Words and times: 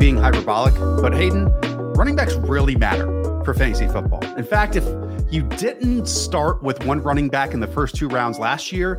being 0.00 0.16
hyperbolic, 0.16 0.74
but 1.02 1.12
Hayden, 1.12 1.52
running 1.92 2.16
backs 2.16 2.34
really 2.36 2.74
matter 2.74 3.04
for 3.44 3.52
fantasy 3.52 3.86
football. 3.86 4.24
In 4.36 4.44
fact, 4.44 4.74
if 4.74 4.84
you 5.30 5.42
didn't 5.42 6.06
start 6.06 6.62
with 6.62 6.82
one 6.86 7.02
running 7.02 7.28
back 7.28 7.52
in 7.52 7.60
the 7.60 7.66
first 7.66 7.96
two 7.96 8.08
rounds 8.08 8.38
last 8.38 8.72
year, 8.72 8.98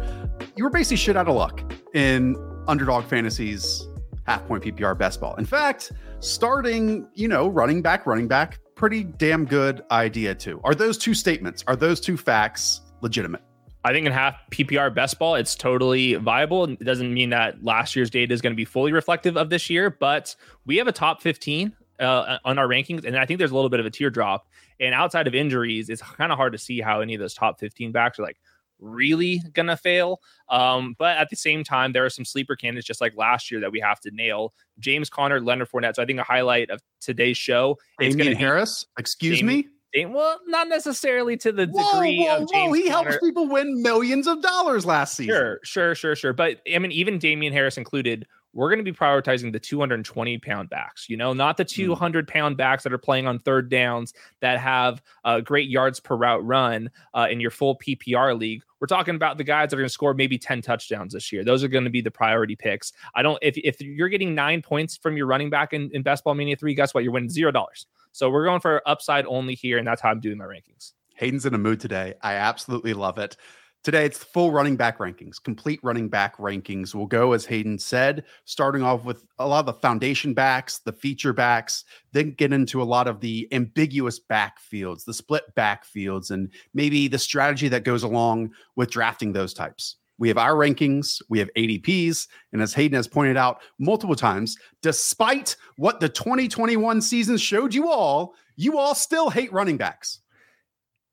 you 0.56 0.64
were 0.64 0.70
basically 0.70 0.98
shit 0.98 1.18
out 1.18 1.28
of 1.28 1.36
luck 1.36 1.74
in 1.96 2.36
underdog 2.68 3.04
fantasies 3.06 3.88
half 4.28 4.48
point 4.48 4.64
PPR 4.64 4.96
best 4.96 5.20
ball. 5.20 5.34
In 5.36 5.46
fact, 5.46 5.92
starting, 6.20 7.08
you 7.16 7.28
know, 7.28 7.48
running 7.48 7.82
back, 7.82 8.06
running 8.06 8.28
back, 8.28 8.60
pretty 8.76 9.04
damn 9.04 9.46
good 9.46 9.82
idea 9.90 10.36
too. 10.36 10.62
Are 10.64 10.76
those 10.76 11.00
two 11.00 11.16
statements, 11.16 11.64
are 11.66 11.76
those 11.76 12.00
two 12.00 12.16
facts 12.16 12.82
legitimate? 13.02 13.42
I 13.84 13.94
think 13.94 14.06
in 14.06 14.12
half 14.12 14.36
PPR 14.52 14.94
best 14.94 15.18
ball, 15.18 15.36
it's 15.36 15.56
totally 15.56 16.16
viable. 16.16 16.66
It 16.66 16.80
doesn't 16.84 17.14
mean 17.14 17.32
that 17.32 17.64
last 17.64 17.96
year's 17.96 18.10
data 18.10 18.34
is 18.34 18.42
going 18.42 18.54
to 18.54 18.58
be 18.58 18.66
fully 18.66 18.92
reflective 18.92 19.38
of 19.38 19.50
this 19.50 19.70
year, 19.70 19.90
but 19.90 20.36
we 20.66 20.78
have 20.78 20.88
a 20.88 20.92
top 20.92 21.22
15 21.22 21.74
uh, 22.00 22.38
on 22.46 22.60
our 22.60 22.68
rankings, 22.68 23.06
and 23.06 23.18
I 23.18 23.26
think 23.26 23.40
there's 23.40 23.52
a 23.52 23.56
little 23.56 23.70
bit 23.70 23.80
of 23.80 23.86
a 23.86 23.90
teardrop. 23.90 24.48
And 24.80 24.94
outside 24.94 25.28
of 25.28 25.36
injuries, 25.36 25.90
it's 25.90 26.02
kind 26.02 26.32
of 26.32 26.38
hard 26.38 26.54
to 26.54 26.60
see 26.60 26.82
how 26.82 27.02
any 27.02 27.14
of 27.16 27.22
those 27.22 27.34
top 27.34 27.60
15 27.60 27.92
backs 27.92 28.20
are 28.20 28.24
like 28.24 28.38
really 28.80 29.42
gonna 29.54 29.78
fail. 29.78 30.20
Um, 30.50 30.96
but 30.98 31.18
at 31.18 31.30
the 31.30 31.36
same 31.36 31.64
time, 31.64 31.94
there 31.94 32.04
are 32.04 32.10
some 32.10 32.26
sleeper 32.26 32.56
candidates 32.56 32.88
just 32.88 33.00
like 33.02 33.16
last 33.16 33.52
year 33.52 33.62
that 33.62 33.72
we 33.72 33.80
have 33.80 34.00
to 34.02 34.12
nail. 34.12 34.54
James 34.80 35.10
Conner, 35.10 35.40
Leonard 35.40 35.70
Fournette. 35.70 35.96
So 35.96 36.04
I 36.04 36.06
think 36.06 36.20
a 36.20 36.24
highlight 36.24 36.72
of 36.72 36.82
today's 37.00 37.38
show 37.38 37.78
is 38.00 38.16
to 38.16 38.36
Harris. 38.36 38.86
Excuse 38.98 39.44
me. 39.44 39.68
Well, 39.96 40.40
not 40.48 40.70
necessarily 40.70 41.38
to 41.38 41.52
the 41.52 41.66
degree 41.66 42.20
whoa, 42.20 42.38
whoa, 42.38 42.44
of 42.44 42.52
James. 42.52 42.68
Whoa, 42.70 42.74
he 42.74 42.88
helps 42.88 43.18
people 43.18 43.48
win 43.48 43.82
millions 43.82 44.28
of 44.28 44.42
dollars 44.42 44.86
last 44.86 45.16
season. 45.16 45.36
Sure, 45.36 45.60
sure, 45.64 45.96
sure, 45.96 46.16
sure. 46.16 46.34
But 46.34 46.62
I 46.74 46.80
mean, 46.80 46.92
even 46.92 47.20
Damien 47.20 47.54
Harris 47.54 47.78
included, 47.78 48.26
we're 48.54 48.70
going 48.70 48.84
to 48.84 48.92
be 48.92 48.96
prioritizing 48.96 49.52
the 49.52 49.60
220 49.60 50.38
pound 50.40 50.70
backs, 50.70 51.10
you 51.10 51.18
know, 51.18 51.34
not 51.34 51.58
the 51.58 51.64
hmm. 51.64 51.94
200 51.94 52.28
pound 52.28 52.58
backs 52.58 52.84
that 52.84 52.94
are 52.94 52.98
playing 52.98 53.28
on 53.28 53.40
third 53.40 53.70
downs 53.70 54.14
that 54.42 54.60
have 54.60 55.02
uh, 55.24 55.40
great 55.40 55.70
yards 55.70 56.00
per 56.00 56.16
route 56.16 56.46
run 56.46 56.90
uh, 57.14 57.28
in 57.30 57.40
your 57.40 57.52
full 57.52 57.78
PPR 57.78 58.38
league. 58.38 58.64
We're 58.80 58.88
talking 58.88 59.16
about 59.16 59.38
the 59.38 59.44
guys 59.44 59.70
that 59.70 59.76
are 59.76 59.82
going 59.82 59.88
to 59.88 59.94
score 59.94 60.14
maybe 60.14 60.38
10 60.38 60.62
touchdowns 60.62 61.14
this 61.14 61.32
year. 61.32 61.44
Those 61.44 61.64
are 61.64 61.68
going 61.68 61.84
to 61.84 61.90
be 61.90 62.02
the 62.02 62.12
priority 62.12 62.56
picks. 62.56 62.94
I 63.14 63.22
don't, 63.22 63.38
if, 63.42 63.56
if 63.58 63.80
you're 63.80 64.10
getting 64.10 64.34
nine 64.34 64.62
points 64.62 64.98
from 64.98 65.16
your 65.16 65.28
running 65.28 65.52
back 65.52 65.74
in, 65.74 65.92
in 65.94 66.02
Best 66.02 66.24
Ball 66.24 66.34
Mania 66.34 66.56
3, 66.56 66.74
guess 66.74 66.94
what? 66.94 67.04
You're 67.04 67.14
winning 67.14 67.30
$0. 67.30 67.86
So 68.12 68.30
we're 68.30 68.46
going 68.46 68.60
for 68.60 68.82
upside 68.88 69.26
only 69.28 69.56
here, 69.56 69.78
and 69.78 69.88
that's 69.88 70.02
how 70.02 70.10
I'm 70.10 70.20
doing 70.20 70.38
my 70.38 70.46
rankings. 70.46 70.94
Hayden's 71.16 71.46
in 71.46 71.54
a 71.54 71.58
mood 71.60 71.80
today. 71.80 72.16
I 72.22 72.34
absolutely 72.34 72.94
love 72.94 73.20
it. 73.20 73.38
Today, 73.84 74.06
it's 74.06 74.24
full 74.24 74.52
running 74.52 74.76
back 74.76 75.00
rankings, 75.00 75.42
complete 75.44 75.80
running 75.82 76.08
back 76.08 76.38
rankings. 76.38 76.94
We'll 76.94 77.08
go, 77.08 77.32
as 77.34 77.46
Hayden 77.48 77.80
said, 77.80 78.26
starting 78.46 78.84
off 78.84 79.06
with 79.06 79.26
a 79.40 79.48
lot 79.48 79.62
of 79.62 79.66
the 79.66 79.82
foundation 79.82 80.36
backs, 80.36 80.78
the 80.78 80.94
feature 80.94 81.34
backs, 81.34 81.84
then 82.12 82.36
get 82.38 82.54
into 82.54 82.80
a 82.80 82.86
lot 82.86 83.08
of 83.08 83.22
the 83.22 83.48
ambiguous 83.52 84.20
backfields, 84.20 85.04
the 85.04 85.16
split 85.16 85.46
backfields, 85.58 86.30
and 86.30 86.52
maybe 86.76 87.08
the 87.08 87.18
strategy 87.18 87.70
that 87.70 87.84
goes 87.84 88.04
along 88.04 88.52
with 88.76 88.92
drafting 88.92 89.34
those 89.34 89.52
types. 89.52 89.96
We 90.20 90.28
have 90.28 90.38
our 90.38 90.54
rankings, 90.54 91.20
we 91.28 91.40
have 91.40 91.50
ADPs, 91.58 92.28
and 92.54 92.62
as 92.62 92.76
Hayden 92.76 92.98
has 92.98 93.08
pointed 93.08 93.36
out 93.36 93.64
multiple 93.80 94.16
times, 94.16 94.58
despite 94.84 95.56
what 95.78 96.00
the 96.00 96.10
2021 96.10 97.02
season 97.02 97.38
showed 97.38 97.74
you 97.74 97.90
all, 97.90 98.36
you 98.56 98.78
all 98.78 98.94
still 98.94 99.32
hate 99.32 99.52
running 99.52 99.78
backs. 99.78 100.20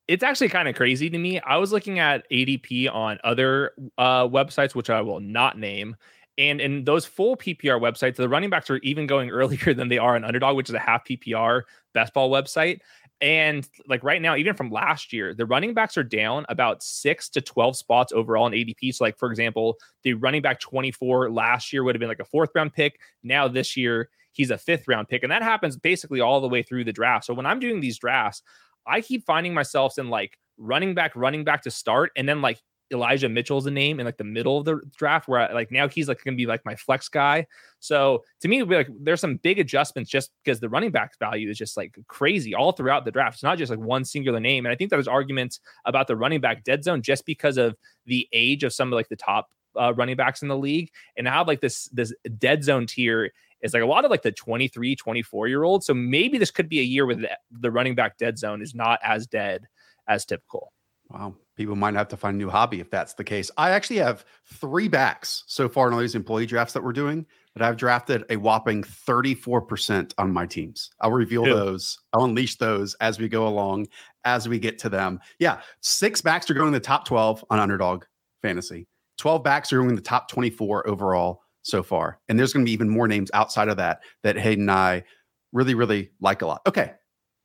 It's 0.09 0.23
actually 0.23 0.49
kind 0.49 0.69
of 0.69 0.75
crazy 0.75 1.11
to 1.11 1.19
me. 1.19 1.39
I 1.41 1.59
was 1.59 1.71
looking 1.71 1.99
at 1.99 2.29
ADP 2.31 2.93
on 2.93 3.19
other 3.25 3.73
uh, 3.99 4.27
websites, 4.27 4.75
which 4.75 4.89
I 4.89 5.03
will 5.03 5.21
not 5.21 5.59
name. 5.59 5.97
And 6.39 6.61
in 6.61 6.85
those 6.85 7.05
full 7.05 7.37
PPR 7.37 7.81
websites, 7.81 8.17
the 8.17 8.29
running 8.29 8.49
backs 8.49 8.71
are 8.71 8.79
even 8.79 9.07
going 9.07 9.31
earlier 9.31 9.75
than 9.75 9.89
they 9.89 9.99
are 9.99 10.17
in 10.17 10.25
Underdog, 10.25 10.57
which 10.57 10.71
is 10.71 10.75
a 10.75 10.81
half 10.81 11.05
PPR 11.05 11.63
best 11.93 12.15
ball 12.15 12.31
website. 12.31 12.81
And 13.21 13.69
like 13.89 14.05
right 14.05 14.23
now, 14.23 14.37
even 14.37 14.55
from 14.55 14.71
last 14.71 15.13
year, 15.13 15.35
the 15.35 15.45
running 15.45 15.75
backs 15.75 15.97
are 15.97 16.05
down 16.05 16.47
about 16.49 16.83
six 16.83 17.29
to 17.31 17.41
12 17.41 17.77
spots 17.77 18.13
overall 18.13 18.47
in 18.47 18.53
ADP. 18.53 18.95
So, 18.95 19.05
like, 19.05 19.19
for 19.19 19.29
example, 19.29 19.77
the 20.05 20.15
running 20.15 20.41
back 20.41 20.61
24 20.61 21.31
last 21.33 21.73
year 21.73 21.83
would 21.83 21.97
have 21.97 22.01
been 22.01 22.09
like 22.09 22.21
a 22.21 22.25
fourth 22.25 22.51
round 22.55 22.73
pick. 22.73 23.01
Now, 23.25 23.49
this 23.49 23.77
year, 23.77 24.09
he's 24.31 24.53
a 24.53 24.59
fifth 24.59 24.87
round 24.87 25.09
pick. 25.09 25.25
And 25.25 25.33
that 25.33 25.43
happens 25.43 25.77
basically 25.77 26.21
all 26.21 26.41
the 26.41 26.49
way 26.49 26.63
through 26.63 26.85
the 26.85 26.93
draft. 26.93 27.25
So, 27.25 27.35
when 27.35 27.47
I'm 27.47 27.59
doing 27.59 27.81
these 27.81 27.99
drafts, 27.99 28.43
I 28.89 29.01
keep 29.01 29.25
finding 29.27 29.55
myself 29.55 29.99
in 29.99 30.09
like 30.09 30.39
running 30.57 30.95
back, 30.95 31.15
running 31.15 31.45
back 31.45 31.63
to 31.63 31.71
start, 31.71 32.13
and 32.17 32.29
then 32.29 32.43
like 32.43 32.61
Elijah 32.91 33.29
Mitchell's 33.29 33.67
a 33.67 33.71
name 33.71 34.01
in 34.01 34.07
like 34.07 34.17
the 34.17 34.25
middle 34.25 34.59
of 34.59 34.65
the 34.65 34.81
draft 34.97 35.29
where 35.29 35.41
I, 35.41 35.53
like 35.53 35.71
now 35.71 35.89
he's 35.89 36.09
like 36.09 36.23
going 36.25 36.35
to 36.35 36.41
be 36.41 36.47
like 36.47 36.65
my 36.65 36.75
flex 36.75 37.09
guy. 37.09 37.47
So 37.81 38.25
to 38.41 38.49
me, 38.49 38.63
like 38.63 38.89
there's 39.01 39.21
some 39.21 39.37
big 39.37 39.59
adjustments 39.59 40.11
just 40.11 40.31
because 40.43 40.61
the 40.61 40.69
running 40.69 40.91
back 40.91 41.19
value 41.19 41.51
is 41.51 41.59
just 41.59 41.77
like 41.77 41.97
crazy 42.07 42.55
all 42.55 42.73
throughout 42.73 43.05
the 43.05 43.11
draft. 43.11 43.35
It's 43.35 43.43
not 43.43 43.59
just 43.59 43.71
like 43.71 43.79
one 43.79 44.05
singular 44.05 44.41
name. 44.41 44.65
And 44.65 44.73
I 44.73 44.77
think 44.77 44.91
there's 44.91 45.09
arguments 45.09 45.61
about 45.85 46.07
the 46.07 46.17
running 46.17 46.41
back 46.41 46.65
dead 46.65 46.83
zone 46.83 47.03
just 47.03 47.27
because 47.27 47.59
of 47.59 47.77
the 48.07 48.27
age 48.33 48.65
of 48.65 48.73
some 48.73 48.93
of 48.93 48.97
like 48.97 49.09
the 49.09 49.17
top 49.17 49.49
uh, 49.79 49.93
running 49.95 50.17
backs 50.17 50.43
in 50.43 50.49
the 50.49 50.57
league 50.57 50.91
and 51.17 51.29
how 51.29 51.45
like 51.45 51.61
this 51.61 51.89
this 51.93 52.13
dead 52.39 52.65
zone 52.65 52.87
tier 52.87 53.31
is 53.63 53.75
like 53.75 53.83
a 53.83 53.87
lot 53.87 54.05
of 54.05 54.11
like 54.11 54.23
the 54.23 54.33
23 54.33 54.97
24 54.97 55.49
year 55.49 55.65
olds 55.65 55.87
so 55.87 55.95
maybe 55.95 56.39
this 56.39 56.51
could 56.51 56.69
be 56.69 56.81
a 56.81 56.85
year 56.85 57.07
where 57.07 57.17
the, 57.17 57.31
the 57.51 57.71
running 57.71 57.95
back 57.95 58.17
dead 58.19 58.39
zone 58.39 58.63
is 58.63 58.75
not 58.75 58.99
as 59.03 59.27
dead 59.27 59.67
as 60.09 60.25
typical 60.25 60.73
Wow. 61.11 61.37
People 61.57 61.75
might 61.75 61.95
have 61.95 62.09
to 62.09 62.17
find 62.17 62.35
a 62.35 62.39
new 62.39 62.51
hobby 62.51 62.81
if 62.81 62.91
that's 62.91 63.15
the 63.15 63.25
case. 63.25 63.51
I 63.57 63.71
actually 63.71 63.97
have 63.97 64.25
three 64.45 64.89
backs 64.89 65.43
so 65.47 65.69
far 65.69 65.89
in 65.89 65.95
all 65.95 66.01
these 66.01 66.15
employee 66.15 66.47
drafts 66.47 66.75
that 66.75 66.85
we're 66.85 66.93
doing 66.93 67.27
that 67.55 67.63
I've 67.63 67.77
drafted 67.77 68.25
a 68.31 68.37
whopping 68.37 68.85
34% 68.85 70.13
on 70.19 70.33
my 70.33 70.47
teams. 70.47 70.91
I'll 71.01 71.11
reveal 71.11 71.45
those. 71.45 71.99
I'll 72.13 72.25
unleash 72.25 72.57
those 72.57 72.95
as 73.01 73.19
we 73.19 73.29
go 73.29 73.49
along, 73.49 73.89
as 74.25 74.49
we 74.49 74.59
get 74.59 74.79
to 74.81 74.89
them. 74.89 75.19
Yeah. 75.39 75.61
Six 75.81 76.21
backs 76.21 76.51
are 76.51 76.55
going 76.55 76.69
in 76.69 76.75
the 76.75 76.81
top 76.81 77.07
12 77.07 77.45
on 77.51 77.59
underdog 77.59 78.05
fantasy. 78.43 78.87
12 79.17 79.43
backs 79.43 79.73
are 79.73 79.79
going 79.79 79.89
in 79.89 79.97
the 79.97 80.03
top 80.03 80.31
24 80.31 80.89
overall 80.89 81.43
so 81.69 81.83
far. 81.83 82.19
And 82.29 82.39
there's 82.39 82.53
going 82.53 82.65
to 82.65 82.69
be 82.69 82.73
even 82.73 82.89
more 82.89 83.09
names 83.09 83.31
outside 83.35 83.69
of 83.69 83.77
that 83.77 84.01
that 84.23 84.37
Hayden 84.37 84.65
and 84.65 84.71
I 84.71 85.05
really, 85.53 85.75
really 85.75 86.11
like 86.21 86.43
a 86.43 86.47
lot. 86.47 86.63
Okay. 86.67 86.93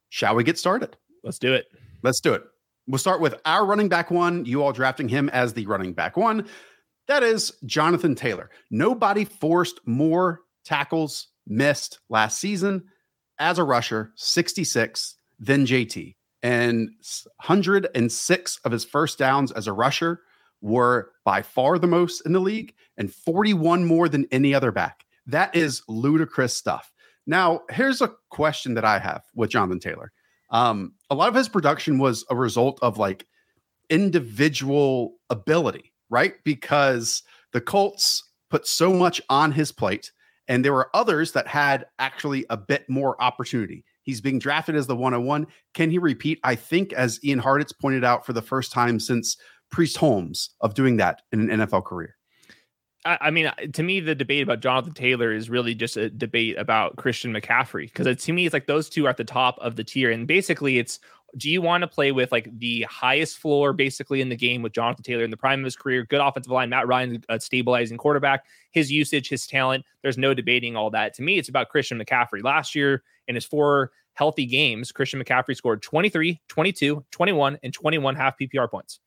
Shall 0.09 0.35
we 0.35 0.43
get 0.43 0.57
started? 0.57 0.95
Let's 1.23 1.39
do 1.39 1.53
it. 1.53 1.65
Let's 2.03 2.19
do 2.19 2.33
it. 2.33 2.43
We'll 2.87 2.99
start 2.99 3.21
with 3.21 3.35
our 3.45 3.65
running 3.65 3.89
back 3.89 4.11
one. 4.11 4.45
You 4.45 4.61
all 4.61 4.73
drafting 4.73 5.07
him 5.07 5.29
as 5.29 5.53
the 5.53 5.65
running 5.65 5.93
back 5.93 6.17
one. 6.17 6.47
That 7.07 7.23
is 7.23 7.53
Jonathan 7.65 8.15
Taylor. 8.15 8.49
Nobody 8.69 9.25
forced 9.25 9.79
more 9.85 10.41
tackles 10.65 11.27
missed 11.47 11.99
last 12.09 12.39
season 12.39 12.83
as 13.39 13.57
a 13.57 13.63
rusher, 13.63 14.11
66 14.15 15.15
than 15.39 15.65
JT. 15.65 16.15
And 16.41 16.89
106 17.45 18.59
of 18.65 18.71
his 18.71 18.85
first 18.85 19.17
downs 19.17 19.51
as 19.51 19.67
a 19.67 19.73
rusher 19.73 20.21
were 20.63 21.11
by 21.25 21.41
far 21.41 21.77
the 21.77 21.85
most 21.87 22.21
in 22.25 22.31
the 22.31 22.39
league 22.39 22.73
and 22.97 23.13
41 23.13 23.85
more 23.85 24.09
than 24.09 24.25
any 24.31 24.55
other 24.55 24.71
back. 24.71 25.05
That 25.27 25.55
is 25.55 25.83
ludicrous 25.87 26.55
stuff. 26.55 26.91
Now, 27.27 27.61
here's 27.69 28.01
a 28.01 28.13
question 28.29 28.73
that 28.73 28.85
I 28.85 28.97
have 28.99 29.23
with 29.35 29.51
Jonathan 29.51 29.79
Taylor. 29.79 30.11
Um, 30.49 30.93
a 31.09 31.15
lot 31.15 31.29
of 31.29 31.35
his 31.35 31.49
production 31.49 31.99
was 31.99 32.25
a 32.29 32.35
result 32.35 32.79
of 32.81 32.97
like 32.97 33.27
individual 33.89 35.15
ability, 35.29 35.91
right? 36.09 36.35
Because 36.43 37.23
the 37.51 37.61
Colts 37.61 38.23
put 38.49 38.65
so 38.65 38.93
much 38.93 39.21
on 39.29 39.51
his 39.51 39.71
plate, 39.71 40.11
and 40.47 40.63
there 40.63 40.73
were 40.73 40.89
others 40.93 41.31
that 41.33 41.47
had 41.47 41.85
actually 41.99 42.45
a 42.49 42.57
bit 42.57 42.89
more 42.89 43.21
opportunity. 43.21 43.83
He's 44.03 44.21
being 44.21 44.37
drafted 44.37 44.75
as 44.75 44.85
the 44.85 44.95
101. 44.95 45.47
Can 45.73 45.89
he 45.89 45.97
repeat? 45.97 46.39
I 46.43 46.55
think, 46.55 46.93
as 46.93 47.23
Ian 47.23 47.41
Hartitz 47.41 47.77
pointed 47.77 48.03
out 48.03 48.25
for 48.25 48.33
the 48.33 48.41
first 48.41 48.71
time 48.71 48.99
since 48.99 49.37
Priest 49.73 49.97
Holmes 49.97 50.51
of 50.61 50.75
doing 50.75 50.97
that 50.97 51.23
in 51.31 51.49
an 51.49 51.59
NFL 51.61 51.83
career. 51.83 52.15
I 53.05 53.31
mean, 53.31 53.51
to 53.73 53.83
me, 53.83 53.99
the 53.99 54.15
debate 54.15 54.43
about 54.43 54.61
Jonathan 54.61 54.93
Taylor 54.93 55.33
is 55.33 55.49
really 55.49 55.75
just 55.75 55.97
a 55.97 56.09
debate 56.09 56.57
about 56.57 56.95
Christian 56.95 57.33
McCaffrey 57.33 57.91
because 57.91 58.23
to 58.23 58.31
me, 58.31 58.45
it's 58.45 58.53
like 58.53 58.67
those 58.67 58.87
two 58.87 59.07
are 59.07 59.09
at 59.09 59.17
the 59.17 59.25
top 59.25 59.57
of 59.59 59.75
the 59.75 59.83
tier, 59.83 60.11
and 60.11 60.25
basically, 60.25 60.77
it's 60.77 60.99
do 61.35 61.49
you 61.49 61.61
want 61.61 61.81
to 61.81 61.87
play 61.87 62.11
with 62.11 62.31
like 62.31 62.47
the 62.59 62.83
highest 62.83 63.39
floor 63.39 63.73
basically 63.73 64.21
in 64.21 64.29
the 64.29 64.35
game 64.35 64.61
with 64.61 64.71
Jonathan 64.71 65.03
Taylor 65.03 65.23
in 65.23 65.31
the 65.31 65.37
prime 65.37 65.59
of 65.59 65.65
his 65.65 65.75
career, 65.75 66.05
good 66.05 66.21
offensive 66.21 66.51
line, 66.51 66.69
Matt 66.69 66.87
Ryan, 66.87 67.23
a 67.27 67.39
stabilizing 67.39 67.97
quarterback, 67.97 68.45
his 68.71 68.91
usage, 68.91 69.27
his 69.27 69.47
talent. 69.47 69.83
There's 70.03 70.17
no 70.17 70.33
debating 70.33 70.77
all 70.77 70.91
that. 70.91 71.15
To 71.15 71.23
me, 71.23 71.39
it's 71.39 71.49
about 71.49 71.69
Christian 71.69 71.99
McCaffrey. 71.99 72.43
Last 72.43 72.75
year 72.75 73.03
in 73.27 73.35
his 73.35 73.43
four 73.43 73.91
healthy 74.13 74.45
games, 74.45 74.91
Christian 74.91 75.21
McCaffrey 75.21 75.57
scored 75.57 75.81
23, 75.81 76.39
22, 76.47 77.03
21, 77.11 77.59
and 77.63 77.73
21 77.73 78.15
half 78.15 78.37
PPR 78.37 78.69
points 78.69 78.99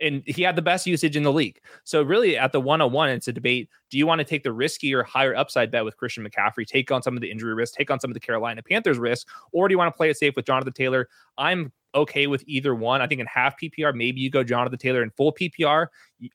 and 0.00 0.22
he 0.26 0.42
had 0.42 0.56
the 0.56 0.62
best 0.62 0.86
usage 0.86 1.16
in 1.16 1.22
the 1.22 1.32
league. 1.32 1.60
So 1.84 2.02
really 2.02 2.36
at 2.36 2.52
the 2.52 2.60
101, 2.60 3.10
it's 3.10 3.28
a 3.28 3.32
debate. 3.32 3.68
Do 3.90 3.98
you 3.98 4.06
want 4.06 4.18
to 4.18 4.24
take 4.24 4.42
the 4.42 4.50
riskier, 4.50 5.04
higher 5.04 5.34
upside 5.34 5.70
bet 5.70 5.84
with 5.84 5.96
Christian 5.96 6.26
McCaffrey, 6.28 6.66
take 6.66 6.90
on 6.90 7.02
some 7.02 7.16
of 7.16 7.20
the 7.20 7.30
injury 7.30 7.54
risk, 7.54 7.74
take 7.74 7.90
on 7.90 8.00
some 8.00 8.10
of 8.10 8.14
the 8.14 8.20
Carolina 8.20 8.62
Panthers 8.62 8.98
risk, 8.98 9.28
or 9.52 9.68
do 9.68 9.72
you 9.72 9.78
want 9.78 9.92
to 9.92 9.96
play 9.96 10.10
it 10.10 10.16
safe 10.16 10.34
with 10.36 10.46
Jonathan 10.46 10.72
Taylor? 10.72 11.08
I'm 11.38 11.72
okay 11.94 12.26
with 12.26 12.42
either 12.46 12.74
one. 12.74 13.00
I 13.00 13.06
think 13.06 13.20
in 13.20 13.26
half 13.26 13.54
PPR, 13.60 13.94
maybe 13.94 14.20
you 14.20 14.30
go 14.30 14.42
Jonathan 14.42 14.78
Taylor 14.78 15.02
in 15.02 15.10
full 15.10 15.32
PPR. 15.32 15.86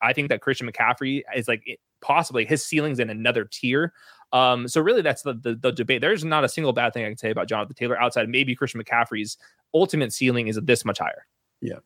I 0.01 0.13
think 0.13 0.29
that 0.29 0.41
Christian 0.41 0.71
McCaffrey 0.71 1.23
is 1.35 1.47
like 1.47 1.79
possibly 2.01 2.45
his 2.45 2.63
ceiling's 2.65 2.99
in 2.99 3.09
another 3.09 3.45
tier. 3.45 3.93
Um, 4.31 4.67
so 4.67 4.79
really, 4.79 5.01
that's 5.01 5.23
the, 5.23 5.33
the, 5.33 5.55
the 5.55 5.71
debate. 5.71 6.01
There's 6.01 6.23
not 6.23 6.43
a 6.43 6.49
single 6.49 6.71
bad 6.71 6.93
thing 6.93 7.03
I 7.03 7.09
can 7.09 7.17
say 7.17 7.31
about 7.31 7.47
Jonathan 7.47 7.75
Taylor 7.75 7.99
outside 7.99 8.29
maybe 8.29 8.55
Christian 8.55 8.81
McCaffrey's 8.81 9.37
ultimate 9.73 10.13
ceiling 10.13 10.47
is 10.47 10.59
this 10.63 10.85
much 10.85 10.99
higher. 10.99 11.25
Yeah. 11.61 11.79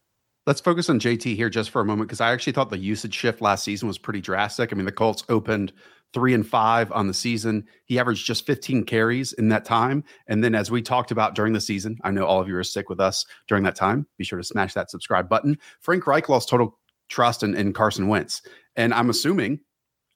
Let's 0.45 0.59
focus 0.59 0.89
on 0.89 0.99
JT 0.99 1.35
here 1.35 1.49
just 1.49 1.69
for 1.69 1.81
a 1.81 1.85
moment 1.85 2.09
because 2.09 2.19
I 2.19 2.31
actually 2.31 2.53
thought 2.53 2.69
the 2.69 2.77
usage 2.77 3.13
shift 3.13 3.41
last 3.41 3.63
season 3.63 3.87
was 3.87 3.97
pretty 3.97 4.19
drastic. 4.19 4.71
I 4.71 4.75
mean, 4.75 4.85
the 4.85 4.91
Colts 4.91 5.23
opened 5.29 5.71
three 6.13 6.33
and 6.33 6.45
five 6.45 6.91
on 6.91 7.07
the 7.07 7.13
season. 7.13 7.65
He 7.85 7.97
averaged 7.97 8.25
just 8.25 8.45
15 8.45 8.83
carries 8.83 9.31
in 9.33 9.47
that 9.49 9.63
time. 9.63 10.03
And 10.27 10.43
then, 10.43 10.53
as 10.53 10.69
we 10.69 10.81
talked 10.81 11.11
about 11.11 11.33
during 11.33 11.53
the 11.53 11.61
season, 11.61 11.97
I 12.03 12.11
know 12.11 12.25
all 12.25 12.41
of 12.41 12.49
you 12.49 12.57
are 12.57 12.63
sick 12.63 12.89
with 12.89 12.99
us 12.99 13.25
during 13.47 13.63
that 13.63 13.75
time. 13.75 14.05
Be 14.17 14.25
sure 14.25 14.37
to 14.37 14.43
smash 14.43 14.73
that 14.73 14.91
subscribe 14.91 15.29
button. 15.29 15.57
Frank 15.79 16.05
Reich 16.05 16.27
lost 16.27 16.49
total 16.49 16.77
trust 17.09 17.41
in, 17.43 17.55
in 17.55 17.71
Carson 17.71 18.07
Wentz. 18.09 18.41
And 18.75 18.93
I'm 18.93 19.09
assuming 19.09 19.61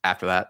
after 0.04 0.26
that, 0.26 0.50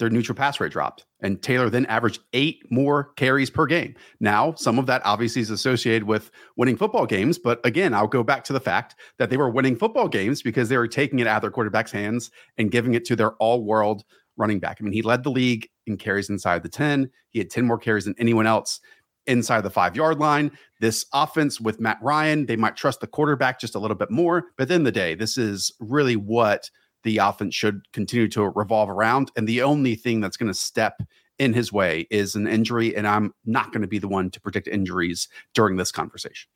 their 0.00 0.10
neutral 0.10 0.34
pass 0.34 0.58
rate 0.58 0.72
dropped. 0.72 1.06
And 1.20 1.40
Taylor 1.40 1.70
then 1.70 1.86
averaged 1.86 2.20
eight 2.32 2.64
more 2.70 3.12
carries 3.14 3.50
per 3.50 3.66
game. 3.66 3.94
Now, 4.18 4.54
some 4.54 4.78
of 4.78 4.86
that 4.86 5.02
obviously 5.04 5.42
is 5.42 5.50
associated 5.50 6.04
with 6.04 6.30
winning 6.56 6.76
football 6.76 7.06
games. 7.06 7.38
But 7.38 7.64
again, 7.64 7.94
I'll 7.94 8.08
go 8.08 8.24
back 8.24 8.42
to 8.44 8.52
the 8.52 8.60
fact 8.60 8.96
that 9.18 9.30
they 9.30 9.36
were 9.36 9.50
winning 9.50 9.76
football 9.76 10.08
games 10.08 10.42
because 10.42 10.68
they 10.68 10.78
were 10.78 10.88
taking 10.88 11.20
it 11.20 11.28
out 11.28 11.36
of 11.36 11.42
their 11.42 11.50
quarterback's 11.50 11.92
hands 11.92 12.30
and 12.58 12.72
giving 12.72 12.94
it 12.94 13.04
to 13.04 13.14
their 13.14 13.32
all 13.34 13.62
world 13.62 14.02
running 14.36 14.58
back. 14.58 14.78
I 14.80 14.84
mean, 14.84 14.94
he 14.94 15.02
led 15.02 15.22
the 15.22 15.30
league 15.30 15.68
in 15.86 15.98
carries 15.98 16.30
inside 16.30 16.62
the 16.62 16.68
10. 16.68 17.10
He 17.28 17.38
had 17.38 17.50
10 17.50 17.66
more 17.66 17.78
carries 17.78 18.06
than 18.06 18.14
anyone 18.18 18.46
else 18.46 18.80
inside 19.26 19.60
the 19.60 19.70
five 19.70 19.94
yard 19.94 20.18
line. 20.18 20.50
This 20.80 21.04
offense 21.12 21.60
with 21.60 21.78
Matt 21.78 21.98
Ryan, 22.02 22.46
they 22.46 22.56
might 22.56 22.76
trust 22.76 23.00
the 23.00 23.06
quarterback 23.06 23.60
just 23.60 23.74
a 23.74 23.78
little 23.78 23.96
bit 23.96 24.10
more. 24.10 24.46
But 24.56 24.62
at 24.62 24.68
the 24.68 24.74
end 24.74 24.86
of 24.86 24.92
the 24.94 24.98
day, 24.98 25.14
this 25.14 25.36
is 25.36 25.72
really 25.78 26.16
what 26.16 26.70
the 27.04 27.18
offense 27.18 27.54
should 27.54 27.82
continue 27.92 28.28
to 28.28 28.48
revolve 28.50 28.90
around. 28.90 29.30
And 29.36 29.48
the 29.48 29.62
only 29.62 29.94
thing 29.94 30.20
that's 30.20 30.36
going 30.36 30.52
to 30.52 30.58
step 30.58 31.02
in 31.38 31.52
his 31.54 31.72
way 31.72 32.06
is 32.10 32.34
an 32.34 32.46
injury. 32.46 32.94
And 32.94 33.06
I'm 33.06 33.32
not 33.44 33.72
going 33.72 33.82
to 33.82 33.88
be 33.88 33.98
the 33.98 34.08
one 34.08 34.30
to 34.30 34.40
predict 34.40 34.68
injuries 34.68 35.28
during 35.54 35.76
this 35.76 35.90
conversation. 35.90 36.50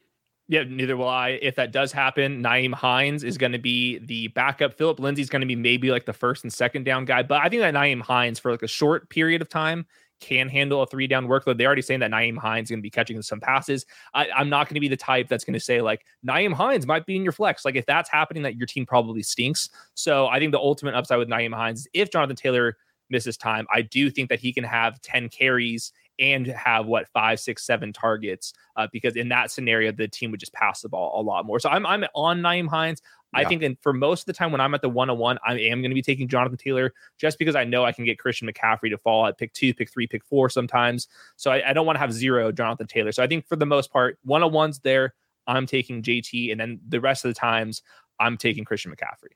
Yeah, 0.47 0.65
neither 0.65 0.97
will 0.97 1.09
I. 1.09 1.31
If 1.41 1.57
that 1.57 1.73
does 1.73 1.91
happen, 1.91 2.43
Nyheim 2.43 2.75
Hines 2.75 3.25
is 3.25 3.39
going 3.39 3.53
to 3.53 3.59
be 3.59 3.99
the 3.99 4.29
backup. 4.29 4.75
Phillip 4.75 5.01
Lindsay's 5.01 5.31
going 5.31 5.41
to 5.41 5.47
be 5.47 5.57
maybe 5.57 5.91
like 5.91 6.05
the 6.05 6.13
first 6.13 6.45
and 6.45 6.53
second 6.53 6.85
down 6.85 7.07
guy. 7.07 7.23
But 7.23 7.41
I 7.41 7.49
think 7.49 7.63
that 7.63 7.73
Nyheim 7.73 8.03
Hines 8.03 8.39
for 8.39 8.51
like 8.51 8.63
a 8.63 8.69
short 8.69 9.09
period 9.09 9.41
of 9.41 9.49
time 9.49 9.87
can 10.25 10.49
handle 10.49 10.81
a 10.83 10.87
three 10.87 11.07
down 11.07 11.29
workload. 11.29 11.59
They're 11.59 11.67
already 11.67 11.83
saying 11.83 12.01
that 12.01 12.11
Nyheim 12.11 12.39
Hines 12.39 12.67
is 12.67 12.71
going 12.71 12.79
to 12.79 12.83
be 12.83 12.91
catching 12.91 13.21
some 13.21 13.41
passes. 13.41 13.85
I, 14.15 14.29
am 14.35 14.49
not 14.49 14.69
going 14.69 14.75
to 14.75 14.81
be 14.81 14.89
the 14.89 14.97
type 14.97 15.29
that's 15.29 15.45
going 15.45 15.55
to 15.55 15.61
say 15.61 15.83
like 15.83 16.07
Nyheim 16.27 16.55
Hines 16.55 16.87
might 16.87 17.05
be 17.05 17.17
in 17.17 17.23
your 17.23 17.33
flex. 17.33 17.65
Like 17.65 17.77
if 17.77 17.85
that's 17.85 18.09
happening, 18.09 18.43
that 18.45 18.57
your 18.57 18.67
team 18.67 18.87
probably 18.87 19.23
stinks. 19.23 19.69
So 19.93 20.27
I 20.29 20.39
think 20.39 20.53
the 20.53 20.59
ultimate 20.59 20.95
upside 20.95 21.19
with 21.19 21.29
Nyheim 21.29 21.55
Hines 21.55 21.81
is 21.81 21.89
if 21.93 22.11
Jonathan 22.11 22.37
Taylor 22.37 22.79
misses 23.11 23.37
time, 23.37 23.67
I 23.73 23.83
do 23.83 24.11
think 24.11 24.31
that 24.31 24.41
he 24.41 24.51
can 24.51 24.65
have 24.65 25.01
10 25.03 25.29
carries 25.29 25.93
and 26.19 26.47
have 26.47 26.87
what 26.87 27.09
five, 27.09 27.39
six, 27.41 27.67
seven 27.67 27.93
targets 27.93 28.55
uh, 28.77 28.87
because 28.93 29.17
in 29.17 29.29
that 29.29 29.51
scenario 29.51 29.93
the 29.93 30.09
team 30.09 30.31
would 30.31 30.41
just 30.41 30.53
pass 30.53 30.81
the 30.81 30.89
ball 30.89 31.21
a 31.21 31.23
lot 31.23 31.45
more. 31.45 31.59
So 31.59 31.69
I'm 31.69 31.85
I'm 31.85 32.05
on 32.15 32.41
Nyheim 32.41 32.69
Hines. 32.69 33.03
I 33.35 33.45
think 33.45 33.61
that 33.63 33.77
for 33.83 33.93
most 33.93 34.23
of 34.23 34.27
the 34.27 34.33
time 34.33 34.53
when 34.53 34.61
I'm 34.61 34.75
at 34.75 34.83
the 34.83 34.89
one 34.89 35.11
on 35.11 35.19
one, 35.19 35.39
I 35.47 35.59
am 35.59 35.81
going 35.81 35.91
to 35.91 35.95
be 35.95 36.03
taking 36.03 36.29
Jonathan 36.29 36.57
Taylor 36.57 36.93
just 37.19 37.39
because 37.39 37.57
I 37.57 37.65
know 37.65 37.85
I 37.85 37.93
can 37.93 38.05
get 38.05 38.19
Christian 38.19 38.49
McCaffrey 38.49 38.91
to 38.91 38.99
fall 38.99 39.27
at 39.27 39.39
pick 39.39 39.53
two, 39.53 39.75
pick 39.75 39.91
three, 39.91 40.07
pick 40.07 40.25
four 40.25 40.49
sometimes. 40.49 41.09
So 41.37 41.51
I, 41.51 41.71
I 41.71 41.73
don't 41.73 41.87
want 41.87 41.97
to 41.97 42.01
have 42.01 42.13
zero 42.13 42.53
Jonathan 42.53 42.87
Taylor. 42.87 43.13
So 43.13 43.23
I 43.23 43.27
think 43.27 43.47
for 43.47 43.57
the 43.57 43.67
most 43.67 43.93
part, 43.93 44.19
one 44.25 44.43
on 44.43 44.53
ones 44.53 44.81
there, 44.81 45.15
I'm 45.47 45.67
taking 45.67 46.03
JT, 46.03 46.51
and 46.51 46.61
then 46.61 46.81
the 46.89 47.01
rest 47.01 47.25
of 47.25 47.31
the 47.31 47.39
times 47.39 47.83
I'm 48.19 48.37
taking 48.37 48.65
Christian 48.65 48.93
McCaffrey. 48.93 49.35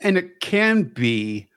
And 0.00 0.16
it 0.16 0.40
can 0.40 0.84
be 0.84 1.48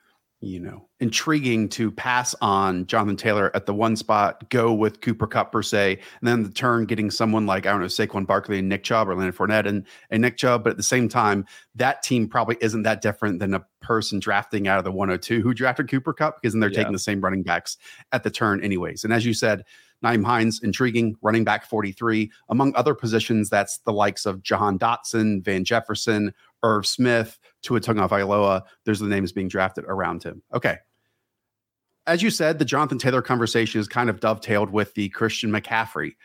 you 0.42 0.58
know, 0.58 0.88
intriguing 0.98 1.68
to 1.68 1.90
pass 1.90 2.34
on 2.40 2.84
Jonathan 2.86 3.16
Taylor 3.16 3.50
at 3.54 3.64
the 3.64 3.72
one 3.72 3.94
spot, 3.94 4.50
go 4.50 4.72
with 4.72 5.00
Cooper 5.00 5.28
Kupp 5.28 5.52
per 5.52 5.62
se, 5.62 6.00
and 6.20 6.28
then 6.28 6.42
the 6.42 6.50
turn 6.50 6.84
getting 6.84 7.12
someone 7.12 7.46
like, 7.46 7.64
I 7.64 7.70
don't 7.70 7.80
know, 7.80 7.86
Saquon 7.86 8.26
Barkley 8.26 8.58
and 8.58 8.68
Nick 8.68 8.82
Chubb 8.82 9.08
or 9.08 9.14
Leonard 9.14 9.36
Fournette 9.36 9.66
and, 9.66 9.86
and 10.10 10.20
Nick 10.20 10.36
Chubb. 10.36 10.64
But 10.64 10.70
at 10.70 10.76
the 10.76 10.82
same 10.82 11.08
time, 11.08 11.46
that 11.76 12.02
team 12.02 12.28
probably 12.28 12.56
isn't 12.60 12.82
that 12.82 13.02
different 13.02 13.38
than 13.38 13.54
a 13.54 13.64
person 13.80 14.18
drafting 14.18 14.66
out 14.66 14.78
of 14.78 14.84
the 14.84 14.92
102 14.92 15.42
who 15.42 15.54
drafted 15.54 15.88
Cooper 15.88 16.12
Kupp 16.12 16.42
because 16.42 16.54
then 16.54 16.60
they're 16.60 16.70
yeah. 16.70 16.78
taking 16.78 16.92
the 16.92 16.98
same 16.98 17.20
running 17.20 17.44
backs 17.44 17.78
at 18.10 18.24
the 18.24 18.30
turn, 18.30 18.62
anyways. 18.64 19.04
And 19.04 19.12
as 19.12 19.24
you 19.24 19.34
said, 19.34 19.64
Nyheim 20.02 20.24
Hines, 20.24 20.60
intriguing 20.62 21.14
running 21.22 21.44
back 21.44 21.64
43. 21.64 22.30
Among 22.48 22.74
other 22.74 22.94
positions, 22.94 23.48
that's 23.48 23.78
the 23.78 23.92
likes 23.92 24.26
of 24.26 24.42
Jahan 24.42 24.78
Dotson, 24.78 25.44
Van 25.44 25.64
Jefferson, 25.64 26.34
Irv 26.64 26.86
Smith, 26.86 27.38
Tua 27.62 27.80
Tagovailoa. 27.80 28.62
There's 28.84 29.00
the 29.00 29.08
names 29.08 29.32
being 29.32 29.48
drafted 29.48 29.84
around 29.84 30.22
him. 30.22 30.42
Okay. 30.54 30.78
As 32.06 32.22
you 32.22 32.30
said, 32.30 32.58
the 32.58 32.64
Jonathan 32.64 32.98
Taylor 32.98 33.22
conversation 33.22 33.80
is 33.80 33.86
kind 33.86 34.10
of 34.10 34.20
dovetailed 34.20 34.70
with 34.70 34.92
the 34.94 35.08
Christian 35.10 35.50
McCaffrey 35.50 36.16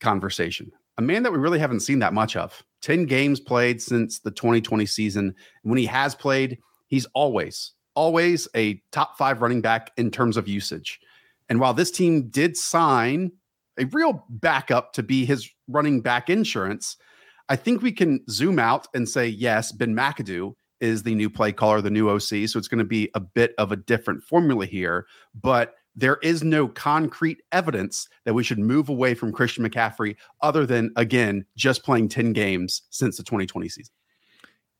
conversation. 0.00 0.70
A 0.98 1.02
man 1.02 1.22
that 1.22 1.32
we 1.32 1.38
really 1.38 1.58
haven't 1.58 1.80
seen 1.80 2.00
that 2.00 2.12
much 2.12 2.36
of. 2.36 2.62
10 2.82 3.06
games 3.06 3.40
played 3.40 3.80
since 3.80 4.18
the 4.18 4.30
2020 4.30 4.84
season. 4.84 5.34
When 5.62 5.78
he 5.78 5.86
has 5.86 6.14
played, 6.14 6.58
he's 6.88 7.06
always, 7.14 7.72
always 7.94 8.46
a 8.54 8.82
top 8.90 9.16
five 9.16 9.40
running 9.40 9.62
back 9.62 9.90
in 9.96 10.10
terms 10.10 10.36
of 10.36 10.48
usage. 10.48 11.00
And 11.48 11.60
while 11.60 11.72
this 11.72 11.90
team 11.90 12.28
did 12.28 12.56
sign 12.56 13.32
a 13.78 13.86
real 13.86 14.26
backup 14.28 14.92
to 14.94 15.02
be 15.02 15.24
his 15.24 15.48
running 15.68 16.02
back 16.02 16.28
insurance, 16.28 16.96
I 17.48 17.56
think 17.56 17.80
we 17.82 17.92
can 17.92 18.22
zoom 18.28 18.58
out 18.58 18.86
and 18.94 19.08
say, 19.08 19.28
yes, 19.28 19.72
Ben 19.72 19.94
McAdoo 19.94 20.54
is 20.82 21.02
the 21.02 21.14
new 21.14 21.30
play 21.30 21.52
caller, 21.52 21.80
the 21.80 21.90
new 21.90 22.10
OC. 22.10 22.48
So 22.48 22.58
it's 22.58 22.68
going 22.68 22.78
to 22.78 22.84
be 22.84 23.10
a 23.14 23.20
bit 23.20 23.54
of 23.56 23.72
a 23.72 23.76
different 23.76 24.22
formula 24.22 24.66
here. 24.66 25.06
But 25.34 25.74
there 25.94 26.18
is 26.22 26.42
no 26.42 26.68
concrete 26.68 27.42
evidence 27.52 28.08
that 28.24 28.34
we 28.34 28.42
should 28.42 28.58
move 28.58 28.88
away 28.88 29.14
from 29.14 29.32
Christian 29.32 29.68
McCaffrey 29.68 30.16
other 30.40 30.66
than, 30.66 30.92
again, 30.96 31.44
just 31.56 31.84
playing 31.84 32.08
10 32.08 32.32
games 32.32 32.82
since 32.90 33.16
the 33.16 33.22
2020 33.22 33.68
season. 33.68 33.94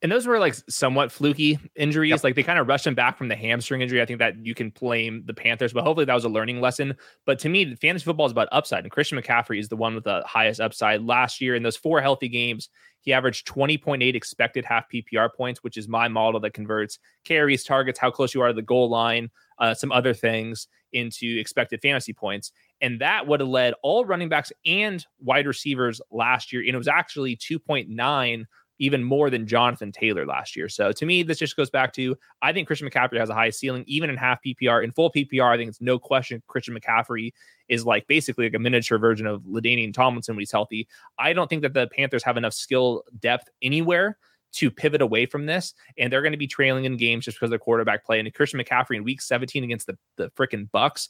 And 0.03 0.11
those 0.11 0.27
were 0.27 0.41
like 0.41 0.55
somewhat 0.69 1.13
fluky 1.13 1.61
injuries. 1.77 2.11
Yep. 2.11 2.25
Like 2.25 2.35
they 2.35 2.43
kind 2.43 2.59
of 2.59 2.67
rushed 2.67 2.87
him 2.87 2.95
back 2.97 3.17
from 3.17 3.29
the 3.29 3.37
hamstring 3.37 3.83
injury. 3.83 4.03
I 4.03 4.07
think 4.07 4.19
that 4.19 4.45
you 4.45 4.53
can 4.53 4.71
blame 4.71 5.23
the 5.27 5.35
Panthers, 5.35 5.73
but 5.73 5.85
hopefully 5.85 6.07
that 6.07 6.15
was 6.15 6.25
a 6.25 6.29
learning 6.29 6.61
lesson. 6.61 6.97
But 7.25 7.39
to 7.41 7.49
me, 7.49 7.77
fantasy 7.77 8.05
football 8.05 8.27
is 8.27 8.33
about 8.33 8.49
upside, 8.51 8.83
and 8.83 8.91
Christian 8.91 9.17
McCaffrey 9.17 9.61
is 9.61 9.69
the 9.69 9.77
one 9.77 9.95
with 9.95 10.05
the 10.05 10.23
highest 10.27 10.61
upside. 10.61 11.03
Last 11.03 11.41
year, 11.41 11.55
in 11.55 11.63
those 11.63 11.77
four 11.77 12.01
healthy 12.01 12.29
games, 12.29 12.69
he 13.03 13.13
averaged 13.13 13.47
20.8 13.47 14.15
expected 14.15 14.65
half 14.65 14.85
PPR 14.93 15.29
points, 15.33 15.63
which 15.63 15.77
is 15.77 15.89
my 15.89 16.09
model 16.09 16.41
that 16.41 16.53
converts 16.53 16.99
carries, 17.25 17.63
targets, 17.63 17.99
how 17.99 18.11
close 18.11 18.35
you 18.35 18.41
are 18.43 18.49
to 18.49 18.55
the 18.55 18.63
goal 18.63 18.89
line, 18.89 19.31
uh, 19.59 19.75
some 19.75 19.93
other 19.93 20.15
things 20.15 20.67
into 20.93 21.39
expected 21.39 21.81
fantasy 21.81 22.13
points. 22.13 22.53
And 22.81 23.01
that 23.01 23.27
would 23.27 23.41
have 23.41 23.49
led 23.49 23.75
all 23.83 24.05
running 24.05 24.29
backs 24.29 24.53
and 24.67 25.05
wide 25.21 25.47
receivers 25.47 26.01
last 26.11 26.53
year. 26.53 26.63
And 26.63 26.71
it 26.71 26.79
was 26.79 26.89
actually 26.89 27.37
2.9 27.37 28.45
even 28.79 29.05
more 29.05 29.31
than 29.31 29.47
Jonathan 29.47 29.93
Taylor 29.93 30.27
last 30.27 30.57
year. 30.57 30.69
So 30.69 30.93
to 30.93 31.07
me, 31.07 31.23
this 31.23 31.39
just 31.39 31.57
goes 31.57 31.71
back 31.71 31.93
to 31.95 32.17
I 32.41 32.53
think 32.53 32.67
Christian 32.67 32.89
McCaffrey 32.89 33.19
has 33.19 33.31
a 33.31 33.35
high 33.35 33.51
ceiling, 33.51 33.85
even 33.87 34.11
in 34.11 34.17
half 34.17 34.41
PPR. 34.45 34.83
In 34.83 34.91
full 34.91 35.11
PPR, 35.13 35.53
I 35.53 35.57
think 35.57 35.69
it's 35.69 35.81
no 35.81 35.99
question 35.99 36.43
Christian 36.47 36.79
McCaffrey 36.79 37.33
is 37.69 37.87
like 37.87 38.07
basically 38.07 38.47
like 38.47 38.55
a 38.55 38.59
miniature 38.59 38.99
version 38.99 39.27
of 39.27 39.43
LaDainian 39.43 39.95
Tomlinson 39.95 40.35
when 40.35 40.41
he's 40.41 40.53
healthy. 40.53 40.89
I 41.19 41.33
don't 41.33 41.49
think 41.49 41.63
that 41.63 41.75
the 41.75 41.89
Panthers 41.89 42.25
have 42.25 42.37
enough 42.37 42.55
skill 42.55 43.05
depth 43.21 43.49
anywhere 43.63 44.19
to 44.55 44.71
pivot 44.71 45.01
away 45.01 45.25
from 45.27 45.47
this, 45.47 45.73
and 45.97 46.13
they're 46.13 46.21
going 46.21 46.33
to 46.33 46.39
be 46.39 46.47
trailing 46.47 46.85
in 46.85 46.97
games 46.97 47.25
just 47.25 47.39
because 47.39 47.47
of 47.47 47.51
their 47.51 47.59
quarterback 47.59 48.05
play. 48.05 48.21
And 48.21 48.35
Christian 48.35 48.61
McCaffrey 48.61 48.97
in 48.97 49.05
Week 49.05 49.21
17 49.21 49.65
against 49.65 49.87
the 49.87 49.97
the 50.17 50.31
freaking 50.31 50.71
Bucks, 50.71 51.09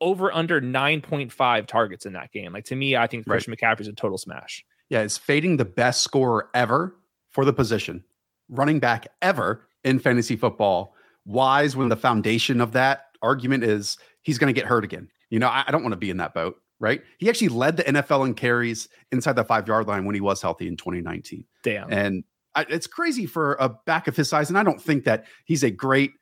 over 0.00 0.32
under 0.32 0.60
9.5 0.60 1.66
targets 1.66 2.06
in 2.06 2.12
that 2.14 2.30
game. 2.32 2.52
Like 2.52 2.64
to 2.66 2.76
me, 2.76 2.96
I 2.96 3.06
think 3.06 3.26
Christian 3.26 3.52
right. 3.52 3.60
McCaffrey 3.60 3.82
is 3.82 3.88
a 3.88 3.92
total 3.92 4.18
smash. 4.18 4.64
Yeah, 4.88 5.02
it's 5.02 5.18
fading 5.18 5.56
the 5.56 5.64
best 5.64 6.02
scorer 6.02 6.48
ever 6.54 6.96
for 7.30 7.44
the 7.44 7.52
position, 7.52 8.04
running 8.48 8.80
back 8.80 9.06
ever 9.22 9.66
in 9.84 9.98
fantasy 9.98 10.36
football. 10.36 10.94
Wise 11.24 11.76
when 11.76 11.88
the 11.90 11.96
foundation 11.96 12.60
of 12.60 12.72
that 12.72 13.06
argument 13.20 13.64
is 13.64 13.98
he's 14.22 14.38
going 14.38 14.52
to 14.52 14.58
get 14.58 14.66
hurt 14.66 14.84
again. 14.84 15.08
You 15.30 15.38
know, 15.38 15.48
I, 15.48 15.64
I 15.66 15.70
don't 15.70 15.82
want 15.82 15.92
to 15.92 15.98
be 15.98 16.10
in 16.10 16.16
that 16.18 16.32
boat, 16.32 16.56
right? 16.80 17.02
He 17.18 17.28
actually 17.28 17.48
led 17.48 17.76
the 17.76 17.84
NFL 17.84 18.26
in 18.26 18.34
carries 18.34 18.88
inside 19.12 19.34
the 19.34 19.44
five 19.44 19.68
yard 19.68 19.86
line 19.86 20.06
when 20.06 20.14
he 20.14 20.20
was 20.20 20.40
healthy 20.40 20.66
in 20.66 20.76
2019. 20.76 21.44
Damn. 21.62 21.92
And 21.92 22.24
I, 22.54 22.64
it's 22.68 22.86
crazy 22.86 23.26
for 23.26 23.56
a 23.60 23.68
back 23.68 24.08
of 24.08 24.16
his 24.16 24.28
size. 24.28 24.48
And 24.48 24.58
I 24.58 24.62
don't 24.62 24.80
think 24.80 25.04
that 25.04 25.26
he's 25.44 25.62
a 25.62 25.70
great 25.70 26.12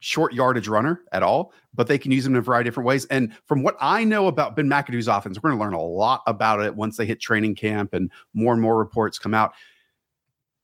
short 0.00 0.32
yardage 0.32 0.68
runner 0.68 1.02
at 1.12 1.22
all, 1.22 1.52
but 1.74 1.86
they 1.86 1.98
can 1.98 2.12
use 2.12 2.26
him 2.26 2.34
in 2.34 2.38
a 2.38 2.42
variety 2.42 2.68
of 2.68 2.72
different 2.72 2.86
ways. 2.86 3.04
And 3.06 3.34
from 3.46 3.62
what 3.62 3.76
I 3.80 4.04
know 4.04 4.26
about 4.26 4.56
Ben 4.56 4.68
McAdoo's 4.68 5.08
offense, 5.08 5.38
we're 5.42 5.50
going 5.50 5.58
to 5.58 5.64
learn 5.64 5.74
a 5.74 5.82
lot 5.82 6.22
about 6.26 6.60
it 6.60 6.74
once 6.74 6.96
they 6.96 7.06
hit 7.06 7.20
training 7.20 7.54
camp 7.54 7.94
and 7.94 8.10
more 8.34 8.52
and 8.52 8.62
more 8.62 8.78
reports 8.78 9.18
come 9.18 9.34
out. 9.34 9.52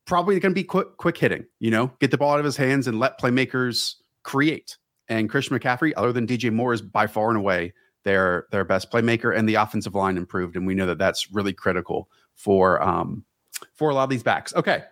Probably 0.07 0.39
going 0.39 0.53
to 0.53 0.61
be 0.61 0.65
quick, 0.65 0.97
quick 0.99 1.17
hitting, 1.17 1.47
you 1.61 1.71
know, 1.71 1.91
get 1.99 2.11
the 2.11 2.19
ball 2.19 2.33
out 2.33 2.39
of 2.39 2.45
his 2.45 2.57
hands 2.57 2.87
and 2.87 2.99
let 2.99 3.19
playmakers 3.19 3.95
create. 4.23 4.77
And 5.09 5.31
Christian 5.31 5.59
McCaffrey, 5.59 5.93
other 5.97 6.13
than 6.13 6.27
DJ 6.27 6.53
Moore, 6.53 6.73
is 6.73 6.83
by 6.83 7.07
far 7.07 7.29
and 7.29 7.39
away 7.39 7.73
their 8.05 8.47
their 8.51 8.65
best 8.65 8.91
playmaker, 8.91 9.37
and 9.37 9.49
the 9.49 9.57
offensive 9.57 9.95
line 9.95 10.17
improved, 10.17 10.57
and 10.57 10.67
we 10.67 10.75
know 10.75 10.87
that 10.87 10.99
that's 10.99 11.33
really 11.33 11.53
critical 11.53 12.09
for 12.35 12.81
um 12.83 13.25
for 13.75 13.91
a 13.91 13.95
lot 13.95 14.05
of 14.05 14.11
these 14.11 14.23
backs. 14.23 14.55
Okay, 14.55 14.85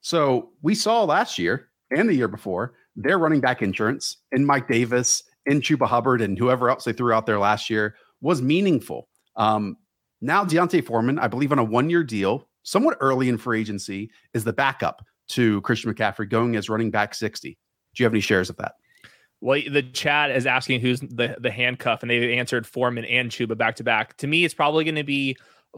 so 0.00 0.50
we 0.62 0.74
saw 0.74 1.04
last 1.04 1.38
year 1.38 1.68
and 1.90 2.08
the 2.08 2.14
year 2.14 2.28
before 2.28 2.74
their 2.96 3.18
running 3.18 3.40
back 3.40 3.62
insurance 3.62 4.16
in 4.32 4.44
Mike 4.44 4.68
Davis 4.68 5.22
in 5.44 5.60
Chuba 5.60 5.86
Hubbard 5.86 6.20
and 6.20 6.38
whoever 6.38 6.70
else 6.70 6.84
they 6.84 6.92
threw 6.92 7.12
out 7.12 7.26
there 7.26 7.38
last 7.38 7.70
year 7.70 7.94
was 8.20 8.42
meaningful. 8.42 9.08
Um, 9.36 9.76
now 10.20 10.44
D'Onta 10.44 10.84
Foreman, 10.84 11.18
I 11.18 11.28
believe 11.28 11.52
on 11.52 11.58
a 11.58 11.64
one-year 11.64 12.02
deal, 12.02 12.48
somewhat 12.62 12.96
early 13.00 13.28
in 13.28 13.38
free 13.38 13.60
agency, 13.60 14.10
is 14.34 14.44
the 14.44 14.52
backup 14.52 15.04
to 15.28 15.60
Christian 15.60 15.92
McCaffrey 15.92 16.28
going 16.28 16.56
as 16.56 16.68
running 16.68 16.90
back 16.90 17.14
60. 17.14 17.50
Do 17.50 18.02
you 18.02 18.04
have 18.04 18.12
any 18.12 18.20
shares 18.20 18.50
of 18.50 18.56
that? 18.56 18.72
Well, 19.42 19.60
the 19.70 19.82
chat 19.82 20.30
is 20.30 20.46
asking 20.46 20.80
who's 20.80 21.00
the 21.00 21.36
the 21.38 21.50
handcuff, 21.50 22.02
and 22.02 22.10
they 22.10 22.38
answered 22.38 22.66
Foreman 22.66 23.04
and 23.04 23.30
Chuba 23.30 23.56
back 23.56 23.76
to 23.76 23.84
back. 23.84 24.16
To 24.18 24.26
me, 24.26 24.44
it's 24.44 24.54
probably 24.54 24.82
going 24.84 24.94
to 24.94 25.04
be 25.04 25.36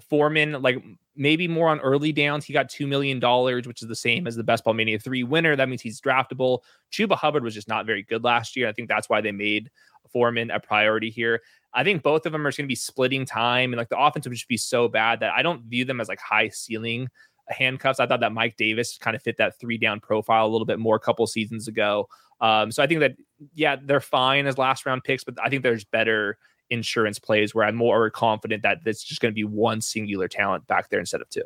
Foreman, 0.09 0.63
like 0.63 0.83
maybe 1.17 1.49
more 1.49 1.69
on 1.69 1.81
early 1.81 2.13
downs. 2.13 2.45
He 2.45 2.53
got 2.53 2.69
$2 2.69 2.87
million, 2.87 3.21
which 3.67 3.83
is 3.83 3.89
the 3.89 3.97
same 3.97 4.27
as 4.27 4.37
the 4.37 4.45
Best 4.45 4.65
Ball 4.65 4.75
Mania 4.75 4.99
3 4.99 5.25
winner. 5.25 5.57
That 5.57 5.69
means 5.69 5.83
he's 5.83 6.01
draftable. 6.01 6.61
Chuba 6.93 7.17
Hubbard 7.17 7.43
was 7.43 7.55
just 7.55 7.69
not 7.69 7.87
very 7.87 8.03
good 8.03 8.25
last 8.25 8.57
year. 8.57 8.69
I 8.69 8.73
think 8.73 8.89
that's 8.89 9.09
why 9.09 9.21
they 9.21 9.33
made 9.33 9.71
Foreman 10.13 10.51
a 10.51 10.61
priority 10.61 11.11
here. 11.11 11.43
I 11.75 11.85
think 11.85 12.03
both 12.03 12.25
of 12.25 12.33
them 12.33 12.47
are 12.47 12.53
going 12.53 12.65
to 12.65 12.67
be 12.67 12.75
splitting 12.75 13.27
time, 13.27 13.73
and 13.73 13.79
like 13.79 13.91
the 13.91 13.99
offense 13.99 14.27
would 14.27 14.35
just 14.35 14.49
be 14.49 14.57
so 14.57 14.89
bad 14.89 15.21
that 15.21 15.33
I 15.33 15.43
don't 15.43 15.65
view 15.65 15.85
them 15.85 16.01
as 16.01 16.09
like 16.09 16.21
high 16.21 16.49
ceiling 16.49 17.09
handcuffs. 17.49 18.01
I 18.01 18.07
thought 18.07 18.21
that 18.21 18.33
Mike 18.33 18.57
Davis 18.57 18.97
kind 18.99 19.15
of 19.15 19.23
fit 19.23 19.37
that 19.39 19.59
three 19.59 19.79
down 19.79 20.01
profile 20.01 20.47
a 20.47 20.49
little 20.49 20.67
bit 20.67 20.79
more 20.79 20.97
a 20.97 21.01
couple 21.01 21.27
seasons 21.27 21.69
ago. 21.69 22.09
Um, 22.41 22.71
so 22.71 22.83
I 22.83 22.87
think 22.87 23.01
that 23.01 23.17
yeah, 23.55 23.77
they're 23.83 24.01
fine 24.01 24.47
as 24.47 24.59
last 24.59 24.87
round 24.87 25.05
picks, 25.05 25.25
but 25.25 25.35
I 25.43 25.51
think 25.51 25.63
there's 25.63 25.85
better 25.85 26.39
insurance 26.71 27.19
plays 27.19 27.55
where 27.55 27.65
I'm 27.65 27.77
more 27.77 28.11
confident 28.11 28.63
that 28.63 28.79
it's 28.85 29.03
just 29.03 29.21
going 29.21 29.33
to 29.33 29.35
be 29.35 29.45
one 29.45 29.81
singular 29.81 30.29
talent 30.29 30.67
back 30.67 30.91
there 30.91 31.01
instead 31.01 31.21
of 31.21 31.29
two. 31.31 31.45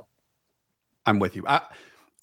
I'm 1.07 1.19
with 1.19 1.37
you. 1.37 1.45
I, 1.47 1.63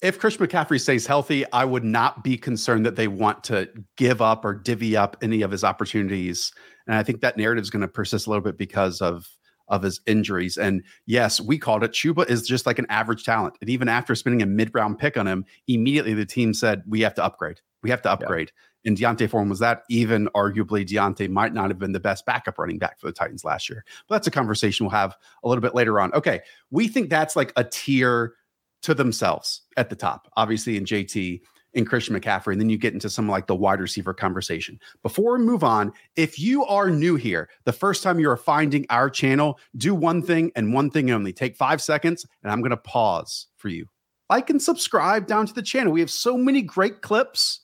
if 0.02 0.18
Christian 0.18 0.46
McCaffrey 0.46 0.80
stays 0.80 1.06
healthy, 1.06 1.44
I 1.52 1.64
would 1.64 1.84
not 1.84 2.24
be 2.24 2.36
concerned 2.36 2.86
that 2.86 2.96
they 2.96 3.08
want 3.08 3.44
to 3.44 3.68
give 3.96 4.22
up 4.22 4.44
or 4.44 4.54
divvy 4.54 4.96
up 4.96 5.16
any 5.22 5.42
of 5.42 5.50
his 5.50 5.62
opportunities. 5.62 6.52
And 6.86 6.96
I 6.96 7.02
think 7.02 7.20
that 7.20 7.36
narrative 7.36 7.62
is 7.62 7.70
going 7.70 7.82
to 7.82 7.88
persist 7.88 8.26
a 8.26 8.30
little 8.30 8.42
bit 8.42 8.56
because 8.56 9.00
of 9.00 9.28
of 9.68 9.84
his 9.84 10.00
injuries. 10.04 10.56
And 10.56 10.82
yes, 11.06 11.40
we 11.40 11.56
called 11.56 11.84
it. 11.84 11.92
Chuba 11.92 12.28
is 12.28 12.42
just 12.42 12.66
like 12.66 12.80
an 12.80 12.86
average 12.88 13.22
talent. 13.22 13.54
And 13.60 13.70
even 13.70 13.88
after 13.88 14.16
spending 14.16 14.42
a 14.42 14.46
mid 14.46 14.72
round 14.74 14.98
pick 14.98 15.16
on 15.16 15.28
him, 15.28 15.44
immediately 15.68 16.12
the 16.12 16.26
team 16.26 16.52
said, 16.54 16.82
we 16.88 17.02
have 17.02 17.14
to 17.14 17.24
upgrade. 17.24 17.60
We 17.82 17.90
have 17.90 18.02
to 18.02 18.10
upgrade. 18.10 18.48
Yeah 18.48 18.60
and 18.84 18.96
D'Onta 18.96 19.28
Foreman 19.28 19.50
was 19.50 19.58
that. 19.58 19.82
Even 19.88 20.28
arguably, 20.34 20.86
D'Onta 20.86 21.28
might 21.28 21.52
not 21.52 21.68
have 21.68 21.78
been 21.78 21.92
the 21.92 22.00
best 22.00 22.24
backup 22.26 22.58
running 22.58 22.78
back 22.78 22.98
for 22.98 23.06
the 23.06 23.12
Titans 23.12 23.44
last 23.44 23.68
year. 23.68 23.84
But 24.08 24.16
that's 24.16 24.26
a 24.26 24.30
conversation 24.30 24.86
we'll 24.86 24.90
have 24.90 25.16
a 25.44 25.48
little 25.48 25.62
bit 25.62 25.74
later 25.74 26.00
on. 26.00 26.12
Okay, 26.14 26.40
we 26.70 26.88
think 26.88 27.10
that's 27.10 27.36
like 27.36 27.52
a 27.56 27.64
tier 27.64 28.34
to 28.82 28.94
themselves 28.94 29.62
at 29.76 29.90
the 29.90 29.96
top, 29.96 30.30
obviously 30.36 30.76
in 30.76 30.84
JT 30.84 31.40
and 31.74 31.86
Christian 31.86 32.18
McCaffrey, 32.18 32.52
and 32.52 32.60
then 32.60 32.70
you 32.70 32.78
get 32.78 32.94
into 32.94 33.08
some 33.08 33.28
like 33.28 33.46
the 33.46 33.54
wide 33.54 33.80
receiver 33.80 34.12
conversation. 34.12 34.80
Before 35.02 35.38
we 35.38 35.44
move 35.44 35.62
on, 35.62 35.92
if 36.16 36.38
you 36.38 36.64
are 36.64 36.90
new 36.90 37.16
here, 37.16 37.48
the 37.64 37.72
first 37.72 38.02
time 38.02 38.18
you 38.18 38.28
are 38.28 38.36
finding 38.36 38.86
our 38.90 39.08
channel, 39.08 39.58
do 39.76 39.94
one 39.94 40.22
thing 40.22 40.50
and 40.56 40.74
one 40.74 40.90
thing 40.90 41.10
only. 41.10 41.32
Take 41.32 41.56
five 41.56 41.80
seconds, 41.80 42.26
and 42.42 42.50
I'm 42.50 42.60
going 42.60 42.70
to 42.70 42.76
pause 42.76 43.46
for 43.56 43.68
you. 43.68 43.86
Like 44.28 44.50
and 44.50 44.62
subscribe 44.62 45.26
down 45.26 45.46
to 45.46 45.54
the 45.54 45.62
channel. 45.62 45.92
We 45.92 46.00
have 46.00 46.10
so 46.10 46.36
many 46.36 46.62
great 46.62 47.02
clips 47.02 47.60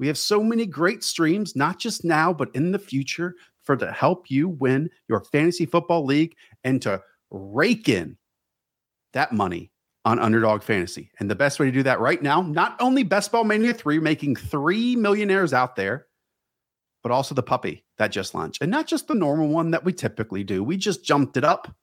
we 0.00 0.06
have 0.06 0.18
so 0.18 0.42
many 0.42 0.64
great 0.64 1.04
streams, 1.04 1.54
not 1.54 1.78
just 1.78 2.04
now, 2.04 2.32
but 2.32 2.48
in 2.54 2.72
the 2.72 2.78
future, 2.78 3.36
for 3.62 3.76
to 3.76 3.92
help 3.92 4.30
you 4.30 4.48
win 4.48 4.88
your 5.08 5.22
fantasy 5.24 5.66
football 5.66 6.06
league 6.06 6.34
and 6.64 6.80
to 6.82 7.02
rake 7.30 7.88
in 7.88 8.16
that 9.12 9.30
money 9.30 9.70
on 10.06 10.18
underdog 10.18 10.62
fantasy. 10.62 11.12
And 11.20 11.30
the 11.30 11.34
best 11.34 11.60
way 11.60 11.66
to 11.66 11.72
do 11.72 11.82
that 11.82 12.00
right 12.00 12.20
now, 12.22 12.40
not 12.40 12.76
only 12.80 13.02
Best 13.02 13.30
Ball 13.30 13.44
Mania 13.44 13.74
3 13.74 13.98
making 13.98 14.36
three 14.36 14.96
millionaires 14.96 15.52
out 15.52 15.76
there, 15.76 16.06
but 17.02 17.12
also 17.12 17.34
the 17.34 17.42
puppy 17.42 17.84
that 17.98 18.10
just 18.10 18.34
launched. 18.34 18.62
And 18.62 18.70
not 18.70 18.86
just 18.86 19.06
the 19.06 19.14
normal 19.14 19.48
one 19.48 19.70
that 19.72 19.84
we 19.84 19.92
typically 19.92 20.44
do. 20.44 20.64
We 20.64 20.78
just 20.78 21.04
jumped 21.04 21.36
it 21.36 21.44
up 21.44 21.74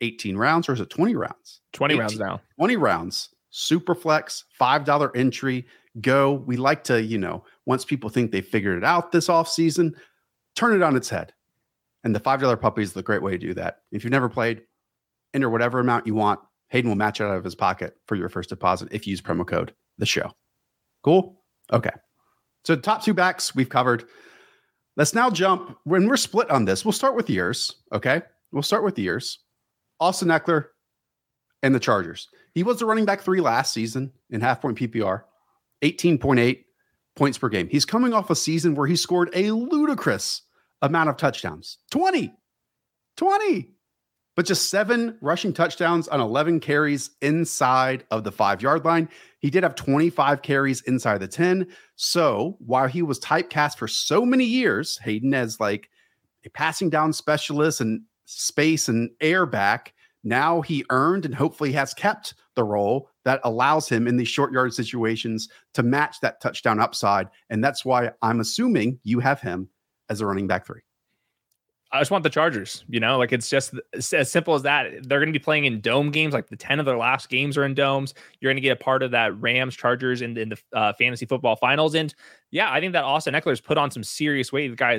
18 0.00 0.36
rounds, 0.36 0.68
or 0.68 0.72
is 0.72 0.80
it 0.80 0.90
20 0.90 1.14
rounds? 1.14 1.60
20 1.72 1.94
18, 1.94 2.00
rounds 2.00 2.18
now. 2.18 2.40
20 2.58 2.76
rounds. 2.76 3.28
Super 3.54 3.94
flex, 3.94 4.44
$5 4.58 5.10
entry 5.14 5.66
go. 6.00 6.32
We 6.32 6.56
like 6.56 6.82
to, 6.84 7.02
you 7.02 7.18
know, 7.18 7.44
once 7.66 7.84
people 7.84 8.08
think 8.08 8.32
they 8.32 8.40
figured 8.40 8.78
it 8.78 8.84
out 8.84 9.12
this 9.12 9.28
off 9.28 9.46
season, 9.46 9.94
turn 10.56 10.74
it 10.74 10.82
on 10.82 10.96
its 10.96 11.10
head. 11.10 11.34
And 12.02 12.14
the 12.14 12.20
$5 12.20 12.60
puppy 12.60 12.82
is 12.82 12.94
the 12.94 13.02
great 13.02 13.22
way 13.22 13.32
to 13.32 13.38
do 13.38 13.54
that. 13.54 13.82
If 13.92 14.02
you've 14.02 14.10
never 14.10 14.28
played, 14.28 14.62
enter 15.34 15.50
whatever 15.50 15.80
amount 15.80 16.06
you 16.06 16.14
want. 16.14 16.40
Hayden 16.70 16.88
will 16.88 16.96
match 16.96 17.20
it 17.20 17.24
out 17.24 17.36
of 17.36 17.44
his 17.44 17.54
pocket 17.54 17.94
for 18.06 18.16
your 18.16 18.30
first 18.30 18.48
deposit 18.48 18.88
if 18.90 19.06
you 19.06 19.10
use 19.10 19.20
promo 19.20 19.46
code 19.46 19.74
the 19.98 20.06
show. 20.06 20.32
Cool? 21.04 21.42
Okay. 21.70 21.92
So 22.64 22.74
top 22.74 23.04
two 23.04 23.12
backs 23.12 23.54
we've 23.54 23.68
covered. 23.68 24.04
Let's 24.96 25.14
now 25.14 25.28
jump 25.28 25.76
when 25.84 26.08
we're 26.08 26.16
split 26.16 26.50
on 26.50 26.64
this. 26.64 26.84
We'll 26.84 26.92
start 26.92 27.14
with 27.14 27.28
years. 27.28 27.82
Okay. 27.92 28.22
We'll 28.50 28.62
start 28.62 28.82
with 28.82 28.98
years. 28.98 29.40
Austin 30.00 30.28
Ekeler 30.28 30.66
and 31.62 31.74
the 31.74 31.80
Chargers. 31.80 32.28
He 32.54 32.62
was 32.62 32.78
the 32.78 32.86
running 32.86 33.04
back 33.04 33.20
three 33.20 33.40
last 33.40 33.72
season 33.72 34.12
in 34.30 34.40
half 34.40 34.60
point 34.60 34.78
PPR. 34.78 35.22
18.8 35.82 36.64
points 37.16 37.38
per 37.38 37.48
game. 37.48 37.68
He's 37.68 37.84
coming 37.84 38.12
off 38.14 38.30
a 38.30 38.36
season 38.36 38.74
where 38.74 38.86
he 38.86 38.96
scored 38.96 39.30
a 39.34 39.50
ludicrous 39.50 40.42
amount 40.80 41.08
of 41.08 41.16
touchdowns 41.16 41.78
20, 41.90 42.32
20, 43.16 43.70
but 44.34 44.46
just 44.46 44.70
seven 44.70 45.18
rushing 45.20 45.52
touchdowns 45.52 46.08
on 46.08 46.20
11 46.20 46.60
carries 46.60 47.10
inside 47.20 48.04
of 48.10 48.24
the 48.24 48.32
five 48.32 48.62
yard 48.62 48.84
line. 48.84 49.08
He 49.40 49.50
did 49.50 49.62
have 49.62 49.74
25 49.74 50.42
carries 50.42 50.80
inside 50.82 51.18
the 51.18 51.28
10. 51.28 51.66
So 51.96 52.56
while 52.60 52.88
he 52.88 53.02
was 53.02 53.20
typecast 53.20 53.76
for 53.76 53.88
so 53.88 54.24
many 54.24 54.44
years, 54.44 54.98
Hayden 54.98 55.34
as 55.34 55.60
like 55.60 55.90
a 56.44 56.50
passing 56.50 56.90
down 56.90 57.12
specialist 57.12 57.80
and 57.80 58.02
space 58.24 58.88
and 58.88 59.10
air 59.20 59.44
back, 59.44 59.92
now 60.24 60.60
he 60.60 60.84
earned 60.90 61.24
and 61.24 61.34
hopefully 61.34 61.72
has 61.72 61.94
kept 61.94 62.34
the 62.54 62.64
role 62.64 63.08
that 63.24 63.40
allows 63.44 63.88
him 63.88 64.06
in 64.06 64.16
these 64.16 64.28
short 64.28 64.52
yard 64.52 64.74
situations 64.74 65.48
to 65.74 65.82
match 65.82 66.20
that 66.20 66.40
touchdown 66.40 66.80
upside. 66.80 67.28
And 67.50 67.62
that's 67.62 67.84
why 67.84 68.10
I'm 68.22 68.40
assuming 68.40 68.98
you 69.02 69.20
have 69.20 69.40
him 69.40 69.68
as 70.08 70.20
a 70.20 70.26
running 70.26 70.46
back 70.46 70.66
three. 70.66 70.82
I 71.94 72.00
just 72.00 72.10
want 72.10 72.24
the 72.24 72.30
Chargers, 72.30 72.84
you 72.88 73.00
know, 73.00 73.18
like 73.18 73.32
it's 73.32 73.50
just 73.50 73.74
as 74.14 74.30
simple 74.30 74.54
as 74.54 74.62
that. 74.62 74.86
They're 75.02 75.18
going 75.18 75.28
to 75.30 75.38
be 75.38 75.42
playing 75.42 75.66
in 75.66 75.82
dome 75.82 76.10
games, 76.10 76.32
like 76.32 76.48
the 76.48 76.56
10 76.56 76.80
of 76.80 76.86
their 76.86 76.96
last 76.96 77.28
games 77.28 77.58
are 77.58 77.64
in 77.64 77.74
domes. 77.74 78.14
You're 78.40 78.50
going 78.50 78.56
to 78.56 78.62
get 78.62 78.80
a 78.80 78.82
part 78.82 79.02
of 79.02 79.10
that 79.10 79.38
Rams 79.38 79.76
Chargers 79.76 80.22
in, 80.22 80.38
in 80.38 80.48
the 80.48 80.58
uh, 80.72 80.94
fantasy 80.94 81.26
football 81.26 81.54
finals. 81.54 81.94
And 81.94 82.14
yeah, 82.50 82.72
I 82.72 82.80
think 82.80 82.94
that 82.94 83.04
Austin 83.04 83.34
Ekeler's 83.34 83.60
put 83.60 83.76
on 83.76 83.90
some 83.90 84.02
serious 84.02 84.50
weight. 84.50 84.68
The 84.68 84.76
guy 84.76 84.98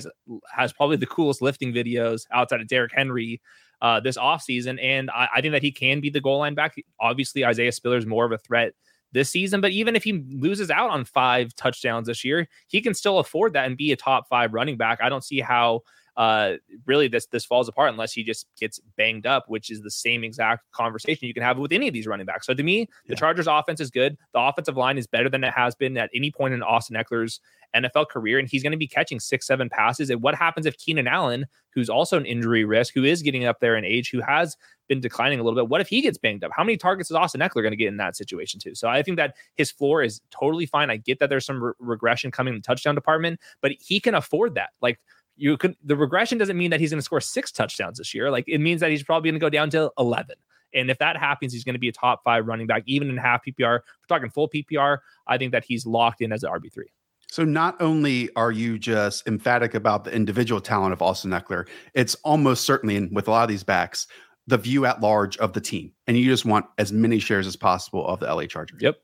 has 0.55 0.71
probably 0.71 0.97
the 0.97 1.07
coolest 1.07 1.41
lifting 1.41 1.73
videos 1.73 2.27
outside 2.31 2.61
of 2.61 2.67
Derrick 2.67 2.91
Henry 2.93 3.41
uh, 3.81 3.99
this 3.99 4.17
offseason. 4.17 4.81
And 4.81 5.09
I, 5.11 5.27
I, 5.35 5.41
think 5.41 5.53
that 5.53 5.61
he 5.61 5.71
can 5.71 5.99
be 5.99 6.09
the 6.09 6.21
goal 6.21 6.39
line 6.39 6.55
back. 6.55 6.75
Obviously, 6.99 7.45
Isaiah 7.45 7.71
Spiller 7.71 7.97
is 7.97 8.05
more 8.05 8.25
of 8.25 8.31
a 8.31 8.37
threat 8.37 8.73
this 9.11 9.29
season, 9.29 9.61
but 9.61 9.71
even 9.71 9.95
if 9.95 10.03
he 10.03 10.23
loses 10.29 10.71
out 10.71 10.89
on 10.89 11.05
five 11.05 11.53
touchdowns 11.55 12.07
this 12.07 12.23
year, 12.23 12.47
he 12.67 12.81
can 12.81 12.93
still 12.93 13.19
afford 13.19 13.53
that 13.53 13.65
and 13.65 13.77
be 13.77 13.91
a 13.91 13.95
top 13.95 14.27
five 14.27 14.53
running 14.53 14.77
back. 14.77 14.99
I 15.01 15.09
don't 15.09 15.23
see 15.23 15.39
how 15.39 15.81
uh, 16.15 16.53
really 16.85 17.07
this 17.07 17.25
this 17.27 17.45
falls 17.45 17.67
apart 17.67 17.89
unless 17.89 18.13
he 18.13 18.23
just 18.23 18.47
gets 18.59 18.79
banged 18.97 19.25
up, 19.25 19.45
which 19.47 19.71
is 19.71 19.81
the 19.81 19.91
same 19.91 20.23
exact 20.23 20.71
conversation 20.71 21.27
you 21.27 21.33
can 21.33 21.43
have 21.43 21.57
with 21.57 21.71
any 21.71 21.87
of 21.87 21.93
these 21.93 22.07
running 22.07 22.25
backs. 22.25 22.45
So 22.45 22.53
to 22.53 22.63
me, 22.63 22.87
the 23.07 23.15
Chargers 23.15 23.47
offense 23.47 23.79
is 23.79 23.89
good. 23.89 24.17
The 24.33 24.39
offensive 24.39 24.77
line 24.77 24.97
is 24.97 25.07
better 25.07 25.29
than 25.29 25.43
it 25.43 25.53
has 25.53 25.75
been 25.75 25.97
at 25.97 26.09
any 26.13 26.31
point 26.31 26.53
in 26.53 26.61
Austin 26.61 26.95
Ekeler's 26.95 27.39
NFL 27.75 28.09
career, 28.09 28.39
and 28.39 28.47
he's 28.47 28.63
going 28.63 28.71
to 28.71 28.77
be 28.77 28.87
catching 28.87 29.19
six, 29.19 29.47
seven 29.47 29.69
passes. 29.69 30.09
And 30.09 30.21
what 30.21 30.35
happens 30.35 30.65
if 30.65 30.77
Keenan 30.77 31.07
Allen, 31.07 31.45
who's 31.71 31.89
also 31.89 32.17
an 32.17 32.25
injury 32.25 32.65
risk, 32.65 32.93
who 32.93 33.03
is 33.03 33.21
getting 33.21 33.45
up 33.45 33.59
there 33.59 33.75
in 33.75 33.83
age, 33.83 34.11
who 34.11 34.21
has 34.21 34.55
been 34.87 34.99
declining 34.99 35.39
a 35.39 35.43
little 35.43 35.57
bit, 35.57 35.69
what 35.69 35.81
if 35.81 35.87
he 35.87 36.01
gets 36.01 36.17
banged 36.17 36.43
up? 36.43 36.51
How 36.55 36.63
many 36.63 36.77
targets 36.77 37.09
is 37.09 37.15
Austin 37.15 37.41
Ekeler 37.41 37.63
going 37.63 37.71
to 37.71 37.77
get 37.77 37.87
in 37.87 37.97
that 37.97 38.15
situation 38.15 38.59
too? 38.59 38.75
So 38.75 38.87
I 38.87 39.01
think 39.01 39.17
that 39.17 39.35
his 39.55 39.71
floor 39.71 40.03
is 40.03 40.21
totally 40.29 40.65
fine. 40.67 40.91
I 40.91 40.97
get 40.97 41.19
that 41.19 41.29
there's 41.29 41.45
some 41.45 41.63
re- 41.63 41.73
regression 41.79 42.31
coming 42.31 42.53
in 42.53 42.59
the 42.59 42.63
touchdown 42.63 42.95
department, 42.95 43.39
but 43.61 43.71
he 43.79 43.99
can 43.99 44.13
afford 44.13 44.55
that. 44.55 44.69
Like 44.81 44.99
you 45.35 45.57
can 45.57 45.75
the 45.83 45.95
regression 45.95 46.37
doesn't 46.37 46.57
mean 46.57 46.71
that 46.71 46.79
he's 46.79 46.91
going 46.91 46.99
to 46.99 47.03
score 47.03 47.21
six 47.21 47.51
touchdowns 47.51 47.97
this 47.97 48.13
year. 48.13 48.31
Like 48.31 48.45
it 48.47 48.59
means 48.59 48.81
that 48.81 48.91
he's 48.91 49.03
probably 49.03 49.31
going 49.31 49.39
to 49.39 49.43
go 49.43 49.49
down 49.49 49.69
to 49.71 49.91
11. 49.97 50.35
And 50.75 50.89
if 50.89 50.97
that 50.99 51.17
happens, 51.17 51.53
he's 51.53 51.63
going 51.63 51.75
to 51.75 51.79
be 51.79 51.89
a 51.89 51.93
top 51.93 52.23
five 52.23 52.47
running 52.47 52.67
back, 52.67 52.83
even 52.85 53.09
in 53.09 53.17
half 53.17 53.45
PPR. 53.45 53.77
If 53.77 53.83
we're 54.09 54.15
talking 54.15 54.29
full 54.29 54.49
PPR, 54.49 54.97
I 55.27 55.37
think 55.37 55.51
that 55.51 55.63
he's 55.63 55.85
locked 55.85 56.21
in 56.21 56.31
as 56.31 56.43
an 56.43 56.51
RB3. 56.51 56.83
So 57.29 57.43
not 57.43 57.81
only 57.81 58.29
are 58.35 58.51
you 58.51 58.77
just 58.77 59.27
emphatic 59.27 59.73
about 59.73 60.03
the 60.03 60.13
individual 60.13 60.61
talent 60.61 60.93
of 60.93 61.01
Austin 61.01 61.31
Ekeler, 61.31 61.67
it's 61.93 62.15
almost 62.23 62.63
certainly, 62.63 62.95
in, 62.95 63.13
with 63.13 63.27
a 63.27 63.31
lot 63.31 63.43
of 63.43 63.49
these 63.49 63.63
backs, 63.63 64.07
the 64.45 64.57
view 64.57 64.85
at 64.85 65.01
large 65.01 65.37
of 65.37 65.53
the 65.53 65.61
team. 65.61 65.91
And 66.05 66.17
you 66.17 66.25
just 66.25 66.45
want 66.45 66.65
as 66.77 66.91
many 66.91 67.19
shares 67.19 67.47
as 67.47 67.55
possible 67.55 68.05
of 68.07 68.19
the 68.19 68.33
LA 68.33 68.45
Chargers. 68.45 68.81
Yep. 68.81 68.97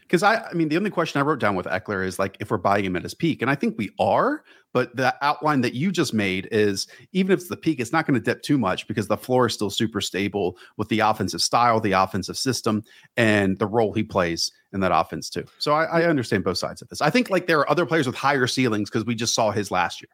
Because 0.00 0.22
I, 0.22 0.44
I 0.44 0.52
mean, 0.52 0.68
the 0.68 0.76
only 0.76 0.90
question 0.90 1.20
I 1.20 1.24
wrote 1.24 1.40
down 1.40 1.54
with 1.54 1.66
Ekeler 1.66 2.04
is 2.04 2.18
like 2.18 2.36
if 2.40 2.50
we're 2.50 2.58
buying 2.58 2.84
him 2.84 2.96
at 2.96 3.02
his 3.02 3.14
peak, 3.14 3.40
and 3.40 3.50
I 3.50 3.54
think 3.54 3.78
we 3.78 3.90
are. 3.98 4.44
But 4.74 4.96
the 4.96 5.14
outline 5.22 5.60
that 5.62 5.74
you 5.74 5.92
just 5.92 6.14
made 6.14 6.48
is 6.50 6.86
even 7.12 7.32
if 7.32 7.40
it's 7.40 7.48
the 7.48 7.56
peak, 7.56 7.78
it's 7.78 7.92
not 7.92 8.06
going 8.06 8.18
to 8.18 8.24
dip 8.24 8.42
too 8.42 8.56
much 8.56 8.86
because 8.88 9.06
the 9.06 9.16
floor 9.16 9.46
is 9.46 9.54
still 9.54 9.68
super 9.68 10.00
stable 10.00 10.56
with 10.78 10.88
the 10.88 11.00
offensive 11.00 11.42
style, 11.42 11.78
the 11.78 11.92
offensive 11.92 12.38
system, 12.38 12.82
and 13.16 13.58
the 13.58 13.66
role 13.66 13.92
he 13.92 14.02
plays 14.02 14.50
in 14.72 14.80
that 14.80 14.92
offense 14.94 15.28
too. 15.28 15.44
So 15.58 15.74
I, 15.74 15.84
I 15.84 16.04
understand 16.04 16.44
both 16.44 16.58
sides 16.58 16.80
of 16.80 16.88
this. 16.88 17.02
I 17.02 17.10
think 17.10 17.28
like 17.28 17.46
there 17.46 17.58
are 17.60 17.70
other 17.70 17.84
players 17.84 18.06
with 18.06 18.16
higher 18.16 18.46
ceilings 18.46 18.88
because 18.88 19.04
we 19.04 19.14
just 19.14 19.34
saw 19.34 19.50
his 19.50 19.70
last 19.70 20.00
year. 20.00 20.08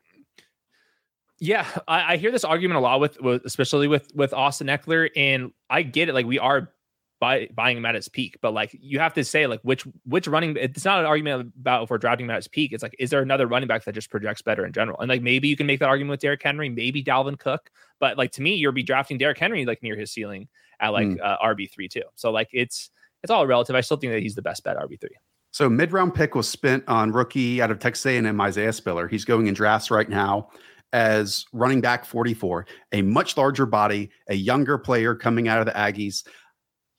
Yeah, 1.40 1.66
I, 1.86 2.14
I, 2.14 2.16
hear 2.16 2.32
this 2.32 2.42
argument 2.42 2.78
a 2.78 2.80
lot 2.80 2.98
with, 2.98 3.20
with, 3.20 3.44
especially 3.44 3.86
with 3.86 4.12
with 4.12 4.32
Austin 4.32 4.66
Ekeler, 4.66 5.08
and 5.14 5.52
I 5.70 5.82
get 5.82 6.08
it. 6.08 6.12
Like 6.12 6.26
we 6.26 6.40
are 6.40 6.72
buy, 7.20 7.48
buying 7.54 7.76
him 7.76 7.84
at 7.84 7.94
his 7.94 8.08
peak, 8.08 8.38
but 8.40 8.52
like 8.52 8.76
you 8.80 8.98
have 8.98 9.14
to 9.14 9.25
say 9.25 9.46
like 9.46 9.60
which 9.62 9.84
which 10.04 10.26
running. 10.26 10.56
It's 10.56 10.84
not 10.84 11.00
an 11.00 11.06
argument 11.06 11.52
about 11.58 11.84
if 11.84 11.90
we're 11.90 11.98
drafting 11.98 12.26
him 12.26 12.30
at 12.30 12.37
his 12.37 12.48
peak. 12.48 12.72
It's 12.72 12.82
like 12.82 12.94
is 12.98 13.10
there 13.10 13.22
another 13.22 13.46
running 13.46 13.68
back 13.68 13.84
that 13.84 13.94
just 13.94 14.10
projects 14.10 14.42
better 14.42 14.64
in 14.64 14.72
general? 14.72 14.98
And 15.00 15.08
like 15.08 15.22
maybe 15.22 15.48
you 15.48 15.56
can 15.56 15.66
make 15.66 15.80
that 15.80 15.88
argument 15.88 16.12
with 16.12 16.20
Derrick 16.20 16.42
Henry, 16.42 16.68
maybe 16.68 17.02
Dalvin 17.02 17.38
Cook, 17.38 17.70
but 18.00 18.16
like 18.16 18.32
to 18.32 18.42
me, 18.42 18.54
you'll 18.54 18.72
be 18.72 18.82
drafting 18.82 19.18
Derrick 19.18 19.38
Henry 19.38 19.64
like 19.64 19.82
near 19.82 19.96
his 19.96 20.12
ceiling 20.12 20.48
at 20.80 20.92
like 20.92 21.08
mm. 21.08 21.20
uh, 21.22 21.38
RB 21.38 21.70
three 21.70 21.88
too. 21.88 22.02
So 22.14 22.30
like 22.30 22.48
it's 22.52 22.90
it's 23.22 23.30
all 23.30 23.46
relative. 23.46 23.75
I 23.75 23.80
still 23.80 23.96
think 23.96 24.12
that 24.12 24.22
he's 24.22 24.34
the 24.34 24.42
best 24.42 24.64
bet 24.64 24.76
RB 24.76 25.00
three. 25.00 25.16
So 25.50 25.68
mid 25.68 25.92
round 25.92 26.14
pick 26.14 26.34
was 26.34 26.48
spent 26.48 26.84
on 26.87 27.12
rookie 27.12 27.60
out 27.62 27.70
of 27.70 27.78
Texas 27.78 28.06
A&M 28.06 28.40
Isaiah 28.40 28.72
Spiller. 28.72 29.08
He's 29.08 29.25
going 29.25 29.46
in 29.46 29.54
drafts 29.54 29.90
right 29.90 30.08
now 30.08 30.50
as 30.92 31.44
running 31.52 31.80
back 31.80 32.04
44, 32.04 32.66
a 32.92 33.02
much 33.02 33.37
larger 33.37 33.66
body, 33.66 34.10
a 34.28 34.34
younger 34.34 34.78
player 34.78 35.14
coming 35.14 35.48
out 35.48 35.60
of 35.60 35.66
the 35.66 35.72
Aggies. 35.72 36.26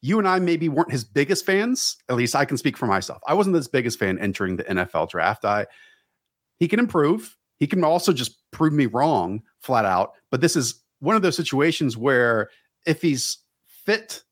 You 0.01 0.19
and 0.19 0.27
I 0.27 0.39
maybe 0.39 0.69
weren't 0.69 0.91
his 0.91 1.03
biggest 1.03 1.45
fans. 1.45 1.97
At 2.09 2.15
least 2.15 2.35
I 2.35 2.45
can 2.45 2.57
speak 2.57 2.77
for 2.77 2.87
myself. 2.87 3.21
I 3.27 3.33
wasn't 3.33 3.55
his 3.55 3.67
biggest 3.67 3.99
fan 3.99 4.17
entering 4.19 4.55
the 4.55 4.63
NFL 4.63 5.09
draft. 5.09 5.45
I 5.45 5.67
he 6.59 6.67
can 6.67 6.79
improve. 6.79 7.35
He 7.57 7.67
can 7.67 7.83
also 7.83 8.13
just 8.13 8.49
prove 8.51 8.73
me 8.73 8.85
wrong 8.85 9.41
flat 9.61 9.85
out. 9.85 10.13
But 10.31 10.41
this 10.41 10.55
is 10.55 10.81
one 10.99 11.15
of 11.15 11.21
those 11.21 11.35
situations 11.35 11.97
where 11.97 12.49
if 12.85 13.01
he's 13.01 13.39
fit 13.65 14.23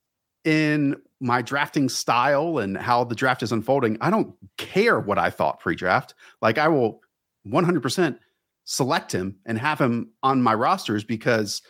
in 0.44 0.96
my 1.20 1.42
drafting 1.42 1.90
style 1.90 2.60
and 2.60 2.78
how 2.78 3.04
the 3.04 3.16
draft 3.16 3.44
is 3.44 3.52
unfolding, 3.52 3.98
I 4.02 4.10
don't 4.10 4.34
care 4.58 5.00
what 5.00 5.18
I 5.18 5.30
thought 5.30 5.60
pre-draft. 5.60 6.14
Like 6.42 6.58
I 6.58 6.68
will 6.68 7.02
100% 7.48 8.18
select 8.66 9.12
him 9.12 9.38
and 9.46 9.58
have 9.58 9.80
him 9.80 10.12
on 10.24 10.42
my 10.42 10.54
rosters 10.54 11.04
because 11.04 11.62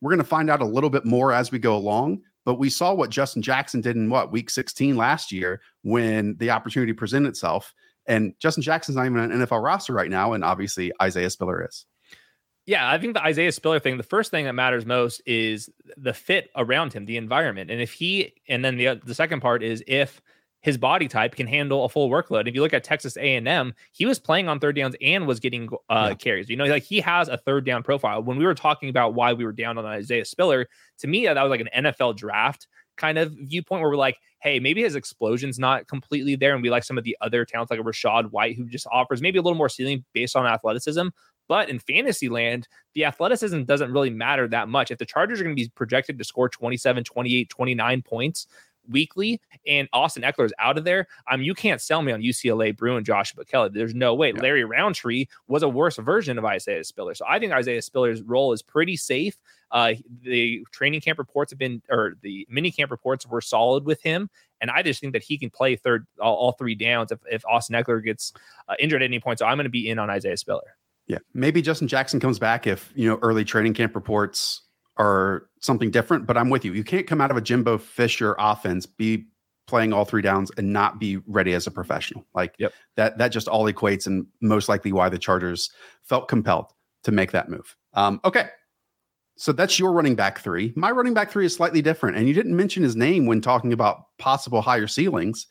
we're 0.00 0.10
going 0.10 0.18
to 0.18 0.24
find 0.24 0.50
out 0.50 0.60
a 0.60 0.66
little 0.66 0.90
bit 0.90 1.04
more 1.04 1.32
as 1.32 1.50
we 1.50 1.58
go 1.58 1.76
along. 1.76 2.22
But 2.44 2.54
we 2.54 2.70
saw 2.70 2.92
what 2.92 3.10
Justin 3.10 3.42
Jackson 3.42 3.80
did 3.80 3.96
in 3.96 4.10
what 4.10 4.32
week 4.32 4.50
16 4.50 4.96
last 4.96 5.30
year 5.30 5.60
when 5.82 6.36
the 6.38 6.50
opportunity 6.50 6.92
presented 6.92 7.28
itself. 7.28 7.72
And 8.06 8.34
Justin 8.40 8.62
Jackson's 8.62 8.96
not 8.96 9.06
even 9.06 9.18
an 9.18 9.30
NFL 9.30 9.62
roster 9.62 9.92
right 9.92 10.10
now. 10.10 10.32
And 10.32 10.44
obviously 10.44 10.92
Isaiah 11.00 11.30
Spiller 11.30 11.64
is. 11.64 11.86
Yeah, 12.64 12.88
I 12.88 12.98
think 12.98 13.14
the 13.14 13.24
Isaiah 13.24 13.50
Spiller 13.50 13.80
thing, 13.80 13.96
the 13.96 14.04
first 14.04 14.30
thing 14.30 14.44
that 14.44 14.52
matters 14.52 14.86
most 14.86 15.20
is 15.26 15.68
the 15.96 16.14
fit 16.14 16.50
around 16.56 16.92
him, 16.92 17.06
the 17.06 17.16
environment. 17.16 17.70
And 17.70 17.80
if 17.80 17.92
he, 17.92 18.34
and 18.48 18.64
then 18.64 18.76
the, 18.76 19.00
the 19.04 19.14
second 19.14 19.40
part 19.40 19.62
is 19.64 19.82
if 19.86 20.20
his 20.62 20.78
body 20.78 21.08
type 21.08 21.34
can 21.34 21.46
handle 21.46 21.84
a 21.84 21.88
full 21.88 22.08
workload. 22.08 22.48
If 22.48 22.54
you 22.54 22.62
look 22.62 22.72
at 22.72 22.84
Texas 22.84 23.16
A&M, 23.16 23.74
he 23.90 24.06
was 24.06 24.18
playing 24.18 24.48
on 24.48 24.60
third 24.60 24.76
downs 24.76 24.94
and 25.02 25.26
was 25.26 25.40
getting 25.40 25.68
uh, 25.90 26.08
yeah. 26.10 26.14
carries. 26.14 26.48
You 26.48 26.56
know, 26.56 26.64
like 26.64 26.84
he 26.84 27.00
has 27.00 27.28
a 27.28 27.36
third 27.36 27.66
down 27.66 27.82
profile. 27.82 28.22
When 28.22 28.38
we 28.38 28.46
were 28.46 28.54
talking 28.54 28.88
about 28.88 29.14
why 29.14 29.32
we 29.32 29.44
were 29.44 29.52
down 29.52 29.76
on 29.76 29.84
Isaiah 29.84 30.24
Spiller, 30.24 30.68
to 30.98 31.06
me 31.08 31.26
that 31.26 31.40
was 31.42 31.50
like 31.50 31.60
an 31.60 31.84
NFL 31.84 32.16
draft 32.16 32.68
kind 32.96 33.18
of 33.18 33.32
viewpoint 33.32 33.82
where 33.82 33.90
we're 33.90 33.96
like, 33.96 34.18
hey, 34.40 34.60
maybe 34.60 34.82
his 34.82 34.94
explosion's 34.94 35.58
not 35.58 35.88
completely 35.88 36.36
there, 36.36 36.54
and 36.54 36.62
we 36.62 36.70
like 36.70 36.84
some 36.84 36.98
of 36.98 37.04
the 37.04 37.16
other 37.20 37.44
talents 37.44 37.70
like 37.70 37.80
a 37.80 37.84
Rachaad 37.84 38.30
White 38.30 38.56
who 38.56 38.66
just 38.66 38.86
offers 38.90 39.20
maybe 39.20 39.38
a 39.38 39.42
little 39.42 39.58
more 39.58 39.68
ceiling 39.68 40.04
based 40.12 40.36
on 40.36 40.46
athleticism. 40.46 41.08
But 41.48 41.68
in 41.68 41.80
fantasy 41.80 42.28
land, 42.28 42.68
the 42.94 43.04
athleticism 43.04 43.64
doesn't 43.64 43.92
really 43.92 44.10
matter 44.10 44.46
that 44.48 44.68
much. 44.68 44.90
If 44.90 44.98
the 44.98 45.04
Chargers 45.04 45.40
are 45.40 45.44
going 45.44 45.56
to 45.56 45.62
be 45.62 45.70
projected 45.74 46.18
to 46.18 46.24
score 46.24 46.48
27, 46.48 47.04
28, 47.04 47.48
29 47.48 48.02
points, 48.02 48.46
weekly 48.88 49.40
and 49.66 49.88
Austin 49.92 50.22
Ekeler 50.22 50.46
is 50.46 50.54
out 50.58 50.78
of 50.78 50.84
there, 50.84 51.06
I 51.26 51.36
mean, 51.36 51.46
you 51.46 51.54
can't 51.54 51.80
sell 51.80 52.02
me 52.02 52.12
on 52.12 52.20
UCLA 52.20 52.76
Bruin, 52.76 53.04
Joshua 53.04 53.44
Kelley. 53.44 53.70
There's 53.72 53.94
no 53.94 54.14
way. 54.14 54.32
Yeah. 54.34 54.42
Larry 54.42 54.64
Rountree 54.64 55.26
was 55.48 55.62
a 55.62 55.68
worse 55.68 55.96
version 55.96 56.38
of 56.38 56.44
Isaiah 56.44 56.84
Spiller. 56.84 57.14
So 57.14 57.24
I 57.28 57.38
think 57.38 57.52
Isaiah 57.52 57.82
Spiller's 57.82 58.22
role 58.22 58.52
is 58.52 58.62
pretty 58.62 58.96
safe. 58.96 59.36
Uh, 59.70 59.94
the 60.22 60.64
training 60.70 61.00
camp 61.00 61.18
reports 61.18 61.50
have 61.52 61.58
been, 61.58 61.82
or 61.88 62.14
the 62.22 62.46
mini 62.50 62.70
camp 62.70 62.90
reports 62.90 63.26
were 63.26 63.40
solid 63.40 63.84
with 63.84 64.02
him. 64.02 64.28
And 64.60 64.70
I 64.70 64.82
just 64.82 65.00
think 65.00 65.12
that 65.14 65.22
he 65.22 65.38
can 65.38 65.50
play 65.50 65.76
third, 65.76 66.06
all, 66.20 66.34
all 66.34 66.52
three 66.52 66.74
downs 66.74 67.10
if, 67.10 67.18
if 67.30 67.44
Austin 67.46 67.74
Ekeler 67.74 68.04
gets 68.04 68.32
uh, 68.68 68.74
injured 68.78 69.02
at 69.02 69.06
any 69.06 69.18
point. 69.18 69.38
So 69.38 69.46
I'm 69.46 69.56
going 69.56 69.64
to 69.64 69.70
be 69.70 69.88
in 69.88 69.98
on 69.98 70.10
Isaiah 70.10 70.36
Spiller. 70.36 70.76
Yeah. 71.06 71.18
Maybe 71.34 71.62
Justin 71.62 71.88
Jackson 71.88 72.20
comes 72.20 72.38
back 72.38 72.66
if, 72.66 72.92
you 72.94 73.08
know, 73.08 73.18
early 73.22 73.44
training 73.44 73.74
camp 73.74 73.94
reports 73.94 74.61
are 74.96 75.46
something 75.60 75.90
different, 75.90 76.26
but 76.26 76.36
I'm 76.36 76.50
with 76.50 76.64
you. 76.64 76.72
You 76.72 76.84
can't 76.84 77.06
come 77.06 77.20
out 77.20 77.30
of 77.30 77.36
a 77.36 77.40
Jimbo 77.40 77.78
Fisher 77.78 78.34
offense, 78.38 78.86
be 78.86 79.26
playing 79.66 79.92
all 79.92 80.04
three 80.04 80.22
downs 80.22 80.50
and 80.56 80.72
not 80.72 80.98
be 80.98 81.18
ready 81.26 81.54
as 81.54 81.66
a 81.66 81.70
professional. 81.70 82.26
Like 82.34 82.54
yep. 82.58 82.72
that 82.96 83.18
that 83.18 83.28
just 83.28 83.48
all 83.48 83.70
equates 83.70 84.06
and 84.06 84.26
most 84.40 84.68
likely 84.68 84.92
why 84.92 85.08
the 85.08 85.18
Chargers 85.18 85.70
felt 86.02 86.28
compelled 86.28 86.66
to 87.04 87.12
make 87.12 87.32
that 87.32 87.48
move. 87.48 87.76
Um, 87.94 88.20
okay. 88.24 88.48
So 89.36 89.52
that's 89.52 89.78
your 89.78 89.92
running 89.92 90.14
back 90.14 90.40
three. 90.40 90.72
My 90.76 90.90
running 90.90 91.14
back 91.14 91.30
three 91.30 91.46
is 91.46 91.54
slightly 91.54 91.82
different. 91.82 92.16
And 92.16 92.28
you 92.28 92.34
didn't 92.34 92.54
mention 92.54 92.82
his 92.82 92.96
name 92.96 93.26
when 93.26 93.40
talking 93.40 93.72
about 93.72 94.04
possible 94.18 94.60
higher 94.60 94.86
ceilings. 94.86 95.46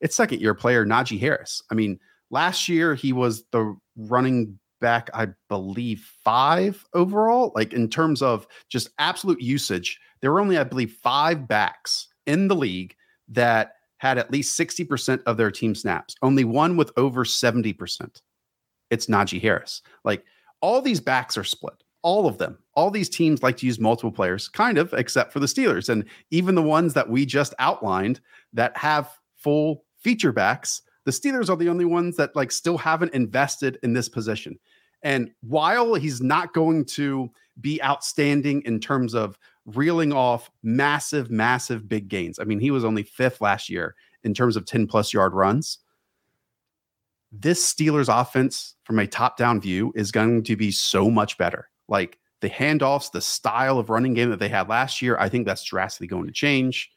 It's 0.00 0.16
second 0.16 0.40
year 0.40 0.54
player 0.54 0.84
Najee 0.84 1.20
Harris. 1.20 1.62
I 1.70 1.74
mean, 1.74 1.98
last 2.30 2.68
year 2.68 2.94
he 2.94 3.12
was 3.12 3.44
the 3.52 3.76
running 3.96 4.58
back, 4.80 5.10
I 5.14 5.28
believe, 5.48 6.10
five 6.24 6.84
overall. 6.94 7.52
Like 7.54 7.72
in 7.72 7.88
terms 7.88 8.22
of 8.22 8.46
just 8.68 8.90
absolute 8.98 9.40
usage, 9.40 10.00
there 10.20 10.32
were 10.32 10.40
only, 10.40 10.58
I 10.58 10.64
believe, 10.64 10.92
five 10.92 11.46
backs 11.46 12.08
in 12.26 12.48
the 12.48 12.56
league 12.56 12.94
that 13.28 13.74
had 13.98 14.18
at 14.18 14.30
least 14.30 14.58
60% 14.58 15.22
of 15.26 15.36
their 15.36 15.50
team 15.50 15.74
snaps, 15.74 16.14
only 16.22 16.44
one 16.44 16.76
with 16.76 16.90
over 16.96 17.24
70%. 17.24 18.20
It's 18.90 19.06
Najee 19.06 19.40
Harris. 19.40 19.82
Like 20.04 20.24
all 20.62 20.80
these 20.80 21.00
backs 21.00 21.36
are 21.36 21.44
split, 21.44 21.84
all 22.02 22.26
of 22.26 22.38
them. 22.38 22.58
All 22.74 22.90
these 22.90 23.10
teams 23.10 23.42
like 23.42 23.58
to 23.58 23.66
use 23.66 23.78
multiple 23.78 24.10
players, 24.10 24.48
kind 24.48 24.78
of, 24.78 24.92
except 24.94 25.32
for 25.32 25.38
the 25.38 25.46
Steelers. 25.46 25.88
And 25.88 26.04
even 26.30 26.54
the 26.54 26.62
ones 26.62 26.94
that 26.94 27.10
we 27.10 27.26
just 27.26 27.54
outlined 27.58 28.20
that 28.54 28.76
have 28.76 29.10
full 29.36 29.84
feature 30.02 30.32
backs 30.32 30.82
the 31.04 31.10
Steelers 31.10 31.48
are 31.48 31.56
the 31.56 31.68
only 31.68 31.84
ones 31.84 32.16
that 32.16 32.36
like 32.36 32.52
still 32.52 32.78
haven't 32.78 33.14
invested 33.14 33.78
in 33.82 33.92
this 33.92 34.08
position. 34.08 34.58
And 35.02 35.30
while 35.40 35.94
he's 35.94 36.20
not 36.20 36.52
going 36.52 36.84
to 36.86 37.30
be 37.60 37.82
outstanding 37.82 38.62
in 38.62 38.80
terms 38.80 39.14
of 39.14 39.38
reeling 39.66 40.12
off 40.12 40.50
massive, 40.62 41.30
massive 41.30 41.88
big 41.88 42.08
gains, 42.08 42.38
I 42.38 42.44
mean, 42.44 42.60
he 42.60 42.70
was 42.70 42.84
only 42.84 43.02
fifth 43.02 43.40
last 43.40 43.68
year 43.68 43.94
in 44.22 44.34
terms 44.34 44.56
of 44.56 44.66
10 44.66 44.86
plus 44.86 45.12
yard 45.12 45.34
runs. 45.34 45.78
This 47.32 47.72
Steelers 47.72 48.08
offense, 48.08 48.74
from 48.84 48.98
a 48.98 49.06
top 49.06 49.36
down 49.36 49.60
view, 49.60 49.92
is 49.94 50.10
going 50.10 50.42
to 50.44 50.56
be 50.56 50.70
so 50.70 51.10
much 51.10 51.38
better. 51.38 51.68
Like 51.88 52.18
the 52.40 52.50
handoffs, 52.50 53.12
the 53.12 53.20
style 53.20 53.78
of 53.78 53.90
running 53.90 54.14
game 54.14 54.30
that 54.30 54.38
they 54.38 54.48
had 54.48 54.68
last 54.68 55.00
year, 55.00 55.16
I 55.18 55.28
think 55.28 55.46
that's 55.46 55.62
drastically 55.62 56.08
going 56.08 56.26
to 56.26 56.32
change. 56.32 56.90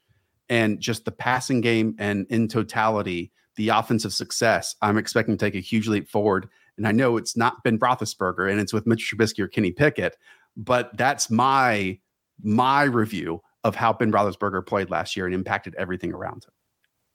And 0.49 0.79
just 0.79 1.05
the 1.05 1.11
passing 1.11 1.61
game 1.61 1.95
and 1.99 2.25
in 2.29 2.47
totality, 2.47 3.31
the 3.55 3.69
offensive 3.69 4.13
success, 4.13 4.75
I'm 4.81 4.97
expecting 4.97 5.37
to 5.37 5.45
take 5.45 5.55
a 5.55 5.59
huge 5.59 5.87
leap 5.87 6.09
forward. 6.09 6.49
And 6.77 6.87
I 6.87 6.91
know 6.91 7.17
it's 7.17 7.37
not 7.37 7.63
Ben 7.63 7.77
Roethlisberger 7.79 8.49
and 8.49 8.59
it's 8.59 8.73
with 8.73 8.87
Mitch 8.87 9.11
Trubisky 9.11 9.39
or 9.39 9.47
Kenny 9.47 9.71
Pickett, 9.71 10.17
but 10.57 10.95
that's 10.97 11.29
my 11.29 11.99
my 12.41 12.83
review 12.83 13.41
of 13.63 13.75
how 13.75 13.93
Ben 13.93 14.11
Roethlisberger 14.11 14.65
played 14.65 14.89
last 14.89 15.15
year 15.15 15.25
and 15.25 15.35
impacted 15.35 15.75
everything 15.75 16.13
around 16.13 16.45
him. 16.45 16.51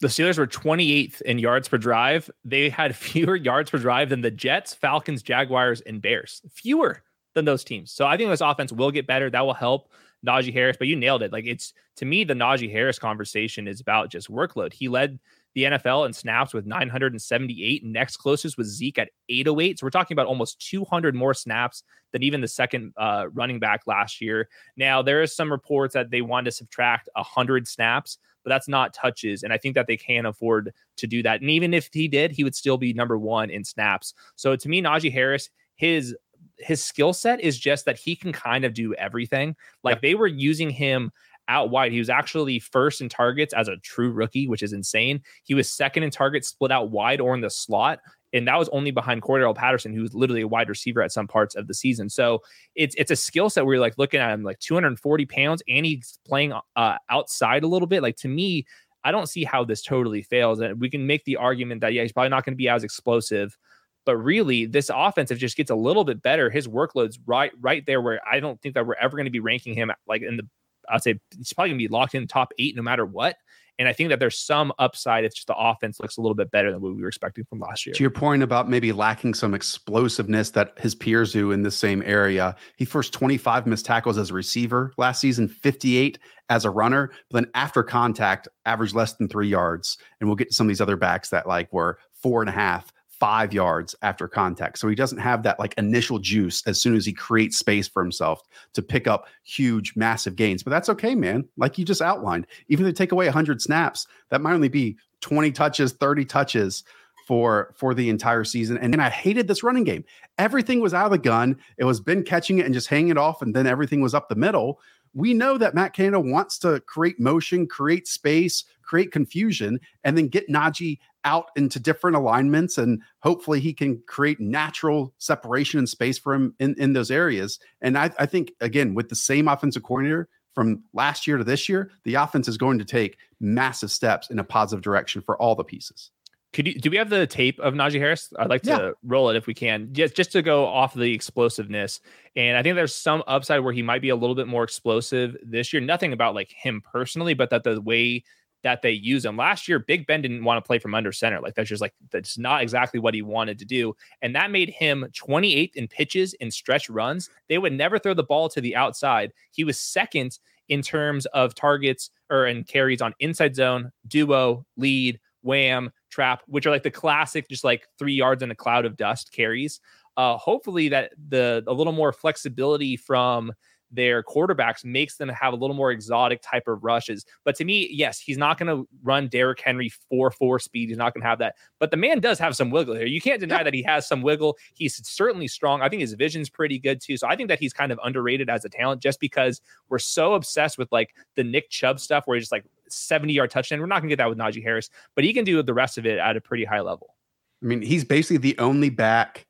The 0.00 0.08
Steelers 0.08 0.38
were 0.38 0.46
28th 0.46 1.20
in 1.22 1.38
yards 1.38 1.68
per 1.68 1.76
drive. 1.76 2.30
They 2.44 2.70
had 2.70 2.94
fewer 2.96 3.36
yards 3.36 3.70
per 3.70 3.78
drive 3.78 4.08
than 4.10 4.20
the 4.20 4.30
Jets, 4.30 4.74
Falcons, 4.74 5.22
Jaguars, 5.22 5.80
and 5.82 6.00
Bears. 6.00 6.40
Fewer 6.52 7.02
than 7.34 7.44
those 7.44 7.64
teams. 7.64 7.92
So 7.92 8.06
I 8.06 8.16
think 8.16 8.30
this 8.30 8.40
offense 8.40 8.72
will 8.72 8.90
get 8.90 9.06
better. 9.06 9.28
That 9.28 9.44
will 9.44 9.54
help 9.54 9.90
Najee 10.26 10.52
Harris. 10.52 10.76
But 10.76 10.88
you 10.88 10.96
nailed 10.96 11.22
it. 11.22 11.32
Like 11.32 11.46
it's 11.46 11.72
to 11.96 12.04
me, 12.04 12.24
the 12.24 12.34
Najee 12.34 12.70
Harris 12.70 12.98
conversation 12.98 13.66
is 13.68 13.80
about 13.80 14.10
just 14.10 14.30
workload. 14.30 14.72
He 14.72 14.88
led 14.88 15.18
the 15.58 15.64
NFL 15.64 16.06
in 16.06 16.12
snaps 16.12 16.54
with 16.54 16.66
978. 16.66 17.84
Next 17.84 18.18
closest 18.18 18.56
was 18.56 18.68
Zeke 18.68 18.98
at 19.00 19.10
808. 19.28 19.80
So 19.80 19.86
we're 19.86 19.90
talking 19.90 20.14
about 20.14 20.28
almost 20.28 20.64
200 20.70 21.16
more 21.16 21.34
snaps 21.34 21.82
than 22.12 22.22
even 22.22 22.40
the 22.40 22.46
second 22.46 22.92
uh, 22.96 23.24
running 23.32 23.58
back 23.58 23.80
last 23.88 24.20
year. 24.20 24.48
Now, 24.76 25.02
there 25.02 25.20
is 25.20 25.34
some 25.34 25.50
reports 25.50 25.94
that 25.94 26.10
they 26.10 26.22
want 26.22 26.44
to 26.44 26.52
subtract 26.52 27.08
100 27.16 27.66
snaps, 27.66 28.18
but 28.44 28.50
that's 28.50 28.68
not 28.68 28.94
touches. 28.94 29.42
And 29.42 29.52
I 29.52 29.58
think 29.58 29.74
that 29.74 29.88
they 29.88 29.96
can 29.96 30.26
afford 30.26 30.72
to 30.96 31.06
do 31.08 31.24
that. 31.24 31.40
And 31.40 31.50
even 31.50 31.74
if 31.74 31.90
he 31.92 32.06
did, 32.06 32.30
he 32.30 32.44
would 32.44 32.54
still 32.54 32.78
be 32.78 32.92
number 32.92 33.18
one 33.18 33.50
in 33.50 33.64
snaps. 33.64 34.14
So 34.36 34.54
to 34.54 34.68
me, 34.68 34.80
Najee 34.80 35.12
Harris, 35.12 35.50
his 35.74 36.14
his 36.58 36.84
skill 36.84 37.12
set 37.12 37.40
is 37.40 37.58
just 37.58 37.84
that 37.84 37.98
he 37.98 38.14
can 38.14 38.32
kind 38.32 38.64
of 38.64 38.74
do 38.74 38.94
everything. 38.94 39.56
Like 39.82 40.02
they 40.02 40.14
were 40.14 40.26
using 40.26 40.70
him 40.70 41.10
out 41.48 41.70
wide. 41.70 41.92
He 41.92 41.98
was 41.98 42.10
actually 42.10 42.58
first 42.58 43.00
in 43.00 43.08
targets 43.08 43.54
as 43.54 43.68
a 43.68 43.76
true 43.78 44.10
rookie, 44.10 44.48
which 44.48 44.62
is 44.62 44.72
insane. 44.72 45.22
He 45.44 45.54
was 45.54 45.70
second 45.72 46.02
in 46.02 46.10
targets 46.10 46.48
split 46.48 46.70
out 46.70 46.90
wide 46.90 47.20
or 47.20 47.34
in 47.34 47.40
the 47.40 47.50
slot. 47.50 48.00
And 48.34 48.46
that 48.46 48.58
was 48.58 48.68
only 48.68 48.90
behind 48.90 49.22
Cordarrelle 49.22 49.56
Patterson, 49.56 49.94
who 49.94 50.02
was 50.02 50.14
literally 50.14 50.42
a 50.42 50.48
wide 50.48 50.68
receiver 50.68 51.00
at 51.00 51.12
some 51.12 51.26
parts 51.26 51.54
of 51.54 51.66
the 51.66 51.72
season. 51.72 52.10
So 52.10 52.42
it's 52.74 52.94
it's 52.98 53.10
a 53.10 53.16
skill 53.16 53.48
set 53.48 53.64
where 53.64 53.76
you're 53.76 53.80
like 53.80 53.96
looking 53.96 54.20
at 54.20 54.32
him 54.32 54.42
like 54.42 54.58
240 54.58 55.26
pounds 55.26 55.62
and 55.66 55.86
he's 55.86 56.18
playing 56.26 56.52
uh, 56.76 56.96
outside 57.08 57.64
a 57.64 57.68
little 57.68 57.88
bit. 57.88 58.02
Like 58.02 58.16
to 58.18 58.28
me, 58.28 58.66
I 59.02 59.12
don't 59.12 59.28
see 59.28 59.44
how 59.44 59.64
this 59.64 59.82
totally 59.82 60.22
fails. 60.22 60.60
And 60.60 60.78
we 60.78 60.90
can 60.90 61.06
make 61.06 61.24
the 61.24 61.36
argument 61.36 61.80
that, 61.80 61.94
yeah, 61.94 62.02
he's 62.02 62.12
probably 62.12 62.28
not 62.28 62.44
going 62.44 62.54
to 62.54 62.58
be 62.58 62.68
as 62.68 62.84
explosive. 62.84 63.56
But 64.04 64.16
really, 64.16 64.66
this 64.66 64.90
offense, 64.94 65.30
just 65.30 65.56
gets 65.56 65.70
a 65.70 65.74
little 65.74 66.04
bit 66.04 66.22
better, 66.22 66.48
his 66.50 66.66
workload's 66.66 67.18
right 67.26 67.52
right 67.60 67.84
there 67.86 68.00
where 68.00 68.20
I 68.30 68.40
don't 68.40 68.60
think 68.60 68.74
that 68.74 68.86
we're 68.86 68.94
ever 68.94 69.16
going 69.16 69.26
to 69.26 69.30
be 69.30 69.40
ranking 69.40 69.74
him 69.74 69.90
like 70.06 70.22
in 70.22 70.36
the 70.36 70.48
I'd 70.90 71.02
say 71.02 71.20
he's 71.36 71.52
probably 71.52 71.70
gonna 71.70 71.78
be 71.78 71.88
locked 71.88 72.14
in 72.14 72.26
top 72.26 72.52
eight 72.58 72.76
no 72.76 72.82
matter 72.82 73.04
what. 73.04 73.36
And 73.78 73.86
I 73.86 73.92
think 73.92 74.08
that 74.08 74.18
there's 74.18 74.36
some 74.36 74.72
upside 74.80 75.24
if 75.24 75.34
just 75.34 75.46
the 75.46 75.56
offense 75.56 76.00
looks 76.00 76.16
a 76.16 76.20
little 76.20 76.34
bit 76.34 76.50
better 76.50 76.72
than 76.72 76.80
what 76.80 76.96
we 76.96 77.02
were 77.02 77.08
expecting 77.08 77.44
from 77.44 77.60
last 77.60 77.86
year. 77.86 77.94
To 77.94 78.02
your 78.02 78.10
point 78.10 78.42
about 78.42 78.68
maybe 78.68 78.90
lacking 78.90 79.34
some 79.34 79.54
explosiveness 79.54 80.50
that 80.50 80.76
his 80.78 80.96
peers 80.96 81.32
do 81.32 81.52
in 81.52 81.62
the 81.62 81.70
same 81.70 82.02
area, 82.04 82.56
he 82.76 82.84
first 82.84 83.12
25 83.12 83.68
missed 83.68 83.86
tackles 83.86 84.18
as 84.18 84.30
a 84.30 84.34
receiver 84.34 84.92
last 84.96 85.20
season, 85.20 85.46
58 85.46 86.18
as 86.48 86.64
a 86.64 86.70
runner, 86.70 87.12
but 87.30 87.42
then 87.42 87.50
after 87.54 87.84
contact, 87.84 88.48
averaged 88.66 88.96
less 88.96 89.12
than 89.12 89.28
three 89.28 89.48
yards. 89.48 89.96
And 90.20 90.28
we'll 90.28 90.36
get 90.36 90.48
to 90.48 90.54
some 90.54 90.66
of 90.66 90.68
these 90.68 90.80
other 90.80 90.96
backs 90.96 91.28
that 91.30 91.46
like 91.46 91.72
were 91.72 91.98
four 92.20 92.42
and 92.42 92.48
a 92.48 92.52
half 92.52 92.92
five 93.18 93.52
yards 93.52 93.94
after 94.02 94.28
contact. 94.28 94.78
So 94.78 94.88
he 94.88 94.94
doesn't 94.94 95.18
have 95.18 95.42
that 95.42 95.58
like 95.58 95.74
initial 95.76 96.18
juice 96.18 96.62
as 96.66 96.80
soon 96.80 96.94
as 96.94 97.04
he 97.04 97.12
creates 97.12 97.58
space 97.58 97.88
for 97.88 98.02
himself 98.02 98.42
to 98.74 98.82
pick 98.82 99.06
up 99.06 99.26
huge, 99.44 99.94
massive 99.96 100.36
gains. 100.36 100.62
But 100.62 100.70
that's 100.70 100.88
okay, 100.90 101.14
man. 101.14 101.48
Like 101.56 101.78
you 101.78 101.84
just 101.84 102.02
outlined, 102.02 102.46
even 102.68 102.86
if 102.86 102.94
they 102.94 102.96
take 102.96 103.12
away 103.12 103.26
100 103.26 103.60
snaps, 103.60 104.06
that 104.30 104.40
might 104.40 104.54
only 104.54 104.68
be 104.68 104.96
20 105.20 105.50
touches, 105.52 105.92
30 105.92 106.24
touches 106.24 106.84
for 107.26 107.74
for 107.76 107.92
the 107.92 108.08
entire 108.08 108.42
season. 108.44 108.78
And 108.78 108.92
then 108.92 109.00
I 109.00 109.10
hated 109.10 109.48
this 109.48 109.62
running 109.62 109.84
game. 109.84 110.04
Everything 110.38 110.80
was 110.80 110.94
out 110.94 111.04
of 111.04 111.12
the 111.12 111.18
gun. 111.18 111.58
It 111.76 111.84
was 111.84 112.00
Ben 112.00 112.22
catching 112.22 112.58
it 112.58 112.64
and 112.64 112.72
just 112.72 112.88
hanging 112.88 113.10
it 113.10 113.18
off, 113.18 113.42
and 113.42 113.54
then 113.54 113.66
everything 113.66 114.00
was 114.00 114.14
up 114.14 114.28
the 114.28 114.34
middle. 114.34 114.80
We 115.12 115.34
know 115.34 115.58
that 115.58 115.74
Matt 115.74 115.94
Canada 115.94 116.20
wants 116.20 116.58
to 116.60 116.80
create 116.80 117.20
motion, 117.20 117.66
create 117.66 118.08
space, 118.08 118.64
create 118.82 119.12
confusion, 119.12 119.78
and 120.04 120.16
then 120.16 120.28
get 120.28 120.48
Najee 120.48 120.98
out 121.28 121.50
into 121.56 121.78
different 121.78 122.16
alignments 122.16 122.78
and 122.78 123.02
hopefully 123.20 123.60
he 123.60 123.74
can 123.74 124.02
create 124.08 124.40
natural 124.40 125.12
separation 125.18 125.78
and 125.78 125.88
space 125.88 126.18
for 126.18 126.32
him 126.32 126.54
in, 126.58 126.74
in 126.78 126.94
those 126.94 127.10
areas. 127.10 127.58
And 127.82 127.98
I, 127.98 128.10
I 128.18 128.24
think 128.24 128.52
again, 128.62 128.94
with 128.94 129.10
the 129.10 129.14
same 129.14 129.46
offensive 129.46 129.82
coordinator 129.82 130.30
from 130.54 130.82
last 130.94 131.26
year 131.26 131.36
to 131.36 131.44
this 131.44 131.68
year, 131.68 131.90
the 132.04 132.14
offense 132.14 132.48
is 132.48 132.56
going 132.56 132.78
to 132.78 132.84
take 132.84 133.18
massive 133.40 133.90
steps 133.90 134.30
in 134.30 134.38
a 134.38 134.44
positive 134.44 134.82
direction 134.82 135.20
for 135.20 135.36
all 135.36 135.54
the 135.54 135.64
pieces. 135.64 136.10
Could 136.54 136.66
you 136.66 136.80
do 136.80 136.88
we 136.88 136.96
have 136.96 137.10
the 137.10 137.26
tape 137.26 137.60
of 137.60 137.74
Najee 137.74 137.98
Harris? 137.98 138.32
I'd 138.38 138.48
like 138.48 138.62
to 138.62 138.70
yeah. 138.70 138.90
roll 139.04 139.28
it 139.28 139.36
if 139.36 139.46
we 139.46 139.52
can. 139.52 139.90
Just 139.92 140.16
just 140.16 140.32
to 140.32 140.40
go 140.40 140.64
off 140.64 140.94
the 140.94 141.12
explosiveness. 141.12 142.00
And 142.36 142.56
I 142.56 142.62
think 142.62 142.74
there's 142.74 142.94
some 142.94 143.22
upside 143.26 143.60
where 143.60 143.74
he 143.74 143.82
might 143.82 144.00
be 144.00 144.08
a 144.08 144.16
little 144.16 144.34
bit 144.34 144.48
more 144.48 144.64
explosive 144.64 145.36
this 145.44 145.74
year. 145.74 145.82
Nothing 145.82 146.14
about 146.14 146.34
like 146.34 146.50
him 146.50 146.82
personally, 146.90 147.34
but 147.34 147.50
that 147.50 147.64
the 147.64 147.82
way 147.82 148.24
that 148.62 148.82
they 148.82 148.90
use 148.90 149.24
him. 149.24 149.36
Last 149.36 149.68
year, 149.68 149.78
Big 149.78 150.06
Ben 150.06 150.22
didn't 150.22 150.44
want 150.44 150.62
to 150.62 150.66
play 150.66 150.78
from 150.78 150.94
under 150.94 151.12
center. 151.12 151.40
Like 151.40 151.54
that's 151.54 151.68
just 151.68 151.80
like 151.80 151.94
that's 152.10 152.38
not 152.38 152.62
exactly 152.62 153.00
what 153.00 153.14
he 153.14 153.22
wanted 153.22 153.58
to 153.58 153.64
do. 153.64 153.94
And 154.22 154.34
that 154.34 154.50
made 154.50 154.70
him 154.70 155.06
28th 155.12 155.74
in 155.76 155.88
pitches 155.88 156.34
in 156.34 156.50
stretch 156.50 156.90
runs. 156.90 157.30
They 157.48 157.58
would 157.58 157.72
never 157.72 157.98
throw 157.98 158.14
the 158.14 158.22
ball 158.22 158.48
to 158.50 158.60
the 158.60 158.76
outside. 158.76 159.32
He 159.52 159.64
was 159.64 159.78
second 159.78 160.38
in 160.68 160.82
terms 160.82 161.26
of 161.26 161.54
targets 161.54 162.10
or 162.30 162.46
in 162.46 162.64
carries 162.64 163.00
on 163.00 163.14
inside 163.20 163.54
zone, 163.54 163.90
duo, 164.06 164.66
lead, 164.76 165.18
wham, 165.42 165.90
trap, 166.10 166.42
which 166.46 166.66
are 166.66 166.70
like 166.70 166.82
the 166.82 166.90
classic, 166.90 167.48
just 167.48 167.64
like 167.64 167.86
three 167.98 168.14
yards 168.14 168.42
in 168.42 168.50
a 168.50 168.54
cloud 168.54 168.84
of 168.84 168.96
dust 168.96 169.32
carries. 169.32 169.80
Uh, 170.16 170.36
hopefully 170.36 170.88
that 170.88 171.12
the 171.28 171.62
a 171.68 171.72
little 171.72 171.92
more 171.92 172.12
flexibility 172.12 172.96
from 172.96 173.52
their 173.90 174.22
quarterbacks 174.22 174.84
makes 174.84 175.16
them 175.16 175.28
have 175.28 175.52
a 175.52 175.56
little 175.56 175.74
more 175.74 175.90
exotic 175.90 176.40
type 176.42 176.68
of 176.68 176.82
rushes. 176.84 177.24
But 177.44 177.56
to 177.56 177.64
me, 177.64 177.88
yes, 177.90 178.18
he's 178.18 178.38
not 178.38 178.58
going 178.58 178.74
to 178.74 178.88
run 179.02 179.28
Derrick 179.28 179.60
Henry 179.60 179.90
4 180.08 180.30
4 180.30 180.58
speed. 180.58 180.88
He's 180.88 180.98
not 180.98 181.14
going 181.14 181.22
to 181.22 181.28
have 181.28 181.38
that. 181.38 181.56
But 181.78 181.90
the 181.90 181.96
man 181.96 182.20
does 182.20 182.38
have 182.38 182.56
some 182.56 182.70
wiggle 182.70 182.94
here. 182.94 183.06
You 183.06 183.20
can't 183.20 183.40
deny 183.40 183.58
yeah. 183.58 183.64
that 183.64 183.74
he 183.74 183.82
has 183.82 184.06
some 184.06 184.22
wiggle. 184.22 184.56
He's 184.74 185.06
certainly 185.06 185.48
strong. 185.48 185.82
I 185.82 185.88
think 185.88 186.00
his 186.00 186.12
vision's 186.14 186.50
pretty 186.50 186.78
good 186.78 187.00
too. 187.00 187.16
So 187.16 187.26
I 187.26 187.36
think 187.36 187.48
that 187.48 187.58
he's 187.58 187.72
kind 187.72 187.92
of 187.92 187.98
underrated 188.04 188.50
as 188.50 188.64
a 188.64 188.68
talent 188.68 189.02
just 189.02 189.20
because 189.20 189.60
we're 189.88 189.98
so 189.98 190.34
obsessed 190.34 190.78
with 190.78 190.90
like 190.92 191.14
the 191.36 191.44
Nick 191.44 191.70
Chubb 191.70 192.00
stuff 192.00 192.26
where 192.26 192.36
he's 192.36 192.44
just 192.44 192.52
like 192.52 192.64
70 192.88 193.32
yard 193.32 193.50
touchdown. 193.50 193.80
We're 193.80 193.86
not 193.86 194.00
going 194.00 194.10
to 194.10 194.16
get 194.16 194.22
that 194.22 194.28
with 194.28 194.38
Najee 194.38 194.62
Harris, 194.62 194.90
but 195.14 195.24
he 195.24 195.32
can 195.32 195.44
do 195.44 195.62
the 195.62 195.74
rest 195.74 195.98
of 195.98 196.06
it 196.06 196.18
at 196.18 196.36
a 196.36 196.40
pretty 196.40 196.64
high 196.64 196.80
level. 196.80 197.14
I 197.62 197.66
mean, 197.66 197.82
he's 197.82 198.04
basically 198.04 198.38
the 198.38 198.58
only 198.58 198.90
back 198.90 199.46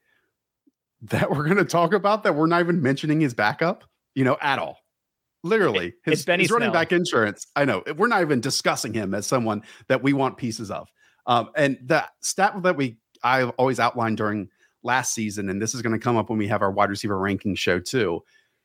that 1.02 1.30
we're 1.30 1.44
going 1.44 1.58
to 1.58 1.64
talk 1.64 1.92
about 1.92 2.24
that 2.24 2.34
we're 2.34 2.46
not 2.46 2.60
even 2.60 2.82
mentioning 2.82 3.20
his 3.20 3.34
backup 3.34 3.84
you 4.18 4.24
know, 4.24 4.36
at 4.42 4.58
all. 4.58 4.80
Literally, 5.44 5.94
his, 6.04 6.26
his 6.26 6.50
running 6.50 6.72
back 6.72 6.90
insurance. 6.90 7.46
I 7.54 7.64
know 7.64 7.84
we're 7.96 8.08
not 8.08 8.22
even 8.22 8.40
discussing 8.40 8.92
him 8.92 9.14
as 9.14 9.28
someone 9.28 9.62
that 9.86 10.02
we 10.02 10.12
want 10.12 10.36
pieces 10.36 10.72
of. 10.72 10.88
Um, 11.26 11.50
and 11.54 11.78
the 11.84 12.04
stat 12.20 12.60
that 12.64 12.76
we 12.76 12.98
I've 13.22 13.50
always 13.50 13.78
outlined 13.78 14.16
during 14.16 14.48
last 14.82 15.14
season, 15.14 15.48
and 15.48 15.62
this 15.62 15.72
is 15.72 15.82
going 15.82 15.92
to 15.92 16.00
come 16.00 16.16
up 16.16 16.30
when 16.30 16.38
we 16.38 16.48
have 16.48 16.62
our 16.62 16.72
wide 16.72 16.90
receiver 16.90 17.16
ranking 17.16 17.54
show 17.54 17.78
too. 17.78 18.24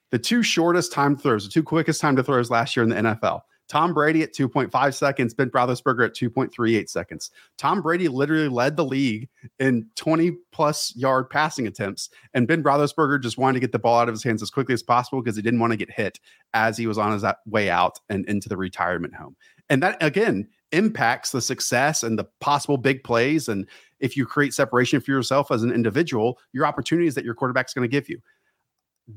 The 0.10 0.18
two 0.18 0.42
shortest 0.42 0.92
time 0.92 1.16
throws, 1.16 1.46
the 1.46 1.52
two 1.52 1.62
quickest 1.62 2.02
time 2.02 2.16
to 2.16 2.24
throws 2.24 2.50
last 2.50 2.76
year 2.76 2.84
in 2.84 2.90
the 2.90 2.96
NFL. 2.96 3.42
Tom 3.68 3.94
Brady 3.94 4.22
at 4.24 4.34
2.5 4.34 4.94
seconds, 4.94 5.34
Ben 5.34 5.50
Roethlisberger 5.50 6.06
at 6.06 6.16
2.38 6.16 6.90
seconds. 6.90 7.32
Tom 7.58 7.82
Brady 7.82 8.08
literally 8.08 8.50
led 8.50 8.76
the 8.76 8.86
league 8.86 9.30
in 9.60 9.88
20 9.96 10.32
plus 10.52 10.96
yard 10.96 11.30
passing 11.30 11.68
attempts, 11.68 12.10
and 12.34 12.48
Ben 12.48 12.64
Roethlisberger 12.64 13.22
just 13.22 13.38
wanted 13.38 13.56
to 13.56 13.60
get 13.60 13.72
the 13.72 13.80
ball 13.80 14.00
out 14.00 14.10
of 14.10 14.14
his 14.14 14.24
hands 14.24 14.42
as 14.42 14.50
quickly 14.50 14.74
as 14.74 14.84
possible 14.84 15.22
because 15.22 15.36
he 15.36 15.42
didn't 15.42 15.60
want 15.60 15.72
to 15.72 15.78
get 15.78 15.92
hit 15.92 16.20
as 16.54 16.78
he 16.78 16.88
was 16.88 16.98
on 16.98 17.14
his 17.14 17.24
uh, 17.24 17.34
way 17.46 17.70
out 17.70 18.00
and 18.10 18.26
into 18.28 18.50
the 18.50 18.58
retirement 18.58 19.16
home. 19.16 19.36
And 19.70 19.82
that 19.82 20.02
again 20.02 20.48
impacts 20.72 21.32
the 21.32 21.42
success 21.42 22.04
and 22.04 22.18
the 22.18 22.26
possible 22.42 22.78
big 22.78 23.04
plays. 23.04 23.48
And 23.48 23.68
if 24.00 24.18
you 24.18 24.26
create 24.26 24.54
separation 24.54 25.00
for 25.00 25.12
yourself 25.12 25.52
as 25.52 25.64
an 25.64 25.72
individual, 25.72 26.40
your 26.52 26.66
opportunities 26.66 27.16
that 27.16 27.24
your 27.24 27.36
quarterback's 27.36 27.74
going 27.74 27.88
to 27.88 27.92
give 27.92 28.10
you 28.10 28.20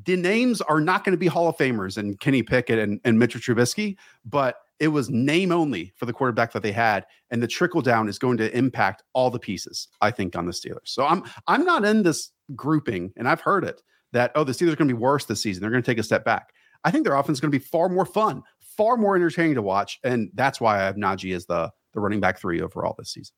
the 0.05 0.16
names 0.16 0.61
are 0.61 0.81
not 0.81 1.05
going 1.05 1.12
to 1.12 1.18
be 1.18 1.27
Hall 1.27 1.49
of 1.49 1.57
Famers 1.57 1.96
and 1.96 2.18
Kenny 2.18 2.42
Pickett 2.42 2.79
and, 2.79 3.01
and 3.05 3.18
Mitchell 3.18 3.40
Trubisky, 3.40 3.96
but 4.25 4.57
it 4.79 4.88
was 4.88 5.09
name 5.09 5.53
only 5.53 5.92
for 5.96 6.07
the 6.07 6.12
quarterback 6.12 6.53
that 6.53 6.62
they 6.62 6.72
had, 6.72 7.07
and 7.31 7.42
the 7.42 7.46
trickle 7.46 7.81
down 7.81 8.09
is 8.09 8.18
going 8.18 8.37
to 8.38 8.57
impact 8.57 9.03
all 9.14 9.31
the 9.31 9.38
pieces. 9.38 9.88
I 10.01 10.11
think 10.11 10.37
on 10.37 10.46
the 10.46 10.53
Steelers. 10.53 10.88
So 10.88 11.07
I'm 11.07 11.25
I'm 11.46 11.64
not 11.64 11.85
in 11.85 12.03
this 12.03 12.33
grouping, 12.55 13.12
and 13.16 13.29
I've 13.29 13.40
heard 13.40 13.64
it 13.64 13.83
that 14.12 14.33
oh 14.35 14.44
the 14.44 14.53
Steelers 14.53 14.72
are 14.72 14.77
going 14.77 14.88
to 14.88 14.94
be 14.94 15.01
worse 15.01 15.25
this 15.25 15.42
season. 15.42 15.62
They're 15.62 15.70
going 15.70 15.83
to 15.83 15.90
take 15.90 15.99
a 15.99 16.03
step 16.03 16.25
back. 16.25 16.53
I 16.85 16.90
think 16.90 17.05
their 17.05 17.16
offense 17.16 17.37
is 17.37 17.40
going 17.40 17.53
to 17.53 17.59
be 17.59 17.64
far 17.64 17.88
more 17.88 18.05
fun, 18.05 18.42
far 18.61 18.96
more 18.96 19.16
entertaining 19.16 19.55
to 19.55 19.62
watch, 19.62 19.99
and 20.05 20.31
that's 20.35 20.61
why 20.61 20.77
I 20.77 20.85
have 20.85 20.96
Najee 20.96 21.35
as 21.35 21.46
the 21.46 21.70
the 21.94 22.01
running 22.01 22.20
back 22.20 22.38
three 22.38 22.61
overall 22.61 22.94
this 22.99 23.12
season. 23.12 23.35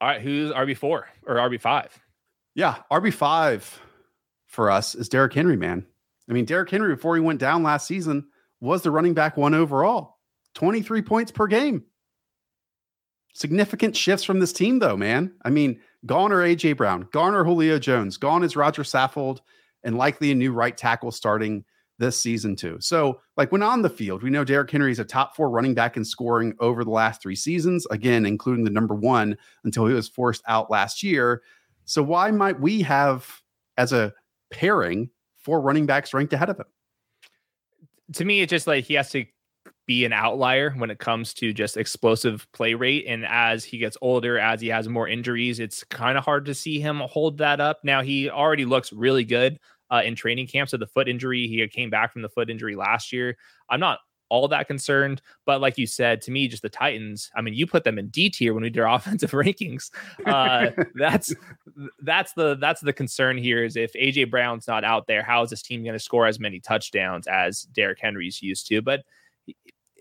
All 0.00 0.08
right, 0.08 0.22
who's 0.22 0.50
RB 0.52 0.76
four 0.76 1.08
or 1.26 1.36
RB 1.36 1.60
five? 1.60 1.98
Yeah, 2.54 2.76
RB 2.90 3.12
five 3.12 3.80
for 4.50 4.68
us 4.70 4.94
is 4.94 5.08
Derrick 5.08 5.32
Henry, 5.32 5.56
man. 5.56 5.86
I 6.28 6.32
mean, 6.32 6.44
Derrick 6.44 6.70
Henry, 6.70 6.94
before 6.94 7.14
he 7.14 7.22
went 7.22 7.40
down 7.40 7.62
last 7.62 7.86
season, 7.86 8.26
was 8.60 8.82
the 8.82 8.90
running 8.90 9.14
back 9.14 9.36
one 9.36 9.54
overall, 9.54 10.18
23 10.54 11.02
points 11.02 11.32
per 11.32 11.46
game. 11.46 11.84
Significant 13.32 13.96
shifts 13.96 14.24
from 14.24 14.40
this 14.40 14.52
team, 14.52 14.80
though, 14.80 14.96
man. 14.96 15.32
I 15.44 15.50
mean, 15.50 15.80
gone 16.04 16.32
are 16.32 16.42
AJ 16.42 16.76
Brown, 16.76 17.08
gone 17.12 17.34
are 17.34 17.44
Julio 17.44 17.78
Jones, 17.78 18.16
gone 18.16 18.42
is 18.42 18.56
Roger 18.56 18.82
Saffold, 18.82 19.38
and 19.84 19.96
likely 19.96 20.32
a 20.32 20.34
new 20.34 20.52
right 20.52 20.76
tackle 20.76 21.12
starting 21.12 21.64
this 21.98 22.20
season, 22.20 22.56
too. 22.56 22.76
So, 22.80 23.20
like 23.36 23.52
when 23.52 23.62
on 23.62 23.82
the 23.82 23.88
field, 23.88 24.24
we 24.24 24.30
know 24.30 24.42
Derrick 24.42 24.70
Henry 24.70 24.90
is 24.90 24.98
a 24.98 25.04
top 25.04 25.36
four 25.36 25.48
running 25.48 25.74
back 25.74 25.96
in 25.96 26.04
scoring 26.04 26.54
over 26.58 26.82
the 26.82 26.90
last 26.90 27.22
three 27.22 27.36
seasons, 27.36 27.86
again, 27.90 28.26
including 28.26 28.64
the 28.64 28.70
number 28.70 28.96
one 28.96 29.38
until 29.62 29.86
he 29.86 29.94
was 29.94 30.08
forced 30.08 30.42
out 30.48 30.70
last 30.70 31.04
year. 31.04 31.42
So, 31.84 32.02
why 32.02 32.32
might 32.32 32.58
we 32.58 32.82
have, 32.82 33.42
as 33.76 33.92
a 33.92 34.12
pairing, 34.50 35.10
four 35.38 35.60
running 35.60 35.86
backs 35.86 36.12
ranked 36.12 36.32
ahead 36.32 36.50
of 36.50 36.58
him. 36.58 36.66
To 38.14 38.24
me, 38.24 38.40
it's 38.40 38.50
just 38.50 38.66
like 38.66 38.84
he 38.84 38.94
has 38.94 39.10
to 39.10 39.24
be 39.86 40.04
an 40.04 40.12
outlier 40.12 40.70
when 40.70 40.90
it 40.90 40.98
comes 40.98 41.34
to 41.34 41.52
just 41.52 41.76
explosive 41.76 42.46
play 42.52 42.74
rate. 42.74 43.06
And 43.08 43.24
as 43.26 43.64
he 43.64 43.78
gets 43.78 43.96
older, 44.00 44.38
as 44.38 44.60
he 44.60 44.68
has 44.68 44.88
more 44.88 45.08
injuries, 45.08 45.58
it's 45.58 45.84
kind 45.84 46.16
of 46.16 46.24
hard 46.24 46.44
to 46.46 46.54
see 46.54 46.80
him 46.80 47.00
hold 47.00 47.38
that 47.38 47.60
up. 47.60 47.80
Now, 47.82 48.02
he 48.02 48.30
already 48.30 48.64
looks 48.64 48.92
really 48.92 49.24
good 49.24 49.58
uh, 49.90 50.02
in 50.04 50.14
training 50.14 50.46
camp. 50.46 50.68
So 50.68 50.76
the 50.76 50.86
foot 50.86 51.08
injury, 51.08 51.46
he 51.46 51.66
came 51.68 51.90
back 51.90 52.12
from 52.12 52.22
the 52.22 52.28
foot 52.28 52.50
injury 52.50 52.76
last 52.76 53.12
year. 53.12 53.36
I'm 53.68 53.80
not 53.80 53.98
all 54.30 54.48
that 54.48 54.66
concerned. 54.66 55.20
But 55.44 55.60
like 55.60 55.76
you 55.76 55.86
said, 55.86 56.22
to 56.22 56.30
me, 56.30 56.48
just 56.48 56.62
the 56.62 56.68
Titans. 56.68 57.30
I 57.36 57.42
mean, 57.42 57.54
you 57.54 57.66
put 57.66 57.84
them 57.84 57.98
in 57.98 58.08
D 58.08 58.30
tier 58.30 58.54
when 58.54 58.62
we 58.62 58.70
did 58.70 58.80
our 58.80 58.94
offensive 58.96 59.32
rankings. 59.32 59.90
Uh, 60.24 60.70
that's 60.94 61.34
that's 62.00 62.32
the 62.32 62.56
that's 62.56 62.80
the 62.80 62.92
concern 62.92 63.36
here. 63.36 63.62
Is 63.64 63.76
if 63.76 63.92
AJ 63.92 64.30
Brown's 64.30 64.66
not 64.66 64.84
out 64.84 65.06
there, 65.06 65.22
how 65.22 65.42
is 65.42 65.50
this 65.50 65.62
team 65.62 65.82
going 65.82 65.92
to 65.92 65.98
score 65.98 66.26
as 66.26 66.40
many 66.40 66.60
touchdowns 66.60 67.26
as 67.26 67.62
Derrick 67.62 67.98
Henry's 68.00 68.40
used 68.40 68.66
to? 68.68 68.80
But 68.80 69.04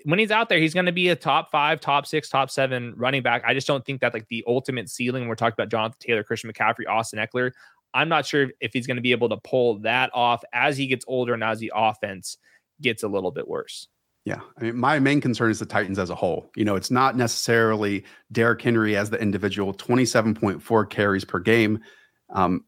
when 0.05 0.19
he's 0.19 0.31
out 0.31 0.47
there, 0.47 0.59
he's 0.59 0.73
going 0.73 0.85
to 0.85 0.91
be 0.91 1.09
a 1.09 1.15
top 1.15 1.51
five, 1.51 1.81
top 1.81 2.05
six, 2.05 2.29
top 2.29 2.49
seven 2.49 2.93
running 2.95 3.21
back. 3.21 3.43
I 3.45 3.53
just 3.53 3.67
don't 3.67 3.85
think 3.85 4.01
that 4.01 4.13
like 4.13 4.27
the 4.29 4.43
ultimate 4.47 4.89
ceiling. 4.89 5.27
We're 5.27 5.35
talking 5.35 5.55
about 5.57 5.69
Jonathan 5.69 5.97
Taylor, 5.99 6.23
Christian 6.23 6.51
McCaffrey, 6.51 6.87
Austin 6.87 7.19
Ekeler. 7.19 7.51
I'm 7.93 8.07
not 8.07 8.25
sure 8.25 8.49
if 8.61 8.71
he's 8.71 8.87
going 8.87 8.97
to 8.97 9.01
be 9.01 9.11
able 9.11 9.29
to 9.29 9.37
pull 9.37 9.79
that 9.79 10.11
off 10.13 10.43
as 10.53 10.77
he 10.77 10.87
gets 10.87 11.05
older 11.07 11.33
and 11.33 11.43
as 11.43 11.59
the 11.59 11.71
offense 11.75 12.37
gets 12.81 13.03
a 13.03 13.07
little 13.07 13.31
bit 13.31 13.47
worse. 13.47 13.87
Yeah. 14.29 14.41
I 14.59 14.65
mean, 14.65 14.77
my 14.77 14.99
main 14.99 15.21
concern 15.21 15.49
is 15.49 15.57
the 15.57 15.65
Titans 15.65 15.97
as 15.97 16.11
a 16.11 16.15
whole. 16.15 16.51
You 16.55 16.63
know, 16.63 16.75
it's 16.75 16.91
not 16.91 17.17
necessarily 17.17 18.05
Derrick 18.31 18.61
Henry 18.61 18.95
as 18.95 19.09
the 19.09 19.19
individual, 19.19 19.73
27.4 19.73 20.89
carries 20.91 21.25
per 21.25 21.39
game. 21.39 21.79
Um, 22.29 22.63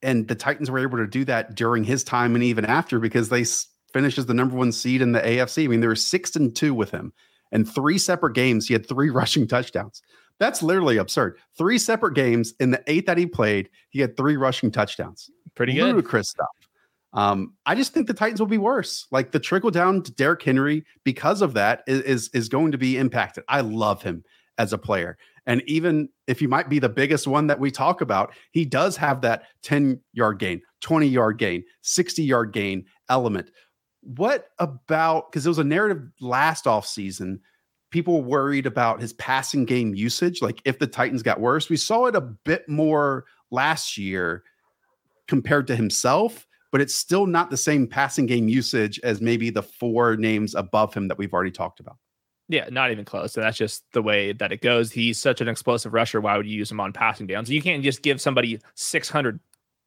and 0.00 0.26
the 0.26 0.34
Titans 0.34 0.70
were 0.70 0.78
able 0.78 0.96
to 0.96 1.06
do 1.06 1.26
that 1.26 1.54
during 1.54 1.84
his 1.84 2.02
time 2.02 2.34
and 2.34 2.42
even 2.42 2.64
after 2.64 2.98
because 2.98 3.28
they 3.28 3.44
finished 3.92 4.16
as 4.16 4.24
the 4.24 4.32
number 4.32 4.56
one 4.56 4.72
seed 4.72 5.02
in 5.02 5.12
the 5.12 5.20
AFC. 5.20 5.64
I 5.64 5.66
mean, 5.66 5.80
they 5.80 5.86
were 5.86 5.94
six 5.94 6.34
and 6.34 6.56
two 6.56 6.72
with 6.72 6.90
him. 6.90 7.12
And 7.52 7.68
three 7.68 7.98
separate 7.98 8.34
games, 8.34 8.66
he 8.66 8.72
had 8.72 8.88
three 8.88 9.10
rushing 9.10 9.46
touchdowns. 9.46 10.00
That's 10.40 10.62
literally 10.62 10.96
absurd. 10.96 11.36
Three 11.58 11.76
separate 11.76 12.14
games 12.14 12.54
in 12.58 12.70
the 12.70 12.82
eight 12.86 13.04
that 13.04 13.18
he 13.18 13.26
played, 13.26 13.68
he 13.90 14.00
had 14.00 14.16
three 14.16 14.38
rushing 14.38 14.70
touchdowns. 14.70 15.28
Pretty 15.54 15.74
good. 15.74 15.94
Ludicrous 15.94 16.30
stuff. 16.30 16.48
Um, 17.12 17.54
I 17.64 17.74
just 17.74 17.94
think 17.94 18.06
the 18.06 18.14
Titans 18.14 18.40
will 18.40 18.46
be 18.46 18.58
worse. 18.58 19.06
Like 19.10 19.32
the 19.32 19.40
trickle 19.40 19.70
down 19.70 20.02
to 20.02 20.12
Derrick 20.12 20.42
Henry 20.42 20.84
because 21.04 21.40
of 21.40 21.54
that 21.54 21.82
is, 21.86 22.02
is, 22.02 22.30
is 22.34 22.48
going 22.48 22.72
to 22.72 22.78
be 22.78 22.98
impacted. 22.98 23.44
I 23.48 23.62
love 23.62 24.02
him 24.02 24.24
as 24.58 24.72
a 24.72 24.78
player. 24.78 25.16
And 25.46 25.62
even 25.66 26.10
if 26.26 26.40
he 26.40 26.46
might 26.46 26.68
be 26.68 26.78
the 26.78 26.90
biggest 26.90 27.26
one 27.26 27.46
that 27.46 27.58
we 27.58 27.70
talk 27.70 28.02
about, 28.02 28.34
he 28.50 28.66
does 28.66 28.96
have 28.98 29.22
that 29.22 29.44
10 29.62 30.00
yard 30.12 30.38
gain, 30.38 30.60
20 30.82 31.06
yard 31.06 31.38
gain, 31.38 31.64
60 31.80 32.22
yard 32.22 32.52
gain 32.52 32.84
element. 33.08 33.50
What 34.02 34.48
about 34.58 35.30
because 35.30 35.46
it 35.46 35.48
was 35.48 35.58
a 35.58 35.64
narrative 35.64 36.02
last 36.20 36.66
off 36.66 36.86
season 36.86 37.40
people 37.90 38.22
worried 38.22 38.66
about 38.66 39.00
his 39.00 39.12
passing 39.14 39.64
game 39.64 39.94
usage. 39.94 40.42
Like 40.42 40.60
if 40.64 40.78
the 40.78 40.86
Titans 40.86 41.22
got 41.22 41.40
worse, 41.40 41.68
we 41.68 41.76
saw 41.76 42.06
it 42.06 42.16
a 42.16 42.20
bit 42.20 42.68
more 42.68 43.24
last 43.50 43.96
year 43.96 44.42
compared 45.26 45.66
to 45.68 45.76
himself, 45.76 46.46
but 46.70 46.80
it's 46.80 46.94
still 46.94 47.26
not 47.26 47.50
the 47.50 47.56
same 47.56 47.86
passing 47.86 48.26
game 48.26 48.48
usage 48.48 49.00
as 49.02 49.20
maybe 49.20 49.50
the 49.50 49.62
four 49.62 50.16
names 50.16 50.54
above 50.54 50.94
him 50.94 51.08
that 51.08 51.18
we've 51.18 51.32
already 51.32 51.50
talked 51.50 51.80
about. 51.80 51.96
Yeah, 52.48 52.68
not 52.70 52.90
even 52.90 53.04
close. 53.04 53.32
So 53.32 53.40
that's 53.40 53.58
just 53.58 53.84
the 53.92 54.02
way 54.02 54.32
that 54.32 54.52
it 54.52 54.62
goes. 54.62 54.90
He's 54.90 55.20
such 55.20 55.40
an 55.40 55.48
explosive 55.48 55.92
rusher. 55.92 56.20
Why 56.20 56.36
would 56.36 56.46
you 56.46 56.56
use 56.56 56.70
him 56.70 56.80
on 56.80 56.92
passing 56.92 57.26
downs? 57.26 57.50
You 57.50 57.60
can't 57.60 57.82
just 57.82 58.02
give 58.02 58.20
somebody 58.20 58.58
600, 58.74 59.38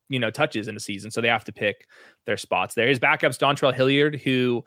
you 0.10 0.20
know, 0.20 0.30
touches 0.30 0.68
in 0.68 0.76
a 0.76 0.80
season. 0.80 1.10
So 1.10 1.22
they 1.22 1.28
have 1.28 1.44
to 1.46 1.52
pick 1.52 1.88
their 2.26 2.38
spots 2.38 2.76
there. 2.76 2.88
His 2.88 3.00
backup's 3.00 3.40
Dontrell 3.40 3.74
Hilliard, 3.74 4.22
who 4.24 4.64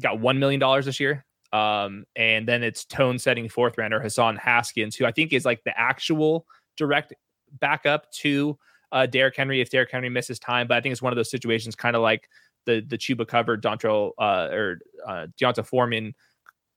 got 0.00 0.18
$1 0.18 0.38
million 0.38 0.60
this 0.84 1.00
year. 1.00 1.24
Um, 1.52 2.04
and 2.14 2.46
then 2.46 2.62
it's 2.62 2.84
tone 2.84 3.18
setting 3.18 3.48
fourth 3.48 3.76
rounder 3.76 4.00
Hassan 4.00 4.36
Haskins, 4.36 4.94
who 4.94 5.04
I 5.04 5.10
think 5.10 5.32
is 5.32 5.44
like 5.44 5.62
the 5.64 5.78
actual 5.78 6.46
direct 6.76 7.14
backup 7.58 8.10
to 8.12 8.58
uh, 8.92 9.06
Derrick 9.06 9.36
Henry 9.36 9.60
if 9.60 9.70
Derrick 9.70 9.90
Henry 9.90 10.08
misses 10.08 10.38
time. 10.38 10.66
But 10.68 10.76
I 10.76 10.80
think 10.80 10.92
it's 10.92 11.02
one 11.02 11.12
of 11.12 11.16
those 11.16 11.30
situations, 11.30 11.74
kind 11.74 11.96
of 11.96 12.02
like 12.02 12.28
the 12.66 12.80
the 12.80 12.98
Chuba 12.98 13.28
Hubbard 13.28 13.62
Dontrell 13.62 14.12
uh, 14.18 14.48
or 14.52 14.78
uh, 15.06 15.26
D'Onta 15.38 15.64
Foreman 15.64 16.14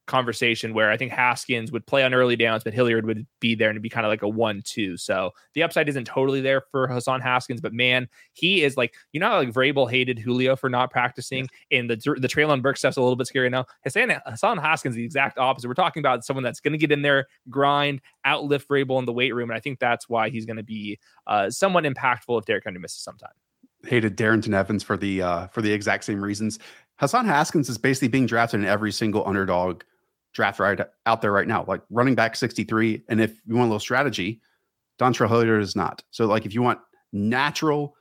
conversation 0.08 0.74
where 0.74 0.92
I 0.92 0.98
think 0.98 1.12
Haskins 1.12 1.72
would 1.72 1.86
play 1.86 2.04
on 2.04 2.14
early 2.14 2.36
downs, 2.36 2.64
but 2.64 2.74
Hilliard 2.74 3.06
would 3.06 3.26
be 3.40 3.56
there 3.56 3.70
and 3.70 3.82
be 3.82 3.90
kind 3.90 4.06
of 4.06 4.10
like 4.10 4.22
a 4.22 4.28
one-two. 4.28 4.98
So 4.98 5.32
the 5.54 5.64
upside 5.64 5.90
isn't 5.90 6.06
totally 6.06 6.42
there 6.42 6.62
for 6.72 6.88
Hassan 6.88 7.22
Haskins, 7.22 7.62
but 7.62 7.74
man, 7.74 8.08
he 8.34 8.64
is 8.64 8.78
like 8.78 8.94
you 9.12 9.20
know 9.20 9.30
how 9.30 9.38
like 9.38 9.52
Vrabel 9.52 9.90
hated 9.90 10.20
Julio 10.20 10.56
for 10.56 10.70
not 10.70 10.92
practicing, 10.92 11.48
and 11.72 11.90
the 11.90 11.96
the 11.96 12.28
Treylon 12.28 12.62
Burks 12.62 12.80
stuff's 12.80 12.98
a 12.98 13.02
little 13.02 13.16
bit 13.16 13.28
scary 13.28 13.50
now. 13.50 13.66
Hassan 13.84 14.14
Hassan 14.26 14.58
Haskins 14.58 14.96
the 14.96 15.04
exact 15.04 15.38
opposite. 15.38 15.68
We're 15.68 15.74
talking 15.74 16.02
about 16.02 16.26
someone 16.26 16.44
that's 16.44 16.60
going 16.60 16.74
to 16.74 16.78
get 16.78 16.92
in 16.92 17.02
there, 17.02 17.28
grind, 17.50 18.02
outlift 18.26 18.68
Vrabel 18.68 19.00
in 19.00 19.06
the 19.06 19.14
weight 19.14 19.34
room, 19.34 19.50
and 19.50 19.58
I 19.58 19.60
think 19.60 19.80
that's 19.80 20.08
why 20.08 20.30
he's 20.30 20.46
going 20.46 20.58
to 20.58 20.64
be 20.64 21.00
uh, 21.28 21.50
somewhat 21.50 21.84
impactful 21.84 22.40
if 22.40 22.46
Derrick 22.46 22.64
Henry 22.66 22.80
misses 22.80 23.00
some 23.02 23.18
time. 23.18 23.32
Hated 23.86 24.18
Darrynton 24.18 24.54
Evans 24.54 24.84
for 24.84 24.98
the 24.98 25.22
uh, 25.22 25.48
for 25.48 25.62
the 25.62 25.72
exact 25.72 26.04
same 26.06 26.24
reasons. 26.24 26.60
Hassan 26.98 27.26
Haskins 27.26 27.70
is 27.70 27.78
basically 27.78 28.08
being 28.08 28.26
drafted 28.26 28.62
in 28.62 28.66
every 28.66 28.92
single 28.92 29.28
underdog 29.28 29.84
draft 30.36 30.60
right 30.60 30.80
out 31.06 31.22
there 31.22 31.32
right 31.32 31.48
now, 31.48 31.66
like 31.68 31.82
running 31.90 32.14
back 32.14 32.36
63. 32.36 33.04
And 33.10 33.20
if 33.20 33.42
you 33.48 33.56
want 33.56 33.68
a 33.68 33.70
little 33.70 33.80
strategy, 33.80 34.42
Dontrell 35.00 35.30
Hilliard 35.30 35.64
is 35.64 35.76
not. 35.76 36.04
So, 36.12 36.28
like, 36.28 36.46
if 36.46 36.54
you 36.54 36.62
want 36.62 36.80
natural 37.12 37.96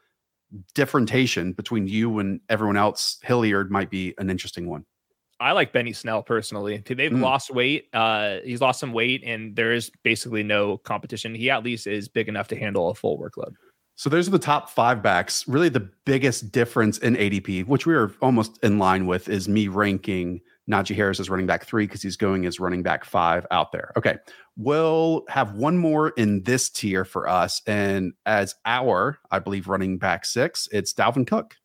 differentiation 0.74 1.52
between 1.52 1.86
you 1.86 2.18
and 2.18 2.40
everyone 2.48 2.76
else, 2.76 3.18
Hilliard 3.22 3.70
might 3.70 3.88
be 3.88 4.14
an 4.18 4.28
interesting 4.28 4.68
one. 4.68 4.84
I 5.40 5.52
like 5.52 5.72
Benny 5.72 5.92
Snell 5.92 6.22
personally. 6.22 6.82
They've 6.86 7.10
mm. 7.10 7.20
lost 7.20 7.50
weight. 7.50 7.88
Uh, 7.92 8.38
he's 8.44 8.60
lost 8.60 8.80
some 8.80 8.92
weight, 8.92 9.22
and 9.24 9.56
there 9.56 9.72
is 9.72 9.90
basically 10.02 10.42
no 10.42 10.78
competition. 10.78 11.34
He 11.34 11.50
at 11.50 11.64
least 11.64 11.86
is 11.86 12.08
big 12.08 12.28
enough 12.28 12.48
to 12.48 12.56
handle 12.56 12.88
a 12.90 12.94
full 12.94 13.18
workload. 13.18 13.54
So 13.96 14.10
those 14.10 14.26
are 14.26 14.32
the 14.32 14.38
top 14.40 14.70
five 14.70 15.02
backs. 15.02 15.46
Really, 15.46 15.68
the 15.68 15.88
biggest 16.04 16.52
difference 16.52 16.98
in 16.98 17.14
ADP, 17.16 17.66
which 17.66 17.86
we 17.86 17.94
are 17.94 18.12
almost 18.20 18.58
in 18.62 18.78
line 18.78 19.06
with, 19.06 19.28
is 19.28 19.48
me 19.48 19.68
ranking 19.68 20.40
Najee 20.70 20.94
Harris 20.94 21.20
is 21.20 21.28
running 21.28 21.46
back 21.46 21.64
three 21.64 21.86
because 21.86 22.02
he's 22.02 22.16
going 22.16 22.46
as 22.46 22.58
running 22.58 22.82
back 22.82 23.04
five 23.04 23.46
out 23.50 23.72
there. 23.72 23.92
Okay. 23.96 24.16
We'll 24.56 25.24
have 25.28 25.54
one 25.54 25.76
more 25.76 26.10
in 26.10 26.42
this 26.42 26.70
tier 26.70 27.04
for 27.04 27.28
us. 27.28 27.60
And 27.66 28.14
as 28.24 28.54
our, 28.64 29.18
I 29.30 29.40
believe, 29.40 29.68
running 29.68 29.98
back 29.98 30.24
six, 30.24 30.68
it's 30.72 30.94
Dalvin 30.94 31.26
Cook. 31.26 31.56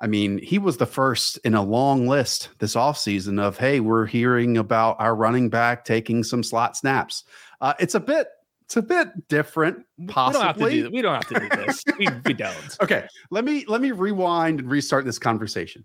I 0.00 0.06
mean, 0.06 0.38
he 0.38 0.58
was 0.58 0.76
the 0.76 0.86
first 0.86 1.38
in 1.44 1.54
a 1.54 1.62
long 1.62 2.06
list 2.06 2.50
this 2.58 2.74
offseason 2.74 3.40
of, 3.40 3.58
hey, 3.58 3.80
we're 3.80 4.06
hearing 4.06 4.56
about 4.56 4.96
our 4.98 5.14
running 5.14 5.50
back 5.50 5.84
taking 5.84 6.24
some 6.24 6.42
slot 6.42 6.76
snaps. 6.76 7.24
Uh, 7.60 7.74
it's 7.78 7.94
a 7.94 8.00
bit 8.00 8.28
it's 8.64 8.76
a 8.76 8.82
bit 8.82 9.28
different 9.28 9.84
possibly 10.08 10.34
we 10.34 10.40
don't 10.40 10.46
have 10.46 10.56
to 10.56 10.82
do, 10.82 10.90
we 10.90 11.02
don't 11.02 11.14
have 11.14 11.28
to 11.28 11.40
do 11.40 11.64
this 11.64 11.84
we, 11.98 12.08
we 12.24 12.32
don't 12.32 12.76
okay 12.82 13.06
let 13.30 13.44
me 13.44 13.64
let 13.68 13.80
me 13.80 13.92
rewind 13.92 14.60
and 14.60 14.70
restart 14.70 15.04
this 15.04 15.18
conversation 15.18 15.84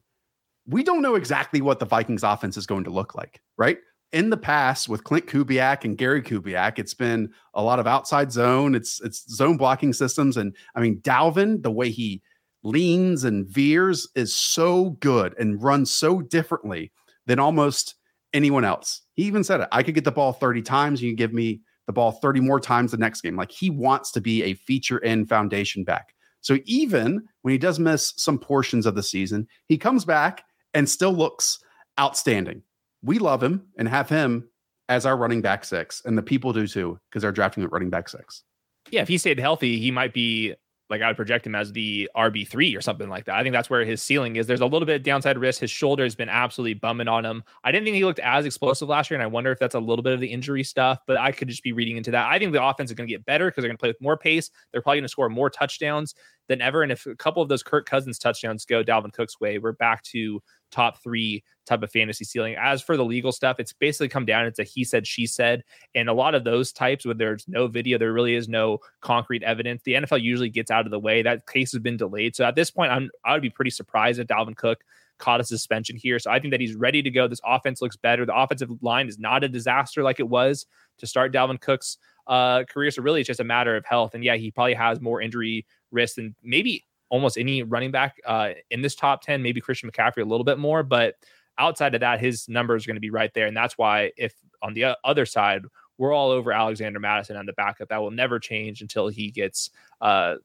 we 0.69 0.83
don't 0.83 1.01
know 1.01 1.15
exactly 1.15 1.61
what 1.61 1.79
the 1.79 1.85
Vikings 1.85 2.23
offense 2.23 2.55
is 2.55 2.67
going 2.67 2.83
to 2.83 2.91
look 2.91 3.15
like, 3.15 3.41
right? 3.57 3.79
In 4.11 4.29
the 4.29 4.37
past, 4.37 4.87
with 4.87 5.03
Klint 5.03 5.25
Kubiak 5.25 5.83
and 5.83 5.97
Gary 5.97 6.21
Kubiak, 6.21 6.79
it's 6.79 6.93
been 6.93 7.31
a 7.53 7.63
lot 7.63 7.79
of 7.79 7.87
outside 7.87 8.31
zone. 8.31 8.75
It's 8.75 9.01
it's 9.01 9.29
zone 9.35 9.57
blocking 9.57 9.93
systems, 9.93 10.37
and 10.37 10.55
I 10.75 10.79
mean 10.79 10.99
Dalvin, 11.01 11.61
the 11.61 11.71
way 11.71 11.89
he 11.89 12.21
leans 12.63 13.23
and 13.23 13.47
veers 13.47 14.07
is 14.15 14.35
so 14.35 14.91
good 14.99 15.35
and 15.39 15.61
runs 15.61 15.91
so 15.91 16.21
differently 16.21 16.91
than 17.25 17.39
almost 17.39 17.95
anyone 18.33 18.65
else. 18.65 19.01
He 19.13 19.23
even 19.23 19.43
said 19.43 19.61
it. 19.61 19.69
I 19.71 19.83
could 19.83 19.95
get 19.95 20.03
the 20.03 20.11
ball 20.11 20.33
30 20.33 20.61
times. 20.61 21.01
You 21.01 21.15
give 21.15 21.33
me 21.33 21.61
the 21.87 21.93
ball 21.93 22.11
30 22.11 22.41
more 22.41 22.59
times 22.59 22.91
the 22.91 22.97
next 22.97 23.21
game. 23.21 23.35
Like 23.35 23.51
he 23.51 23.69
wants 23.69 24.11
to 24.11 24.21
be 24.21 24.43
a 24.43 24.53
feature 24.55 24.97
in 24.97 25.25
foundation 25.25 25.83
back. 25.83 26.13
So 26.41 26.57
even 26.65 27.23
when 27.41 27.51
he 27.51 27.57
does 27.57 27.79
miss 27.79 28.13
some 28.17 28.37
portions 28.37 28.85
of 28.85 28.95
the 28.95 29.03
season, 29.03 29.47
he 29.67 29.77
comes 29.77 30.05
back 30.05 30.43
and 30.73 30.89
still 30.89 31.13
looks 31.13 31.59
outstanding. 31.99 32.63
We 33.01 33.19
love 33.19 33.41
him 33.41 33.67
and 33.77 33.87
have 33.87 34.09
him 34.09 34.49
as 34.87 35.05
our 35.05 35.15
running 35.15 35.41
back 35.41 35.63
six, 35.63 36.01
and 36.05 36.17
the 36.17 36.23
people 36.23 36.51
do 36.51 36.67
too 36.67 36.99
because 37.09 37.21
they're 37.21 37.31
drafting 37.31 37.63
at 37.63 37.71
running 37.71 37.89
back 37.89 38.09
six. 38.09 38.43
Yeah, 38.91 39.01
if 39.01 39.07
he 39.07 39.17
stayed 39.17 39.39
healthy, 39.39 39.79
he 39.79 39.91
might 39.91 40.13
be 40.13 40.55
like 40.89 41.01
I 41.01 41.07
would 41.07 41.15
project 41.15 41.45
him 41.45 41.53
as 41.53 41.71
the 41.71 42.09
RB 42.17 42.47
three 42.47 42.75
or 42.75 42.81
something 42.81 43.09
like 43.09 43.25
that. 43.25 43.35
I 43.35 43.43
think 43.43 43.53
that's 43.53 43.69
where 43.69 43.85
his 43.85 44.01
ceiling 44.01 44.37
is. 44.37 44.47
There's 44.47 44.61
a 44.61 44.65
little 44.65 44.87
bit 44.87 44.95
of 44.95 45.03
downside 45.03 45.37
risk. 45.37 45.61
His 45.61 45.69
shoulder 45.69 46.03
has 46.03 46.15
been 46.15 46.29
absolutely 46.29 46.73
bumming 46.73 47.07
on 47.07 47.23
him. 47.23 47.43
I 47.63 47.71
didn't 47.71 47.85
think 47.85 47.95
he 47.95 48.05
looked 48.05 48.19
as 48.19 48.45
explosive 48.45 48.89
last 48.89 49.11
year, 49.11 49.19
and 49.19 49.23
I 49.23 49.27
wonder 49.27 49.51
if 49.51 49.59
that's 49.59 49.75
a 49.75 49.79
little 49.79 50.01
bit 50.01 50.13
of 50.13 50.19
the 50.19 50.27
injury 50.27 50.63
stuff. 50.63 50.99
But 51.05 51.17
I 51.17 51.31
could 51.31 51.47
just 51.47 51.63
be 51.63 51.73
reading 51.73 51.97
into 51.97 52.11
that. 52.11 52.27
I 52.27 52.39
think 52.39 52.53
the 52.53 52.63
offense 52.63 52.89
is 52.89 52.95
going 52.95 53.07
to 53.07 53.13
get 53.13 53.25
better 53.25 53.45
because 53.45 53.61
they're 53.61 53.69
going 53.69 53.77
to 53.77 53.81
play 53.81 53.89
with 53.89 54.01
more 54.01 54.17
pace. 54.17 54.49
They're 54.71 54.81
probably 54.81 54.99
going 54.99 55.05
to 55.05 55.09
score 55.09 55.29
more 55.29 55.49
touchdowns 55.49 56.15
than 56.47 56.61
ever. 56.61 56.81
And 56.81 56.91
if 56.91 57.05
a 57.05 57.15
couple 57.15 57.43
of 57.43 57.49
those 57.49 57.61
Kirk 57.61 57.85
Cousins 57.85 58.17
touchdowns 58.17 58.65
go 58.65 58.83
Dalvin 58.83 59.13
Cook's 59.13 59.39
way, 59.39 59.59
we're 59.59 59.73
back 59.73 60.01
to 60.05 60.41
top 60.71 61.01
three 61.01 61.43
type 61.65 61.83
of 61.83 61.91
fantasy 61.91 62.25
ceiling. 62.25 62.55
As 62.59 62.81
for 62.81 62.97
the 62.97 63.05
legal 63.05 63.31
stuff, 63.31 63.59
it's 63.59 63.73
basically 63.73 64.09
come 64.09 64.25
down. 64.25 64.45
It's 64.45 64.59
a 64.59 64.63
he 64.63 64.83
said, 64.83 65.05
she 65.05 65.27
said. 65.27 65.63
And 65.95 66.09
a 66.09 66.13
lot 66.13 66.35
of 66.35 66.43
those 66.43 66.71
types 66.71 67.05
where 67.05 67.15
there's 67.15 67.47
no 67.47 67.67
video, 67.67 67.97
there 67.97 68.11
really 68.11 68.35
is 68.35 68.49
no 68.49 68.79
concrete 69.01 69.43
evidence. 69.43 69.81
The 69.83 69.93
NFL 69.93 70.21
usually 70.21 70.49
gets 70.49 70.71
out 70.71 70.85
of 70.85 70.91
the 70.91 70.99
way. 70.99 71.21
That 71.21 71.47
case 71.47 71.71
has 71.71 71.81
been 71.81 71.97
delayed. 71.97 72.35
So 72.35 72.43
at 72.43 72.55
this 72.55 72.71
point, 72.71 72.91
I'm 72.91 73.09
I 73.23 73.33
would 73.33 73.41
be 73.41 73.49
pretty 73.49 73.71
surprised 73.71 74.19
if 74.19 74.27
Dalvin 74.27 74.57
Cook 74.57 74.83
caught 75.19 75.41
a 75.41 75.43
suspension 75.43 75.95
here. 75.95 76.17
So 76.17 76.31
I 76.31 76.39
think 76.39 76.51
that 76.51 76.61
he's 76.61 76.75
ready 76.75 77.01
to 77.03 77.11
go. 77.11 77.27
This 77.27 77.41
offense 77.45 77.81
looks 77.81 77.97
better. 77.97 78.25
The 78.25 78.35
offensive 78.35 78.69
line 78.81 79.07
is 79.07 79.19
not 79.19 79.43
a 79.43 79.49
disaster 79.49 80.01
like 80.01 80.19
it 80.19 80.27
was 80.27 80.65
to 80.97 81.07
start 81.07 81.33
Dalvin 81.33 81.61
Cook's 81.61 81.97
uh, 82.27 82.63
career. 82.63 82.89
So 82.91 83.01
really, 83.01 83.21
it's 83.21 83.27
just 83.27 83.39
a 83.39 83.45
matter 83.45 83.75
of 83.75 83.85
health. 83.85 84.15
And 84.15 84.23
yeah, 84.23 84.35
he 84.35 84.49
probably 84.49 84.73
has 84.75 85.01
more 85.01 85.21
injury 85.21 85.65
risk 85.91 86.15
than 86.15 86.35
maybe 86.43 86.85
almost 87.09 87.37
any 87.37 87.63
running 87.63 87.91
back 87.91 88.17
uh, 88.25 88.51
in 88.71 88.81
this 88.81 88.95
top 88.95 89.21
10, 89.21 89.41
maybe 89.41 89.61
Christian 89.61 89.89
McCaffrey 89.89 90.21
a 90.21 90.25
little 90.25 90.43
bit 90.43 90.57
more. 90.59 90.83
But 90.83 91.15
outside 91.57 91.95
of 91.95 92.01
that, 92.01 92.19
his 92.19 92.47
numbers 92.47 92.85
are 92.85 92.87
going 92.87 92.95
to 92.95 93.01
be 93.01 93.09
right 93.09 93.33
there. 93.33 93.47
And 93.47 93.55
that's 93.55 93.77
why, 93.77 94.11
if 94.17 94.33
on 94.61 94.73
the 94.73 94.97
other 95.03 95.25
side, 95.25 95.63
we're 95.97 96.13
all 96.13 96.29
over 96.31 96.51
Alexander 96.51 96.99
Mattison 96.99 97.35
on 97.35 97.45
the 97.45 97.53
backup, 97.53 97.89
that 97.89 97.97
will 97.97 98.11
never 98.11 98.39
change 98.39 98.81
until 98.81 99.09
he 99.09 99.31
gets 99.31 99.69
uh, 100.01 100.35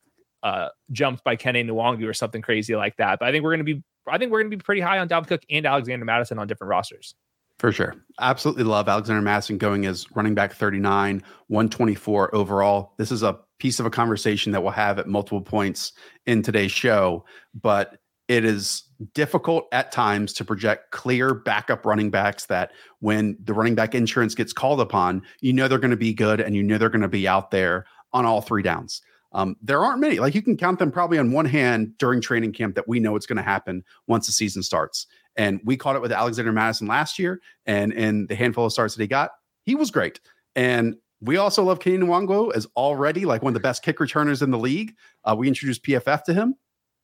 uh, 0.43 0.69
jumped 0.91 1.23
by 1.25 1.37
Kene 1.37 1.69
Nwangwu 1.69 2.09
or 2.09 2.15
something 2.15 2.43
crazy 2.43 2.77
like 2.77 2.97
that. 2.97 3.19
But 3.19 3.29
I 3.29 3.33
think 3.33 3.45
we're 3.45 3.57
going 3.57 3.65
to 3.67 3.75
be 3.75 3.83
I 4.07 4.19
think 4.19 4.33
we're 4.33 4.41
going 4.41 4.51
to 4.51 4.57
be 4.57 4.63
pretty 4.63 4.83
high 4.83 4.99
on 4.99 5.09
Dalvin 5.09 5.27
Cook 5.27 5.43
and 5.49 5.65
Alexander 5.65 6.05
Mattison 6.05 6.39
on 6.39 6.47
different 6.47 6.69
rosters. 6.69 7.15
For 7.59 7.73
sure. 7.73 7.95
Absolutely 8.21 8.65
love 8.65 8.89
Alexander 8.89 9.23
Mattison 9.23 9.59
going 9.59 9.87
as 9.87 10.07
running 10.15 10.35
back 10.35 10.53
39, 10.53 11.23
124 11.47 12.35
overall. 12.35 12.93
This 12.99 13.13
is 13.13 13.23
a 13.23 13.39
piece 13.59 13.81
of 13.81 13.87
a 13.87 13.91
conversation 13.91 14.53
that 14.53 14.63
we'll 14.63 14.73
have 14.73 14.99
at 14.99 15.07
multiple 15.07 15.41
points 15.41 15.93
in 16.27 16.43
today's 16.43 16.73
show, 16.73 17.25
but 17.55 17.99
it 18.29 18.45
is 18.45 18.85
difficult 19.13 19.67
at 19.73 19.93
times 19.93 20.33
to 20.33 20.45
project 20.45 20.91
clear 20.91 21.35
backup 21.35 21.85
running 21.85 22.11
backs 22.11 22.47
that 22.47 22.73
when 23.01 23.37
the 23.45 23.53
running 23.53 23.75
back 23.75 23.95
insurance 23.95 24.35
gets 24.35 24.53
called 24.53 24.81
upon, 24.81 25.23
you 25.41 25.53
know 25.53 25.69
they're 25.69 25.79
going 25.79 25.91
to 25.91 25.97
be 25.97 26.15
good 26.15 26.41
and 26.41 26.55
you 26.57 26.63
know 26.63 26.79
they're 26.79 26.89
going 26.89 27.03
to 27.03 27.09
be 27.09 27.29
out 27.29 27.51
there 27.51 27.87
on 28.13 28.25
all 28.25 28.41
three 28.41 28.63
downs. 28.63 29.03
Um, 29.33 29.57
there 29.61 29.85
aren't 29.85 30.01
many. 30.01 30.21
Like 30.21 30.35
you 30.35 30.43
can 30.43 30.57
count 30.57 30.79
them 30.79 30.93
probably 30.93 31.19
on 31.19 31.33
one 31.33 31.45
hand 31.45 31.99
during 31.99 32.21
training 32.21 32.53
camp 32.53 32.77
that 32.77 32.89
we 32.89 33.01
know 33.01 33.17
it's 33.17 33.27
going 33.27 33.37
to 33.37 33.43
happen 33.43 33.85
once 34.07 34.27
the 34.27 34.33
season 34.33 34.63
starts. 34.63 35.07
And 35.37 35.61
we 35.65 35.77
caught 35.77 35.97
it 35.97 36.03
with 36.03 36.13
Alexander 36.13 36.53
Mattison 36.53 36.87
last 36.87 37.19
year, 37.19 37.41
and 37.67 37.93
in 37.93 38.29
the 38.29 38.37
handful 38.37 38.67
of 38.67 38.73
starts 38.73 38.95
that 38.95 39.03
he 39.03 39.09
got, 39.09 39.33
he 39.65 39.75
was 39.75 39.91
great. 39.91 40.21
And 40.55 40.95
we 41.25 41.39
also 41.39 41.63
love 41.63 41.79
Kene 41.79 42.01
Nwangwu 42.01 42.55
as 42.55 42.67
already 42.77 43.25
like 43.25 43.43
one 43.43 43.51
of 43.51 43.55
the 43.55 43.61
best 43.61 43.83
kick 43.83 43.99
returners 43.99 44.43
in 44.43 44.51
the 44.51 44.59
league. 44.59 44.95
Uh, 45.25 45.35
we 45.37 45.49
introduced 45.49 45.83
PFF 45.83 46.23
to 46.25 46.35
him. 46.35 46.55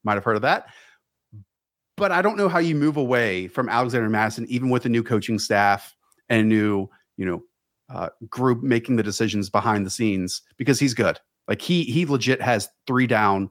Might 0.05 0.15
have 0.15 0.25
heard 0.25 0.37
of 0.37 0.43
that. 0.43 0.67
But 1.97 2.13
I 2.13 2.23
don't 2.23 2.37
know 2.37 2.49
how 2.49 2.59
you 2.59 2.75
move 2.75 2.97
away 2.97 3.49
from 3.49 3.69
Alexander 3.69 4.09
Mattison, 4.09 4.47
even 4.49 4.71
with 4.71 4.85
a 4.87 4.89
new 4.89 5.03
coaching 5.03 5.39
staff 5.39 5.95
and 6.29 6.41
a 6.41 6.45
new, 6.45 6.89
you 7.17 7.27
know, 7.27 7.43
uh, 7.93 8.09
group 8.29 8.63
making 8.63 8.97
the 8.97 9.03
decisions 9.03 9.51
behind 9.51 9.85
the 9.85 9.91
scenes 9.91 10.43
because 10.57 10.79
he's 10.79 10.95
good. 10.95 11.19
Like 11.49 11.61
he 11.61 11.85
he 11.85 12.07
legit 12.07 12.41
has 12.41 12.69
three 12.87 13.07
down 13.07 13.51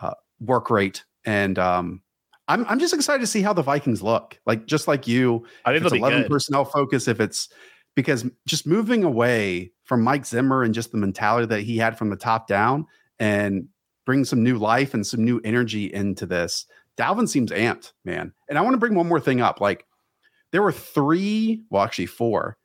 uh, 0.00 0.14
work 0.40 0.70
rate, 0.70 1.04
and 1.24 1.58
um, 1.58 2.02
I'm 2.46 2.66
I'm 2.66 2.78
just 2.78 2.92
excited 2.92 3.20
to 3.20 3.26
see 3.26 3.40
how 3.40 3.52
the 3.52 3.62
Vikings 3.62 4.02
look. 4.02 4.38
Like 4.44 4.66
just 4.66 4.86
like 4.86 5.08
you, 5.08 5.46
I 5.64 5.72
think 5.72 5.84
it's 5.84 5.94
eleven 5.94 6.22
good. 6.22 6.30
personnel 6.30 6.66
focus. 6.66 7.08
If 7.08 7.20
it's 7.20 7.48
because 7.94 8.24
just 8.46 8.66
moving 8.66 9.04
away 9.04 9.72
from 9.84 10.02
Mike 10.02 10.26
Zimmer 10.26 10.62
and 10.62 10.74
just 10.74 10.92
the 10.92 10.98
mentality 10.98 11.46
that 11.46 11.62
he 11.62 11.78
had 11.78 11.98
from 11.98 12.10
the 12.10 12.16
top 12.16 12.46
down, 12.46 12.86
and 13.18 13.68
bring 14.04 14.24
some 14.24 14.42
new 14.42 14.58
life 14.58 14.94
and 14.94 15.06
some 15.06 15.24
new 15.24 15.40
energy 15.44 15.92
into 15.92 16.26
this. 16.26 16.66
Dalvin 16.98 17.28
seems 17.28 17.50
amped, 17.50 17.92
man. 18.04 18.32
And 18.48 18.58
I 18.58 18.62
want 18.62 18.74
to 18.74 18.78
bring 18.78 18.94
one 18.94 19.08
more 19.08 19.20
thing 19.20 19.40
up. 19.40 19.60
Like 19.60 19.86
there 20.50 20.62
were 20.62 20.72
three, 20.72 21.62
well, 21.70 21.82
actually 21.82 22.06
four 22.06 22.58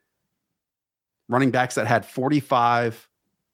running 1.28 1.50
backs 1.50 1.74
that 1.74 1.86
had 1.86 2.06
45 2.06 3.08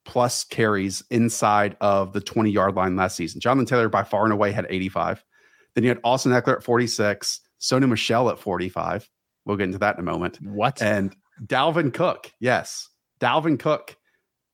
plus 0.05 0.43
carries 0.43 1.03
inside 1.09 1.75
of 1.81 2.13
the 2.13 2.21
20 2.21 2.51
yard 2.51 2.75
line 2.75 2.95
last 2.95 3.15
season. 3.15 3.41
Jonathan 3.41 3.65
Taylor 3.65 3.89
by 3.89 4.03
far 4.03 4.23
and 4.23 4.33
away 4.33 4.51
had 4.51 4.67
85. 4.69 5.23
Then 5.73 5.83
you 5.83 5.89
had 5.89 5.99
Austin 6.03 6.31
Ekeler 6.31 6.57
at 6.57 6.63
46, 6.63 7.41
Sony 7.59 7.89
Michel 7.89 8.29
at 8.29 8.39
45. 8.39 9.09
We'll 9.45 9.57
get 9.57 9.65
into 9.65 9.77
that 9.79 9.95
in 9.95 9.99
a 9.99 10.11
moment. 10.11 10.39
What? 10.41 10.81
And 10.81 11.15
Dalvin 11.43 11.93
Cook, 11.93 12.31
yes, 12.39 12.89
Dalvin 13.19 13.59
Cook 13.59 13.97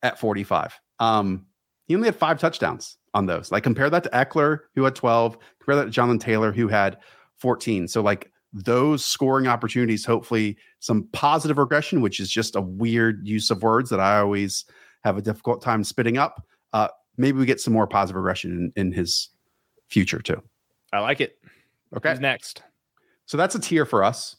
at 0.01 0.19
45. 0.19 0.79
Um, 0.99 1.45
he 1.85 1.95
only 1.95 2.07
had 2.07 2.15
five 2.15 2.39
touchdowns 2.39 2.97
on 3.13 3.25
those. 3.25 3.51
Like 3.51 3.63
compare 3.63 3.89
that 3.89 4.03
to 4.03 4.09
Ekeler, 4.09 4.59
who 4.75 4.83
had 4.83 4.95
12, 4.95 5.37
compare 5.59 5.75
that 5.75 5.85
to 5.85 5.91
Jonathan 5.91 6.19
Taylor, 6.19 6.51
who 6.51 6.67
had 6.67 6.97
14. 7.37 7.87
So 7.87 8.01
like 8.01 8.31
those 8.53 9.03
scoring 9.03 9.47
opportunities, 9.47 10.05
hopefully 10.05 10.57
some 10.79 11.07
positive 11.11 11.57
regression, 11.57 12.01
which 12.01 12.19
is 12.19 12.29
just 12.29 12.55
a 12.55 12.61
weird 12.61 13.27
use 13.27 13.49
of 13.49 13.63
words 13.63 13.89
that 13.89 13.99
I 13.99 14.19
always 14.19 14.65
have 15.03 15.17
a 15.17 15.21
difficult 15.21 15.61
time 15.61 15.83
spitting 15.83 16.17
up. 16.17 16.45
Uh, 16.73 16.87
maybe 17.17 17.37
we 17.37 17.45
get 17.45 17.59
some 17.59 17.73
more 17.73 17.87
positive 17.87 18.17
regression 18.17 18.71
in, 18.75 18.87
in 18.87 18.91
his 18.91 19.29
future 19.87 20.19
too. 20.19 20.41
I 20.93 20.99
like 20.99 21.21
it. 21.21 21.37
Okay. 21.95 22.11
Who's 22.11 22.19
next? 22.19 22.63
So 23.25 23.37
that's 23.37 23.55
a 23.55 23.59
tier 23.59 23.85
for 23.85 24.03
us. 24.03 24.35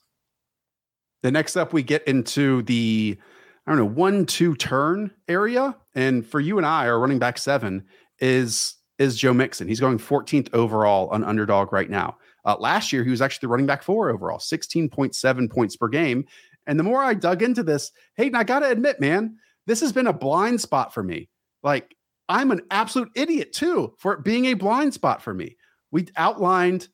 The 1.22 1.30
next 1.30 1.56
up, 1.56 1.72
we 1.72 1.82
get 1.82 2.06
into 2.06 2.62
the, 2.62 3.18
I 3.66 3.70
don't 3.70 3.78
know, 3.78 3.84
one, 3.84 4.26
two 4.26 4.54
turn 4.56 5.10
area. 5.28 5.76
And 5.94 6.26
for 6.26 6.40
you 6.40 6.58
and 6.58 6.66
I, 6.66 6.86
our 6.88 6.98
running 6.98 7.18
back 7.18 7.38
seven 7.38 7.84
is 8.20 8.74
is 8.98 9.16
Joe 9.16 9.32
Mixon. 9.32 9.66
He's 9.66 9.80
going 9.80 9.98
14th 9.98 10.52
overall 10.52 11.08
on 11.08 11.24
underdog 11.24 11.72
right 11.72 11.90
now. 11.90 12.18
Uh, 12.44 12.56
last 12.58 12.92
year, 12.92 13.02
he 13.02 13.10
was 13.10 13.22
actually 13.22 13.46
the 13.46 13.50
running 13.50 13.66
back 13.66 13.82
four 13.82 14.10
overall, 14.10 14.38
16.7 14.38 15.50
points 15.50 15.76
per 15.76 15.88
game. 15.88 16.24
And 16.66 16.78
the 16.78 16.84
more 16.84 17.02
I 17.02 17.14
dug 17.14 17.42
into 17.42 17.62
this, 17.62 17.90
Hayden, 18.16 18.36
I 18.36 18.44
got 18.44 18.60
to 18.60 18.70
admit, 18.70 19.00
man, 19.00 19.36
this 19.66 19.80
has 19.80 19.92
been 19.92 20.06
a 20.06 20.12
blind 20.12 20.60
spot 20.60 20.94
for 20.94 21.02
me. 21.02 21.28
Like, 21.62 21.96
I'm 22.28 22.50
an 22.50 22.62
absolute 22.70 23.10
idiot 23.14 23.52
too 23.52 23.94
for 23.98 24.12
it 24.14 24.24
being 24.24 24.46
a 24.46 24.54
blind 24.54 24.94
spot 24.94 25.22
for 25.22 25.34
me. 25.34 25.56
We 25.90 26.06
outlined 26.16 26.88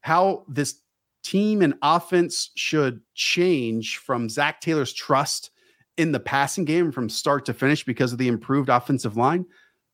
how 0.00 0.44
this 0.48 0.80
team 1.22 1.62
and 1.62 1.74
offense 1.82 2.50
should 2.54 3.00
change 3.14 3.98
from 3.98 4.28
Zac 4.28 4.60
Taylor's 4.60 4.92
trust 4.92 5.50
in 5.96 6.12
the 6.12 6.20
passing 6.20 6.64
game 6.64 6.92
from 6.92 7.08
start 7.08 7.44
to 7.46 7.54
finish 7.54 7.84
because 7.84 8.12
of 8.12 8.18
the 8.18 8.28
improved 8.28 8.68
offensive 8.68 9.16
line. 9.16 9.44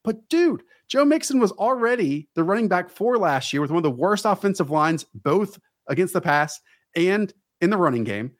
But 0.04 0.28
dude, 0.28 0.62
Joe 0.87 1.04
Mixon 1.04 1.40
was 1.40 1.52
already 1.52 2.28
the 2.34 2.44
running 2.44 2.68
back 2.68 2.90
for 2.90 3.16
last 3.16 3.52
year 3.52 3.62
with 3.62 3.70
one 3.70 3.78
of 3.78 3.82
the 3.84 3.90
worst 3.90 4.26
offensive 4.26 4.70
lines, 4.70 5.04
both 5.14 5.58
against 5.88 6.12
the 6.12 6.20
pass 6.20 6.60
and 6.94 7.32
in 7.60 7.70
the 7.70 7.78
running 7.78 8.04
game. 8.04 8.32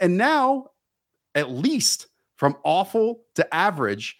And 0.00 0.16
now, 0.16 0.68
at 1.34 1.50
least 1.50 2.06
from 2.36 2.56
awful 2.64 3.20
to 3.34 3.54
average, 3.54 4.16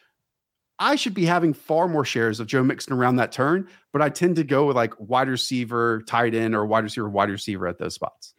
I 0.81 0.97
should 0.97 1.13
be 1.13 1.27
having 1.27 1.53
far 1.53 1.87
more 1.87 2.07
shares 2.07 2.41
of 2.41 2.47
Joe 2.47 2.65
Mixon 2.65 2.95
around 2.95 3.17
that 3.17 3.33
turn, 3.33 3.69
but 3.93 4.01
I 4.01 4.09
tend 4.09 4.37
to 4.37 4.45
go 4.45 4.65
with 4.65 4.77
like 4.77 4.99
wide 4.99 5.29
receiver, 5.29 6.03
tight 6.07 6.35
end, 6.35 6.55
or 6.55 6.65
wide 6.65 6.85
receiver, 6.85 7.09
wide 7.09 7.29
receiver 7.29 7.69
at 7.69 7.79
those 7.79 7.95
spots. 7.95 8.35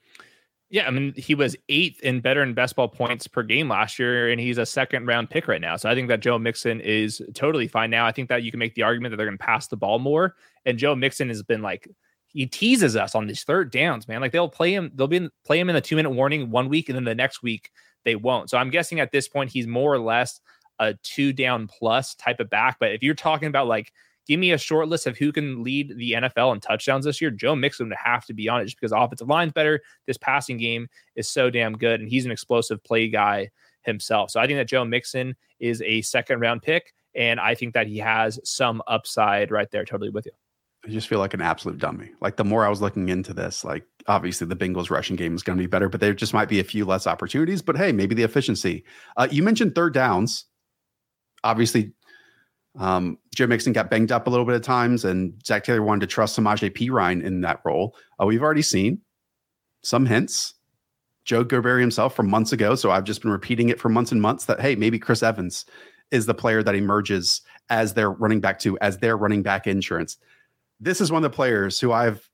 Yeah, 0.72 0.88
I 0.88 0.92
mean, 0.92 1.14
he 1.16 1.36
was 1.36 1.56
eighth 1.70 2.00
in 2.00 2.22
better 2.22 2.42
in 2.42 2.54
best 2.54 2.78
ball 2.78 2.88
points 2.88 3.28
per 3.28 3.44
game 3.44 3.70
last 3.70 4.00
year, 4.00 4.32
and 4.32 4.40
he's 4.40 4.58
a 4.58 4.66
second 4.66 5.06
round 5.06 5.30
pick 5.30 5.48
right 5.48 5.62
now. 5.62 5.76
So 5.76 5.90
I 5.90 5.94
think 5.94 6.08
that 6.08 6.22
Joe 6.22 6.40
Mixon 6.40 6.82
is 6.82 7.22
totally 7.36 7.68
fine 7.68 7.92
now. 7.92 8.08
I 8.08 8.12
think 8.12 8.30
that 8.30 8.42
you 8.42 8.52
can 8.52 8.60
make 8.60 8.74
the 8.74 8.84
argument 8.84 9.12
that 9.12 9.18
they're 9.18 9.26
going 9.28 9.38
to 9.38 9.44
pass 9.44 9.68
the 9.68 9.78
ball 9.78 10.00
more. 10.00 10.36
And 10.66 10.78
Joe 10.78 10.96
Mixon 10.96 11.28
has 11.28 11.44
been 11.44 11.62
like, 11.62 11.90
he 12.28 12.46
teases 12.48 12.96
us 12.96 13.14
on 13.14 13.28
these 13.28 13.44
third 13.44 13.70
downs, 13.70 14.08
man. 14.08 14.22
Like 14.22 14.32
they'll 14.32 14.50
play 14.50 14.74
him, 14.74 14.92
they'll 14.96 15.08
be 15.08 15.18
in, 15.18 15.30
play 15.46 15.60
him 15.60 15.70
in 15.70 15.76
the 15.76 15.82
two 15.82 15.98
minute 15.98 16.12
warning 16.12 16.50
one 16.50 16.70
week, 16.70 16.88
and 16.88 16.96
then 16.96 17.04
the 17.04 17.14
next 17.14 17.44
week 17.44 17.70
they 18.06 18.16
won't. 18.16 18.50
So 18.50 18.58
I'm 18.58 18.70
guessing 18.70 19.02
at 19.02 19.12
this 19.12 19.28
point 19.28 19.52
he's 19.52 19.68
more 19.68 19.94
or 19.94 20.00
less 20.00 20.40
a 20.82 20.96
two 21.04 21.32
down 21.32 21.68
plus 21.68 22.16
type 22.16 22.40
of 22.40 22.50
back. 22.50 22.78
But 22.80 22.92
if 22.92 23.04
you're 23.04 23.14
talking 23.14 23.48
about 23.48 23.68
like 23.68 23.94
give 24.28 24.40
me 24.40 24.52
a 24.52 24.58
short 24.58 24.88
list 24.88 25.08
of 25.08 25.18
who 25.18 25.32
can 25.32 25.64
lead 25.64 25.96
the 25.98 26.14
NFL 26.14 26.54
in 26.54 26.60
touchdowns 26.60 27.06
this 27.06 27.22
year, 27.22 27.32
Joe 27.32 27.56
Mixon 27.56 27.90
would 27.90 27.98
have 28.04 28.26
to 28.26 28.34
be 28.34 28.50
on 28.50 28.62
it 28.62 28.66
just 28.66 28.80
because 28.80 28.92
offensive 28.92 29.28
line's 29.28 29.54
better. 29.54 29.82
This 30.08 30.18
passing 30.18 30.58
game 30.58 30.88
is 31.16 31.30
so 31.30 31.50
damn 31.50 31.78
good, 31.78 32.02
and 32.02 32.10
he's 32.10 32.26
an 32.26 32.32
explosive 32.32 32.84
play 32.84 33.08
guy 33.08 33.50
himself. 33.84 34.32
So 34.32 34.40
I 34.40 34.48
think 34.48 34.58
that 34.58 34.68
Joe 34.68 34.86
Mixon 34.86 35.36
is 35.60 35.82
a 35.84 36.02
second 36.02 36.40
round 36.40 36.62
pick, 36.62 36.94
and 37.16 37.40
I 37.40 37.56
think 37.56 37.74
that 37.74 37.88
he 37.88 37.98
has 38.00 38.40
some 38.44 38.82
upside 38.88 39.52
right 39.52 39.70
there. 39.72 39.86
Totally 39.86 40.10
with 40.10 40.26
you. 40.26 40.34
I 40.86 40.90
just 40.90 41.08
feel 41.08 41.20
like 41.20 41.36
an 41.36 41.42
absolute 41.42 41.78
dummy. 41.78 42.10
Like 42.22 42.38
the 42.38 42.44
more 42.44 42.66
I 42.66 42.70
was 42.70 42.82
looking 42.82 43.10
into 43.10 43.34
this, 43.34 43.64
like 43.64 43.86
obviously 44.08 44.48
the 44.48 44.56
Bengals 44.56 44.90
rushing 44.90 45.16
game 45.16 45.36
is 45.36 45.44
going 45.44 45.58
to 45.58 45.62
be 45.62 45.68
better, 45.68 45.90
but 45.90 46.00
there 46.00 46.14
just 46.14 46.34
might 46.34 46.50
be 46.50 46.60
a 46.60 46.64
few 46.64 46.86
less 46.86 47.06
opportunities. 47.06 47.62
But 47.62 47.78
hey, 47.78 47.92
maybe 47.92 48.16
the 48.16 48.24
efficiency. 48.24 48.84
Uh, 49.16 49.28
you 49.30 49.44
mentioned 49.44 49.76
third 49.76 49.94
downs. 49.94 50.46
Obviously, 51.44 51.92
um, 52.80 53.18
Joe 53.36 53.48
Mixon 53.48 53.74
got 53.74 53.90
banged 53.90 54.12
up 54.12 54.28
a 54.28 54.30
little 54.30 54.46
bit 54.46 54.56
at 54.56 54.64
times, 54.64 55.04
and 55.06 55.34
Zac 55.46 55.64
Taylor 55.64 55.82
wanted 55.82 56.02
to 56.02 56.08
trust 56.08 56.38
Samaje 56.38 56.72
Perine 56.72 57.24
in 57.24 57.42
that 57.42 57.60
role. 57.66 57.96
Uh, 58.22 58.26
we've 58.26 58.42
already 58.42 58.62
seen 58.62 59.02
some 59.84 60.06
hints. 60.06 60.54
Joe 61.24 61.46
Goodberry 61.46 61.82
himself 61.82 62.16
from 62.16 62.30
months 62.30 62.52
ago. 62.52 62.76
So 62.76 62.92
I've 62.92 63.04
just 63.04 63.22
been 63.22 63.32
repeating 63.32 63.70
it 63.70 63.80
for 63.80 63.90
months 63.90 64.12
and 64.12 64.22
months 64.22 64.46
that, 64.46 64.60
hey, 64.60 64.76
maybe 64.76 64.98
Chris 64.98 65.22
Evans 65.22 65.66
is 66.10 66.26
the 66.26 66.34
player 66.34 66.64
that 66.64 66.76
emerges 66.76 67.42
as 67.70 67.94
their 67.94 68.12
running 68.12 68.42
back 68.42 68.60
to, 68.60 68.78
as 68.80 68.98
their 68.98 69.18
running 69.18 69.44
back 69.44 69.68
insurance. 69.68 70.18
This 70.80 71.00
is 71.00 71.12
one 71.12 71.24
of 71.24 71.32
the 71.32 71.36
players 71.36 71.80
who 71.80 71.92
I've 71.92 72.28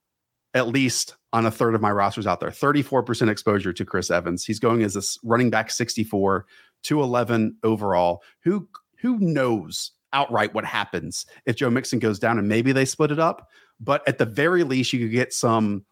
at 0.54 0.68
least 0.68 1.16
on 1.32 1.44
a 1.44 1.50
third 1.50 1.74
of 1.74 1.82
my 1.82 1.90
rosters 1.90 2.26
out 2.26 2.40
there 2.40 2.50
34% 2.50 3.28
exposure 3.28 3.72
to 3.72 3.84
Chris 3.84 4.10
Evans. 4.10 4.44
He's 4.44 4.58
going 4.58 4.82
as 4.82 4.96
a 4.96 5.02
running 5.22 5.50
back 5.50 5.70
64 5.70 6.46
to 6.84 7.02
11 7.02 7.56
overall. 7.62 8.22
Who 8.44 8.68
who 9.00 9.18
knows 9.18 9.92
outright 10.12 10.54
what 10.54 10.64
happens 10.64 11.26
if 11.46 11.56
Joe 11.56 11.70
Mixon 11.70 11.98
goes 11.98 12.18
down 12.18 12.38
and 12.38 12.48
maybe 12.48 12.72
they 12.72 12.84
split 12.84 13.10
it 13.10 13.18
up. 13.18 13.48
But 13.80 14.06
at 14.08 14.18
the 14.18 14.26
very 14.26 14.64
least, 14.64 14.92
you 14.92 15.00
could 15.00 15.12
get 15.12 15.32
some, 15.32 15.84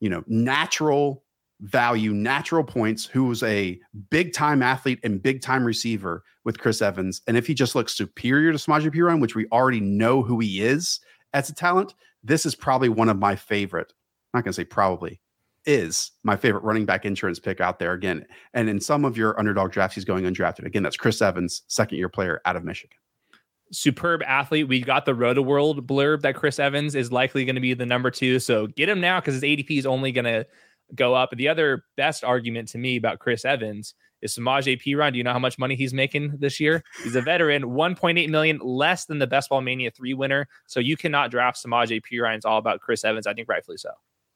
you 0.00 0.08
know, 0.08 0.22
natural 0.26 1.24
value, 1.60 2.12
natural 2.12 2.64
points, 2.64 3.06
who's 3.06 3.42
a 3.42 3.78
big 4.10 4.32
time 4.32 4.62
athlete 4.62 4.98
and 5.04 5.22
big 5.22 5.42
time 5.42 5.64
receiver 5.64 6.24
with 6.44 6.58
Chris 6.58 6.82
Evans. 6.82 7.22
And 7.26 7.36
if 7.36 7.46
he 7.46 7.54
just 7.54 7.74
looks 7.74 7.94
superior 7.94 8.52
to 8.52 8.58
Samaje 8.58 8.92
Perine, 8.92 9.20
which 9.20 9.36
we 9.36 9.46
already 9.52 9.80
know 9.80 10.22
who 10.22 10.40
he 10.40 10.62
is 10.62 11.00
as 11.34 11.48
a 11.48 11.54
talent, 11.54 11.94
this 12.24 12.46
is 12.46 12.54
probably 12.54 12.88
one 12.88 13.08
of 13.08 13.18
my 13.18 13.36
favorite. 13.36 13.92
I'm 14.34 14.38
not 14.38 14.44
going 14.44 14.52
to 14.52 14.56
say 14.56 14.64
probably 14.64 15.20
is 15.66 16.10
my 16.24 16.36
favorite 16.36 16.64
running 16.64 16.84
back 16.84 17.04
insurance 17.04 17.38
pick 17.38 17.60
out 17.60 17.78
there 17.78 17.92
again. 17.92 18.26
And 18.54 18.68
in 18.68 18.80
some 18.80 19.04
of 19.04 19.16
your 19.16 19.38
underdog 19.38 19.72
drafts, 19.72 19.94
he's 19.94 20.04
going 20.04 20.24
undrafted. 20.24 20.64
Again, 20.66 20.82
that's 20.82 20.96
Chris 20.96 21.22
Evans, 21.22 21.62
second 21.68 21.98
year 21.98 22.08
player 22.08 22.40
out 22.44 22.56
of 22.56 22.64
Michigan. 22.64 22.96
superb 23.72 24.22
athlete. 24.24 24.68
We 24.68 24.80
got 24.80 25.06
the 25.06 25.14
Rotoworld 25.14 25.80
blurb 25.86 26.20
that 26.22 26.34
Chris 26.36 26.58
Evans 26.58 26.94
is 26.94 27.10
likely 27.10 27.44
going 27.44 27.54
to 27.54 27.60
be 27.60 27.74
the 27.74 27.86
number 27.86 28.10
two. 28.10 28.38
So 28.38 28.66
get 28.68 28.88
him 28.88 29.00
now 29.00 29.20
because 29.20 29.34
his 29.34 29.42
ADP 29.42 29.78
is 29.78 29.86
only 29.86 30.12
going 30.12 30.26
to 30.26 30.46
go 30.94 31.14
up. 31.14 31.30
The 31.30 31.48
other 31.48 31.84
best 31.96 32.22
argument 32.22 32.68
to 32.68 32.78
me 32.78 32.96
about 32.96 33.18
Chris 33.18 33.44
Evans 33.44 33.94
is 34.20 34.36
Samaje 34.36 34.80
Perine. 34.80 35.12
Do 35.12 35.18
you 35.18 35.24
know 35.24 35.32
how 35.32 35.38
much 35.38 35.58
money 35.58 35.74
he's 35.74 35.94
making 35.94 36.36
this 36.38 36.60
year? 36.60 36.84
He's 37.02 37.16
a 37.16 37.22
veteran, 37.22 37.62
1.8 37.62 38.28
million 38.28 38.58
less 38.62 39.06
than 39.06 39.18
the 39.18 39.26
Best 39.26 39.48
Ball 39.48 39.62
Mania 39.62 39.90
3 39.90 40.14
winner. 40.14 40.46
So 40.66 40.78
you 40.78 40.96
cannot 40.96 41.30
draft 41.30 41.64
Samaje 41.64 42.00
Perine. 42.02 42.36
It's 42.36 42.44
all 42.44 42.58
about 42.58 42.80
Chris 42.80 43.04
Evans. 43.04 43.26
I 43.26 43.32
think 43.32 43.48
rightfully 43.48 43.78
so. 43.78 43.90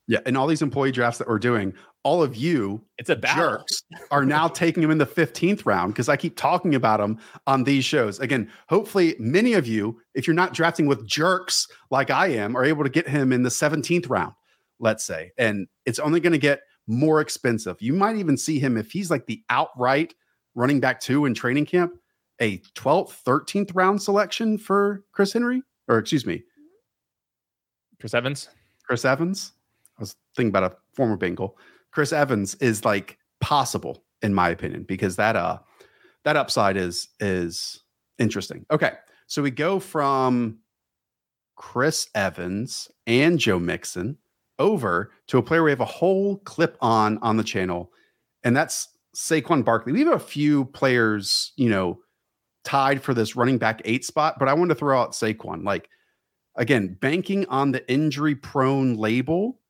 Yeah, 0.09 0.21
and 0.25 0.37
all 0.37 0.47
these 0.47 0.63
employee 0.63 0.93
drafts 0.93 1.19
that 1.19 1.29
we're 1.29 1.41
doing, 1.41 1.75
all 2.05 2.23
of 2.23 2.37
you, 2.37 2.85
it's 2.97 3.11
a 3.11 3.17
battle. 3.17 3.59
jerks, 3.59 3.83
are 4.13 4.25
now 4.25 4.47
taking 4.47 4.83
him 4.83 4.93
in 4.93 4.99
the 4.99 5.07
fifteenth 5.07 5.67
round 5.67 5.93
because 5.93 6.09
I 6.09 6.17
keep 6.17 6.37
talking 6.37 6.77
about 6.77 7.01
him 7.01 7.19
on 7.49 7.65
these 7.65 7.85
shows. 7.85 8.21
Again, 8.21 8.49
hopefully, 8.69 9.17
many 9.19 9.55
of 9.55 9.67
you, 9.67 10.01
if 10.15 10.27
you're 10.27 10.35
not 10.35 10.55
drafting 10.55 10.87
with 10.87 11.07
jerks 11.07 11.67
like 11.91 12.11
I 12.11 12.29
am, 12.29 12.57
are 12.57 12.65
able 12.65 12.85
to 12.85 12.91
get 12.91 13.09
him 13.09 13.33
in 13.33 13.43
the 13.43 13.51
seventeenth 13.51 14.07
round, 14.07 14.35
let's 14.79 15.05
say, 15.05 15.33
and 15.39 15.67
it's 15.85 15.99
only 15.99 16.21
going 16.21 16.33
to 16.33 16.39
get 16.39 16.61
more 16.87 17.21
expensive. 17.21 17.77
You 17.81 17.93
might 17.93 18.17
even 18.17 18.37
see 18.37 18.59
him 18.61 18.77
if 18.77 18.93
he's 18.93 19.11
like 19.11 19.27
the 19.27 19.43
outright 19.51 20.15
running 20.55 20.81
back 20.81 21.01
two 21.01 21.27
in 21.27 21.35
training 21.35 21.67
camp, 21.67 21.95
a 22.41 22.59
12th, 22.75 23.23
13th 23.25 23.73
round 23.75 24.01
selection 24.01 24.59
for 24.59 25.03
Chris 25.13 25.33
Henry, 25.33 25.63
or 25.89 25.99
excuse 25.99 26.27
me, 26.27 26.45
Chris 28.01 28.15
Evans. 28.15 28.49
Chris 28.85 29.05
Evans. 29.05 29.53
I 29.99 30.03
was 30.03 30.17
thinking 30.35 30.51
about 30.51 30.73
a 30.73 30.77
former 30.95 31.17
Bengal. 31.17 31.57
Chris 31.91 32.13
Evans 32.13 32.55
is 32.57 32.85
like 32.85 33.19
possible 33.41 34.05
in 34.23 34.35
my 34.35 34.49
opinion 34.49 34.85
because 34.85 35.17
that 35.17 35.37
uh 35.37 35.59
that 36.25 36.37
upside 36.37 36.77
is 36.77 37.09
is 37.21 37.83
interesting. 38.19 38.67
Okay, 38.71 38.93
so 39.27 39.43
we 39.43 39.51
go 39.51 39.79
from 39.79 40.59
Chris 41.57 42.09
Evans 42.15 42.91
and 43.07 43.39
Joe 43.39 43.59
Mixon 43.59 44.19
over 44.59 45.13
to 45.29 45.39
a 45.39 45.43
player 45.43 45.63
we 45.63 45.71
have 45.71 45.81
a 45.81 45.85
whole 45.85 46.39
clip 46.39 46.77
on 46.81 47.19
on 47.19 47.37
the 47.37 47.45
channel, 47.45 47.93
and 48.45 48.57
that's 48.57 48.89
Saquon 49.15 49.65
Barkley. 49.65 49.93
We 49.93 50.01
have 50.01 50.13
a 50.13 50.19
few 50.19 50.67
players, 50.67 51.53
you 51.57 51.71
know, 51.71 51.99
tied 52.65 53.03
for 53.03 53.15
this 53.15 53.37
running 53.37 53.59
back 53.59 53.81
eight 53.85 54.05
spot, 54.05 54.39
but 54.39 54.49
I 54.49 54.55
wanted 54.55 54.75
to 54.75 54.79
throw 54.79 55.01
out 55.01 55.13
Saquon. 55.13 55.65
Like 55.65 55.89
again, 56.57 56.97
banking 57.01 57.47
on 57.47 57.73
the 57.73 57.89
injury 57.91 58.35
prone 58.35 58.97
label 58.97 59.61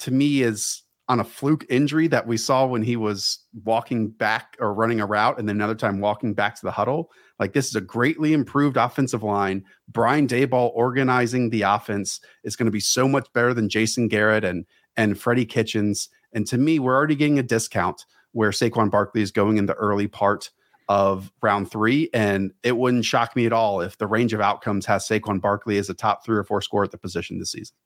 to 0.00 0.10
me 0.10 0.42
is 0.42 0.82
on 1.08 1.20
a 1.20 1.24
fluke 1.24 1.64
injury 1.68 2.08
that 2.08 2.26
we 2.26 2.36
saw 2.36 2.66
when 2.66 2.82
he 2.82 2.96
was 2.96 3.38
walking 3.64 4.08
back 4.08 4.56
or 4.58 4.74
running 4.74 5.00
a 5.00 5.06
route 5.06 5.38
and 5.38 5.48
then 5.48 5.56
another 5.56 5.74
time 5.74 6.00
walking 6.00 6.34
back 6.34 6.56
to 6.56 6.66
the 6.66 6.70
huddle. 6.70 7.10
Like 7.38 7.52
this 7.52 7.68
is 7.68 7.76
a 7.76 7.80
greatly 7.80 8.32
improved 8.32 8.76
offensive 8.76 9.22
line. 9.22 9.64
Brian 9.88 10.26
Daboll 10.26 10.72
organizing 10.74 11.50
the 11.50 11.62
offense 11.62 12.20
is 12.42 12.56
going 12.56 12.66
to 12.66 12.72
be 12.72 12.80
so 12.80 13.06
much 13.06 13.32
better 13.32 13.54
than 13.54 13.68
Jason 13.68 14.08
Garrett 14.08 14.44
and 14.44 14.66
and 14.96 15.18
Freddie 15.18 15.46
Kitchens. 15.46 16.08
And 16.32 16.46
to 16.48 16.58
me, 16.58 16.78
we're 16.78 16.96
already 16.96 17.14
getting 17.14 17.38
a 17.38 17.42
discount 17.42 18.04
where 18.32 18.50
Saquon 18.50 18.90
Barkley 18.90 19.22
is 19.22 19.30
going 19.30 19.58
in 19.58 19.66
the 19.66 19.74
early 19.74 20.08
part 20.08 20.50
of 20.88 21.30
round 21.42 21.70
three. 21.70 22.08
And 22.14 22.52
it 22.62 22.76
wouldn't 22.76 23.04
shock 23.04 23.36
me 23.36 23.46
at 23.46 23.52
all 23.52 23.80
if 23.80 23.98
the 23.98 24.06
range 24.06 24.32
of 24.32 24.40
outcomes 24.40 24.86
has 24.86 25.06
Saquon 25.06 25.40
Barkley 25.40 25.78
as 25.78 25.90
a 25.90 25.94
top 25.94 26.24
three 26.24 26.36
or 26.36 26.44
four 26.44 26.60
score 26.62 26.84
at 26.84 26.90
the 26.90 26.98
position 26.98 27.38
this 27.38 27.52
season. 27.52 27.76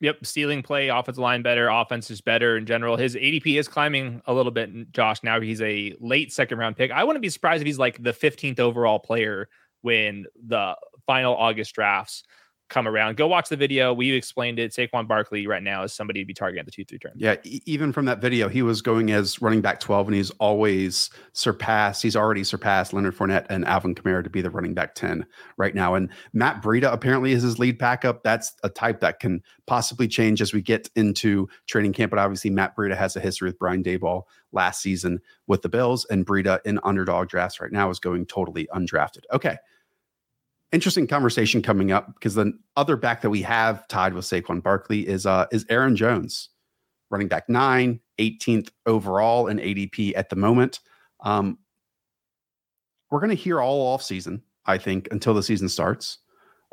Yep, 0.00 0.24
stealing 0.24 0.62
play, 0.62 0.88
offensive 0.88 1.20
line 1.20 1.42
better, 1.42 1.68
offense 1.68 2.10
is 2.10 2.22
better 2.22 2.56
in 2.56 2.64
general. 2.64 2.96
His 2.96 3.14
ADP 3.16 3.58
is 3.58 3.68
climbing 3.68 4.22
a 4.26 4.32
little 4.32 4.52
bit. 4.52 4.92
Josh, 4.92 5.22
now 5.22 5.40
he's 5.40 5.60
a 5.60 5.94
late 6.00 6.32
second 6.32 6.56
round 6.56 6.76
pick. 6.76 6.90
I 6.90 7.04
wouldn't 7.04 7.22
be 7.22 7.28
surprised 7.28 7.60
if 7.60 7.66
he's 7.66 7.78
like 7.78 8.02
the 8.02 8.12
15th 8.12 8.60
overall 8.60 8.98
player 8.98 9.48
when 9.82 10.24
the 10.46 10.74
final 11.06 11.36
August 11.36 11.74
drafts 11.74 12.22
come 12.70 12.88
around. 12.88 13.16
Go 13.16 13.26
watch 13.26 13.48
the 13.48 13.56
video. 13.56 13.92
We 13.92 14.12
explained 14.12 14.58
it. 14.58 14.72
Saquon 14.72 15.06
Barkley 15.06 15.46
right 15.46 15.62
now 15.62 15.82
is 15.82 15.92
somebody 15.92 16.20
to 16.20 16.26
be 16.26 16.32
targeting 16.32 16.60
at 16.60 16.66
the 16.66 16.72
two 16.72 16.84
three 16.84 16.98
turn. 16.98 17.12
Yeah, 17.16 17.36
e- 17.44 17.60
even 17.66 17.92
from 17.92 18.06
that 18.06 18.20
video, 18.20 18.48
he 18.48 18.62
was 18.62 18.80
going 18.80 19.10
as 19.10 19.42
running 19.42 19.60
back 19.60 19.80
twelve, 19.80 20.06
and 20.06 20.16
he's 20.16 20.30
always 20.32 21.10
surpassed. 21.32 22.02
He's 22.02 22.16
already 22.16 22.44
surpassed 22.44 22.92
Leonard 22.92 23.16
Fournette 23.16 23.46
and 23.50 23.66
Alvin 23.66 23.94
Kamara 23.94 24.24
to 24.24 24.30
be 24.30 24.40
the 24.40 24.50
running 24.50 24.72
back 24.72 24.94
ten 24.94 25.26
right 25.58 25.74
now. 25.74 25.94
And 25.94 26.08
Matt 26.32 26.62
Breida 26.62 26.92
apparently 26.92 27.32
is 27.32 27.42
his 27.42 27.58
lead 27.58 27.76
backup. 27.76 28.22
That's 28.22 28.54
a 28.62 28.70
type 28.70 29.00
that 29.00 29.20
can 29.20 29.42
possibly 29.66 30.08
change 30.08 30.40
as 30.40 30.54
we 30.54 30.62
get 30.62 30.88
into 30.96 31.48
training 31.66 31.92
camp. 31.92 32.10
But 32.10 32.18
obviously, 32.20 32.50
Matt 32.50 32.76
Breida 32.76 32.96
has 32.96 33.16
a 33.16 33.20
history 33.20 33.48
with 33.48 33.58
Brian 33.58 33.82
Daboll 33.82 34.22
last 34.52 34.80
season 34.80 35.20
with 35.46 35.62
the 35.62 35.68
Bills, 35.68 36.06
and 36.06 36.24
Breida 36.24 36.60
in 36.64 36.80
underdog 36.84 37.28
drafts 37.28 37.60
right 37.60 37.72
now 37.72 37.90
is 37.90 37.98
going 37.98 38.26
totally 38.26 38.68
undrafted. 38.72 39.24
Okay 39.32 39.58
interesting 40.72 41.06
conversation 41.06 41.62
coming 41.62 41.92
up 41.92 42.14
because 42.14 42.34
the 42.34 42.52
other 42.76 42.96
back 42.96 43.22
that 43.22 43.30
we 43.30 43.42
have 43.42 43.86
tied 43.88 44.14
with 44.14 44.24
Saquon 44.24 44.62
Barkley 44.62 45.06
is 45.06 45.26
uh 45.26 45.46
is 45.52 45.66
Aaron 45.68 45.96
Jones, 45.96 46.48
running 47.10 47.28
back 47.28 47.48
nine, 47.48 48.00
18th 48.18 48.70
overall 48.86 49.46
in 49.46 49.58
ADP 49.58 50.12
at 50.16 50.28
the 50.28 50.36
moment. 50.36 50.80
Um, 51.20 51.58
we're 53.10 53.20
going 53.20 53.30
to 53.30 53.34
hear 53.34 53.60
all 53.60 53.86
off 53.88 54.02
season, 54.02 54.42
I 54.66 54.78
think, 54.78 55.08
until 55.10 55.34
the 55.34 55.42
season 55.42 55.68
starts 55.68 56.18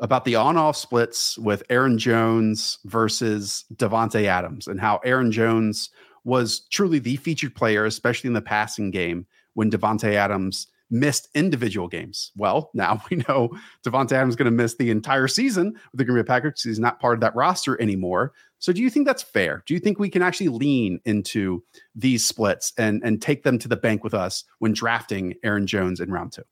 about 0.00 0.24
the 0.24 0.36
on-off 0.36 0.76
splits 0.76 1.36
with 1.38 1.62
Aaron 1.70 1.98
Jones 1.98 2.78
versus 2.84 3.64
Davante 3.74 4.24
Adams 4.24 4.68
and 4.68 4.80
how 4.80 5.00
Aaron 5.04 5.32
Jones 5.32 5.90
was 6.24 6.60
truly 6.70 6.98
the 6.98 7.16
featured 7.16 7.54
player, 7.54 7.84
especially 7.84 8.28
in 8.28 8.34
the 8.34 8.40
passing 8.40 8.90
game, 8.90 9.26
when 9.54 9.70
Davante 9.70 10.14
Adams 10.14 10.68
missed 10.90 11.28
individual 11.34 11.88
games. 11.88 12.32
Well, 12.36 12.70
now 12.74 13.02
we 13.10 13.18
know 13.28 13.50
Davante 13.84 14.12
Adams 14.12 14.32
is 14.32 14.36
going 14.36 14.46
to 14.46 14.50
miss 14.50 14.76
the 14.76 14.90
entire 14.90 15.28
season 15.28 15.72
with 15.92 15.98
the 15.98 16.04
Green 16.04 16.18
Bay 16.18 16.26
Packers. 16.26 16.62
He's 16.62 16.78
not 16.78 17.00
part 17.00 17.14
of 17.14 17.20
that 17.20 17.34
roster 17.34 17.80
anymore. 17.80 18.32
So, 18.58 18.72
do 18.72 18.82
you 18.82 18.90
think 18.90 19.06
that's 19.06 19.22
fair? 19.22 19.62
Do 19.66 19.74
you 19.74 19.80
think 19.80 19.98
we 19.98 20.10
can 20.10 20.22
actually 20.22 20.48
lean 20.48 21.00
into 21.04 21.62
these 21.94 22.26
splits 22.26 22.72
and 22.76 23.00
and 23.04 23.22
take 23.22 23.44
them 23.44 23.58
to 23.58 23.68
the 23.68 23.76
bank 23.76 24.02
with 24.02 24.14
us 24.14 24.44
when 24.58 24.72
drafting 24.72 25.34
Aaron 25.44 25.66
Jones 25.66 26.00
in 26.00 26.10
round 26.10 26.32
two? 26.32 26.42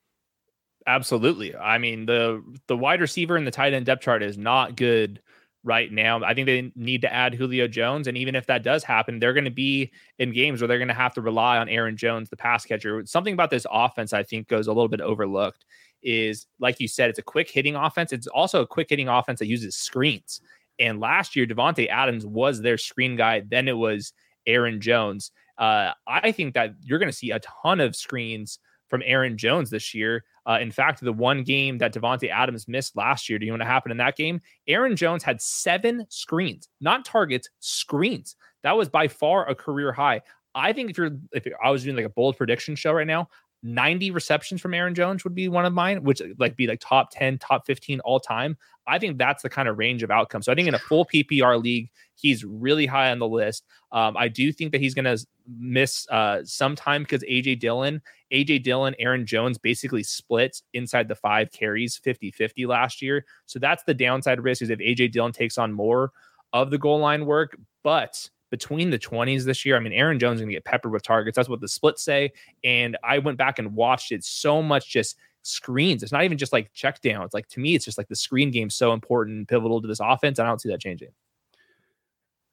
Absolutely. 0.87 1.57
I 1.57 1.79
mean 1.79 2.07
the 2.07 2.43
the 2.69 2.77
wide 2.77 3.01
receiver 3.01 3.37
and 3.37 3.47
the 3.47 3.51
tight 3.51 3.75
end 3.75 3.87
depth 3.87 4.03
chart 4.03 4.23
is 4.23 4.39
not 4.39 4.77
good 4.77 5.21
right 5.67 5.91
now. 5.91 6.23
I 6.23 6.33
think 6.33 6.47
they 6.47 6.73
need 6.77 7.03
to 7.03 7.13
add 7.13 7.35
Julio 7.35 7.67
Jones. 7.67 8.07
And 8.07 8.17
even 8.17 8.37
if 8.37 8.47
that 8.47 8.63
does 8.63 8.85
happen, 8.85 9.19
they're 9.19 9.35
going 9.35 9.45
to 9.45 9.51
be 9.51 9.91
in 10.19 10.33
games 10.33 10.61
where 10.61 10.69
they're 10.69 10.79
going 10.79 10.89
to 10.89 10.95
have 10.95 11.13
to 11.15 11.21
rely 11.21 11.59
on 11.59 11.69
Aaron 11.69 11.97
Jones, 11.97 12.31
the 12.31 12.37
pass 12.37 12.65
catcher. 12.65 13.05
Something 13.05 13.35
about 13.35 13.51
this 13.51 13.67
offense 13.71 14.13
I 14.13 14.23
think 14.23 14.47
goes 14.47 14.69
a 14.69 14.73
little 14.73 14.89
bit 14.89 15.01
overlooked 15.01 15.65
is, 16.05 16.47
like 16.61 16.79
you 16.79 16.87
said, 16.87 17.11
it's 17.11 17.19
a 17.19 17.23
quick 17.23 17.51
hitting 17.51 17.75
offense. 17.75 18.13
It's 18.13 18.29
also 18.29 18.63
a 18.63 18.67
quick 18.67 18.87
hitting 18.89 19.09
offense 19.09 19.41
that 19.41 19.49
uses 19.49 19.77
screens. 19.77 20.41
And 20.79 21.01
last 21.01 21.35
year, 21.35 21.47
Davante 21.47 21.89
Adams 21.89 22.25
was 22.25 22.63
their 22.63 22.79
screen 22.79 23.17
guy. 23.17 23.41
Then 23.41 23.67
it 23.67 23.77
was 23.77 24.13
Aaron 24.47 24.81
Jones. 24.81 25.33
Uh, 25.59 25.93
I 26.07 26.31
think 26.31 26.55
that 26.55 26.75
you're 26.81 27.01
going 27.01 27.11
to 27.11 27.17
see 27.17 27.33
a 27.33 27.41
ton 27.41 27.81
of 27.81 27.97
screens 27.97 28.61
from 28.89 29.03
Aaron 29.05 29.37
Jones 29.37 29.71
this 29.71 29.95
year. 29.95 30.25
Uh, 30.47 30.59
in 30.61 30.71
fact, 30.71 31.01
the 31.01 31.13
one 31.13 31.43
game 31.43 31.79
that 31.79 31.93
Davante 31.93 32.31
Adams 32.31 32.69
missed 32.69 32.97
last 32.97 33.29
year, 33.29 33.39
do 33.39 33.47
you 33.47 33.53
know 33.53 33.59
what 33.59 33.67
happened 33.67 33.91
in 33.93 33.99
that 33.99 34.17
game? 34.17 34.41
Aaron 34.69 34.97
Jones 34.97 35.23
had 35.23 35.41
seven 35.41 36.07
screens, 36.09 36.69
not 36.81 37.05
targets, 37.05 37.49
screens. 37.61 38.37
That 38.63 38.77
was 38.77 38.89
by 38.89 39.09
far 39.09 39.49
a 39.49 39.55
career 39.55 39.93
high. 39.93 40.21
I 40.55 40.73
think 40.73 40.91
if 40.91 40.97
you're 40.97 41.11
if 41.33 41.47
I 41.63 41.71
was 41.71 41.85
doing 41.85 41.97
like 41.97 42.07
a 42.07 42.11
bold 42.11 42.37
prediction 42.37 42.77
show 42.77 42.93
right 42.93 43.07
now, 43.07 43.29
90 43.63 44.11
receptions 44.11 44.61
from 44.61 44.75
Aaron 44.75 44.95
Jones 44.95 45.25
would 45.25 45.35
be 45.35 45.49
one 45.49 45.65
of 45.67 45.73
mine, 45.73 46.03
which 46.05 46.23
like 46.39 46.57
be 46.57 46.67
like 46.67 46.81
top 46.81 47.11
10, 47.11 47.39
top 47.39 47.67
15 47.67 48.01
all 48.01 48.21
time. 48.21 48.57
I 48.87 48.99
think 48.99 49.19
that's 49.19 49.43
the 49.43 49.49
kind 49.49 49.69
of 49.69 49.79
range 49.79 50.03
of 50.03 50.11
outcomes. 50.11 50.47
So 50.47 50.53
I 50.53 50.55
think 50.55 50.69
in 50.69 50.75
a 50.75 50.79
full 50.79 51.05
PPR 51.07 51.61
league, 51.61 51.91
he's 52.15 52.45
really 52.45 52.87
high 52.87 53.11
on 53.11 53.19
the 53.19 53.27
list. 53.27 53.65
Um, 53.91 54.17
I 54.17 54.29
do 54.29 54.53
think 54.53 54.73
that 54.73 54.81
he's 54.81 54.95
going 54.95 55.05
to 55.05 55.27
miss 55.59 56.09
uh, 56.11 56.43
some 56.45 56.77
time 56.77 57.03
because 57.03 57.23
AJ 57.25 57.59
Dillon, 57.59 58.01
AJ 58.33 58.65
Dillon, 58.65 58.95
Aaron 58.99 59.27
Jones 59.27 59.59
basically 59.59 60.03
split 60.03 60.61
inside 60.73 61.09
the 61.09 61.15
five 61.15 61.51
carries 61.53 61.97
50 61.97 62.31
50 62.31 62.67
last 62.67 63.01
year. 63.03 63.25
So 63.47 63.59
that's 63.59 63.85
the 63.85 63.95
downside 63.95 64.41
risk 64.41 64.63
is 64.63 64.71
if 64.71 64.79
AJ 64.79 65.13
Dillon 65.13 65.33
takes 65.33 65.59
on 65.59 65.73
more 65.73 66.13
of 66.53 66.71
the 66.71 66.79
goal 66.79 66.99
line 66.99 67.27
work. 67.27 67.57
But 67.83 68.29
between 68.51 68.91
the 68.91 68.99
20s 68.99 69.45
this 69.45 69.65
year. 69.65 69.77
I 69.77 69.81
mean, 69.81 69.93
Aaron 69.93 70.19
Jones 70.19 70.37
is 70.37 70.41
going 70.43 70.51
to 70.51 70.55
get 70.55 70.65
peppered 70.65 70.93
with 70.93 71.03
targets. 71.03 71.37
That's 71.37 71.49
what 71.49 71.61
the 71.61 71.69
splits 71.69 72.03
say. 72.03 72.33
And 72.63 72.97
I 73.03 73.19
went 73.19 73.39
back 73.39 73.59
and 73.59 73.75
watched 73.75 74.13
it 74.13 74.25
so 74.25 74.63
much 74.63 74.89
just 74.89 75.17
screens. 75.43 76.03
It's 76.03 76.13
not 76.13 76.25
even 76.25 76.39
just 76.39 76.53
like 76.53 76.73
check 76.73 77.01
downs. 77.01 77.35
Like 77.35 77.49
to 77.49 77.61
me, 77.61 77.75
it's 77.75 77.85
just 77.85 77.99
like 77.99 78.09
the 78.09 78.17
screen 78.17 78.51
game 78.51 78.71
so 78.71 78.93
important 78.93 79.37
and 79.37 79.49
pivotal 79.49 79.81
to 79.81 79.89
this 79.89 80.01
offense. 80.01 80.39
I 80.39 80.47
don't 80.47 80.61
see 80.61 80.69
that 80.71 80.81
changing. 80.81 81.11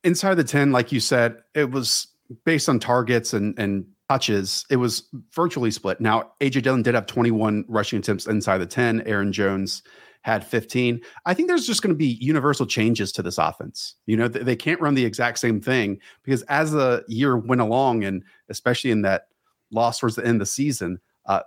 Inside 0.04 0.36
the 0.36 0.44
10, 0.44 0.72
like 0.72 0.92
you 0.92 1.00
said, 1.00 1.38
it 1.54 1.72
was 1.72 2.08
based 2.46 2.70
on 2.70 2.80
targets 2.80 3.34
and 3.34 3.58
and 3.58 3.86
touches. 4.14 4.66
It 4.70 4.76
was 4.76 5.10
virtually 5.34 5.72
split. 5.72 6.00
Now, 6.00 6.32
AJ 6.40 6.64
Dillon 6.64 6.84
did 6.84 6.94
have 6.94 7.08
21 7.08 7.66
rushing 7.68 8.00
attempts 8.00 8.28
inside 8.28 8.60
the 8.60 8.66
10. 8.66 9.02
Aaron 9.02 9.34
Jones 9.34 9.82
had 10.22 10.46
15. 10.46 11.02
I 11.26 11.34
think 11.34 11.48
there's 11.48 11.66
just 11.66 11.82
going 11.82 11.94
to 11.94 11.98
be 11.98 12.18
universal 12.22 12.66
changes 12.66 13.12
to 13.14 13.24
this 13.24 13.38
offense. 13.38 13.96
You 14.06 14.18
know, 14.18 14.28
they 14.28 14.56
can't 14.56 14.80
run 14.80 14.94
the 14.94 15.04
exact 15.04 15.40
same 15.40 15.60
thing 15.60 16.00
because 16.24 16.44
as 16.44 16.72
the 16.72 17.04
year 17.08 17.38
went 17.38 17.62
along, 17.62 18.04
and 18.04 18.24
especially 18.50 18.92
in 18.92 19.02
that 19.02 19.24
loss 19.72 20.00
towards 20.00 20.16
the 20.16 20.26
end 20.26 20.36
of 20.36 20.40
the 20.40 20.46
season, 20.46 21.00
uh, 21.26 21.42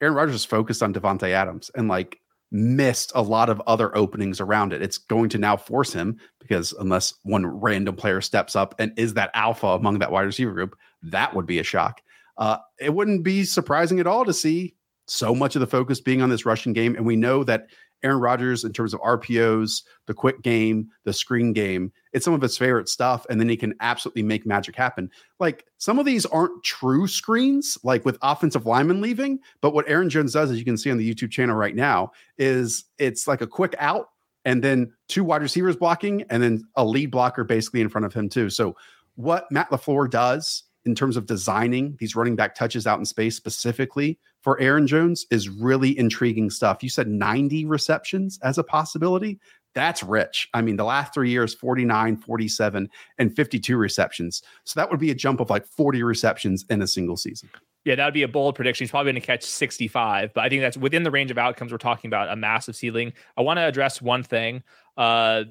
Aaron 0.00 0.14
Rodgers 0.14 0.44
focused 0.44 0.82
on 0.82 0.94
Davante 0.94 1.30
Adams 1.30 1.70
and 1.74 1.86
like 1.88 2.18
missed 2.50 3.12
a 3.14 3.22
lot 3.22 3.48
of 3.48 3.60
other 3.66 3.96
openings 3.96 4.40
around 4.40 4.72
it. 4.72 4.82
It's 4.82 4.98
going 4.98 5.28
to 5.30 5.38
now 5.38 5.56
force 5.56 5.92
him 5.92 6.18
because 6.40 6.72
unless 6.78 7.14
one 7.22 7.46
random 7.46 7.96
player 7.96 8.20
steps 8.20 8.54
up 8.54 8.74
and 8.78 8.92
is 8.96 9.14
that 9.14 9.30
alpha 9.34 9.66
among 9.66 9.98
that 9.98 10.12
wide 10.12 10.22
receiver 10.22 10.52
group, 10.52 10.76
that 11.10 11.34
would 11.34 11.46
be 11.46 11.58
a 11.58 11.64
shock. 11.64 12.02
Uh, 12.38 12.58
it 12.78 12.92
wouldn't 12.92 13.22
be 13.22 13.44
surprising 13.44 14.00
at 14.00 14.06
all 14.06 14.24
to 14.24 14.32
see 14.32 14.74
so 15.06 15.34
much 15.34 15.56
of 15.56 15.60
the 15.60 15.66
focus 15.66 16.00
being 16.00 16.20
on 16.20 16.30
this 16.30 16.44
rushing 16.44 16.72
game. 16.72 16.96
And 16.96 17.06
we 17.06 17.16
know 17.16 17.44
that 17.44 17.68
Aaron 18.02 18.20
Rodgers, 18.20 18.64
in 18.64 18.72
terms 18.72 18.92
of 18.92 19.00
RPOs, 19.00 19.82
the 20.06 20.14
quick 20.14 20.42
game, 20.42 20.88
the 21.04 21.12
screen 21.12 21.52
game, 21.52 21.92
it's 22.12 22.24
some 22.24 22.34
of 22.34 22.42
his 22.42 22.58
favorite 22.58 22.88
stuff. 22.88 23.24
And 23.30 23.40
then 23.40 23.48
he 23.48 23.56
can 23.56 23.74
absolutely 23.80 24.22
make 24.22 24.46
magic 24.46 24.76
happen. 24.76 25.10
Like 25.40 25.64
some 25.78 25.98
of 25.98 26.04
these 26.04 26.26
aren't 26.26 26.62
true 26.62 27.08
screens, 27.08 27.78
like 27.82 28.04
with 28.04 28.18
offensive 28.22 28.66
linemen 28.66 29.00
leaving. 29.00 29.38
But 29.60 29.72
what 29.72 29.88
Aaron 29.88 30.10
Jones 30.10 30.34
does, 30.34 30.50
as 30.50 30.58
you 30.58 30.64
can 30.64 30.76
see 30.76 30.90
on 30.90 30.98
the 30.98 31.14
YouTube 31.14 31.30
channel 31.30 31.56
right 31.56 31.74
now, 31.74 32.10
is 32.36 32.84
it's 32.98 33.26
like 33.26 33.40
a 33.40 33.46
quick 33.46 33.74
out 33.78 34.10
and 34.44 34.62
then 34.62 34.92
two 35.08 35.24
wide 35.24 35.42
receivers 35.42 35.76
blocking 35.76 36.22
and 36.28 36.42
then 36.42 36.62
a 36.76 36.84
lead 36.84 37.10
blocker 37.10 37.44
basically 37.44 37.80
in 37.80 37.88
front 37.88 38.04
of 38.04 38.12
him, 38.12 38.28
too. 38.28 38.50
So 38.50 38.76
what 39.14 39.50
Matt 39.50 39.70
LaFleur 39.70 40.10
does 40.10 40.64
in 40.86 40.94
terms 40.94 41.16
of 41.16 41.26
designing 41.26 41.96
these 41.98 42.16
running 42.16 42.36
back 42.36 42.54
touches 42.54 42.86
out 42.86 42.98
in 42.98 43.04
space 43.04 43.36
specifically 43.36 44.18
for 44.42 44.58
Aaron 44.60 44.86
Jones 44.86 45.26
is 45.30 45.48
really 45.48 45.98
intriguing 45.98 46.50
stuff. 46.50 46.82
You 46.82 46.88
said 46.88 47.08
90 47.08 47.66
receptions 47.66 48.38
as 48.42 48.58
a 48.58 48.64
possibility. 48.64 49.40
That's 49.74 50.02
rich. 50.02 50.48
I 50.54 50.62
mean, 50.62 50.76
the 50.76 50.84
last 50.84 51.12
three 51.12 51.30
years 51.30 51.52
49, 51.52 52.16
47, 52.16 52.88
and 53.18 53.34
52 53.34 53.76
receptions. 53.76 54.42
So 54.64 54.78
that 54.80 54.90
would 54.90 55.00
be 55.00 55.10
a 55.10 55.14
jump 55.14 55.40
of 55.40 55.50
like 55.50 55.66
40 55.66 56.02
receptions 56.04 56.64
in 56.70 56.80
a 56.80 56.86
single 56.86 57.16
season. 57.16 57.50
Yeah, 57.84 57.96
that 57.96 58.04
would 58.04 58.14
be 58.14 58.22
a 58.22 58.28
bold 58.28 58.54
prediction. 58.54 58.84
He's 58.84 58.90
probably 58.90 59.12
going 59.12 59.20
to 59.20 59.26
catch 59.26 59.42
65, 59.42 60.32
but 60.32 60.44
I 60.44 60.48
think 60.48 60.62
that's 60.62 60.76
within 60.76 61.02
the 61.02 61.10
range 61.10 61.30
of 61.30 61.38
outcomes. 61.38 61.72
We're 61.72 61.78
talking 61.78 62.08
about 62.08 62.30
a 62.30 62.36
massive 62.36 62.74
ceiling. 62.74 63.12
I 63.36 63.42
want 63.42 63.58
to 63.58 63.62
address 63.62 64.00
one 64.00 64.22
thing. 64.22 64.62
Uh, 64.96 65.44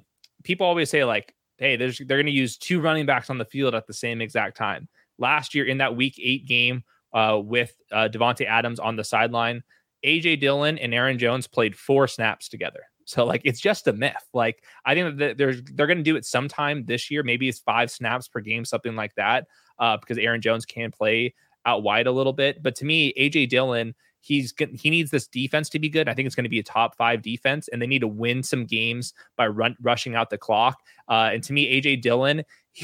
people 0.44 0.66
always 0.68 0.90
say, 0.90 1.06
like, 1.06 1.36
hey, 1.58 1.76
they're 1.76 1.92
going 2.08 2.26
to 2.26 2.32
use 2.32 2.58
two 2.58 2.82
running 2.82 3.06
backs 3.06 3.30
on 3.30 3.38
the 3.38 3.46
field 3.46 3.76
at 3.76 3.88
the 3.88 3.94
same 3.94 4.22
exact 4.22 4.58
time 4.58 4.90
last 5.18 5.56
year 5.56 5.66
in 5.66 5.78
that 5.80 5.96
week 5.96 6.20
eight 6.22 6.46
game 6.48 6.84
uh, 7.14 7.40
with 7.44 7.76
uh, 7.92 8.10
Davante 8.12 8.46
Adams 8.46 8.80
on 8.80 8.96
the 8.96 9.04
sideline. 9.04 9.64
AJ 10.06 10.40
Dillon 10.40 10.78
and 10.78 10.94
Aaron 10.94 11.18
Jones 11.18 11.48
played 11.48 11.76
four 11.76 12.08
snaps 12.08 12.48
together. 12.48 12.82
So 13.06 13.24
like 13.24 13.42
it's 13.44 13.60
just 13.60 13.88
a 13.88 13.94
myth. 13.94 14.28
Like 14.34 14.64
I 14.84 14.94
think 14.94 15.18
that 15.20 15.38
they're 15.38 15.54
they're 15.54 15.88
going 15.88 15.98
to 15.98 16.04
do 16.04 16.16
it 16.16 16.26
sometime 16.26 16.86
this 16.86 17.10
year. 17.10 17.24
Maybe 17.24 17.48
it's 17.48 17.60
five 17.60 17.90
snaps 17.92 18.28
per 18.28 18.42
game, 18.42 18.66
something 18.66 18.96
like 18.96 19.14
that, 19.16 19.48
uh, 19.80 19.98
because 19.98 20.18
Aaron 20.18 20.42
Jones 20.42 20.66
can 20.66 20.92
play 20.92 21.34
out 21.66 21.84
wide 21.84 22.08
a 22.08 22.12
little 22.12 22.34
bit. 22.34 22.62
But 22.62 22.76
to 22.78 22.86
me, 22.86 23.14
AJ 23.14 23.50
Dillon, 23.50 23.94
he's 24.22 24.54
he 24.74 24.90
needs 24.90 25.12
this 25.12 25.28
defense 25.28 25.70
to 25.70 25.80
be 25.80 25.90
good. 25.90 26.10
I 26.10 26.14
think 26.14 26.26
it's 26.26 26.36
going 26.36 26.46
to 26.46 26.50
be 26.50 26.60
a 26.60 26.64
top 26.64 26.96
five 26.98 27.22
defense, 27.22 27.68
and 27.68 27.82
they 27.82 27.88
need 27.88 28.00
to 28.00 28.08
win 28.08 28.42
some 28.42 28.66
games 28.66 29.14
by 29.38 29.48
run, 29.48 29.76
rushing 29.82 30.16
out 30.16 30.32
the 30.32 30.38
clock. 30.38 30.80
Uh, 31.08 31.30
and 31.34 31.44
to 31.44 31.54
me, 31.54 31.80
AJ 31.80 32.02
Dillon, 32.02 32.44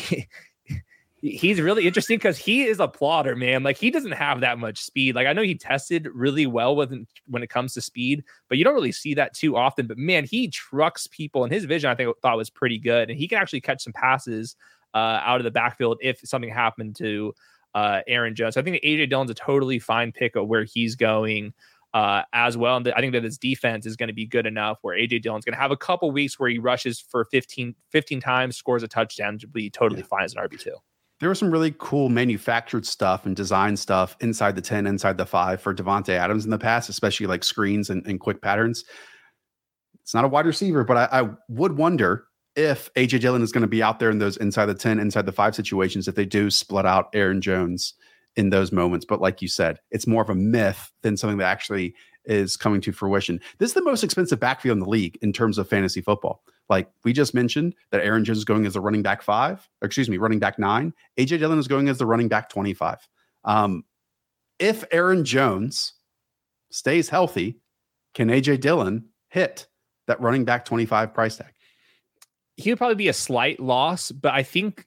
he's 1.21 1.61
really 1.61 1.85
interesting 1.85 2.17
because 2.17 2.37
he 2.37 2.63
is 2.63 2.79
a 2.79 2.87
plotter, 2.87 3.35
man. 3.35 3.63
Like 3.63 3.77
he 3.77 3.91
doesn't 3.91 4.13
have 4.13 4.41
that 4.41 4.57
much 4.57 4.79
speed. 4.79 5.15
Like 5.15 5.27
I 5.27 5.33
know 5.33 5.43
he 5.43 5.55
tested 5.55 6.07
really 6.13 6.47
well 6.47 6.75
with 6.75 6.93
when 7.27 7.43
it 7.43 7.49
comes 7.49 7.73
to 7.75 7.81
speed, 7.81 8.23
but 8.49 8.57
you 8.57 8.63
don't 8.63 8.73
really 8.73 8.91
see 8.91 9.13
that 9.13 9.35
too 9.35 9.55
often. 9.55 9.87
But 9.87 9.97
man, 9.97 10.25
he 10.25 10.47
trucks 10.47 11.07
people, 11.07 11.43
and 11.43 11.53
his 11.53 11.65
vision 11.65 11.89
I 11.89 11.95
think 11.95 12.17
thought 12.21 12.37
was 12.37 12.49
pretty 12.49 12.79
good, 12.79 13.09
and 13.09 13.19
he 13.19 13.27
can 13.27 13.37
actually 13.37 13.61
catch 13.61 13.83
some 13.83 13.93
passes 13.93 14.55
uh, 14.93 15.21
out 15.23 15.39
of 15.39 15.43
the 15.43 15.51
backfield 15.51 15.99
if 16.01 16.19
something 16.23 16.49
happened 16.49 16.95
to 16.97 17.33
uh, 17.75 18.01
Aaron 18.07 18.35
Jones. 18.35 18.55
So 18.55 18.61
I 18.61 18.63
think 18.63 18.83
AJ 18.83 19.09
Dillon's 19.09 19.31
a 19.31 19.35
totally 19.35 19.79
fine 19.79 20.11
pick 20.11 20.35
of 20.35 20.47
where 20.47 20.63
he's 20.63 20.95
going. 20.95 21.53
Uh, 21.93 22.23
as 22.31 22.55
well. 22.55 22.77
And 22.77 22.87
I 22.87 23.01
think 23.01 23.11
that 23.11 23.25
his 23.25 23.37
defense 23.37 23.85
is 23.85 23.97
going 23.97 24.07
to 24.07 24.13
be 24.13 24.25
good 24.25 24.45
enough 24.45 24.77
where 24.81 24.97
AJ 24.97 25.23
Dillon's 25.23 25.43
going 25.43 25.55
to 25.55 25.59
have 25.59 25.71
a 25.71 25.75
couple 25.75 26.09
weeks 26.09 26.39
where 26.39 26.49
he 26.49 26.57
rushes 26.57 27.01
for 27.01 27.25
15, 27.25 27.75
15 27.89 28.21
times, 28.21 28.55
scores 28.55 28.81
a 28.81 28.87
touchdown 28.87 29.37
to 29.39 29.47
be 29.47 29.69
totally 29.69 29.99
yeah. 29.99 30.07
fine 30.07 30.23
as 30.23 30.33
an 30.33 30.41
RB2 30.41 30.71
there 31.21 31.29
was 31.29 31.37
some 31.37 31.51
really 31.51 31.73
cool 31.77 32.09
manufactured 32.09 32.83
stuff 32.83 33.27
and 33.27 33.35
design 33.35 33.77
stuff 33.77 34.17
inside 34.21 34.55
the 34.55 34.61
10, 34.61 34.87
inside 34.87 35.17
the 35.17 35.25
five 35.25 35.61
for 35.61 35.73
Davante 35.73 36.09
Adams 36.09 36.45
in 36.45 36.51
the 36.51 36.57
past, 36.57 36.89
especially 36.89 37.27
like 37.27 37.43
screens 37.43 37.91
and, 37.91 38.05
and 38.07 38.19
quick 38.19 38.41
patterns. 38.41 38.83
It's 40.01 40.15
not 40.15 40.25
a 40.25 40.27
wide 40.27 40.47
receiver, 40.47 40.83
but 40.83 40.97
I, 40.97 41.21
I 41.21 41.29
would 41.47 41.77
wonder 41.77 42.25
if 42.55 42.91
AJ 42.95 43.21
Dillon 43.21 43.43
is 43.43 43.51
going 43.51 43.61
to 43.61 43.67
be 43.67 43.83
out 43.83 43.99
there 43.99 44.09
in 44.09 44.17
those 44.17 44.35
inside 44.37 44.65
the 44.65 44.73
10, 44.73 44.99
inside 44.99 45.27
the 45.27 45.31
five 45.31 45.53
situations 45.55 46.07
if 46.07 46.15
they 46.15 46.25
do 46.25 46.49
split 46.49 46.87
out 46.87 47.09
Aaron 47.13 47.39
Jones 47.39 47.93
in 48.35 48.49
those 48.49 48.71
moments. 48.71 49.05
But 49.05 49.21
like 49.21 49.43
you 49.43 49.47
said, 49.47 49.79
it's 49.91 50.07
more 50.07 50.23
of 50.23 50.29
a 50.31 50.35
myth 50.35 50.91
than 51.03 51.17
something 51.17 51.37
that 51.37 51.45
actually 51.45 51.93
is 52.25 52.57
coming 52.57 52.81
to 52.81 52.91
fruition. 52.91 53.39
This 53.57 53.71
is 53.71 53.73
the 53.73 53.83
most 53.83 54.03
expensive 54.03 54.39
backfield 54.39 54.75
in 54.75 54.79
the 54.79 54.89
league 54.89 55.17
in 55.21 55.33
terms 55.33 55.57
of 55.57 55.67
fantasy 55.67 56.01
football. 56.01 56.43
Like 56.69 56.89
we 57.03 57.13
just 57.13 57.33
mentioned 57.33 57.75
that 57.91 58.01
Aaron 58.01 58.23
Jones 58.23 58.39
is 58.39 58.45
going 58.45 58.65
as 58.65 58.75
a 58.75 58.81
running 58.81 59.01
back 59.01 59.21
five, 59.21 59.67
excuse 59.81 60.09
me, 60.09 60.17
running 60.17 60.39
back 60.39 60.57
nine. 60.57 60.93
AJ 61.17 61.39
Dillon 61.39 61.59
is 61.59 61.67
going 61.67 61.89
as 61.89 61.97
the 61.97 62.05
running 62.05 62.29
back 62.29 62.49
25. 62.49 63.07
Um, 63.43 63.83
if 64.59 64.85
Aaron 64.91 65.25
Jones 65.25 65.93
stays 66.69 67.09
healthy, 67.09 67.59
can 68.13 68.29
AJ 68.29 68.61
Dillon 68.61 69.09
hit 69.27 69.67
that 70.07 70.21
running 70.21 70.45
back 70.45 70.63
25 70.65 71.13
price 71.13 71.37
tag? 71.37 71.53
He 72.55 72.69
would 72.69 72.77
probably 72.77 72.95
be 72.95 73.07
a 73.07 73.13
slight 73.13 73.59
loss, 73.59 74.11
but 74.11 74.33
I 74.33 74.43
think 74.43 74.85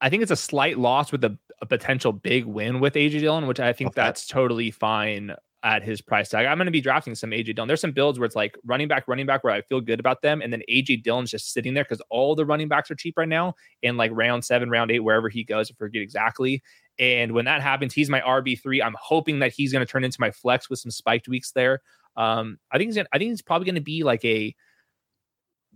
I 0.00 0.08
think 0.08 0.22
it's 0.22 0.32
a 0.32 0.36
slight 0.36 0.78
loss 0.78 1.12
with 1.12 1.22
a, 1.24 1.38
a 1.60 1.66
potential 1.66 2.12
big 2.12 2.46
win 2.46 2.80
with 2.80 2.94
AJ 2.94 3.20
Dillon, 3.20 3.46
which 3.46 3.60
I 3.60 3.72
think 3.72 3.88
okay. 3.88 4.00
that's 4.00 4.26
totally 4.26 4.70
fine 4.70 5.34
at 5.62 5.82
his 5.82 6.00
price 6.00 6.30
tag. 6.30 6.46
I'm 6.46 6.56
going 6.56 6.66
to 6.66 6.72
be 6.72 6.80
drafting 6.80 7.14
some 7.14 7.30
AJ 7.30 7.54
Dillon. 7.54 7.68
There's 7.68 7.80
some 7.80 7.92
builds 7.92 8.18
where 8.18 8.26
it's 8.26 8.36
like 8.36 8.56
running 8.64 8.88
back, 8.88 9.06
running 9.06 9.26
back, 9.26 9.44
where 9.44 9.52
I 9.52 9.60
feel 9.62 9.80
good 9.80 10.00
about 10.00 10.22
them, 10.22 10.40
and 10.40 10.52
then 10.52 10.62
AJ 10.70 11.02
Dillon's 11.02 11.30
just 11.30 11.52
sitting 11.52 11.74
there 11.74 11.84
because 11.84 12.00
all 12.08 12.34
the 12.34 12.46
running 12.46 12.68
backs 12.68 12.90
are 12.90 12.94
cheap 12.94 13.18
right 13.18 13.28
now 13.28 13.54
in 13.82 13.96
like 13.96 14.10
round 14.14 14.44
seven, 14.44 14.70
round 14.70 14.90
eight, 14.90 15.00
wherever 15.00 15.28
he 15.28 15.44
goes. 15.44 15.70
I 15.70 15.74
forget 15.74 16.02
exactly. 16.02 16.62
And 16.98 17.32
when 17.32 17.44
that 17.44 17.62
happens, 17.62 17.92
he's 17.92 18.10
my 18.10 18.20
RB 18.20 18.60
three. 18.60 18.82
I'm 18.82 18.96
hoping 19.00 19.40
that 19.40 19.52
he's 19.52 19.72
going 19.72 19.84
to 19.84 19.90
turn 19.90 20.04
into 20.04 20.20
my 20.20 20.30
flex 20.30 20.70
with 20.70 20.78
some 20.78 20.90
spiked 20.90 21.28
weeks 21.28 21.52
there. 21.52 21.80
Um, 22.16 22.58
I 22.72 22.78
think 22.78 22.88
he's 22.88 22.96
gonna, 22.96 23.08
I 23.12 23.18
think 23.18 23.30
he's 23.30 23.42
probably 23.42 23.66
going 23.66 23.74
to 23.76 23.80
be 23.80 24.02
like 24.02 24.24
a 24.24 24.54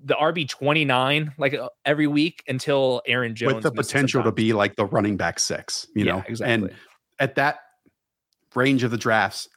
the 0.02 0.14
RB 0.14 0.48
twenty 0.48 0.84
nine 0.84 1.32
like 1.38 1.54
uh, 1.54 1.68
every 1.84 2.06
week 2.06 2.42
until 2.48 3.02
Aaron 3.06 3.34
Jones 3.34 3.54
with 3.54 3.62
the 3.62 3.70
potential 3.70 4.22
to 4.22 4.32
be 4.32 4.52
like 4.52 4.76
the 4.76 4.86
running 4.86 5.16
back 5.16 5.38
six. 5.38 5.86
You 5.94 6.04
yeah, 6.04 6.12
know, 6.12 6.24
exactly. 6.26 6.54
And 6.54 6.70
at 7.18 7.36
that 7.36 7.58
range 8.54 8.82
of 8.82 8.90
the 8.90 8.96
drafts, 8.96 9.48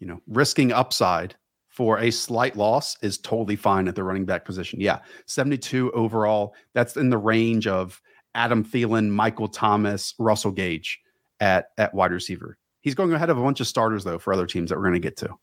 you 0.00 0.06
know, 0.06 0.20
risking 0.26 0.72
upside 0.72 1.36
for 1.68 1.98
a 1.98 2.10
slight 2.10 2.56
loss 2.56 2.96
is 3.02 3.16
totally 3.16 3.56
fine 3.56 3.86
at 3.86 3.94
the 3.94 4.02
running 4.02 4.24
back 4.24 4.44
position. 4.44 4.80
Yeah, 4.80 4.98
72 5.26 5.92
overall. 5.92 6.54
That's 6.74 6.96
in 6.96 7.10
the 7.10 7.18
range 7.18 7.66
of 7.66 8.02
Adam 8.34 8.64
Thielen, 8.64 9.10
Michael 9.10 9.48
Thomas, 9.48 10.14
Russell 10.18 10.50
Gage 10.50 11.00
at 11.38 11.66
at 11.78 11.94
wide 11.94 12.12
receiver. 12.12 12.58
He's 12.80 12.94
going 12.94 13.12
ahead 13.12 13.30
of 13.30 13.38
a 13.38 13.42
bunch 13.42 13.60
of 13.60 13.68
starters 13.68 14.02
though 14.02 14.18
for 14.18 14.32
other 14.32 14.46
teams 14.46 14.70
that 14.70 14.76
we're 14.76 14.88
going 14.88 14.94
to 14.94 15.00
get 15.00 15.16
to. 15.18 15.38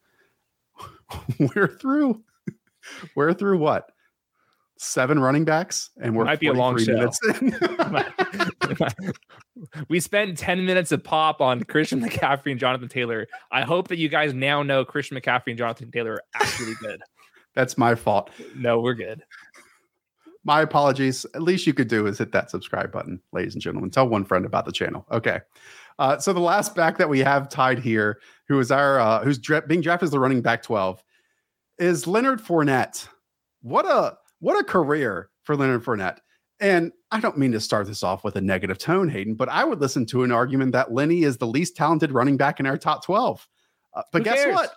we're 1.56 1.78
through. 1.80 2.22
we're 3.16 3.34
through 3.34 3.60
what? 3.60 3.90
seven 4.80 5.20
running 5.20 5.46
backs, 5.46 5.90
and 6.02 6.16
we're 6.16 6.26
might 6.26 6.40
be 6.40 6.48
a 6.48 6.54
long 6.54 6.78
show. 6.78 7.12
we 9.90 10.00
spent 10.00 10.38
10 10.38 10.66
minutes 10.66 10.92
of 10.92 11.04
pop 11.04 11.42
on 11.42 11.64
Christian 11.64 12.02
McCaffrey 12.02 12.52
and 12.52 12.60
Jonathan 12.60 12.90
Taylor. 12.90 13.28
I 13.52 13.62
hope 13.62 13.88
that 13.90 13.98
you 13.98 14.10
guys 14.10 14.34
now 14.34 14.64
know 14.64 14.86
Christian 14.86 15.18
McCaffrey 15.18 15.48
and 15.48 15.58
Jonathan 15.58 15.92
Taylor 15.92 16.14
are 16.14 16.24
actually 16.36 16.74
good. 16.82 17.02
That's 17.56 17.78
my 17.78 17.96
fault. 17.96 18.30
No, 18.56 18.80
we're 18.80 18.94
good. 18.94 19.24
My 20.44 20.62
apologies. 20.62 21.26
At 21.34 21.42
least 21.42 21.66
you 21.66 21.74
could 21.74 21.88
do 21.88 22.06
is 22.06 22.20
hit 22.20 22.32
that 22.32 22.52
subscribe 22.52 22.92
button, 22.92 23.20
ladies 23.34 23.54
and 23.54 23.62
gentlemen. 23.62 23.90
Tell 23.90 24.08
one 24.08 24.24
friend 24.24 24.46
about 24.46 24.66
the 24.66 24.72
channel. 24.72 25.06
Okay. 25.12 25.40
Uh, 26.00 26.20
so 26.20 26.34
the 26.34 26.40
last 26.40 26.76
back 26.76 26.98
that 26.98 27.10
we 27.10 27.20
have 27.20 27.50
tied 27.50 27.80
here, 27.80 28.22
who 28.48 28.60
is 28.60 28.72
our 28.72 29.00
uh, 29.00 29.24
who's 29.24 29.40
dra- 29.40 29.66
being 29.66 29.82
drafted 29.82 30.06
as 30.06 30.12
the 30.12 30.20
running 30.20 30.42
back 30.42 30.62
12, 30.62 31.04
is 31.80 32.06
Leonard 32.06 32.40
Fournette. 32.40 33.08
What 33.62 33.86
a 33.86 34.18
what 34.40 34.60
a 34.60 34.64
career 34.64 35.30
for 35.44 35.56
Leonard 35.56 35.84
Fournette. 35.84 36.20
And 36.60 36.92
I 37.12 37.20
don't 37.20 37.38
mean 37.38 37.52
to 37.52 37.60
start 37.60 37.88
this 37.88 38.04
off 38.04 38.24
with 38.24 38.36
a 38.36 38.42
negative 38.42 38.78
tone, 38.78 39.10
Hayden, 39.10 39.36
but 39.36 39.50
I 39.50 39.64
would 39.64 39.80
listen 39.80 40.06
to 40.08 40.24
an 40.24 40.32
argument 40.32 40.72
that 40.72 40.92
Lenny 40.92 41.24
is 41.24 41.38
the 41.38 41.48
least 41.48 41.76
talented 41.76 42.12
running 42.12 42.38
back 42.38 42.60
in 42.60 42.66
our 42.66 42.78
top 42.78 43.04
12. 43.06 43.48
Uh, 43.94 44.02
but 44.12 44.20
Who 44.20 44.24
guess 44.24 44.44
cares? 44.44 44.56
what? 44.56 44.74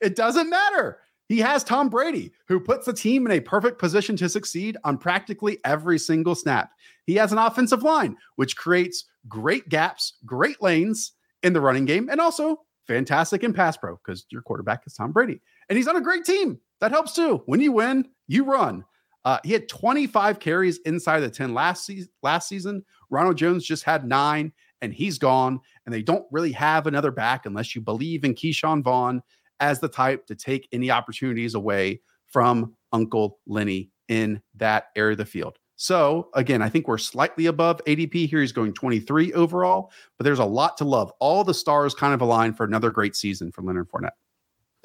It 0.00 0.14
doesn't 0.14 0.50
matter. 0.50 0.98
He 1.28 1.38
has 1.38 1.64
Tom 1.64 1.88
Brady, 1.88 2.32
who 2.46 2.60
puts 2.60 2.84
the 2.84 2.92
team 2.92 3.24
in 3.24 3.32
a 3.32 3.40
perfect 3.40 3.78
position 3.78 4.16
to 4.16 4.28
succeed 4.28 4.76
on 4.84 4.98
practically 4.98 5.58
every 5.64 5.98
single 5.98 6.34
snap. 6.34 6.70
He 7.06 7.14
has 7.14 7.32
an 7.32 7.38
offensive 7.38 7.82
line, 7.82 8.16
which 8.36 8.56
creates 8.56 9.04
great 9.28 9.68
gaps, 9.68 10.14
great 10.26 10.60
lanes 10.60 11.12
in 11.42 11.54
the 11.54 11.60
running 11.60 11.86
game, 11.86 12.10
and 12.10 12.20
also 12.20 12.60
fantastic 12.86 13.42
in 13.44 13.52
pass 13.54 13.76
pro 13.76 13.96
because 13.96 14.26
your 14.30 14.42
quarterback 14.42 14.82
is 14.86 14.94
Tom 14.94 15.12
Brady. 15.12 15.40
And 15.68 15.76
he's 15.76 15.88
on 15.88 15.96
a 15.96 16.02
great 16.02 16.24
team. 16.24 16.60
That 16.80 16.90
helps 16.90 17.14
too. 17.14 17.42
When 17.46 17.60
you 17.60 17.72
win, 17.72 18.08
you 18.26 18.44
run. 18.44 18.84
Uh, 19.24 19.38
he 19.44 19.52
had 19.52 19.68
25 19.68 20.38
carries 20.40 20.78
inside 20.78 21.20
the 21.20 21.30
10 21.30 21.54
last, 21.54 21.90
last 22.22 22.48
season. 22.48 22.84
Ronald 23.10 23.36
Jones 23.36 23.64
just 23.64 23.84
had 23.84 24.06
nine, 24.06 24.52
and 24.80 24.92
he's 24.92 25.18
gone. 25.18 25.60
And 25.86 25.94
they 25.94 26.02
don't 26.02 26.26
really 26.30 26.52
have 26.52 26.86
another 26.86 27.10
back 27.10 27.46
unless 27.46 27.74
you 27.74 27.80
believe 27.80 28.24
in 28.24 28.34
Ke'Shawn 28.34 28.82
Vaughn 28.82 29.22
as 29.60 29.78
the 29.78 29.88
type 29.88 30.26
to 30.26 30.34
take 30.34 30.68
any 30.72 30.90
opportunities 30.90 31.54
away 31.54 32.00
from 32.28 32.74
Uncle 32.92 33.38
Lenny 33.46 33.90
in 34.08 34.42
that 34.56 34.86
area 34.96 35.12
of 35.12 35.18
the 35.18 35.24
field. 35.24 35.58
So 35.76 36.28
again, 36.34 36.62
I 36.62 36.68
think 36.68 36.86
we're 36.86 36.98
slightly 36.98 37.46
above 37.46 37.80
ADP 37.86 38.28
here. 38.28 38.40
He's 38.40 38.52
going 38.52 38.72
23 38.72 39.32
overall, 39.32 39.90
but 40.16 40.24
there's 40.24 40.38
a 40.38 40.44
lot 40.44 40.76
to 40.78 40.84
love. 40.84 41.12
All 41.18 41.44
the 41.44 41.54
stars 41.54 41.94
kind 41.94 42.14
of 42.14 42.20
align 42.20 42.54
for 42.54 42.64
another 42.64 42.90
great 42.90 43.16
season 43.16 43.50
for 43.50 43.62
Leonard 43.62 43.90
Fournette. 43.90 44.10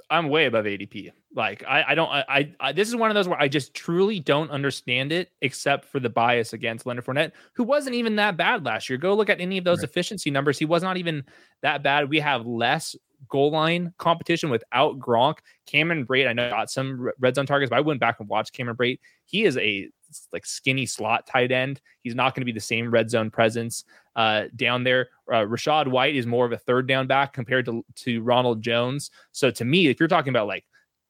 I'm 0.10 0.30
way 0.30 0.46
above 0.46 0.66
ADP. 0.66 1.12
Like 1.36 1.64
I, 1.68 1.84
I 1.90 1.96
don't, 1.96 2.10
I, 2.10 2.54
I, 2.60 2.72
this 2.72 2.88
is 2.88 2.96
one 2.96 3.12
of 3.12 3.16
those 3.16 3.28
where 3.28 3.40
I 3.40 3.48
just 3.48 3.74
truly 3.74 4.20
don't 4.20 4.50
understand 4.50 5.12
it, 5.12 5.32
except 5.42 5.86
for 5.86 6.00
the 6.00 6.10
bias 6.10 6.54
against 6.54 6.86
Leonard 6.86 7.06
Fournette, 7.06 7.34
who 7.54 7.64
wasn't 7.64 7.96
even 7.96 8.16
that 8.16 8.38
bad 8.38 8.66
last 8.66 8.90
year. 8.90 8.98
Go 8.98 9.14
look 9.14 9.30
at 9.30 9.42
any 9.42 9.58
of 9.58 9.64
those 9.64 9.80
right. 9.80 9.90
efficiency 9.90 10.32
numbers. 10.32 10.58
He 10.58 10.66
was 10.66 10.82
not 10.82 10.98
even 10.98 11.26
that 11.62 11.84
bad. 11.84 12.10
We 12.10 12.20
have 12.20 12.46
less 12.46 12.96
goal 13.30 13.52
line 13.52 13.94
competition 13.98 14.50
without 14.50 15.00
Gronk. 15.00 15.38
Cameron 15.66 16.06
Brate, 16.06 16.28
I 16.28 16.34
know 16.34 16.50
got 16.50 16.70
some 16.70 17.10
red 17.20 17.36
zone 17.36 17.46
targets, 17.46 17.70
but 17.70 17.78
I 17.78 17.82
went 17.82 18.00
back 18.00 18.20
and 18.20 18.30
watched 18.30 18.54
Cameron 18.54 18.78
Brate. 18.78 19.00
He 19.26 19.44
is 19.44 19.58
a 19.58 19.90
like 20.32 20.46
skinny 20.46 20.86
slot 20.86 21.28
tight 21.28 21.52
end. 21.52 21.82
He's 22.02 22.16
not 22.16 22.34
going 22.34 22.42
to 22.42 22.46
be 22.46 22.52
the 22.52 22.60
same 22.60 22.90
red 22.90 23.10
zone 23.10 23.30
presence 23.30 23.84
uh, 24.16 24.46
down 24.56 24.84
there. 24.84 25.10
Uh, 25.32 25.46
Rachaad 25.46 25.88
White 25.88 26.16
is 26.16 26.26
more 26.26 26.46
of 26.46 26.52
a 26.52 26.58
third 26.58 26.88
down 26.88 27.08
back 27.08 27.34
compared 27.34 27.66
to 27.66 27.84
to 27.96 28.22
Ronald 28.22 28.62
Jones. 28.62 29.12
So 29.32 29.52
to 29.52 29.66
me, 29.66 29.88
if 29.88 30.00
you're 30.00 30.08
talking 30.08 30.30
about 30.30 30.48
like, 30.48 30.66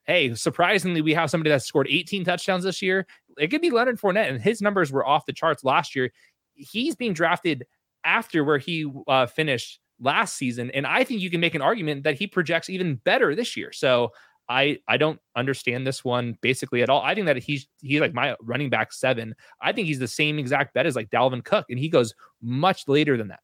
hey, 0.05 0.33
surprisingly, 0.35 1.01
we 1.01 1.13
have 1.13 1.29
somebody 1.29 1.49
that 1.49 1.63
scored 1.63 1.87
18 1.89 2.23
touchdowns 2.23 2.63
this 2.63 2.81
year. 2.81 3.05
It 3.37 3.49
could 3.49 3.61
be 3.61 3.69
Leonard 3.69 3.99
Fournette, 3.99 4.29
and 4.29 4.41
his 4.41 4.61
numbers 4.61 4.91
were 4.91 5.05
off 5.05 5.25
the 5.25 5.33
charts 5.33 5.63
last 5.63 5.95
year. 5.95 6.11
He's 6.55 6.95
being 6.95 7.13
drafted 7.13 7.67
after 8.03 8.43
where 8.43 8.57
he 8.57 8.91
uh, 9.07 9.27
finished 9.27 9.79
last 9.99 10.35
season, 10.35 10.71
and 10.71 10.85
I 10.85 11.03
think 11.03 11.21
you 11.21 11.29
can 11.29 11.41
make 11.41 11.55
an 11.55 11.61
argument 11.61 12.03
that 12.03 12.15
he 12.15 12.27
projects 12.27 12.69
even 12.69 12.95
better 12.95 13.35
this 13.35 13.57
year. 13.57 13.71
So 13.71 14.11
I 14.49 14.79
I 14.87 14.97
don't 14.97 15.19
understand 15.35 15.85
this 15.85 16.03
one 16.03 16.37
basically 16.41 16.81
at 16.81 16.89
all. 16.89 17.01
I 17.01 17.15
think 17.15 17.25
that 17.27 17.37
he's 17.37 17.67
he's 17.81 18.01
like 18.01 18.13
my 18.13 18.35
running 18.41 18.69
back 18.69 18.93
seven. 18.93 19.35
I 19.61 19.71
think 19.71 19.87
he's 19.87 19.99
the 19.99 20.07
same 20.07 20.39
exact 20.39 20.73
bet 20.73 20.85
as 20.85 20.95
like 20.95 21.09
Dalvin 21.09 21.43
Cook, 21.43 21.65
and 21.69 21.79
he 21.79 21.89
goes 21.89 22.13
much 22.41 22.87
later 22.87 23.17
than 23.17 23.27
that. 23.29 23.41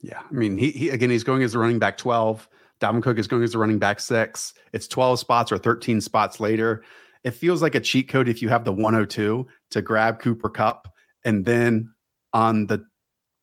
Yeah, 0.00 0.20
I 0.20 0.32
mean, 0.32 0.56
he, 0.56 0.70
he 0.70 0.90
again, 0.90 1.10
he's 1.10 1.24
going 1.24 1.42
as 1.42 1.54
a 1.54 1.58
running 1.58 1.78
back 1.78 1.98
twelve. 1.98 2.48
Dalvin 2.80 3.02
Cook 3.02 3.18
is 3.18 3.26
going 3.26 3.42
as 3.42 3.54
a 3.54 3.58
running 3.58 3.80
back 3.80 3.98
six. 3.98 4.54
It's 4.72 4.86
twelve 4.86 5.18
spots 5.18 5.50
or 5.50 5.58
thirteen 5.58 6.00
spots 6.00 6.38
later. 6.38 6.84
It 7.24 7.32
feels 7.32 7.62
like 7.62 7.74
a 7.74 7.80
cheat 7.80 8.08
code 8.08 8.28
if 8.28 8.40
you 8.40 8.48
have 8.48 8.64
the 8.64 8.72
102 8.72 9.46
to 9.70 9.82
grab 9.82 10.20
Cooper 10.20 10.48
Kupp 10.48 10.88
and 11.24 11.44
then 11.44 11.92
on 12.32 12.66
the 12.66 12.84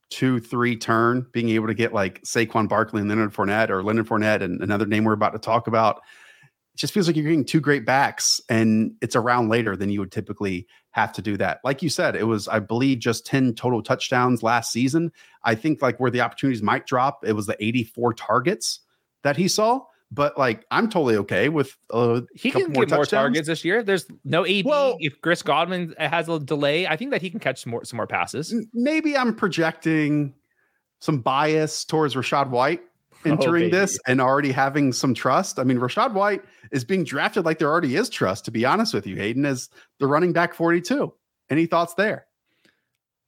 two, 0.10 0.40
three 0.40 0.76
turn, 0.76 1.26
being 1.32 1.50
able 1.50 1.68
to 1.68 1.74
get 1.74 1.94
like 1.94 2.22
Saquon 2.24 2.70
Barkley 2.70 3.02
and 3.02 3.10
Leonard 3.10 3.34
Fournette 3.34 3.70
or 3.70 3.84
Leonard 3.84 4.08
Fournette 4.08 4.42
and 4.42 4.62
another 4.62 4.86
name 4.86 5.04
we're 5.04 5.14
about 5.14 5.34
to 5.34 5.40
talk 5.40 5.68
about 5.68 6.02
it 6.76 6.80
just 6.80 6.94
feels 6.94 7.08
like 7.08 7.16
you're 7.16 7.24
getting 7.24 7.46
two 7.46 7.62
great 7.62 7.86
backs 7.86 8.42
and 8.50 8.92
it's 9.02 9.16
around 9.16 9.48
later 9.48 9.78
than 9.78 9.90
you 9.90 10.02
would 10.02 10.12
typically 10.12 10.68
have 10.92 11.14
to 11.14 11.22
do 11.22 11.38
that. 11.38 11.60
Like 11.64 11.82
you 11.82 11.88
said, 11.88 12.18
it 12.18 12.26
was, 12.26 12.50
I 12.50 12.60
believe, 12.60 13.00
just 13.00 13.26
10 13.26 13.56
total 13.56 13.82
touchdowns 13.82 14.44
last 14.44 14.74
season. 14.74 15.14
I 15.46 15.56
think 15.56 15.82
like 15.82 16.02
where 16.02 16.12
the 16.12 16.20
opportunities 16.20 16.62
might 16.62 16.86
drop, 16.86 17.24
it 17.24 17.32
was 17.32 17.46
the 17.46 17.56
84 17.64 18.16
targets 18.16 18.82
that 19.24 19.38
he 19.38 19.48
saw. 19.48 19.86
But 20.12 20.38
like, 20.38 20.66
I'm 20.72 20.90
totally 20.90 21.18
okay 21.18 21.50
with 21.50 21.76
uh, 21.92 22.22
he 22.36 22.52
can 22.52 22.72
more 22.72 22.86
get 22.86 22.90
touchdowns. 22.90 22.92
more 22.92 23.06
targets 23.06 23.48
this 23.48 23.66
year. 23.66 23.84
There's 23.84 24.06
no 24.24 24.46
AB. 24.46 24.68
Well, 24.68 24.98
if 25.00 25.20
Chris 25.22 25.42
Godwin 25.42 25.94
has 25.98 26.30
a 26.30 26.40
delay, 26.40 26.88
I 26.88 26.96
think 26.96 27.12
that 27.12 27.22
he 27.22 27.30
can 27.30 27.40
catch 27.40 27.64
some 27.64 27.72
more 27.72 27.84
some 27.84 27.98
more 27.98 28.08
passes. 28.08 28.54
Maybe 28.74 29.18
I'm 29.18 29.36
projecting 29.36 30.34
some 31.00 31.20
bias 31.20 31.84
towards 31.86 32.16
Rachaad 32.16 32.50
White 32.50 32.82
Oh, 33.26 33.32
entering 33.32 33.66
oh, 33.66 33.70
this 33.70 34.00
and 34.08 34.22
already 34.22 34.52
having 34.52 34.94
some 34.94 35.14
trust. 35.14 35.58
I 35.58 35.64
mean, 35.64 35.78
Rachaad 35.78 36.14
White 36.14 36.44
is 36.72 36.84
being 36.84 37.04
drafted 37.04 37.44
like 37.44 37.58
there 37.58 37.70
already 37.70 37.96
is 37.96 38.10
trust, 38.10 38.46
to 38.46 38.52
be 38.52 38.66
honest 38.66 38.94
with 38.94 39.08
you, 39.08 39.16
Hayden, 39.16 39.46
is 39.46 39.70
the 40.00 40.08
running 40.08 40.32
back 40.32 40.54
42. 40.54 41.12
Any 41.50 41.66
thoughts 41.66 41.96
there? 41.96 42.28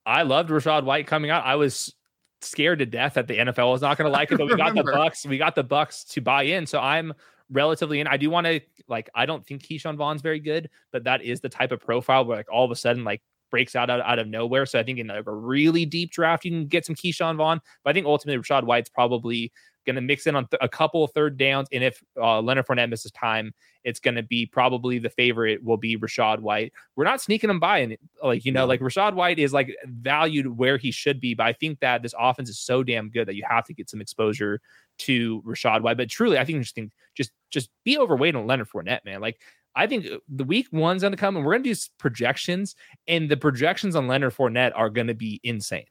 I 0.06 0.22
loved 0.22 0.50
Rachaad 0.50 0.84
White 0.84 1.08
coming 1.08 1.32
out. 1.32 1.46
I 1.46 1.56
was 1.56 1.94
scared 2.42 2.80
to 2.80 2.86
death 2.86 3.16
that 3.16 3.28
the 3.28 3.38
NFL 3.38 3.76
is 3.76 3.82
not 3.82 3.98
going 3.98 4.06
to 4.12 4.12
like 4.12 4.32
it, 4.32 4.38
but 4.38 4.48
we 4.48 4.56
got 4.56 4.76
the 4.76 4.84
Bucs. 4.84 5.26
We 5.26 5.38
got 5.38 5.56
the 5.56 5.64
Bucs 5.64 6.08
to 6.14 6.22
buy 6.22 6.44
in. 6.44 6.66
So 6.66 6.80
I'm 6.80 7.14
relatively 7.50 8.00
in. 8.00 8.08
I 8.08 8.18
do 8.18 8.30
want 8.30 8.48
to 8.48 8.62
like. 8.88 9.10
I 9.16 9.26
don't 9.26 9.46
think 9.46 9.64
Ke'Shawn 9.64 9.96
Vaughn's 9.96 10.22
very 10.22 10.40
good, 10.40 10.70
but 10.92 11.04
that 11.06 11.22
is 11.22 11.40
the 11.42 11.50
type 11.50 11.72
of 11.72 11.82
profile 11.82 12.26
where 12.26 12.38
like 12.38 12.52
all 12.52 12.66
of 12.66 12.72
a 12.72 12.76
sudden 12.76 13.04
like 13.04 13.22
breaks 13.50 13.76
out, 13.76 13.90
out 13.90 14.02
out 14.02 14.20
of 14.20 14.28
nowhere. 14.28 14.66
So 14.66 14.80
I 14.80 14.84
think 14.84 15.00
in 15.00 15.08
like 15.08 15.26
a 15.26 15.34
really 15.34 15.86
deep 15.86 16.12
draft 16.12 16.46
you 16.46 16.52
can 16.52 16.68
get 16.68 16.86
some 16.86 16.96
Ke'Shawn 16.96 17.38
Vaughn, 17.38 17.62
but 17.84 17.90
I 17.90 17.94
think 17.94 18.06
ultimately 18.06 18.42
Rachaad 18.42 18.64
White's 18.64 18.90
probably 18.90 19.52
going 19.88 19.96
to 19.96 20.02
mix 20.02 20.28
in 20.28 20.36
on 20.36 20.46
th- 20.48 20.60
a 20.62 20.70
couple 20.70 21.08
third 21.08 21.38
downs. 21.38 21.68
And 21.72 21.84
if 21.84 22.04
uh, 22.16 22.40
Leonard 22.42 22.68
Fournette 22.68 22.90
misses 22.90 23.12
time, 23.12 23.54
it's 23.84 24.00
going 24.00 24.16
to 24.16 24.22
be 24.22 24.46
probably 24.46 25.00
the 25.00 25.10
favorite 25.10 25.64
will 25.64 25.78
be 25.78 25.98
Rachaad 25.98 26.40
White. 26.40 26.74
We're 26.96 27.06
not 27.06 27.22
sneaking 27.22 27.50
him 27.50 27.60
by. 27.60 27.80
And 27.80 27.98
like, 28.22 28.46
you 28.46 28.52
know, 28.52 28.68
like 28.68 28.82
Rachaad 28.82 29.16
White 29.16 29.40
is 29.40 29.54
like 29.54 29.76
valued 29.86 30.46
where 30.46 30.78
he 30.78 30.92
should 30.92 31.20
be. 31.20 31.34
But 31.34 31.48
I 31.48 31.54
think 31.54 31.80
that 31.80 32.04
this 32.04 32.14
offense 32.20 32.50
is 32.50 32.60
so 32.60 32.84
damn 32.84 33.10
good 33.10 33.28
that 33.28 33.36
you 33.36 33.44
have 33.50 33.66
to 33.66 33.74
get 33.74 33.90
some 33.90 34.02
exposure 34.02 34.62
to 35.00 35.42
Rachaad 35.42 35.82
White. 35.82 35.98
But 35.98 36.10
truly, 36.10 36.38
I 36.38 36.46
think 36.46 36.62
just 36.62 36.76
think 36.76 36.92
just 37.16 37.32
just 37.50 37.70
be 37.84 37.98
overweight 37.98 38.36
on 38.36 38.46
Leonard 38.46 38.70
Fournette, 38.70 39.06
man. 39.06 39.22
Like 39.22 39.40
I 39.74 39.88
think 39.88 40.06
uh, 40.06 40.18
the 40.28 40.44
week 40.44 40.68
one's 40.72 41.02
going 41.02 41.14
to 41.14 41.18
come 41.18 41.38
and 41.38 41.46
we're 41.46 41.54
going 41.54 41.64
to 41.64 41.74
do 41.74 41.80
projections, 41.98 42.76
and 43.08 43.30
the 43.30 43.38
projections 43.38 43.96
on 43.96 44.08
Leonard 44.08 44.36
Fournette 44.36 44.74
are 44.76 44.90
going 44.90 45.08
to 45.08 45.16
be 45.16 45.40
insane 45.44 45.86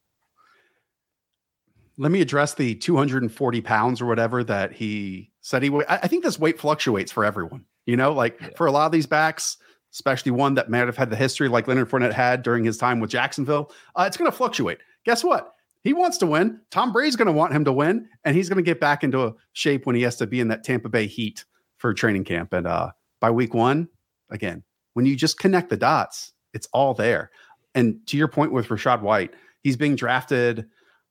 let 1.98 2.12
me 2.12 2.20
address 2.20 2.54
the 2.54 2.74
240 2.74 3.60
pounds 3.62 4.00
or 4.00 4.06
whatever 4.06 4.44
that 4.44 4.72
he 4.72 5.30
said 5.40 5.62
he 5.62 5.70
would. 5.70 5.86
I 5.88 6.08
think 6.08 6.24
this 6.24 6.38
weight 6.38 6.58
fluctuates 6.58 7.10
for 7.10 7.24
everyone. 7.24 7.64
You 7.86 7.96
know, 7.96 8.12
like 8.12 8.38
yeah. 8.40 8.48
for 8.56 8.66
a 8.66 8.72
lot 8.72 8.86
of 8.86 8.92
these 8.92 9.06
backs, 9.06 9.56
especially 9.92 10.32
one 10.32 10.54
that 10.54 10.68
might 10.68 10.86
have 10.86 10.96
had 10.96 11.10
the 11.10 11.16
history 11.16 11.48
like 11.48 11.68
Leonard 11.68 11.88
Fournette 11.88 12.12
had 12.12 12.42
during 12.42 12.64
his 12.64 12.76
time 12.76 13.00
with 13.00 13.10
Jacksonville, 13.10 13.72
uh, 13.94 14.04
it's 14.06 14.16
going 14.16 14.30
to 14.30 14.36
fluctuate. 14.36 14.78
Guess 15.04 15.24
what? 15.24 15.52
He 15.82 15.92
wants 15.92 16.18
to 16.18 16.26
win. 16.26 16.60
Tom 16.70 16.92
Brady's 16.92 17.14
going 17.14 17.26
to 17.26 17.32
want 17.32 17.52
him 17.52 17.64
to 17.64 17.72
win, 17.72 18.08
and 18.24 18.34
he's 18.34 18.48
going 18.48 18.56
to 18.56 18.62
get 18.62 18.80
back 18.80 19.04
into 19.04 19.24
a 19.24 19.34
shape 19.52 19.86
when 19.86 19.94
he 19.94 20.02
has 20.02 20.16
to 20.16 20.26
be 20.26 20.40
in 20.40 20.48
that 20.48 20.64
Tampa 20.64 20.88
Bay 20.88 21.06
Heat 21.06 21.44
for 21.78 21.94
training 21.94 22.24
camp. 22.24 22.52
And 22.52 22.66
uh, 22.66 22.90
by 23.20 23.30
week 23.30 23.54
one, 23.54 23.88
again, 24.30 24.64
when 24.94 25.06
you 25.06 25.14
just 25.14 25.38
connect 25.38 25.70
the 25.70 25.76
dots, 25.76 26.32
it's 26.52 26.66
all 26.72 26.92
there. 26.92 27.30
And 27.76 28.04
to 28.06 28.16
your 28.16 28.26
point 28.26 28.50
with 28.50 28.66
Rachaad 28.66 29.02
White, 29.02 29.34
he's 29.62 29.76
being 29.76 29.94
drafted, 29.94 30.66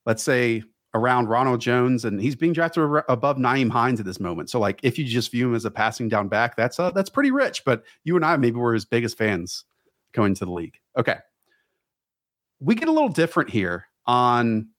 let's 0.06 0.24
say 0.24 0.64
around 0.96 1.28
Ronald 1.28 1.62
Jones, 1.62 2.06
and 2.06 2.20
he's 2.20 2.36
being 2.36 2.54
drafted 2.54 2.84
above 3.10 3.38
Nyheim 3.38 3.70
Hines 3.70 4.00
at 4.00 4.06
this 4.06 4.20
moment. 4.20 4.50
So, 4.50 4.60
like, 4.60 4.80
if 4.82 4.98
you 4.98 5.06
just 5.06 5.30
view 5.30 5.50
him 5.50 5.56
as 5.56 5.66
a 5.66 5.72
passing 5.72 6.08
down 6.10 6.30
back, 6.30 6.56
that's 6.56 6.80
uh, 6.80 6.90
that's 6.92 7.10
pretty 7.10 7.30
rich. 7.30 7.64
But 7.66 7.84
you 8.04 8.16
and 8.16 8.26
I 8.26 8.36
maybe 8.38 8.58
were 8.58 8.74
his 8.74 8.86
biggest 8.86 9.18
fans 9.18 9.66
going 10.14 10.34
to 10.36 10.46
the 10.46 10.52
league. 10.52 10.80
Okay, 10.98 11.18
we 12.60 12.74
get 12.74 12.88
a 12.88 12.94
little 12.94 13.10
different 13.10 13.50
here 13.52 13.86
on 14.08 14.70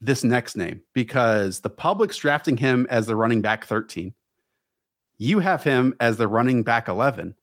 this 0.00 0.24
next 0.24 0.56
name 0.56 0.80
because 0.94 1.60
the 1.60 1.70
public's 1.70 2.16
drafting 2.16 2.56
him 2.56 2.86
as 2.90 3.06
the 3.06 3.16
running 3.16 3.42
back 3.42 3.66
13. 3.66 4.14
You 5.18 5.38
have 5.38 5.62
him 5.62 5.94
as 6.00 6.16
the 6.16 6.28
running 6.28 6.62
back 6.62 6.88
11. 6.88 7.34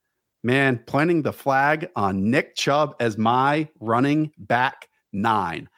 Man, 0.43 0.83
planting 0.85 1.21
the 1.21 1.33
flag 1.33 1.89
on 1.95 2.29
Nick 2.29 2.55
Chubb 2.55 2.95
as 2.99 3.17
my 3.17 3.69
running 3.79 4.31
back 4.37 4.89
nine. 5.11 5.69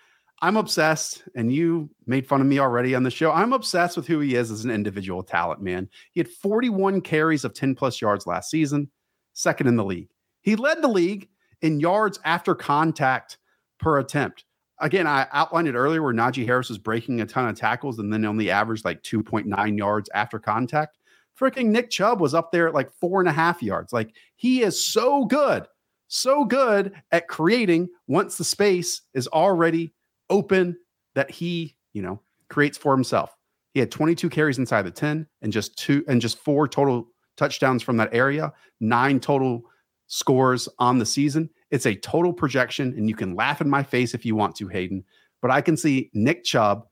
I'm 0.41 0.57
obsessed, 0.57 1.23
and 1.35 1.51
you 1.51 1.89
made 2.05 2.27
fun 2.27 2.41
of 2.41 2.47
me 2.47 2.59
already 2.59 2.93
on 2.93 3.03
the 3.03 3.11
show. 3.11 3.31
I'm 3.31 3.53
obsessed 3.53 3.95
with 3.95 4.05
who 4.05 4.19
he 4.19 4.35
is 4.35 4.51
as 4.51 4.65
an 4.65 4.71
individual 4.71 5.23
talent, 5.23 5.61
man. 5.61 5.89
He 6.11 6.19
had 6.19 6.27
41 6.27 7.01
carries 7.01 7.45
of 7.45 7.53
10 7.53 7.73
plus 7.75 8.01
yards 8.01 8.27
last 8.27 8.49
season, 8.49 8.89
second 9.33 9.67
in 9.67 9.77
the 9.77 9.85
league. 9.85 10.09
He 10.41 10.55
led 10.55 10.81
the 10.81 10.89
league 10.89 11.29
in 11.61 11.79
yards 11.79 12.19
after 12.25 12.53
contact 12.53 13.37
per 13.79 13.99
attempt. 13.99 14.45
Again, 14.79 15.07
I 15.07 15.25
outlined 15.31 15.69
it 15.69 15.75
earlier 15.75 16.03
where 16.03 16.13
Najee 16.13 16.45
Harris 16.45 16.69
was 16.69 16.77
breaking 16.77 17.21
a 17.21 17.25
ton 17.25 17.47
of 17.47 17.55
tackles 17.57 17.99
and 17.99 18.11
then 18.11 18.25
only 18.25 18.51
averaged 18.51 18.83
like 18.83 19.01
2.9 19.03 19.77
yards 19.77 20.09
after 20.13 20.37
contact. 20.37 20.97
Freaking 21.39 21.67
Nick 21.67 21.89
Chubb 21.89 22.19
was 22.19 22.33
up 22.33 22.51
there 22.51 22.67
at 22.67 22.73
like 22.73 22.91
four 22.91 23.21
and 23.21 23.29
a 23.29 23.33
half 23.33 23.63
yards. 23.63 23.93
Like 23.93 24.13
he 24.35 24.63
is 24.63 24.85
so 24.85 25.25
good, 25.25 25.65
so 26.07 26.43
good 26.43 26.93
at 27.11 27.29
creating 27.29 27.87
once 28.07 28.37
the 28.37 28.43
space 28.43 29.01
is 29.13 29.27
already 29.29 29.93
open 30.29 30.77
that 31.13 31.31
he, 31.31 31.75
you 31.93 32.01
know, 32.01 32.21
creates 32.49 32.77
for 32.77 32.95
himself. 32.95 33.35
He 33.73 33.79
had 33.79 33.91
22 33.91 34.29
carries 34.29 34.57
inside 34.57 34.83
the 34.83 34.91
10 34.91 35.27
and 35.41 35.51
just 35.51 35.77
two 35.77 36.03
and 36.07 36.21
just 36.21 36.37
four 36.39 36.67
total 36.67 37.07
touchdowns 37.35 37.83
from 37.83 37.97
that 37.97 38.13
area, 38.13 38.53
nine 38.79 39.19
total 39.19 39.63
scores 40.07 40.69
on 40.79 40.97
the 40.99 41.05
season. 41.05 41.49
It's 41.71 41.85
a 41.85 41.95
total 41.95 42.31
projection, 42.31 42.93
and 42.95 43.09
you 43.09 43.15
can 43.15 43.35
laugh 43.35 43.59
in 43.59 43.69
my 43.69 43.83
face 43.83 44.13
if 44.13 44.25
you 44.25 44.35
want 44.35 44.55
to, 44.57 44.67
Hayden. 44.67 45.03
But 45.41 45.51
I 45.51 45.61
can 45.61 45.75
see 45.75 46.09
Nick 46.13 46.43
Chubb, 46.43 46.87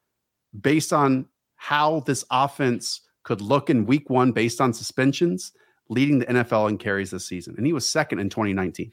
based 0.59 0.91
on 0.91 1.27
how 1.55 2.01
this 2.01 2.25
offense 2.29 3.01
could 3.23 3.41
look 3.41 3.69
in 3.69 3.85
week 3.85 4.09
one 4.09 4.31
based 4.31 4.59
on 4.59 4.73
suspensions, 4.73 5.53
leading 5.89 6.19
the 6.19 6.25
NFL 6.25 6.69
in 6.69 6.77
carries 6.77 7.11
this 7.11 7.27
season. 7.27 7.55
And 7.57 7.65
he 7.65 7.73
was 7.73 7.89
second 7.89 8.19
in 8.19 8.29
2019. 8.29 8.91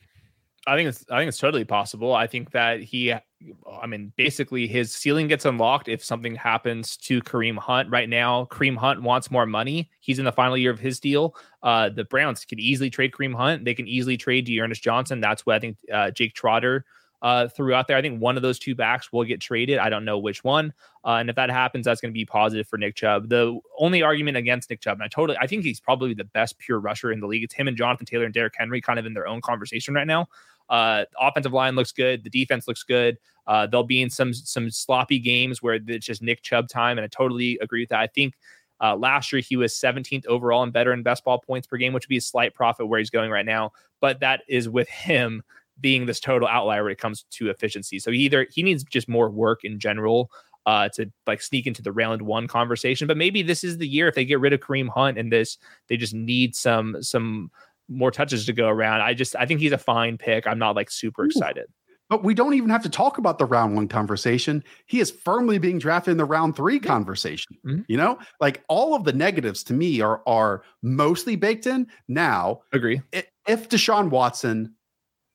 I 0.66 0.76
think 0.76 0.88
it's 0.90 1.04
I 1.10 1.18
think 1.18 1.28
it's 1.28 1.38
totally 1.38 1.64
possible. 1.64 2.14
I 2.14 2.26
think 2.26 2.50
that 2.50 2.80
he 2.80 3.12
I 3.12 3.86
mean 3.86 4.12
basically 4.16 4.66
his 4.66 4.94
ceiling 4.94 5.26
gets 5.26 5.46
unlocked 5.46 5.88
if 5.88 6.04
something 6.04 6.34
happens 6.34 6.96
to 6.98 7.22
Kareem 7.22 7.56
Hunt 7.56 7.88
right 7.90 8.08
now. 8.08 8.46
Kareem 8.50 8.76
Hunt 8.76 9.02
wants 9.02 9.30
more 9.30 9.46
money. 9.46 9.90
He's 10.00 10.18
in 10.18 10.26
the 10.26 10.32
final 10.32 10.58
year 10.58 10.70
of 10.70 10.78
his 10.78 11.00
deal. 11.00 11.34
Uh, 11.62 11.88
the 11.88 12.04
Browns 12.04 12.44
could 12.44 12.60
easily 12.60 12.90
trade 12.90 13.12
Kareem 13.12 13.34
Hunt. 13.34 13.64
They 13.64 13.74
can 13.74 13.88
easily 13.88 14.18
trade 14.18 14.44
D'Ernest 14.44 14.82
Johnson. 14.82 15.20
That's 15.20 15.46
what 15.46 15.56
I 15.56 15.58
think 15.60 15.78
uh, 15.92 16.10
Jake 16.10 16.34
Trotter 16.34 16.84
uh, 17.22 17.48
threw 17.48 17.74
out 17.74 17.86
there. 17.86 17.96
I 17.96 18.02
think 18.02 18.20
one 18.20 18.36
of 18.36 18.42
those 18.42 18.58
two 18.58 18.74
backs 18.74 19.12
will 19.12 19.24
get 19.24 19.40
traded. 19.40 19.78
I 19.78 19.90
don't 19.90 20.04
know 20.04 20.18
which 20.18 20.42
one. 20.42 20.72
Uh, 21.04 21.16
and 21.20 21.30
if 21.30 21.36
that 21.36 21.50
happens, 21.50 21.84
that's 21.84 22.00
going 22.00 22.12
to 22.12 22.18
be 22.18 22.24
positive 22.24 22.66
for 22.66 22.78
Nick 22.78 22.94
Chubb. 22.94 23.28
The 23.28 23.58
only 23.78 24.02
argument 24.02 24.36
against 24.36 24.70
Nick 24.70 24.80
Chubb, 24.80 24.98
and 24.98 25.02
I 25.02 25.08
totally, 25.08 25.38
I 25.40 25.46
think 25.46 25.64
he's 25.64 25.80
probably 25.80 26.14
the 26.14 26.24
best 26.24 26.58
pure 26.58 26.78
rusher 26.78 27.12
in 27.12 27.20
the 27.20 27.26
league. 27.26 27.42
It's 27.42 27.54
him 27.54 27.68
and 27.68 27.76
Jonathan 27.76 28.06
Taylor 28.06 28.24
and 28.24 28.34
Derrick 28.34 28.54
Henry 28.56 28.80
kind 28.80 28.98
of 28.98 29.06
in 29.06 29.14
their 29.14 29.26
own 29.26 29.40
conversation 29.40 29.94
right 29.94 30.06
now. 30.06 30.28
Uh, 30.68 31.04
offensive 31.18 31.52
line 31.52 31.74
looks 31.74 31.92
good. 31.92 32.22
The 32.22 32.30
defense 32.30 32.68
looks 32.68 32.84
good. 32.84 33.18
Uh, 33.46 33.66
they'll 33.66 33.82
be 33.82 34.02
in 34.02 34.10
some 34.10 34.32
some 34.32 34.70
sloppy 34.70 35.18
games 35.18 35.62
where 35.62 35.80
it's 35.86 36.06
just 36.06 36.22
Nick 36.22 36.42
Chubb 36.42 36.68
time, 36.68 36.96
and 36.96 37.04
I 37.04 37.08
totally 37.08 37.58
agree 37.60 37.82
with 37.82 37.88
that. 37.88 38.00
I 38.00 38.06
think 38.06 38.34
uh, 38.80 38.96
last 38.96 39.32
year 39.32 39.42
he 39.42 39.56
was 39.56 39.74
17th 39.74 40.26
overall 40.26 40.62
in 40.62 40.70
better 40.70 40.92
in 40.92 41.02
best 41.02 41.24
ball 41.24 41.38
points 41.38 41.66
per 41.66 41.76
game, 41.76 41.92
which 41.92 42.04
would 42.04 42.10
be 42.10 42.16
a 42.16 42.22
slight 42.22 42.54
profit 42.54 42.88
where 42.88 42.98
he's 42.98 43.10
going 43.10 43.30
right 43.30 43.44
now. 43.44 43.72
But 44.00 44.20
that 44.20 44.42
is 44.48 44.68
with 44.68 44.88
him 44.88 45.42
being 45.80 46.06
this 46.06 46.20
total 46.20 46.48
outlier 46.48 46.82
when 46.84 46.92
it 46.92 46.98
comes 46.98 47.24
to 47.30 47.50
efficiency. 47.50 47.98
So 47.98 48.10
either 48.10 48.46
he 48.50 48.62
needs 48.62 48.84
just 48.84 49.08
more 49.08 49.30
work 49.30 49.64
in 49.64 49.78
general 49.78 50.30
uh, 50.66 50.88
to 50.90 51.10
like 51.26 51.42
sneak 51.42 51.66
into 51.66 51.82
the 51.82 51.92
round 51.92 52.22
one 52.22 52.46
conversation. 52.46 53.06
But 53.06 53.16
maybe 53.16 53.42
this 53.42 53.64
is 53.64 53.78
the 53.78 53.88
year 53.88 54.08
if 54.08 54.14
they 54.14 54.24
get 54.24 54.40
rid 54.40 54.52
of 54.52 54.60
Kareem 54.60 54.88
Hunt 54.88 55.18
and 55.18 55.32
this 55.32 55.58
they 55.88 55.96
just 55.96 56.14
need 56.14 56.54
some 56.54 57.02
some 57.02 57.50
more 57.88 58.10
touches 58.10 58.46
to 58.46 58.52
go 58.52 58.68
around. 58.68 59.00
I 59.00 59.14
just 59.14 59.34
I 59.36 59.46
think 59.46 59.60
he's 59.60 59.72
a 59.72 59.78
fine 59.78 60.18
pick. 60.18 60.46
I'm 60.46 60.58
not 60.58 60.76
like 60.76 60.90
super 60.90 61.24
excited. 61.24 61.66
But 62.08 62.24
we 62.24 62.34
don't 62.34 62.54
even 62.54 62.70
have 62.70 62.82
to 62.82 62.88
talk 62.88 63.18
about 63.18 63.38
the 63.38 63.44
round 63.44 63.76
one 63.76 63.86
conversation. 63.86 64.64
He 64.86 64.98
is 64.98 65.12
firmly 65.12 65.58
being 65.58 65.78
drafted 65.78 66.10
in 66.10 66.18
the 66.18 66.24
round 66.24 66.56
three 66.56 66.80
conversation. 66.80 67.56
Mm-hmm. 67.64 67.82
You 67.86 67.96
know, 67.96 68.18
like 68.40 68.64
all 68.68 68.94
of 68.96 69.04
the 69.04 69.12
negatives 69.12 69.62
to 69.64 69.74
me 69.74 70.00
are 70.00 70.20
are 70.26 70.62
mostly 70.82 71.36
baked 71.36 71.68
in. 71.68 71.86
Now, 72.08 72.62
agree. 72.72 73.00
If 73.12 73.68
Deshaun 73.68 74.10
Watson 74.10 74.74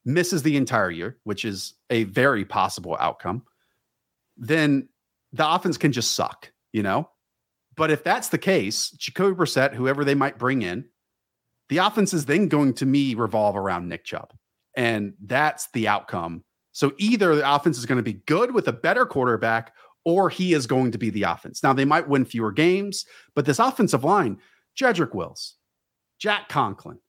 misses 0.06 0.44
the 0.44 0.56
entire 0.56 0.92
year, 0.92 1.18
which 1.24 1.44
is 1.44 1.74
a 1.90 2.04
very 2.06 2.46
possible 2.46 2.96
outcome, 3.00 3.44
then 4.38 4.88
the 5.34 5.50
offense 5.50 5.78
can 5.78 5.92
just 5.92 6.14
suck, 6.14 6.52
you 6.72 6.84
know? 6.84 7.10
But 7.76 7.92
if 7.92 8.04
that's 8.04 8.30
the 8.30 8.38
case, 8.38 8.92
Jacoby 8.92 9.36
Brissett, 9.36 9.74
whoever 9.74 10.06
they 10.06 10.16
might 10.16 10.38
bring 10.38 10.62
in, 10.62 10.86
the 11.70 11.80
offense 11.80 12.14
is 12.14 12.26
then 12.26 12.48
going 12.48 12.74
to 12.76 12.86
me 12.86 13.16
revolve 13.16 13.58
around 13.58 13.90
Nick 13.90 14.06
Chubb. 14.06 14.34
And 14.78 15.14
that's 15.26 15.70
the 15.74 15.88
outcome. 15.88 16.44
So 16.72 16.94
either 16.98 17.36
the 17.36 17.54
offense 17.54 17.78
is 17.78 17.86
going 17.86 17.98
to 17.98 18.04
be 18.04 18.22
good 18.26 18.54
with 18.54 18.68
a 18.68 18.74
better 18.74 19.06
quarterback 19.06 19.74
or 20.04 20.30
he 20.30 20.54
is 20.54 20.68
going 20.68 20.92
to 20.92 20.98
be 20.98 21.10
the 21.10 21.24
offense. 21.24 21.64
Now 21.64 21.74
they 21.74 21.86
might 21.86 22.08
win 22.08 22.26
fewer 22.26 22.52
games, 22.52 23.06
but 23.34 23.46
this 23.46 23.60
offensive 23.60 24.04
line, 24.04 24.38
Jedrick 24.80 25.16
Wills, 25.16 25.56
Jack 26.20 26.48
Conklin, 26.48 27.00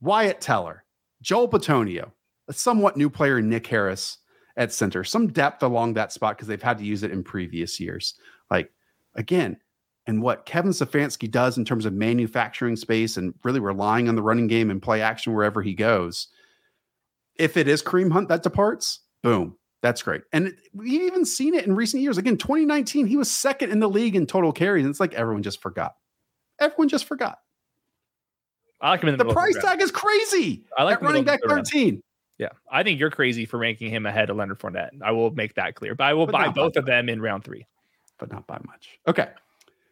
Wyatt 0.00 0.40
Teller, 0.40 0.84
Joel 1.20 1.48
Bitonio, 1.48 2.12
a 2.50 2.52
somewhat 2.52 2.96
new 2.96 3.08
player, 3.08 3.40
Nick 3.40 3.66
Harris 3.68 4.18
at 4.56 4.72
center, 4.72 5.04
some 5.04 5.28
depth 5.28 5.62
along 5.62 5.94
that 5.94 6.12
spot 6.12 6.36
because 6.36 6.48
they've 6.48 6.60
had 6.60 6.78
to 6.78 6.84
use 6.84 7.02
it 7.02 7.12
in 7.12 7.22
previous 7.22 7.78
years. 7.80 8.14
Like 8.50 8.72
again, 9.14 9.56
and 10.06 10.20
what 10.20 10.46
Kevin 10.46 10.72
Stefanski 10.72 11.30
does 11.30 11.56
in 11.56 11.64
terms 11.64 11.86
of 11.86 11.92
manufacturing 11.92 12.74
space 12.74 13.16
and 13.16 13.32
really 13.44 13.60
relying 13.60 14.08
on 14.08 14.16
the 14.16 14.22
running 14.22 14.48
game 14.48 14.68
and 14.70 14.82
play 14.82 15.00
action 15.00 15.32
wherever 15.32 15.62
he 15.62 15.74
goes. 15.74 16.28
If 17.36 17.56
it 17.56 17.68
is 17.68 17.82
Kareem 17.82 18.10
Hunt 18.10 18.28
that 18.28 18.42
departs, 18.42 19.00
boom, 19.22 19.56
that's 19.82 20.02
great. 20.02 20.22
And 20.32 20.52
we've 20.74 21.02
even 21.02 21.24
seen 21.24 21.54
it 21.54 21.64
in 21.64 21.76
recent 21.76 22.02
years. 22.02 22.18
Again, 22.18 22.36
2019, 22.36 23.06
he 23.06 23.16
was 23.16 23.30
second 23.30 23.70
in 23.70 23.78
the 23.78 23.88
league 23.88 24.16
in 24.16 24.26
total 24.26 24.52
carries. 24.52 24.84
And 24.84 24.90
it's 24.90 25.00
like 25.00 25.14
everyone 25.14 25.44
just 25.44 25.62
forgot. 25.62 25.94
Everyone 26.58 26.88
just 26.88 27.04
forgot. 27.04 27.38
I 28.80 28.90
like 28.90 29.02
him 29.02 29.10
in 29.10 29.18
the, 29.18 29.24
the 29.24 29.32
price 29.32 29.56
tag 29.60 29.80
is 29.80 29.90
crazy. 29.90 30.64
I 30.76 30.82
like 30.82 31.00
running 31.02 31.24
back 31.24 31.40
13. 31.46 32.02
Yeah, 32.40 32.48
I 32.72 32.82
think 32.82 32.98
you're 32.98 33.10
crazy 33.10 33.44
for 33.44 33.58
ranking 33.58 33.90
him 33.90 34.06
ahead 34.06 34.30
of 34.30 34.38
Leonard 34.38 34.58
Fournette. 34.58 34.92
I 35.04 35.10
will 35.10 35.30
make 35.30 35.56
that 35.56 35.74
clear. 35.74 35.94
But 35.94 36.04
I 36.04 36.14
will 36.14 36.24
but 36.24 36.32
buy 36.32 36.48
both 36.48 36.74
of 36.76 36.86
them 36.86 37.10
in 37.10 37.20
round 37.20 37.44
three. 37.44 37.66
But 38.18 38.32
not 38.32 38.46
by 38.46 38.58
much. 38.66 38.98
Okay. 39.06 39.28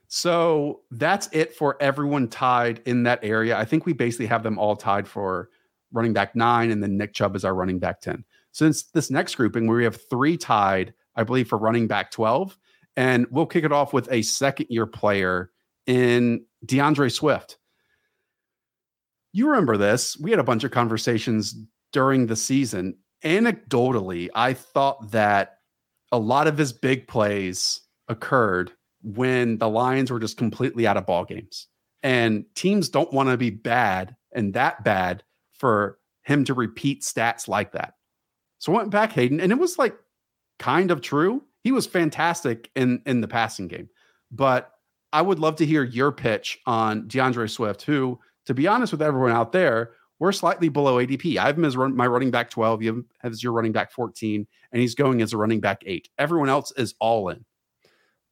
So 0.07 0.81
that's 0.91 1.29
it 1.33 1.55
for 1.55 1.77
everyone 1.79 2.27
tied 2.27 2.81
in 2.87 3.03
that 3.03 3.21
area. 3.23 3.59
I 3.59 3.67
think 3.67 3.85
we 3.85 3.93
basically 3.93 4.25
have 4.29 4.43
them 4.43 4.59
all 4.59 4.77
tied 4.77 5.07
for 5.07 5.51
running 5.93 6.15
back 6.15 6.35
nine, 6.35 6.71
and 6.71 6.83
then 6.83 6.97
Nick 6.97 7.13
Chubb 7.13 7.37
is 7.37 7.45
our 7.45 7.55
running 7.55 7.79
back 7.79 8.01
10. 8.01 8.25
Since 8.53 8.85
this 8.93 9.11
next 9.11 9.35
grouping, 9.35 9.67
where 9.67 9.77
we 9.77 9.85
have 9.85 10.01
three 10.09 10.39
tied, 10.39 10.95
I 11.17 11.25
believe, 11.25 11.49
for 11.49 11.59
running 11.59 11.87
back 11.87 12.11
12. 12.11 12.57
And 12.97 13.27
we'll 13.31 13.45
kick 13.45 13.65
it 13.65 13.73
off 13.73 13.93
with 13.93 14.11
a 14.11 14.23
second 14.23 14.69
year 14.71 14.87
player 14.87 15.51
in 15.87 16.47
D'Andre 16.65 17.11
Swift. 17.11 17.59
You 19.35 19.49
remember 19.49 19.77
this. 19.77 20.19
We 20.19 20.31
had 20.31 20.41
a 20.41 20.45
bunch 20.45 20.65
of 20.65 20.71
conversations 20.71 21.55
during 21.93 22.27
the 22.27 22.37
season. 22.37 22.97
Anecdotally, 23.25 24.29
I 24.35 24.55
thought 24.55 25.11
that 25.11 25.59
a 26.13 26.19
lot 26.19 26.47
of 26.47 26.59
his 26.59 26.73
big 26.73 27.09
plays 27.09 27.81
occurred 28.09 28.73
when 29.03 29.59
the 29.59 29.69
Lions 29.69 30.11
were 30.11 30.21
just 30.21 30.37
completely 30.37 30.87
out 30.87 30.97
of 30.97 31.07
ball 31.07 31.25
games. 31.25 31.67
And 32.03 32.45
teams 32.55 32.89
don't 32.89 33.13
want 33.13 33.29
to 33.29 33.37
be 33.37 33.51
bad 33.51 34.15
and 34.33 34.55
that 34.55 34.85
bad 34.85 35.23
for 35.53 35.99
him 36.23 36.45
to 36.45 36.55
repeat 36.55 37.03
stats 37.03 37.49
like 37.49 37.73
that. 37.73 37.95
So 38.59 38.73
I 38.73 38.77
went 38.77 38.91
back, 38.91 39.13
Hayden, 39.13 39.41
and 39.41 39.53
it 39.53 39.59
was 39.59 39.79
like 39.79 39.97
kind 40.59 40.91
of 40.91 41.01
true. 41.01 41.43
He 41.63 41.73
was 41.73 41.87
fantastic 41.87 42.71
in 42.75 43.03
in 43.07 43.21
the 43.21 43.29
passing 43.29 43.69
game. 43.69 43.89
But 44.31 44.71
I 45.13 45.23
would 45.23 45.39
love 45.39 45.57
to 45.57 45.67
hear 45.67 45.85
your 45.85 46.13
pitch 46.13 46.59
on 46.67 47.09
D'Andre 47.09 47.47
Swift, 47.47 47.83
who, 47.83 48.19
to 48.47 48.55
be 48.55 48.67
honest 48.67 48.93
with 48.93 49.03
everyone 49.03 49.33
out 49.33 49.53
there, 49.53 49.93
we're 50.19 50.33
slightly 50.33 50.69
below 50.69 50.97
ADP. 50.97 51.37
I 51.37 51.47
have 51.47 51.59
him 51.59 51.65
as 51.65 51.77
run, 51.77 51.95
my 51.95 52.07
running 52.07 52.31
back 52.31 52.51
12. 52.51 52.83
You 52.83 53.07
have 53.21 53.33
as 53.33 53.43
your 53.43 53.53
running 53.53 53.73
back 53.73 53.93
14, 53.93 54.47
and 54.73 54.81
he's 54.83 54.95
going 54.95 55.23
as 55.23 55.33
a 55.33 55.37
running 55.37 55.61
back 55.61 55.83
eight. 55.87 56.09
Everyone 56.19 56.49
else 56.49 56.73
is 56.77 56.95
all 57.01 57.29
in. 57.29 57.45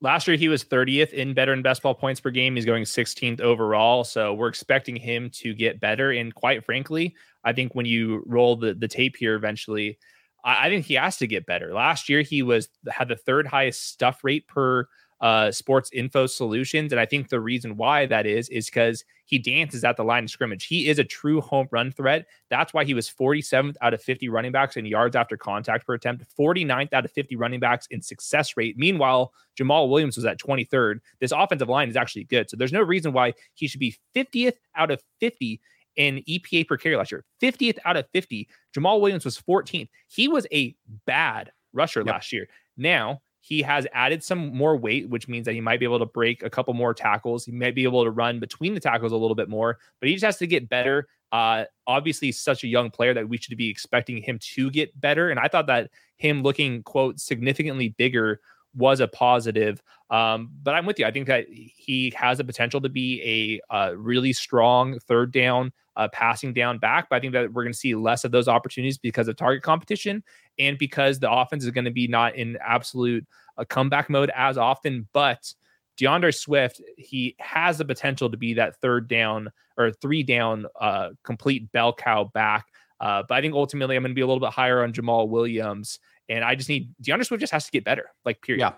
Last 0.02 0.28
year, 0.28 0.36
he 0.36 0.48
was 0.48 0.62
30th 0.62 1.12
in 1.12 1.32
better 1.32 1.52
and 1.52 1.62
best 1.62 1.82
ball 1.82 1.94
points 1.94 2.20
per 2.20 2.30
game. 2.30 2.54
He's 2.54 2.66
going 2.66 2.84
16th 2.84 3.40
overall. 3.40 4.04
So 4.04 4.34
we're 4.34 4.48
expecting 4.48 4.94
him 4.96 5.30
to 5.34 5.54
get 5.54 5.80
better. 5.80 6.10
And 6.10 6.34
quite 6.34 6.64
frankly, 6.64 7.14
I 7.44 7.52
think 7.52 7.74
when 7.74 7.86
you 7.86 8.22
roll 8.26 8.56
the, 8.56 8.74
the 8.74 8.88
tape 8.88 9.16
here 9.16 9.34
eventually, 9.34 9.98
I, 10.44 10.66
I 10.66 10.68
think 10.68 10.84
he 10.84 10.94
has 10.94 11.16
to 11.18 11.26
get 11.26 11.46
better. 11.46 11.72
Last 11.72 12.10
year, 12.10 12.20
he 12.20 12.42
was 12.42 12.68
had 12.88 13.08
the 13.08 13.16
third 13.16 13.46
highest 13.46 13.88
stuff 13.88 14.22
rate 14.22 14.46
per 14.48 14.86
uh, 15.20 15.50
sports 15.50 15.90
info 15.92 16.26
solutions. 16.26 16.92
And 16.92 17.00
I 17.00 17.06
think 17.06 17.28
the 17.28 17.40
reason 17.40 17.76
why 17.76 18.06
that 18.06 18.26
is, 18.26 18.48
is 18.50 18.66
because 18.66 19.04
he 19.24 19.38
dances 19.38 19.82
at 19.82 19.96
the 19.96 20.04
line 20.04 20.24
of 20.24 20.30
scrimmage. 20.30 20.66
He 20.66 20.88
is 20.88 20.98
a 20.98 21.04
true 21.04 21.40
home 21.40 21.68
run 21.70 21.90
threat. 21.90 22.26
That's 22.50 22.74
why 22.74 22.84
he 22.84 22.94
was 22.94 23.08
47th 23.08 23.76
out 23.80 23.94
of 23.94 24.02
50 24.02 24.28
running 24.28 24.52
backs 24.52 24.76
in 24.76 24.84
yards 24.84 25.16
after 25.16 25.36
contact 25.36 25.86
per 25.86 25.94
attempt, 25.94 26.24
49th 26.38 26.92
out 26.92 27.04
of 27.04 27.12
50 27.12 27.36
running 27.36 27.60
backs 27.60 27.86
in 27.90 28.02
success 28.02 28.56
rate. 28.56 28.76
Meanwhile, 28.76 29.32
Jamaal 29.58 29.88
Williams 29.88 30.16
was 30.16 30.26
at 30.26 30.38
23rd. 30.38 31.00
This 31.18 31.32
offensive 31.32 31.68
line 31.68 31.88
is 31.88 31.96
actually 31.96 32.24
good. 32.24 32.50
So 32.50 32.56
there's 32.56 32.72
no 32.72 32.82
reason 32.82 33.12
why 33.12 33.34
he 33.54 33.68
should 33.68 33.80
be 33.80 33.96
50th 34.14 34.54
out 34.76 34.90
of 34.90 35.02
50 35.20 35.60
in 35.96 36.22
EPA 36.28 36.68
per 36.68 36.76
carry 36.76 36.94
last 36.96 37.10
year. 37.10 37.24
50th 37.42 37.78
out 37.84 37.96
of 37.96 38.06
50. 38.12 38.48
Jamaal 38.76 39.00
Williams 39.00 39.24
was 39.24 39.40
14th. 39.40 39.88
He 40.08 40.28
was 40.28 40.46
a 40.52 40.76
bad 41.06 41.52
rusher 41.72 42.00
yep. 42.00 42.06
last 42.14 42.32
year. 42.32 42.48
Now, 42.76 43.22
he 43.46 43.62
has 43.62 43.86
added 43.92 44.24
some 44.24 44.52
more 44.56 44.76
weight, 44.76 45.08
which 45.08 45.28
means 45.28 45.44
that 45.44 45.52
he 45.52 45.60
might 45.60 45.78
be 45.78 45.86
able 45.86 46.00
to 46.00 46.06
break 46.06 46.42
a 46.42 46.50
couple 46.50 46.74
more 46.74 46.92
tackles. 46.92 47.44
He 47.44 47.52
might 47.52 47.76
be 47.76 47.84
able 47.84 48.02
to 48.02 48.10
run 48.10 48.40
between 48.40 48.74
the 48.74 48.80
tackles 48.80 49.12
a 49.12 49.16
little 49.16 49.36
bit 49.36 49.48
more, 49.48 49.78
but 50.00 50.08
he 50.08 50.16
just 50.16 50.24
has 50.24 50.36
to 50.38 50.48
get 50.48 50.68
better. 50.68 51.06
Uh, 51.30 51.62
obviously, 51.86 52.32
such 52.32 52.64
a 52.64 52.66
young 52.66 52.90
player 52.90 53.14
that 53.14 53.28
we 53.28 53.36
should 53.36 53.56
be 53.56 53.70
expecting 53.70 54.20
him 54.20 54.40
to 54.40 54.68
get 54.72 55.00
better. 55.00 55.30
And 55.30 55.38
I 55.38 55.46
thought 55.46 55.68
that 55.68 55.90
him 56.16 56.42
looking, 56.42 56.82
quote, 56.82 57.20
significantly 57.20 57.90
bigger 57.90 58.40
was 58.74 58.98
a 58.98 59.06
positive. 59.06 59.80
Um, 60.10 60.50
but 60.64 60.74
I'm 60.74 60.84
with 60.84 60.98
you. 60.98 61.06
I 61.06 61.12
think 61.12 61.28
that 61.28 61.46
he 61.48 62.12
has 62.16 62.38
the 62.38 62.44
potential 62.44 62.80
to 62.80 62.88
be 62.88 63.60
a, 63.70 63.76
a 63.76 63.96
really 63.96 64.32
strong 64.32 64.98
third 64.98 65.30
down, 65.30 65.72
uh, 65.94 66.08
passing 66.08 66.52
down 66.52 66.78
back. 66.78 67.08
But 67.08 67.16
I 67.16 67.20
think 67.20 67.32
that 67.32 67.52
we're 67.52 67.62
going 67.62 67.72
to 67.72 67.78
see 67.78 67.94
less 67.94 68.24
of 68.24 68.32
those 68.32 68.48
opportunities 68.48 68.98
because 68.98 69.28
of 69.28 69.36
target 69.36 69.62
competition 69.62 70.24
and 70.58 70.78
because 70.78 71.18
the 71.18 71.30
offense 71.30 71.64
is 71.64 71.70
going 71.70 71.84
to 71.84 71.90
be 71.90 72.08
not 72.08 72.36
in 72.36 72.58
absolute 72.64 73.26
uh, 73.58 73.64
comeback 73.64 74.08
mode 74.10 74.30
as 74.34 74.58
often. 74.58 75.08
But 75.12 75.52
D'Andre 75.96 76.30
Swift, 76.30 76.80
he 76.96 77.36
has 77.38 77.78
the 77.78 77.84
potential 77.84 78.30
to 78.30 78.36
be 78.36 78.54
that 78.54 78.76
third 78.80 79.08
down 79.08 79.50
or 79.76 79.92
three 79.92 80.22
down, 80.22 80.66
uh, 80.80 81.10
complete 81.24 81.70
bell 81.72 81.92
cow 81.92 82.24
back. 82.24 82.66
Uh, 83.00 83.22
but 83.28 83.34
I 83.36 83.40
think 83.40 83.54
ultimately 83.54 83.96
I'm 83.96 84.02
going 84.02 84.10
to 84.10 84.14
be 84.14 84.22
a 84.22 84.26
little 84.26 84.40
bit 84.40 84.52
higher 84.52 84.82
on 84.82 84.92
Jamaal 84.92 85.28
Williams 85.28 85.98
and 86.28 86.44
I 86.44 86.54
just 86.54 86.68
need 86.68 86.94
D'Andre 87.00 87.24
Swift 87.24 87.40
just 87.40 87.52
has 87.52 87.66
to 87.66 87.70
get 87.70 87.84
better, 87.84 88.10
like 88.24 88.42
period. 88.42 88.60
Yeah. 88.60 88.72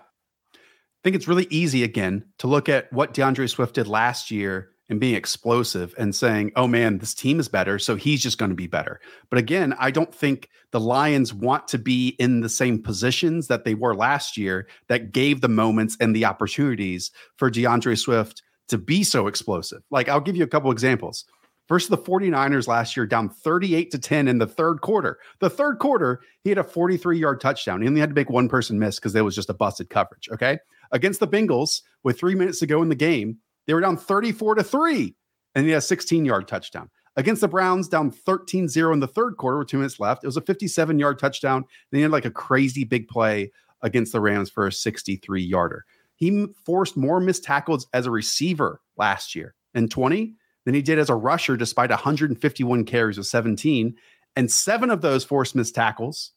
I 0.53 1.01
think 1.03 1.15
it's 1.15 1.27
really 1.27 1.47
easy 1.49 1.83
again 1.83 2.25
to 2.39 2.47
look 2.47 2.67
at 2.67 2.91
what 2.91 3.13
DeAndre 3.13 3.49
Swift 3.49 3.75
did 3.75 3.87
last 3.87 4.31
year 4.31 4.71
and 4.89 4.99
being 4.99 5.15
explosive 5.15 5.93
and 5.97 6.13
saying, 6.15 6.51
oh 6.55 6.67
man, 6.67 6.97
this 6.97 7.13
team 7.13 7.39
is 7.39 7.47
better. 7.47 7.77
So 7.79 7.95
he's 7.95 8.21
just 8.21 8.37
going 8.37 8.49
to 8.49 8.55
be 8.55 8.67
better. 8.67 8.99
But 9.29 9.39
again, 9.39 9.75
I 9.79 9.91
don't 9.91 10.13
think 10.13 10.49
the 10.71 10.79
Lions 10.79 11.33
want 11.33 11.67
to 11.69 11.77
be 11.77 12.09
in 12.19 12.41
the 12.41 12.49
same 12.49 12.81
positions 12.81 13.47
that 13.47 13.63
they 13.63 13.75
were 13.75 13.95
last 13.95 14.35
year 14.35 14.67
that 14.87 15.11
gave 15.11 15.41
the 15.41 15.47
moments 15.47 15.95
and 15.99 16.15
the 16.15 16.25
opportunities 16.25 17.11
for 17.37 17.49
D'Andre 17.49 17.95
Swift 17.95 18.41
to 18.67 18.77
be 18.77 19.03
so 19.03 19.27
explosive. 19.27 19.83
Like, 19.91 20.09
I'll 20.09 20.19
give 20.19 20.35
you 20.35 20.43
a 20.43 20.47
couple 20.47 20.71
examples. 20.71 21.25
Versus 21.67 21.89
the 21.89 21.97
49ers 21.99 22.67
last 22.67 22.97
year, 22.97 23.05
down 23.05 23.29
38 23.29 23.91
to 23.91 23.99
10 23.99 24.27
in 24.27 24.39
the 24.39 24.47
third 24.47 24.81
quarter. 24.81 25.19
The 25.39 25.51
third 25.51 25.77
quarter, 25.77 26.21
he 26.43 26.49
had 26.49 26.57
a 26.57 26.63
43 26.63 27.19
yard 27.19 27.39
touchdown. 27.39 27.83
He 27.83 27.87
only 27.87 27.99
had 27.99 28.09
to 28.09 28.15
make 28.15 28.31
one 28.31 28.49
person 28.49 28.79
miss 28.79 28.95
because 28.95 29.13
there 29.13 29.23
was 29.23 29.35
just 29.35 29.51
a 29.51 29.53
busted 29.53 29.91
coverage. 29.91 30.29
Okay. 30.31 30.57
Against 30.91 31.19
the 31.19 31.27
Bengals, 31.27 31.83
with 32.03 32.19
three 32.19 32.33
minutes 32.33 32.57
to 32.59 32.65
go 32.65 32.81
in 32.81 32.89
the 32.89 32.95
game, 32.95 33.37
they 33.69 33.75
were 33.75 33.81
down 33.81 33.97
34 33.97 34.55
to 34.55 34.63
3, 34.63 35.15
and 35.53 35.63
he 35.63 35.69
had 35.69 35.77
a 35.77 35.81
16 35.81 36.25
yard 36.25 36.47
touchdown. 36.47 36.89
Against 37.15 37.41
the 37.41 37.47
Browns, 37.47 37.87
down 37.87 38.09
13 38.09 38.67
0 38.67 38.93
in 38.93 38.99
the 38.99 39.05
third 39.05 39.37
quarter 39.37 39.59
with 39.59 39.67
two 39.67 39.77
minutes 39.77 39.99
left. 39.99 40.23
It 40.23 40.27
was 40.27 40.37
a 40.37 40.41
57 40.41 40.97
yard 40.97 41.19
touchdown. 41.19 41.63
Then 41.91 41.99
he 41.99 42.01
had 42.01 42.09
like 42.09 42.25
a 42.25 42.31
crazy 42.31 42.83
big 42.83 43.07
play 43.07 43.51
against 43.83 44.11
the 44.11 44.21
Rams 44.21 44.49
for 44.49 44.65
a 44.65 44.71
63 44.71 45.43
yarder. 45.43 45.85
He 46.15 46.47
forced 46.65 46.97
more 46.97 47.19
missed 47.19 47.43
tackles 47.43 47.85
as 47.93 48.07
a 48.07 48.11
receiver 48.11 48.81
last 48.97 49.35
year 49.35 49.53
in 49.75 49.87
20 49.87 50.33
than 50.65 50.73
he 50.73 50.81
did 50.81 50.97
as 50.97 51.11
a 51.11 51.15
rusher, 51.15 51.55
despite 51.55 51.91
151 51.91 52.85
carries 52.85 53.19
with 53.19 53.27
17. 53.27 53.95
And 54.35 54.51
seven 54.51 54.89
of 54.89 55.01
those 55.01 55.23
forced 55.23 55.53
missed 55.53 55.75
tackles 55.75 56.31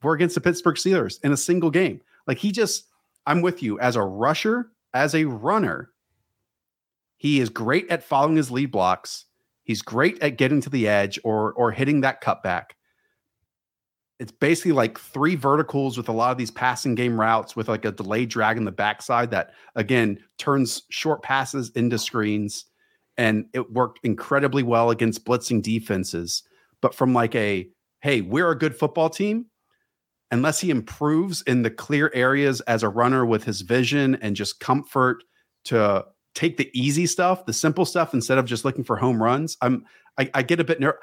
were 0.00 0.14
against 0.14 0.36
the 0.36 0.40
Pittsburgh 0.40 0.76
Steelers 0.76 1.18
in 1.24 1.32
a 1.32 1.36
single 1.36 1.70
game. 1.70 2.02
Like 2.28 2.38
he 2.38 2.52
just, 2.52 2.84
I'm 3.26 3.42
with 3.42 3.64
you 3.64 3.80
as 3.80 3.96
a 3.96 4.02
rusher, 4.02 4.70
as 4.94 5.16
a 5.16 5.24
runner. 5.24 5.91
He 7.22 7.38
is 7.38 7.50
great 7.50 7.88
at 7.88 8.02
following 8.02 8.34
his 8.34 8.50
lead 8.50 8.72
blocks. 8.72 9.26
He's 9.62 9.80
great 9.80 10.20
at 10.20 10.36
getting 10.38 10.60
to 10.62 10.68
the 10.68 10.88
edge 10.88 11.20
or 11.22 11.52
or 11.52 11.70
hitting 11.70 12.00
that 12.00 12.20
cutback. 12.20 12.70
It's 14.18 14.32
basically 14.32 14.72
like 14.72 14.98
three 14.98 15.36
verticals 15.36 15.96
with 15.96 16.08
a 16.08 16.12
lot 16.12 16.32
of 16.32 16.36
these 16.36 16.50
passing 16.50 16.96
game 16.96 17.20
routes 17.20 17.54
with 17.54 17.68
like 17.68 17.84
a 17.84 17.92
delayed 17.92 18.28
drag 18.28 18.56
in 18.56 18.64
the 18.64 18.72
backside 18.72 19.30
that 19.30 19.52
again 19.76 20.18
turns 20.36 20.82
short 20.90 21.22
passes 21.22 21.70
into 21.76 21.96
screens. 21.96 22.64
And 23.16 23.46
it 23.54 23.70
worked 23.70 24.00
incredibly 24.02 24.64
well 24.64 24.90
against 24.90 25.24
blitzing 25.24 25.62
defenses. 25.62 26.42
But 26.80 26.92
from 26.92 27.14
like 27.14 27.36
a 27.36 27.68
hey, 28.00 28.22
we're 28.22 28.50
a 28.50 28.58
good 28.58 28.74
football 28.74 29.10
team, 29.10 29.46
unless 30.32 30.58
he 30.58 30.70
improves 30.70 31.42
in 31.42 31.62
the 31.62 31.70
clear 31.70 32.10
areas 32.14 32.60
as 32.62 32.82
a 32.82 32.88
runner 32.88 33.24
with 33.24 33.44
his 33.44 33.60
vision 33.60 34.16
and 34.16 34.34
just 34.34 34.58
comfort 34.58 35.22
to 35.66 36.04
take 36.34 36.56
the 36.56 36.70
easy 36.72 37.06
stuff, 37.06 37.46
the 37.46 37.52
simple 37.52 37.84
stuff, 37.84 38.14
instead 38.14 38.38
of 38.38 38.44
just 38.44 38.64
looking 38.64 38.84
for 38.84 38.96
home 38.96 39.22
runs. 39.22 39.56
I'm 39.60 39.84
I, 40.18 40.30
I 40.34 40.42
get 40.42 40.60
a 40.60 40.64
bit 40.64 40.80
nervous. 40.80 41.00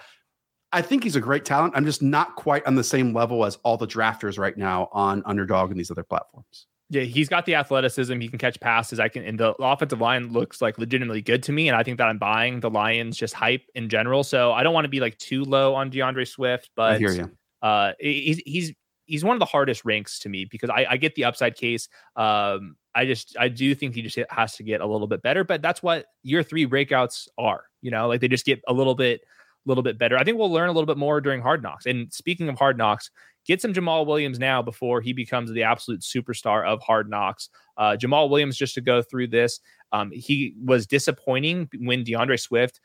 I 0.71 0.82
think 0.84 1.03
he's 1.03 1.15
a 1.15 1.21
great 1.21 1.45
talent. 1.45 1.73
I'm 1.75 1.86
just 1.86 2.01
not 2.01 2.36
quite 2.36 2.65
on 2.67 2.75
the 2.75 2.84
same 2.84 3.13
level 3.13 3.43
as 3.43 3.57
all 3.63 3.75
the 3.77 3.88
drafters 3.88 4.38
right 4.38 4.55
now 4.55 4.88
on 4.91 5.23
underdog 5.25 5.71
and 5.71 5.80
these 5.80 5.89
other 5.89 6.03
platforms. 6.03 6.67
Yeah, 6.91 7.03
he's 7.03 7.30
got 7.30 7.45
the 7.45 7.55
athleticism. 7.55 8.19
He 8.19 8.27
can 8.27 8.39
catch 8.39 8.59
passes. 8.59 8.99
I 8.99 9.09
can, 9.09 9.23
and 9.23 9.39
the 9.39 9.53
offensive 9.59 10.01
line 10.01 10.32
looks 10.32 10.61
like 10.61 10.77
legitimately 10.80 11.21
good 11.21 11.43
to 11.43 11.51
me. 11.51 11.69
And 11.69 11.77
I 11.77 11.84
think 11.84 11.99
that 11.99 12.07
I'm 12.07 12.17
buying 12.17 12.59
the 12.59 12.69
Lions 12.69 13.15
just 13.15 13.36
hype 13.36 13.63
in 13.75 13.89
general. 13.89 14.23
So 14.23 14.53
I 14.53 14.63
don't 14.63 14.73
want 14.73 14.86
to 14.86 14.89
be 14.89 14.99
like 14.99 15.17
too 15.17 15.43
low 15.43 15.75
on 15.75 15.91
D'Andre 15.91 16.25
Swift, 16.25 16.71
but 16.75 16.93
I 16.93 16.97
hear 16.97 17.11
you. 17.11 17.32
Uh, 17.61 17.93
he's 17.99 18.41
he's 18.45 18.73
he's 19.10 19.24
one 19.24 19.36
of 19.36 19.39
the 19.39 19.45
hardest 19.45 19.84
ranks 19.84 20.20
to 20.20 20.30
me 20.30 20.45
because 20.45 20.70
I, 20.70 20.86
I 20.91 20.97
get 20.97 21.16
the 21.16 21.26
upside 21.26 21.55
case. 21.55 21.89
Um, 22.16 22.76
I 22.95 23.05
just 23.05 23.36
I 23.39 23.49
do 23.49 23.74
think 23.76 23.95
he 23.95 24.01
just 24.01 24.18
has 24.30 24.55
to 24.55 24.64
get 24.64 24.82
a 24.82 24.86
little 24.86 25.07
bit 25.07 25.22
better, 25.22 25.43
but 25.43 25.62
that's 25.62 25.84
what 25.84 26.05
year 26.24 26.43
three 26.43 26.68
breakouts 26.68 27.28
are. 27.38 27.64
You 27.82 27.91
know, 27.91 28.07
like 28.07 28.22
they 28.22 28.28
just 28.28 28.45
get 28.45 28.62
a 28.68 28.74
little 28.74 28.95
bit, 28.95 29.22
a 29.22 29.70
little 29.70 29.84
bit 29.84 29.97
better. 29.97 30.18
I 30.18 30.24
think 30.24 30.38
we'll 30.38 30.51
learn 30.51 30.70
a 30.70 30.72
little 30.72 30.86
bit 30.88 30.97
more 30.97 31.20
during 31.22 31.41
Hard 31.41 31.64
Knocks. 31.64 31.86
And 31.86 32.12
speaking 32.14 32.49
of 32.49 32.57
Hard 32.57 32.78
Knocks, 32.78 33.10
get 33.45 33.62
some 33.62 33.74
Jamaal 33.74 34.05
Williams 34.05 34.38
now 34.38 34.62
before 34.62 35.01
he 35.01 35.14
becomes 35.14 35.51
the 35.51 35.64
absolute 35.64 36.01
superstar 36.01 36.66
of 36.66 36.82
Hard 36.82 37.10
Knocks. 37.10 37.49
Uh, 37.78 37.97
Jamaal 37.99 38.30
Williams, 38.30 38.57
just 38.57 38.76
to 38.76 38.82
go 38.82 39.01
through 39.01 39.28
this, 39.28 39.60
um, 39.91 40.12
he 40.12 40.53
was 40.64 40.86
disappointing 40.86 41.70
when 41.80 42.03
D'Andre 42.03 42.38
Swift 42.38 42.80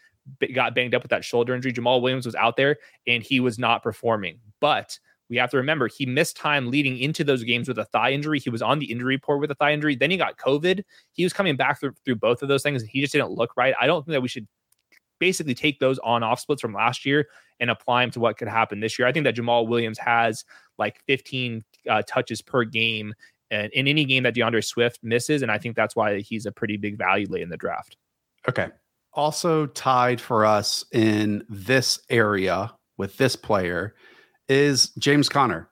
got 0.55 0.75
banged 0.75 0.95
up 0.95 1.03
with 1.03 1.11
that 1.11 1.25
shoulder 1.25 1.55
injury. 1.55 1.73
Jamaal 1.73 2.01
Williams 2.01 2.27
was 2.27 2.35
out 2.35 2.57
there 2.57 2.77
and 3.07 3.23
he 3.23 3.41
was 3.41 3.59
not 3.59 3.83
performing, 3.83 4.39
but 4.61 4.99
we 5.31 5.37
have 5.37 5.51
to 5.51 5.57
remember 5.57 5.89
he 5.89 6.07
missed 6.07 6.37
time 6.37 6.71
leading 6.71 6.99
into 6.99 7.25
those 7.25 7.43
games 7.45 7.69
with 7.69 7.79
a 7.79 7.85
thigh 7.87 8.13
injury. 8.13 8.39
He 8.39 8.51
was 8.51 8.63
on 8.63 8.79
the 8.79 8.91
injury 8.91 9.15
report 9.15 9.41
with 9.41 9.51
a 9.51 9.55
thigh 9.55 9.73
injury. 9.73 9.97
Then 9.97 10.11
he 10.11 10.17
got 10.17 10.37
COVID. 10.37 10.83
He 11.13 11.25
was 11.25 11.33
coming 11.33 11.57
back 11.57 11.81
through, 11.81 11.95
through 12.05 12.17
both 12.17 12.43
of 12.43 12.49
those 12.49 12.63
things 12.63 12.83
and 12.83 12.91
he 12.91 13.01
just 13.01 13.13
didn't 13.13 13.31
look 13.31 13.57
right. 13.57 13.75
I 13.81 13.87
don't 13.87 14.05
think 14.05 14.13
that 14.13 14.21
we 14.21 14.29
should 14.29 14.47
basically 15.19 15.55
take 15.55 15.79
those 15.79 15.99
on 16.01 16.23
off 16.23 16.41
splits 16.41 16.61
from 16.61 16.75
last 16.75 17.07
year 17.07 17.29
and 17.61 17.71
apply 17.71 18.03
them 18.03 18.11
to 18.11 18.21
what 18.21 18.37
could 18.37 18.49
happen 18.49 18.81
this 18.81 18.99
year. 18.99 19.09
I 19.09 19.13
think 19.13 19.25
that 19.25 19.37
Jamaal 19.37 19.67
Williams 19.67 19.99
has 19.99 20.45
like 20.79 21.01
15 21.07 21.65
uh, 21.89 22.03
touches 22.07 22.43
per 22.43 22.65
game 22.65 23.15
and 23.51 23.73
in 23.73 23.87
any 23.87 24.05
game 24.05 24.25
that 24.25 24.35
D'Andre 24.35 24.61
Swift 24.61 24.99
misses. 25.03 25.43
And 25.43 25.51
I 25.51 25.59
think 25.59 25.77
that's 25.77 25.95
why 25.95 26.21
he's 26.21 26.47
a 26.47 26.53
pretty 26.53 26.77
big 26.77 26.99
value 26.99 27.27
late 27.29 27.43
in 27.43 27.49
the 27.49 27.57
draft. 27.57 27.97
Okay. 28.49 28.69
Also 29.13 29.67
tied 29.67 30.21
for 30.21 30.45
us 30.45 30.85
in 30.93 31.45
this 31.49 32.01
area 32.11 32.73
with 32.97 33.17
this 33.17 33.37
player 33.37 33.95
is 34.49 34.91
James 34.99 35.29
Conner. 35.29 35.69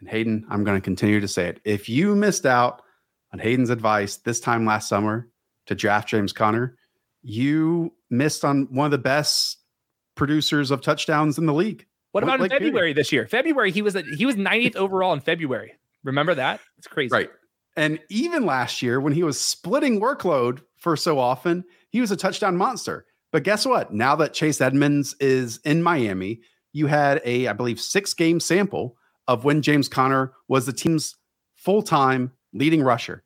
And 0.00 0.08
Hayden, 0.08 0.46
I'm 0.50 0.64
going 0.64 0.76
to 0.76 0.84
continue 0.84 1.20
to 1.20 1.28
say 1.28 1.48
it. 1.48 1.60
If 1.64 1.88
you 1.88 2.14
missed 2.14 2.46
out 2.46 2.82
on 3.32 3.38
Hayden's 3.38 3.70
advice 3.70 4.16
this 4.16 4.40
time 4.40 4.66
last 4.66 4.88
summer 4.88 5.28
to 5.66 5.74
draft 5.74 6.08
James 6.08 6.32
Conner, 6.32 6.76
you 7.22 7.92
missed 8.10 8.44
on 8.44 8.68
one 8.70 8.84
of 8.84 8.90
the 8.90 8.98
best 8.98 9.58
producers 10.14 10.70
of 10.70 10.80
touchdowns 10.80 11.38
in 11.38 11.46
the 11.46 11.54
league. 11.54 11.86
What 12.12 12.22
about 12.22 12.40
in 12.40 12.48
February 12.48 12.72
period. 12.72 12.96
this 12.96 13.10
year? 13.10 13.26
February, 13.26 13.72
he 13.72 13.82
was 13.82 13.96
he 14.16 14.24
was 14.24 14.36
90th 14.36 14.76
overall 14.76 15.12
in 15.12 15.20
February. 15.20 15.74
Remember 16.04 16.34
that? 16.34 16.60
It's 16.78 16.86
crazy. 16.86 17.12
Right. 17.12 17.30
And 17.76 17.98
even 18.08 18.46
last 18.46 18.82
year, 18.82 19.00
when 19.00 19.12
he 19.12 19.24
was 19.24 19.40
splitting 19.40 20.00
workload 20.00 20.60
for 20.76 20.96
so 20.96 21.18
often, 21.18 21.64
he 21.88 22.00
was 22.00 22.12
a 22.12 22.16
touchdown 22.16 22.56
monster. 22.56 23.06
But 23.32 23.42
guess 23.42 23.66
what? 23.66 23.92
Now 23.92 24.14
that 24.16 24.32
Chase 24.32 24.60
Edmonds 24.60 25.16
is 25.18 25.58
in 25.64 25.82
Miami, 25.82 26.42
you 26.74 26.88
had 26.88 27.22
a, 27.24 27.48
I 27.48 27.54
believe, 27.54 27.80
six 27.80 28.12
game 28.12 28.40
sample 28.40 28.96
of 29.26 29.44
when 29.44 29.62
James 29.62 29.88
Conner 29.88 30.32
was 30.48 30.66
the 30.66 30.72
team's 30.72 31.16
full 31.56 31.82
time 31.82 32.32
leading 32.52 32.82
rusher. 32.82 33.24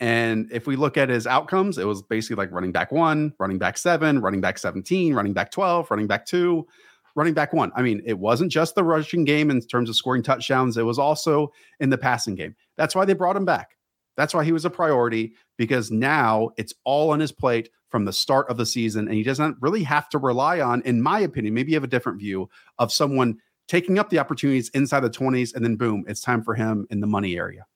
And 0.00 0.50
if 0.50 0.66
we 0.66 0.76
look 0.76 0.96
at 0.96 1.08
his 1.08 1.26
outcomes, 1.26 1.78
it 1.78 1.86
was 1.86 2.02
basically 2.02 2.36
like 2.36 2.52
running 2.52 2.72
back 2.72 2.90
one, 2.90 3.32
running 3.38 3.58
back 3.58 3.78
seven, 3.78 4.20
running 4.20 4.40
back 4.40 4.58
17, 4.58 5.14
running 5.14 5.32
back 5.32 5.50
12, 5.50 5.90
running 5.90 6.06
back 6.06 6.26
two, 6.26 6.66
running 7.14 7.34
back 7.34 7.52
one. 7.52 7.70
I 7.76 7.82
mean, 7.82 8.02
it 8.04 8.18
wasn't 8.18 8.50
just 8.50 8.74
the 8.74 8.82
rushing 8.82 9.24
game 9.24 9.50
in 9.50 9.60
terms 9.60 9.88
of 9.88 9.96
scoring 9.96 10.22
touchdowns, 10.22 10.76
it 10.76 10.84
was 10.84 10.98
also 10.98 11.52
in 11.78 11.90
the 11.90 11.98
passing 11.98 12.34
game. 12.34 12.56
That's 12.76 12.94
why 12.94 13.04
they 13.04 13.12
brought 13.12 13.36
him 13.36 13.44
back. 13.44 13.76
That's 14.16 14.34
why 14.34 14.44
he 14.44 14.52
was 14.52 14.64
a 14.64 14.70
priority 14.70 15.32
because 15.56 15.90
now 15.90 16.50
it's 16.56 16.74
all 16.84 17.10
on 17.10 17.20
his 17.20 17.32
plate 17.32 17.70
from 17.88 18.04
the 18.04 18.12
start 18.12 18.48
of 18.48 18.56
the 18.56 18.66
season. 18.66 19.06
And 19.08 19.16
he 19.16 19.22
doesn't 19.22 19.56
really 19.60 19.82
have 19.82 20.08
to 20.10 20.18
rely 20.18 20.60
on, 20.60 20.82
in 20.82 21.02
my 21.02 21.20
opinion, 21.20 21.54
maybe 21.54 21.72
you 21.72 21.76
have 21.76 21.84
a 21.84 21.88
different 21.88 22.18
view 22.18 22.48
of 22.78 22.92
someone 22.92 23.38
taking 23.68 23.98
up 23.98 24.10
the 24.10 24.18
opportunities 24.18 24.68
inside 24.70 25.00
the 25.00 25.10
20s 25.10 25.54
and 25.54 25.64
then 25.64 25.76
boom, 25.76 26.04
it's 26.08 26.20
time 26.20 26.42
for 26.42 26.54
him 26.54 26.86
in 26.90 27.00
the 27.00 27.06
money 27.06 27.36
area. 27.36 27.66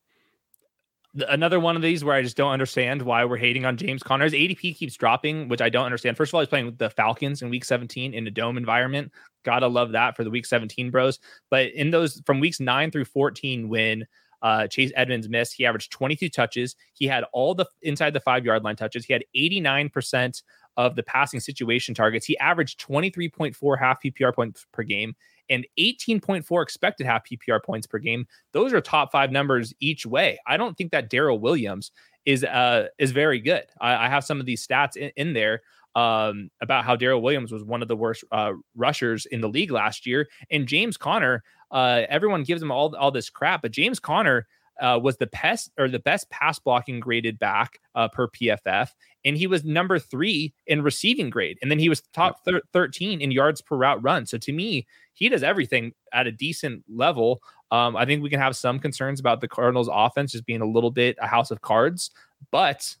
Another 1.29 1.61
one 1.61 1.77
of 1.77 1.81
these 1.81 2.03
where 2.03 2.15
I 2.15 2.21
just 2.21 2.35
don't 2.35 2.51
understand 2.51 3.01
why 3.01 3.23
we're 3.23 3.37
hating 3.37 3.63
on 3.63 3.77
James 3.77 4.03
Conner's 4.03 4.33
ADP 4.33 4.75
keeps 4.75 4.95
dropping, 4.95 5.47
which 5.47 5.61
I 5.61 5.69
don't 5.69 5.85
understand. 5.85 6.17
First 6.17 6.31
of 6.31 6.35
all, 6.35 6.41
he's 6.41 6.49
playing 6.49 6.65
with 6.65 6.77
the 6.77 6.89
Falcons 6.89 7.41
in 7.41 7.49
week 7.49 7.63
17 7.63 8.13
in 8.13 8.27
a 8.27 8.31
dome 8.31 8.57
environment. 8.57 9.13
Gotta 9.43 9.67
love 9.67 9.93
that 9.93 10.17
for 10.17 10.25
the 10.25 10.29
week 10.29 10.45
17 10.45 10.91
bros. 10.91 11.19
But 11.49 11.67
in 11.67 11.91
those 11.91 12.21
from 12.25 12.41
weeks 12.41 12.59
9 12.59 12.91
through 12.91 13.05
14, 13.05 13.69
when 13.69 14.05
uh, 14.41 14.67
Chase 14.67 14.91
Edmonds 14.95 15.29
missed. 15.29 15.53
He 15.53 15.65
averaged 15.65 15.91
22 15.91 16.29
touches. 16.29 16.75
He 16.93 17.07
had 17.07 17.23
all 17.33 17.55
the 17.55 17.65
inside 17.81 18.13
the 18.13 18.19
five 18.19 18.45
yard 18.45 18.63
line 18.63 18.75
touches. 18.75 19.05
He 19.05 19.13
had 19.13 19.23
89% 19.35 20.43
of 20.77 20.95
the 20.95 21.03
passing 21.03 21.39
situation 21.39 21.95
targets. 21.95 22.25
He 22.25 22.37
averaged 22.39 22.79
23.4 22.79 23.79
half 23.79 24.01
PPR 24.03 24.33
points 24.33 24.65
per 24.71 24.83
game 24.83 25.15
and 25.49 25.65
18.4 25.79 26.63
expected 26.63 27.05
half 27.05 27.23
PPR 27.25 27.63
points 27.63 27.87
per 27.87 27.99
game. 27.99 28.27
Those 28.51 28.73
are 28.73 28.81
top 28.81 29.11
five 29.11 29.31
numbers 29.31 29.73
each 29.79 30.05
way. 30.05 30.39
I 30.47 30.57
don't 30.57 30.77
think 30.77 30.91
that 30.91 31.09
Darrel 31.09 31.39
Williams 31.39 31.91
is 32.25 32.43
uh 32.43 32.87
is 32.97 33.11
very 33.11 33.39
good. 33.39 33.65
I, 33.79 34.05
I 34.05 34.09
have 34.09 34.23
some 34.23 34.39
of 34.39 34.45
these 34.45 34.65
stats 34.65 34.97
in, 34.97 35.11
in 35.15 35.33
there 35.33 35.61
um, 35.95 36.49
about 36.59 36.83
how 36.83 36.95
Darrel 36.95 37.21
Williams 37.21 37.51
was 37.51 37.63
one 37.63 37.81
of 37.81 37.87
the 37.87 37.95
worst 37.95 38.23
uh, 38.31 38.53
rushers 38.75 39.25
in 39.27 39.41
the 39.41 39.47
league 39.47 39.71
last 39.71 40.05
year, 40.05 40.27
and 40.51 40.67
James 40.67 40.97
Conner 40.97 41.43
uh, 41.71 42.03
everyone 42.09 42.43
gives 42.43 42.61
him 42.61 42.71
all 42.71 42.95
all 42.95 43.11
this 43.11 43.29
crap, 43.29 43.61
but 43.61 43.71
James 43.71 43.99
Conner 43.99 44.47
uh, 44.81 44.99
was 45.01 45.17
the 45.17 45.27
best 45.27 45.71
or 45.77 45.87
the 45.87 45.99
best 45.99 46.29
pass 46.29 46.59
blocking 46.59 46.99
graded 46.99 47.39
back 47.39 47.79
uh, 47.95 48.07
per 48.07 48.27
PFF, 48.27 48.89
and 49.23 49.37
he 49.37 49.47
was 49.47 49.63
number 49.63 49.99
three 49.99 50.53
in 50.67 50.81
receiving 50.81 51.29
grade, 51.29 51.57
and 51.61 51.71
then 51.71 51.79
he 51.79 51.89
was 51.89 52.01
top 52.13 52.43
thir- 52.43 52.61
thirteen 52.73 53.21
in 53.21 53.31
yards 53.31 53.61
per 53.61 53.77
route 53.77 54.01
run. 54.03 54.25
So 54.25 54.37
to 54.37 54.51
me, 54.51 54.85
he 55.13 55.29
does 55.29 55.43
everything 55.43 55.93
at 56.13 56.27
a 56.27 56.31
decent 56.31 56.83
level. 56.89 57.41
Um, 57.71 57.95
I 57.95 58.05
think 58.05 58.21
we 58.21 58.29
can 58.29 58.39
have 58.39 58.55
some 58.55 58.79
concerns 58.79 59.19
about 59.19 59.41
the 59.41 59.47
Cardinals' 59.47 59.89
offense 59.91 60.33
just 60.33 60.45
being 60.45 60.61
a 60.61 60.67
little 60.67 60.91
bit 60.91 61.17
a 61.21 61.27
house 61.27 61.51
of 61.51 61.61
cards, 61.61 62.11
but 62.51 62.95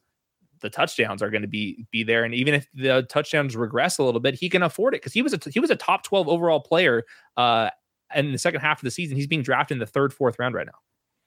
the 0.61 0.69
touchdowns 0.69 1.21
are 1.21 1.29
going 1.29 1.41
to 1.41 1.47
be 1.47 1.85
be 1.91 2.03
there, 2.03 2.23
and 2.23 2.33
even 2.33 2.53
if 2.53 2.67
the 2.73 3.05
touchdowns 3.09 3.55
regress 3.55 3.97
a 3.97 4.03
little 4.03 4.21
bit, 4.21 4.35
he 4.35 4.49
can 4.49 4.63
afford 4.63 4.93
it 4.93 5.01
because 5.01 5.13
he 5.13 5.21
was 5.21 5.33
a 5.33 5.39
he 5.49 5.59
was 5.59 5.69
a 5.69 5.75
top 5.75 6.03
twelve 6.03 6.29
overall 6.29 6.61
player. 6.61 7.03
Uh, 7.35 7.69
in 8.13 8.31
the 8.31 8.37
second 8.37 8.61
half 8.61 8.79
of 8.79 8.83
the 8.83 8.91
season, 8.91 9.15
he's 9.15 9.27
being 9.27 9.41
drafted 9.41 9.75
in 9.75 9.79
the 9.79 9.85
third, 9.85 10.13
fourth 10.13 10.37
round 10.39 10.55
right 10.55 10.65
now. 10.65 10.79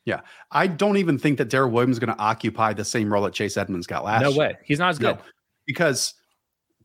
Yeah, 0.05 0.21
I 0.51 0.69
don't 0.69 0.97
even 0.97 1.19
think 1.19 1.39
that 1.39 1.51
Darrel 1.51 1.71
Williams 1.71 1.97
is 1.97 1.99
going 1.99 2.15
to 2.15 2.23
occupy 2.23 2.73
the 2.73 2.85
same 2.85 3.13
role 3.13 3.25
that 3.25 3.35
Chase 3.35 3.57
Edmonds 3.57 3.87
got 3.87 4.05
last. 4.05 4.23
No 4.23 4.31
year. 4.31 4.39
way, 4.39 4.59
he's 4.65 4.79
not 4.79 4.91
as 4.91 4.99
good 4.99 5.17
No, 5.17 5.23
because 5.67 6.15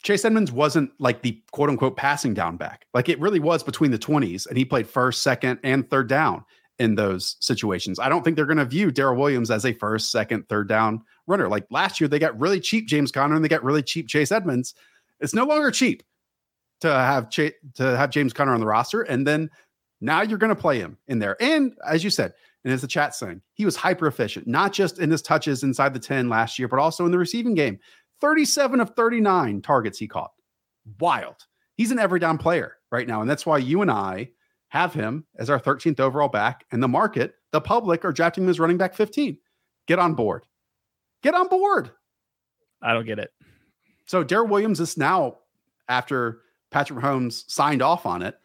Chase 0.03 0.25
Edmonds 0.25 0.51
wasn't 0.51 0.91
like 0.99 1.21
the 1.21 1.41
quote 1.51 1.69
unquote 1.69 1.95
passing 1.95 2.33
down 2.33 2.57
back. 2.57 2.85
Like 2.93 3.07
it 3.07 3.19
really 3.19 3.39
was 3.39 3.63
between 3.63 3.91
the 3.91 3.97
20s, 3.97 4.45
and 4.47 4.57
he 4.57 4.65
played 4.65 4.87
first, 4.87 5.21
second, 5.21 5.59
and 5.63 5.89
third 5.89 6.09
down 6.09 6.43
in 6.79 6.95
those 6.95 7.37
situations. 7.39 7.99
I 7.99 8.09
don't 8.09 8.23
think 8.23 8.35
they're 8.35 8.45
going 8.45 8.57
to 8.57 8.65
view 8.65 8.91
Darrel 8.91 9.15
Williams 9.15 9.51
as 9.51 9.65
a 9.65 9.73
first, 9.73 10.11
second, 10.11 10.49
third 10.49 10.67
down 10.67 11.01
runner. 11.27 11.47
Like 11.47 11.65
last 11.71 12.01
year, 12.01 12.09
they 12.09 12.19
got 12.19 12.37
really 12.37 12.59
cheap 12.59 12.87
James 12.87 13.11
Conner 13.11 13.35
and 13.35 13.43
they 13.43 13.49
got 13.49 13.63
really 13.63 13.83
cheap 13.83 14.09
Chase 14.09 14.31
Edmonds. 14.31 14.73
It's 15.21 15.33
no 15.33 15.45
longer 15.45 15.71
cheap 15.71 16.03
to 16.81 16.89
have 16.89 17.29
Ch- 17.29 17.53
to 17.75 17.97
have 17.97 18.09
James 18.09 18.33
Conner 18.33 18.53
on 18.53 18.59
the 18.59 18.65
roster, 18.65 19.03
and 19.03 19.25
then 19.25 19.49
now 20.03 20.21
you're 20.21 20.37
going 20.37 20.53
to 20.53 20.61
play 20.61 20.79
him 20.79 20.97
in 21.07 21.19
there. 21.19 21.41
And 21.41 21.75
as 21.87 22.03
you 22.03 22.09
said, 22.09 22.33
and 22.63 22.73
as 22.73 22.81
the 22.81 22.87
chat 22.87 23.15
saying, 23.15 23.41
he 23.53 23.65
was 23.65 23.75
hyper 23.75 24.07
efficient, 24.07 24.47
not 24.47 24.73
just 24.73 24.99
in 24.99 25.09
his 25.09 25.21
touches 25.21 25.63
inside 25.63 25.93
the 25.93 25.99
10 25.99 26.29
last 26.29 26.59
year, 26.59 26.67
but 26.67 26.79
also 26.79 27.05
in 27.05 27.11
the 27.11 27.17
receiving 27.17 27.55
game. 27.55 27.79
37 28.21 28.79
of 28.79 28.91
39 28.95 29.61
targets 29.61 29.97
he 29.97 30.07
caught. 30.07 30.31
Wild. 30.99 31.45
He's 31.75 31.91
an 31.91 31.99
every 31.99 32.19
down 32.19 32.37
player 32.37 32.77
right 32.91 33.07
now. 33.07 33.21
And 33.21 33.29
that's 33.29 33.45
why 33.45 33.57
you 33.57 33.81
and 33.81 33.91
I 33.91 34.29
have 34.69 34.93
him 34.93 35.25
as 35.37 35.49
our 35.49 35.59
13th 35.59 35.99
overall 35.99 36.29
back. 36.29 36.65
And 36.71 36.81
the 36.81 36.87
market, 36.87 37.35
the 37.51 37.61
public, 37.61 38.05
are 38.05 38.13
drafting 38.13 38.43
him 38.43 38.49
as 38.49 38.59
running 38.59 38.77
back 38.77 38.93
15. 38.93 39.37
Get 39.87 39.99
on 39.99 40.13
board. 40.13 40.45
Get 41.21 41.33
on 41.33 41.47
board. 41.47 41.91
I 42.81 42.93
don't 42.93 43.05
get 43.05 43.19
it. 43.19 43.31
So 44.05 44.23
Darrel 44.23 44.47
Williams 44.47 44.79
is 44.79 44.97
now, 44.97 45.37
after 45.87 46.41
Patrick 46.71 46.99
Mahomes 46.99 47.43
signed 47.47 47.81
off 47.81 48.05
on 48.05 48.21
it, 48.21 48.35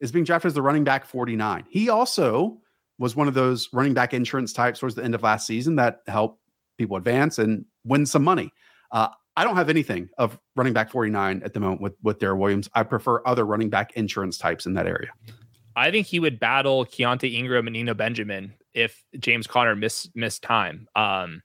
is 0.00 0.12
being 0.12 0.24
drafted 0.24 0.48
as 0.48 0.54
the 0.54 0.62
running 0.62 0.84
back 0.84 1.04
49. 1.04 1.64
He 1.68 1.88
also 1.88 2.58
was 2.98 3.14
one 3.14 3.28
of 3.28 3.34
those 3.34 3.68
running 3.72 3.94
back 3.94 4.12
insurance 4.12 4.52
types 4.52 4.80
towards 4.80 4.94
the 4.94 5.04
end 5.04 5.14
of 5.14 5.22
last 5.22 5.46
season 5.46 5.76
that 5.76 6.00
helped 6.06 6.40
people 6.76 6.96
advance 6.96 7.38
and 7.38 7.64
win 7.84 8.06
some 8.06 8.24
money. 8.24 8.52
Uh, 8.90 9.08
I 9.36 9.44
don't 9.44 9.56
have 9.56 9.70
anything 9.70 10.08
of 10.18 10.38
running 10.56 10.72
back 10.72 10.90
49 10.90 11.42
at 11.44 11.54
the 11.54 11.60
moment 11.60 11.80
with, 11.80 11.94
with 12.02 12.18
Darrel 12.18 12.38
Williams. 12.38 12.68
I 12.74 12.82
prefer 12.82 13.22
other 13.24 13.44
running 13.44 13.70
back 13.70 13.92
insurance 13.92 14.36
types 14.36 14.66
in 14.66 14.74
that 14.74 14.86
area. 14.86 15.10
I 15.76 15.92
think 15.92 16.08
he 16.08 16.18
would 16.18 16.40
battle 16.40 16.84
Keaontay 16.84 17.32
Ingram 17.34 17.68
and 17.68 17.76
Eno 17.76 17.94
Benjamin 17.94 18.54
if 18.74 19.04
James 19.20 19.46
Conner 19.46 19.76
miss 19.76 20.08
missed 20.16 20.42
time. 20.42 20.88
Um, 20.96 21.42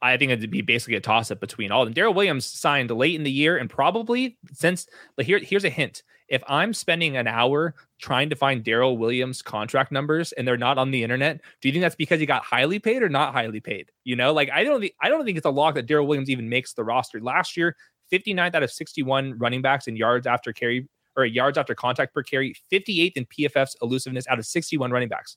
I 0.00 0.16
think 0.16 0.32
it'd 0.32 0.50
be 0.50 0.62
basically 0.62 0.94
a 0.94 1.00
toss 1.00 1.30
up 1.30 1.40
between 1.40 1.70
all 1.70 1.82
of 1.82 1.86
them. 1.86 1.92
Darrel 1.92 2.14
Williams 2.14 2.46
signed 2.46 2.90
late 2.90 3.16
in 3.16 3.24
the 3.24 3.30
year, 3.30 3.58
and 3.58 3.68
probably 3.68 4.38
since 4.54 4.86
like 5.18 5.26
here, 5.26 5.38
here's 5.38 5.64
a 5.64 5.70
hint: 5.70 6.02
if 6.28 6.42
I'm 6.46 6.74
spending 6.74 7.16
an 7.16 7.26
hour 7.26 7.74
trying 8.00 8.30
to 8.30 8.36
find 8.36 8.62
Darrel 8.62 8.98
Williams 8.98 9.42
contract 9.42 9.90
numbers 9.90 10.32
and 10.32 10.46
they're 10.46 10.56
not 10.56 10.78
on 10.78 10.90
the 10.90 11.02
internet, 11.02 11.40
do 11.60 11.68
you 11.68 11.72
think 11.72 11.82
that's 11.82 11.96
because 11.96 12.20
he 12.20 12.26
got 12.26 12.44
highly 12.44 12.78
paid 12.78 13.02
or 13.02 13.08
not 13.08 13.32
highly 13.32 13.60
paid? 13.60 13.90
You 14.04 14.16
know, 14.16 14.32
like 14.32 14.50
I 14.50 14.64
don't 14.64 14.80
think 14.80 14.94
I 15.00 15.08
don't 15.08 15.24
think 15.24 15.38
it's 15.38 15.46
a 15.46 15.50
lock 15.50 15.74
that 15.74 15.86
Darrel 15.86 16.06
Williams 16.06 16.30
even 16.30 16.48
makes 16.48 16.74
the 16.74 16.84
roster. 16.84 17.20
Last 17.20 17.56
year, 17.56 17.76
59th 18.12 18.54
out 18.54 18.62
of 18.62 18.70
61 18.70 19.38
running 19.38 19.62
backs 19.62 19.86
in 19.86 19.96
yards 19.96 20.26
after 20.26 20.52
carry 20.52 20.88
or 21.16 21.24
yards 21.24 21.58
after 21.58 21.74
contact 21.74 22.14
per 22.14 22.22
carry, 22.22 22.54
58th 22.72 23.16
in 23.16 23.26
PFF's 23.26 23.76
elusiveness 23.82 24.26
out 24.28 24.38
of 24.38 24.46
61 24.46 24.90
running 24.90 25.08
backs. 25.08 25.36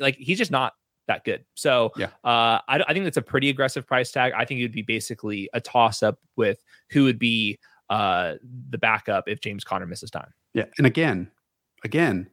Like 0.00 0.16
he's 0.16 0.38
just 0.38 0.50
not 0.50 0.72
that 1.06 1.24
good. 1.24 1.44
So 1.54 1.92
yeah, 1.96 2.06
uh, 2.24 2.58
I, 2.68 2.82
I 2.88 2.92
think 2.92 3.04
that's 3.04 3.16
a 3.16 3.22
pretty 3.22 3.48
aggressive 3.48 3.86
price 3.86 4.10
tag. 4.10 4.32
I 4.36 4.44
think 4.44 4.60
it 4.60 4.64
would 4.64 4.72
be 4.72 4.82
basically 4.82 5.48
a 5.52 5.60
toss 5.60 6.02
up 6.02 6.18
with 6.36 6.62
who 6.90 7.04
would 7.04 7.18
be 7.18 7.58
uh, 7.90 8.34
the 8.70 8.78
backup 8.78 9.28
if 9.28 9.40
James 9.40 9.64
Conner 9.64 9.86
misses 9.86 10.10
time. 10.10 10.32
Yeah, 10.54 10.64
and 10.78 10.86
again, 10.86 11.30
again, 11.84 12.28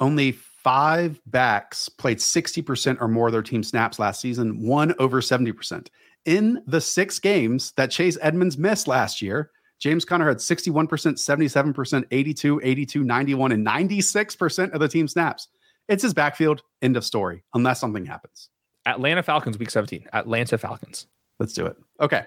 only 0.00 0.32
five 0.32 1.20
backs 1.26 1.88
played 1.88 2.18
60% 2.18 3.00
or 3.00 3.08
more 3.08 3.28
of 3.28 3.32
their 3.32 3.42
team 3.42 3.62
snaps 3.62 3.98
last 3.98 4.20
season, 4.20 4.62
one 4.62 4.94
over 4.98 5.20
70%. 5.20 5.88
In 6.24 6.62
the 6.66 6.80
six 6.80 7.18
games 7.18 7.72
that 7.76 7.90
Chase 7.90 8.18
Edmonds 8.20 8.58
missed 8.58 8.88
last 8.88 9.22
year, 9.22 9.50
James 9.78 10.04
Conner 10.04 10.28
had 10.28 10.38
61%, 10.38 10.88
77%, 10.88 12.04
82, 12.10 12.60
82, 12.62 13.04
91, 13.04 13.52
and 13.52 13.66
96% 13.66 14.72
of 14.72 14.80
the 14.80 14.88
team 14.88 15.06
snaps. 15.06 15.48
It's 15.88 16.02
his 16.02 16.12
backfield. 16.12 16.62
End 16.82 16.96
of 16.96 17.04
story, 17.04 17.42
unless 17.54 17.80
something 17.80 18.04
happens. 18.04 18.50
Atlanta 18.86 19.22
Falcons, 19.22 19.58
week 19.58 19.70
17. 19.70 20.06
Atlanta 20.12 20.58
Falcons. 20.58 21.06
Let's 21.38 21.52
do 21.52 21.66
it. 21.66 21.76
Okay. 22.00 22.24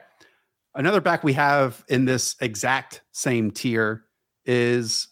Another 0.73 1.01
back 1.01 1.23
we 1.23 1.33
have 1.33 1.83
in 1.89 2.05
this 2.05 2.35
exact 2.39 3.01
same 3.11 3.51
tier 3.51 4.05
is 4.45 5.09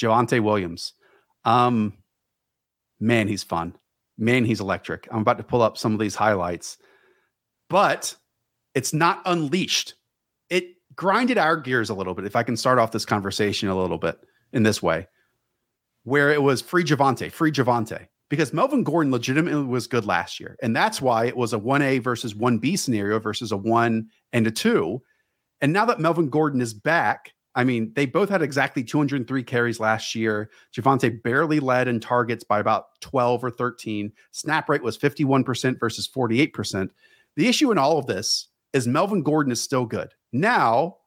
Javonte 0.00 0.40
Williams. 0.40 0.94
Um, 1.44 1.98
man, 2.98 3.28
he's 3.28 3.42
fun. 3.42 3.74
Man, 4.16 4.44
he's 4.44 4.60
electric. 4.60 5.06
I'm 5.10 5.20
about 5.20 5.38
to 5.38 5.44
pull 5.44 5.62
up 5.62 5.76
some 5.76 5.92
of 5.92 6.00
these 6.00 6.14
highlights, 6.14 6.78
but 7.68 8.14
it's 8.74 8.92
not 8.92 9.22
unleashed. 9.26 9.94
It 10.48 10.74
grinded 10.94 11.38
our 11.38 11.56
gears 11.56 11.90
a 11.90 11.94
little 11.94 12.14
bit. 12.14 12.24
If 12.24 12.34
I 12.34 12.42
can 12.42 12.56
start 12.56 12.78
off 12.78 12.90
this 12.90 13.04
conversation 13.04 13.68
a 13.68 13.78
little 13.80 13.98
bit 13.98 14.18
in 14.52 14.62
this 14.62 14.82
way, 14.82 15.06
where 16.04 16.32
it 16.32 16.42
was 16.42 16.62
free 16.62 16.84
Javonte, 16.84 17.30
free 17.30 17.52
Javonte, 17.52 18.08
because 18.30 18.52
Melvin 18.52 18.82
Gordon 18.82 19.12
legitimately 19.12 19.64
was 19.64 19.86
good 19.86 20.06
last 20.06 20.40
year. 20.40 20.56
And 20.62 20.74
that's 20.74 21.00
why 21.00 21.26
it 21.26 21.36
was 21.36 21.52
a 21.52 21.58
1A 21.58 22.02
versus 22.02 22.34
1B 22.34 22.78
scenario 22.78 23.18
versus 23.18 23.52
a 23.52 23.56
1 23.56 24.08
and 24.32 24.46
a 24.46 24.50
2. 24.50 25.00
And 25.60 25.72
now 25.72 25.84
that 25.86 26.00
Melvin 26.00 26.28
Gordon 26.28 26.60
is 26.60 26.74
back, 26.74 27.32
I 27.54 27.64
mean, 27.64 27.92
they 27.96 28.06
both 28.06 28.28
had 28.28 28.42
exactly 28.42 28.84
203 28.84 29.42
carries 29.42 29.80
last 29.80 30.14
year. 30.14 30.50
Javonte 30.76 31.22
barely 31.22 31.58
led 31.58 31.88
in 31.88 31.98
targets 31.98 32.44
by 32.44 32.60
about 32.60 32.86
12 33.00 33.42
or 33.42 33.50
13. 33.50 34.12
Snap 34.30 34.68
rate 34.68 34.82
was 34.82 34.96
51% 34.96 35.80
versus 35.80 36.08
48%. 36.08 36.90
The 37.36 37.48
issue 37.48 37.72
in 37.72 37.78
all 37.78 37.98
of 37.98 38.06
this 38.06 38.48
is 38.72 38.86
Melvin 38.86 39.22
Gordon 39.22 39.52
is 39.52 39.60
still 39.60 39.86
good. 39.86 40.14
Now, 40.32 40.98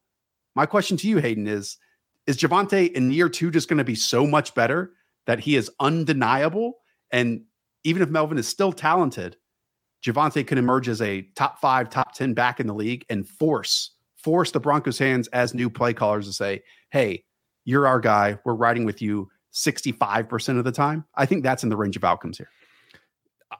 my 0.55 0.65
question 0.65 0.97
to 0.97 1.07
you, 1.07 1.17
Hayden, 1.17 1.47
is 1.47 1.78
is 2.28 2.38
Javonte 2.38 2.91
in 2.91 3.11
year 3.11 3.30
two 3.30 3.49
just 3.49 3.67
going 3.67 3.78
to 3.78 3.84
be 3.84 3.95
so 3.95 4.28
much 4.28 4.53
better 4.53 4.91
that 5.26 5.39
he 5.39 5.55
is 5.55 5.72
undeniable? 5.80 6.80
And 7.11 7.43
even 7.84 8.01
if 8.01 8.09
Melvin 8.09 8.38
is 8.38 8.47
still 8.47 8.72
talented, 8.72 9.38
Javonte 10.04 10.45
can 10.45 10.58
emerge 10.58 10.88
as 10.89 11.02
a 11.02 11.22
top 11.36 11.60
five, 11.60 11.89
top 11.89 12.14
10 12.14 12.34
back 12.34 12.60
in 12.60 12.68
the 12.68 12.74
league 12.74 13.06
and 13.10 13.28
force 13.28 13.91
force 14.22 14.52
the 14.52 14.60
Broncos' 14.60 14.99
hands 14.99 15.28
as 15.30 15.54
new 15.54 15.70
play 15.70 15.93
callers 15.93 16.28
to 16.28 16.34
say, 16.34 16.62
hey, 16.91 17.24
you're 17.66 17.88
our 17.88 17.99
guy. 17.99 18.38
We're 18.45 18.54
riding 18.54 18.86
with 18.86 19.02
you 19.02 19.30
65% 19.54 20.58
of 20.58 20.64
the 20.64 20.72
time. 20.72 21.06
I 21.16 21.26
think 21.26 21.43
that's 21.43 21.64
in 21.64 21.70
the 21.70 21.78
range 21.78 21.97
of 21.97 22.04
outcomes 22.04 22.38
here. 22.38 22.49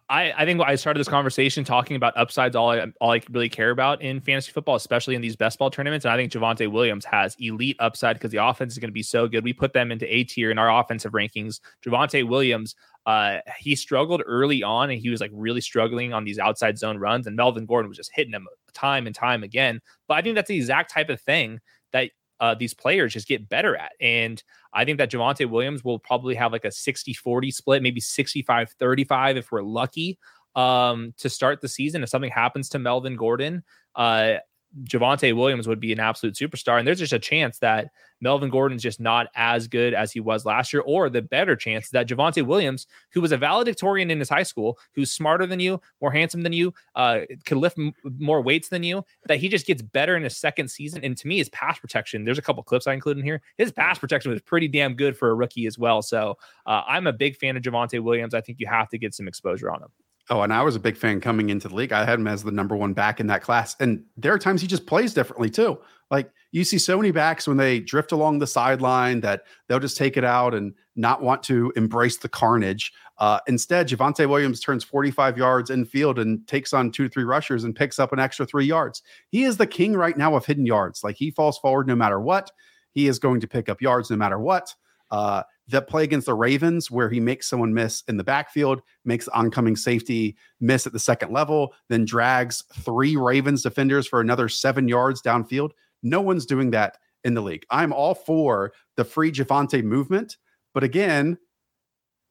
I, 0.10 0.32
I 0.38 0.46
think 0.46 0.62
I 0.62 0.76
started 0.76 1.00
this 1.00 1.08
conversation 1.08 1.64
talking 1.64 1.96
about 1.96 2.16
upsides. 2.16 2.56
All 2.56 2.70
I 2.70 2.86
all 3.02 3.12
I 3.12 3.22
really 3.30 3.50
care 3.50 3.72
about 3.72 4.02
in 4.02 4.22
fantasy 4.22 4.52
football, 4.52 4.76
especially 4.76 5.16
in 5.16 5.22
these 5.22 5.36
best 5.36 5.60
ball 5.60 5.70
tournaments, 5.70 6.06
and 6.06 6.14
I 6.14 6.18
think 6.18 6.32
Javonte 6.32 6.72
Williams 6.72 7.04
has 7.06 7.36
elite 7.40 7.76
upside 7.80 8.16
because 8.16 8.32
the 8.32 8.46
offense 8.46 8.74
is 8.74 8.80
going 8.80 8.90
to 8.90 8.94
be 8.94 9.04
so 9.04 9.28
good. 9.28 9.44
We 9.44 9.54
put 9.54 9.74
them 9.74 9.92
into 9.92 10.14
A 10.14 10.24
tier 10.24 10.50
in 10.50 10.58
our 10.58 10.80
offensive 10.80 11.12
rankings. 11.12 11.60
Javonte 11.86 12.28
Williams, 12.28 12.76
uh, 13.06 13.40
he 13.58 13.76
struggled 13.76 14.24
early 14.26 14.64
on, 14.64 14.92
and 14.92 15.00
he 15.00 15.10
was 15.10 15.20
like 15.20 15.32
really 15.34 15.62
struggling 15.62 16.14
on 16.14 16.24
these 16.24 16.40
outside 16.40 16.78
zone 16.78 16.98
runs, 16.98 17.28
and 17.28 17.36
Melvin 17.36 17.66
Gordon 17.66 17.90
was 17.90 17.98
just 17.98 18.12
hitting 18.14 18.34
him 18.34 18.48
time 18.74 19.08
and 19.08 19.16
time 19.16 19.44
again. 19.44 19.82
But 20.08 20.16
I 20.16 20.22
think 20.22 20.36
that's 20.36 20.48
the 20.48 20.58
exact 20.58 20.92
type 20.92 21.10
of 21.10 21.20
thing 21.20 21.60
that 21.92 22.12
uh, 22.42 22.56
these 22.56 22.74
players 22.74 23.14
just 23.14 23.28
get 23.28 23.48
better 23.48 23.78
at. 23.78 23.94
And 24.02 24.42
I 24.74 24.84
think 24.84 24.98
that 24.98 25.12
Javonte 25.12 25.50
Williams 25.50 25.84
will 25.84 26.00
probably 26.00 26.36
have 26.36 26.52
like 26.52 26.66
a 26.66 26.72
60 26.72 27.14
40 27.14 27.52
split, 27.52 27.84
maybe 27.84 28.02
65 28.02 28.72
35 28.72 29.38
if 29.38 29.52
we're 29.52 29.62
lucky 29.62 30.18
um, 30.56 31.14
to 31.20 31.30
start 31.30 31.62
the 31.62 31.70
season. 31.70 32.04
If 32.04 32.10
something 32.10 32.32
happens 32.32 32.68
to 32.70 32.80
Melvin 32.80 33.16
Gordon, 33.16 33.64
uh, 33.96 34.36
Javonte 34.84 35.36
Williams 35.36 35.68
would 35.68 35.80
be 35.80 35.92
an 35.92 36.00
absolute 36.00 36.36
superstar. 36.36 36.80
And 36.80 36.88
there's 36.88 37.00
just 37.00 37.14
a 37.14 37.20
chance 37.20 37.60
that 37.60 37.92
Melvin 38.22 38.50
Gordon's 38.50 38.84
just 38.84 39.00
not 39.00 39.28
as 39.36 39.68
good 39.68 39.94
as 39.94 40.12
he 40.12 40.20
was 40.20 40.46
last 40.46 40.72
year, 40.72 40.82
or 40.84 41.10
the 41.10 41.22
better 41.22 41.56
chance 41.56 41.90
that 41.90 42.08
Javonte 42.08 42.46
Williams, 42.46 42.88
who 43.12 43.20
was 43.20 43.32
a 43.32 43.38
valedictorian 43.38 44.12
in 44.12 44.20
his 44.20 44.30
high 44.30 44.44
school, 44.44 44.78
who's 44.94 45.12
smarter 45.12 45.46
than 45.46 45.60
you, 45.60 45.82
more 46.02 46.12
handsome 46.12 46.44
than 46.44 46.54
you, 46.54 46.74
uh, 46.96 47.22
could 47.46 47.58
lift 47.58 47.78
m- 47.78 47.94
more 48.20 48.42
weights 48.42 48.70
than 48.70 48.84
you, 48.84 49.04
that 49.26 49.40
he 49.40 49.50
just 49.50 49.66
gets 49.66 49.82
better 49.82 50.16
in 50.16 50.24
his 50.24 50.38
second 50.38 50.70
season. 50.70 51.04
And 51.04 51.18
to 51.18 51.28
me, 51.28 51.40
his 51.40 51.50
pass 51.50 51.80
protection, 51.80 52.24
there's 52.24 52.38
a 52.38 52.44
couple 52.44 52.64
clips 52.64 52.88
I 52.88 52.94
include 52.94 53.18
in 53.18 53.24
here. 53.24 53.42
His 53.58 53.72
pass 53.72 53.98
protection 53.98 54.32
was 54.32 54.42
pretty 54.42 54.68
damn 54.68 54.94
good 54.94 55.18
for 55.18 55.32
a 55.32 55.36
rookie 55.36 55.66
as 55.66 55.78
well. 55.78 56.02
So 56.02 56.38
uh, 56.66 56.84
I'm 56.88 57.08
a 57.08 57.14
big 57.14 57.38
fan 57.38 57.58
of 57.58 57.64
Javonte 57.64 58.02
Williams. 58.02 58.34
I 58.34 58.42
think 58.42 58.60
you 58.60 58.68
have 58.68 58.90
to 58.90 58.98
get 58.98 59.14
some 59.16 59.28
exposure 59.28 59.72
on 59.72 59.82
him. 59.82 59.90
Oh, 60.30 60.42
and 60.44 60.54
I 60.54 60.62
was 60.64 60.76
a 60.76 60.80
big 60.80 60.98
fan 60.98 61.20
coming 61.20 61.50
into 61.50 61.68
the 61.68 61.76
league. 61.76 61.92
I 61.92 62.06
had 62.06 62.20
him 62.20 62.28
as 62.28 62.44
the 62.44 62.52
number 62.52 62.76
one 62.76 62.94
back 62.94 63.20
in 63.20 63.28
that 63.28 63.42
class. 63.42 63.76
And 63.80 64.04
there 64.16 64.34
are 64.34 64.40
times 64.40 64.62
he 64.62 64.68
just 64.68 64.86
plays 64.86 65.14
differently 65.14 65.50
too. 65.50 65.80
Like 66.10 66.32
you 66.52 66.64
see 66.64 66.78
so 66.78 66.98
many 66.98 67.12
backs 67.12 67.48
when 67.48 67.58
they 67.58 67.80
drift 67.80 68.12
along 68.12 68.40
the 68.40 68.48
sideline 68.48 69.22
that 69.22 69.44
they'll 69.68 69.80
just 69.80 69.98
take 69.98 70.18
it 70.18 70.24
out 70.24 70.54
and 70.54 70.74
not 70.96 71.22
want 71.22 71.44
to 71.44 71.74
embrace 71.76 72.18
the 72.18 72.30
carnage 72.30 72.94
Uh, 73.18 73.40
instead, 73.48 73.88
Javonte 73.88 74.28
Williams 74.28 74.60
turns 74.60 74.84
45 74.84 75.38
yards 75.38 75.70
in 75.70 75.86
field 75.86 76.18
and 76.18 76.46
takes 76.48 76.74
on 76.74 76.92
two, 76.92 77.04
to 77.04 77.10
three 77.10 77.24
rushers 77.24 77.64
and 77.64 77.76
picks 77.76 78.00
up 78.00 78.12
an 78.14 78.20
extra 78.20 78.46
three 78.48 78.66
yards. 78.66 79.04
He 79.30 79.44
is 79.44 79.58
the 79.58 79.68
king 79.68 79.94
right 79.94 80.18
now 80.18 80.36
of 80.36 80.46
hidden 80.46 80.66
yards. 80.66 81.04
Like 81.04 81.18
he 81.18 81.30
falls 81.30 81.60
forward 81.60 81.88
no 81.88 81.96
matter 81.96 82.20
what. 82.20 82.52
He 82.94 83.08
is 83.08 83.20
going 83.20 83.40
to 83.42 83.48
pick 83.48 83.70
up 83.70 83.80
yards 83.82 84.10
no 84.10 84.18
matter 84.18 84.40
what. 84.40 84.74
Uh, 85.12 85.44
that 85.72 85.88
play 85.88 86.04
against 86.04 86.28
the 86.28 86.34
Ravens, 86.34 86.92
where 86.92 87.10
he 87.10 87.20
makes 87.20 87.50
someone 87.50 87.74
miss 87.74 88.04
in 88.08 88.18
the 88.18 88.24
backfield, 88.24 88.82
makes 89.06 89.26
the 89.26 89.34
oncoming 89.34 89.76
safety 89.76 90.38
miss 90.60 90.86
at 90.88 90.94
the 90.94 91.00
second 91.00 91.32
level, 91.32 91.74
then 91.90 92.06
drags 92.06 92.64
three 92.76 93.16
Ravens 93.16 93.64
defenders 93.64 94.08
for 94.08 94.22
another 94.22 94.48
seven 94.50 94.88
yards 94.88 95.22
downfield. 95.22 95.72
No 96.04 96.22
one's 96.22 96.46
doing 96.46 96.72
that 96.72 96.98
in 97.24 97.34
the 97.34 97.42
league. 97.42 97.66
I'm 97.70 97.94
all 97.94 98.16
for 98.16 98.74
the 98.98 99.04
free 99.04 99.32
Javonte 99.32 99.84
movement. 99.84 100.38
But 100.74 100.84
again, 100.84 101.38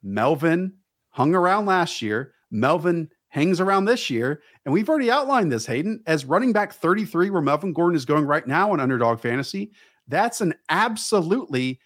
Melvin 0.02 0.74
hung 1.10 1.34
around 1.34 1.66
last 1.66 2.02
year. 2.02 2.34
Melvin 2.50 3.10
hangs 3.28 3.60
around 3.60 3.84
this 3.84 4.10
year. 4.10 4.42
And 4.64 4.74
we've 4.74 4.88
already 4.88 5.10
outlined 5.10 5.52
this, 5.52 5.66
Hayden, 5.66 6.02
as 6.06 6.24
running 6.24 6.52
back 6.52 6.72
33, 6.72 7.30
where 7.30 7.42
Melvin 7.42 7.72
Gordon 7.72 7.96
is 7.96 8.04
going 8.04 8.24
right 8.24 8.46
now 8.46 8.74
in 8.74 8.80
underdog 8.80 9.20
fantasy. 9.20 9.72
That's 10.08 10.40
an 10.40 10.54
absolutely 10.68 11.80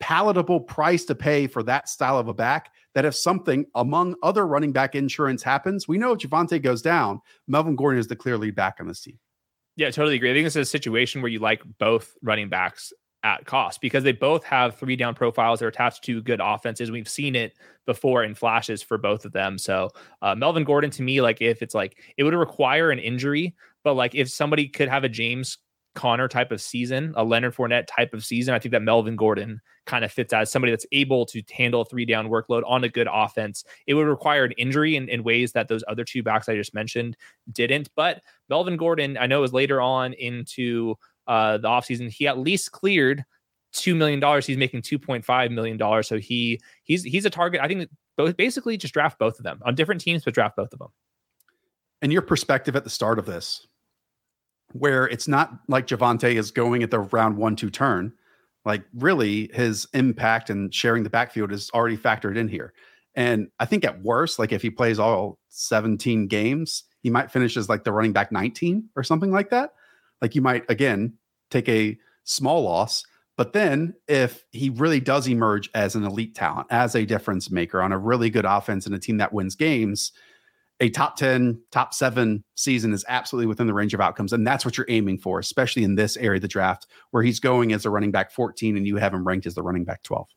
palatable 0.00 0.60
price 0.60 1.04
to 1.06 1.14
pay 1.14 1.46
for 1.46 1.62
that 1.64 1.88
style 1.88 2.18
of 2.18 2.28
a 2.28 2.34
back. 2.34 2.72
That 2.94 3.04
if 3.04 3.14
something 3.14 3.66
among 3.74 4.16
other 4.22 4.46
running 4.46 4.72
back 4.72 4.94
insurance 4.94 5.42
happens, 5.42 5.86
we 5.86 5.98
know 5.98 6.12
if 6.12 6.18
Javonte 6.18 6.60
goes 6.60 6.82
down, 6.82 7.20
Melvin 7.46 7.76
Gordon 7.76 8.00
is 8.00 8.08
the 8.08 8.16
clear 8.16 8.36
lead 8.36 8.54
back 8.54 8.78
on 8.80 8.88
this 8.88 9.00
team. 9.00 9.18
Yeah, 9.76 9.90
totally 9.90 10.16
agree. 10.16 10.30
I 10.30 10.34
think 10.34 10.46
this 10.46 10.56
is 10.56 10.66
a 10.66 10.70
situation 10.70 11.22
where 11.22 11.30
you 11.30 11.38
like 11.38 11.62
both 11.78 12.16
running 12.22 12.48
backs 12.48 12.92
at 13.22 13.44
cost 13.44 13.80
because 13.80 14.04
they 14.04 14.12
both 14.12 14.44
have 14.44 14.76
three 14.76 14.96
down 14.96 15.14
profiles. 15.14 15.60
They're 15.60 15.68
attached 15.68 16.04
to 16.04 16.22
good 16.22 16.40
offenses. 16.42 16.90
We've 16.90 17.08
seen 17.08 17.34
it 17.34 17.54
before 17.86 18.24
in 18.24 18.34
flashes 18.34 18.82
for 18.82 18.98
both 18.98 19.24
of 19.24 19.32
them. 19.32 19.58
So 19.58 19.90
uh, 20.22 20.34
Melvin 20.34 20.64
Gordon 20.64 20.90
to 20.90 21.02
me, 21.02 21.20
like 21.20 21.40
if 21.40 21.62
it's 21.62 21.74
like 21.74 21.98
it 22.16 22.24
would 22.24 22.34
require 22.34 22.90
an 22.90 22.98
injury, 22.98 23.54
but 23.84 23.94
like 23.94 24.14
if 24.14 24.28
somebody 24.30 24.68
could 24.68 24.88
have 24.88 25.04
a 25.04 25.08
James 25.08 25.58
Conner 25.98 26.28
type 26.28 26.52
of 26.52 26.60
season, 26.60 27.12
a 27.16 27.24
Leonard 27.24 27.56
Fournette 27.56 27.86
type 27.88 28.14
of 28.14 28.24
season, 28.24 28.54
I 28.54 28.60
think 28.60 28.70
that 28.70 28.82
Melvin 28.82 29.16
Gordon 29.16 29.60
kind 29.84 30.04
of 30.04 30.12
fits 30.12 30.32
as 30.32 30.48
somebody 30.50 30.70
that's 30.70 30.86
able 30.92 31.26
to 31.26 31.42
handle 31.52 31.80
a 31.80 31.84
three 31.84 32.04
down 32.04 32.28
workload 32.28 32.62
on 32.66 32.84
a 32.84 32.88
good 32.88 33.08
offense. 33.12 33.64
It 33.88 33.94
would 33.94 34.06
require 34.06 34.44
an 34.44 34.52
injury 34.52 34.94
in, 34.94 35.08
in 35.08 35.24
ways 35.24 35.50
that 35.52 35.66
those 35.66 35.82
other 35.88 36.04
two 36.04 36.22
backs 36.22 36.48
I 36.48 36.54
just 36.54 36.72
mentioned 36.72 37.16
didn't. 37.50 37.90
But 37.96 38.22
Melvin 38.48 38.76
Gordon, 38.76 39.18
I 39.18 39.26
know, 39.26 39.42
is 39.42 39.52
later 39.52 39.80
on 39.80 40.12
into 40.12 40.94
uh, 41.26 41.58
the 41.58 41.68
offseason, 41.68 42.10
he 42.10 42.28
at 42.28 42.38
least 42.38 42.70
cleared 42.70 43.24
two 43.72 43.96
million 43.96 44.20
dollars. 44.20 44.46
He's 44.46 44.56
making 44.56 44.82
two 44.82 44.98
point 44.98 45.24
five 45.24 45.50
million 45.50 45.76
dollars. 45.76 46.06
So 46.06 46.18
he 46.18 46.60
he's 46.84 47.02
he's 47.02 47.24
a 47.24 47.30
target. 47.30 47.60
I 47.60 47.66
think 47.68 47.90
both 48.16 48.36
basically 48.36 48.76
just 48.76 48.94
draft 48.94 49.18
both 49.18 49.38
of 49.38 49.44
them 49.44 49.60
on 49.64 49.74
different 49.74 50.00
teams, 50.00 50.24
but 50.24 50.34
draft 50.34 50.56
both 50.56 50.72
of 50.72 50.78
them. 50.78 50.88
And 52.02 52.12
your 52.12 52.22
perspective 52.22 52.76
at 52.76 52.84
the 52.84 52.90
start 52.90 53.18
of 53.18 53.26
this, 53.26 53.66
where 54.72 55.06
it's 55.06 55.28
not 55.28 55.52
like 55.68 55.86
Javonte 55.86 56.34
is 56.34 56.50
going 56.50 56.82
at 56.82 56.90
the 56.90 57.00
round 57.00 57.36
one 57.36 57.56
two 57.56 57.70
turn, 57.70 58.12
like 58.64 58.84
really 58.94 59.50
his 59.54 59.86
impact 59.94 60.50
and 60.50 60.72
sharing 60.74 61.02
the 61.02 61.10
backfield 61.10 61.52
is 61.52 61.70
already 61.72 61.96
factored 61.96 62.36
in 62.36 62.48
here. 62.48 62.72
And 63.14 63.48
I 63.58 63.64
think 63.64 63.84
at 63.84 64.02
worst, 64.02 64.38
like 64.38 64.52
if 64.52 64.62
he 64.62 64.70
plays 64.70 64.98
all 64.98 65.38
17 65.48 66.28
games, 66.28 66.84
he 67.00 67.10
might 67.10 67.30
finish 67.30 67.56
as 67.56 67.68
like 67.68 67.84
the 67.84 67.92
running 67.92 68.12
back 68.12 68.30
19 68.30 68.90
or 68.94 69.02
something 69.02 69.32
like 69.32 69.50
that. 69.50 69.72
Like 70.20 70.34
you 70.34 70.42
might 70.42 70.64
again 70.68 71.14
take 71.50 71.68
a 71.68 71.98
small 72.24 72.62
loss. 72.62 73.04
But 73.36 73.52
then 73.52 73.94
if 74.08 74.44
he 74.50 74.68
really 74.68 75.00
does 75.00 75.28
emerge 75.28 75.70
as 75.74 75.94
an 75.94 76.04
elite 76.04 76.34
talent, 76.34 76.66
as 76.70 76.94
a 76.94 77.06
difference 77.06 77.50
maker 77.50 77.80
on 77.80 77.92
a 77.92 77.98
really 77.98 78.30
good 78.30 78.44
offense 78.44 78.84
and 78.84 78.94
a 78.94 78.98
team 78.98 79.16
that 79.18 79.32
wins 79.32 79.54
games, 79.54 80.12
a 80.80 80.90
top 80.90 81.16
10, 81.16 81.60
top 81.72 81.92
seven 81.92 82.44
season 82.54 82.92
is 82.92 83.04
absolutely 83.08 83.46
within 83.46 83.66
the 83.66 83.74
range 83.74 83.94
of 83.94 84.00
outcomes. 84.00 84.32
And 84.32 84.46
that's 84.46 84.64
what 84.64 84.76
you're 84.76 84.86
aiming 84.88 85.18
for, 85.18 85.38
especially 85.38 85.82
in 85.82 85.96
this 85.96 86.16
area 86.16 86.36
of 86.36 86.42
the 86.42 86.48
draft 86.48 86.86
where 87.10 87.22
he's 87.22 87.40
going 87.40 87.72
as 87.72 87.84
a 87.84 87.90
running 87.90 88.12
back 88.12 88.30
14 88.30 88.76
and 88.76 88.86
you 88.86 88.96
have 88.96 89.12
him 89.12 89.26
ranked 89.26 89.46
as 89.46 89.54
the 89.54 89.62
running 89.62 89.84
back 89.84 90.02
12 90.02 90.28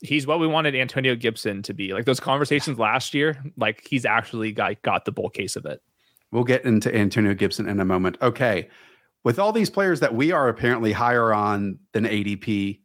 he's 0.00 0.28
what 0.28 0.38
we 0.38 0.46
wanted 0.46 0.76
Antonio 0.76 1.16
Gibson 1.16 1.60
to 1.60 1.74
be. 1.74 1.92
Like 1.92 2.04
those 2.04 2.20
conversations 2.20 2.78
last 2.78 3.14
year, 3.14 3.42
like 3.56 3.84
he's 3.84 4.04
actually 4.04 4.52
got 4.52 4.80
got 4.82 5.04
the 5.04 5.10
bull 5.10 5.28
case 5.28 5.56
of 5.56 5.66
it. 5.66 5.82
We'll 6.30 6.44
get 6.44 6.64
into 6.64 6.94
Antonio 6.94 7.34
Gibson 7.34 7.68
in 7.68 7.80
a 7.80 7.84
moment. 7.84 8.16
Okay 8.22 8.68
with 9.24 9.38
all 9.38 9.52
these 9.52 9.70
players 9.70 10.00
that 10.00 10.14
we 10.14 10.32
are 10.32 10.48
apparently 10.48 10.92
higher 10.92 11.32
on 11.32 11.78
than 11.92 12.04
ADP, 12.04 12.80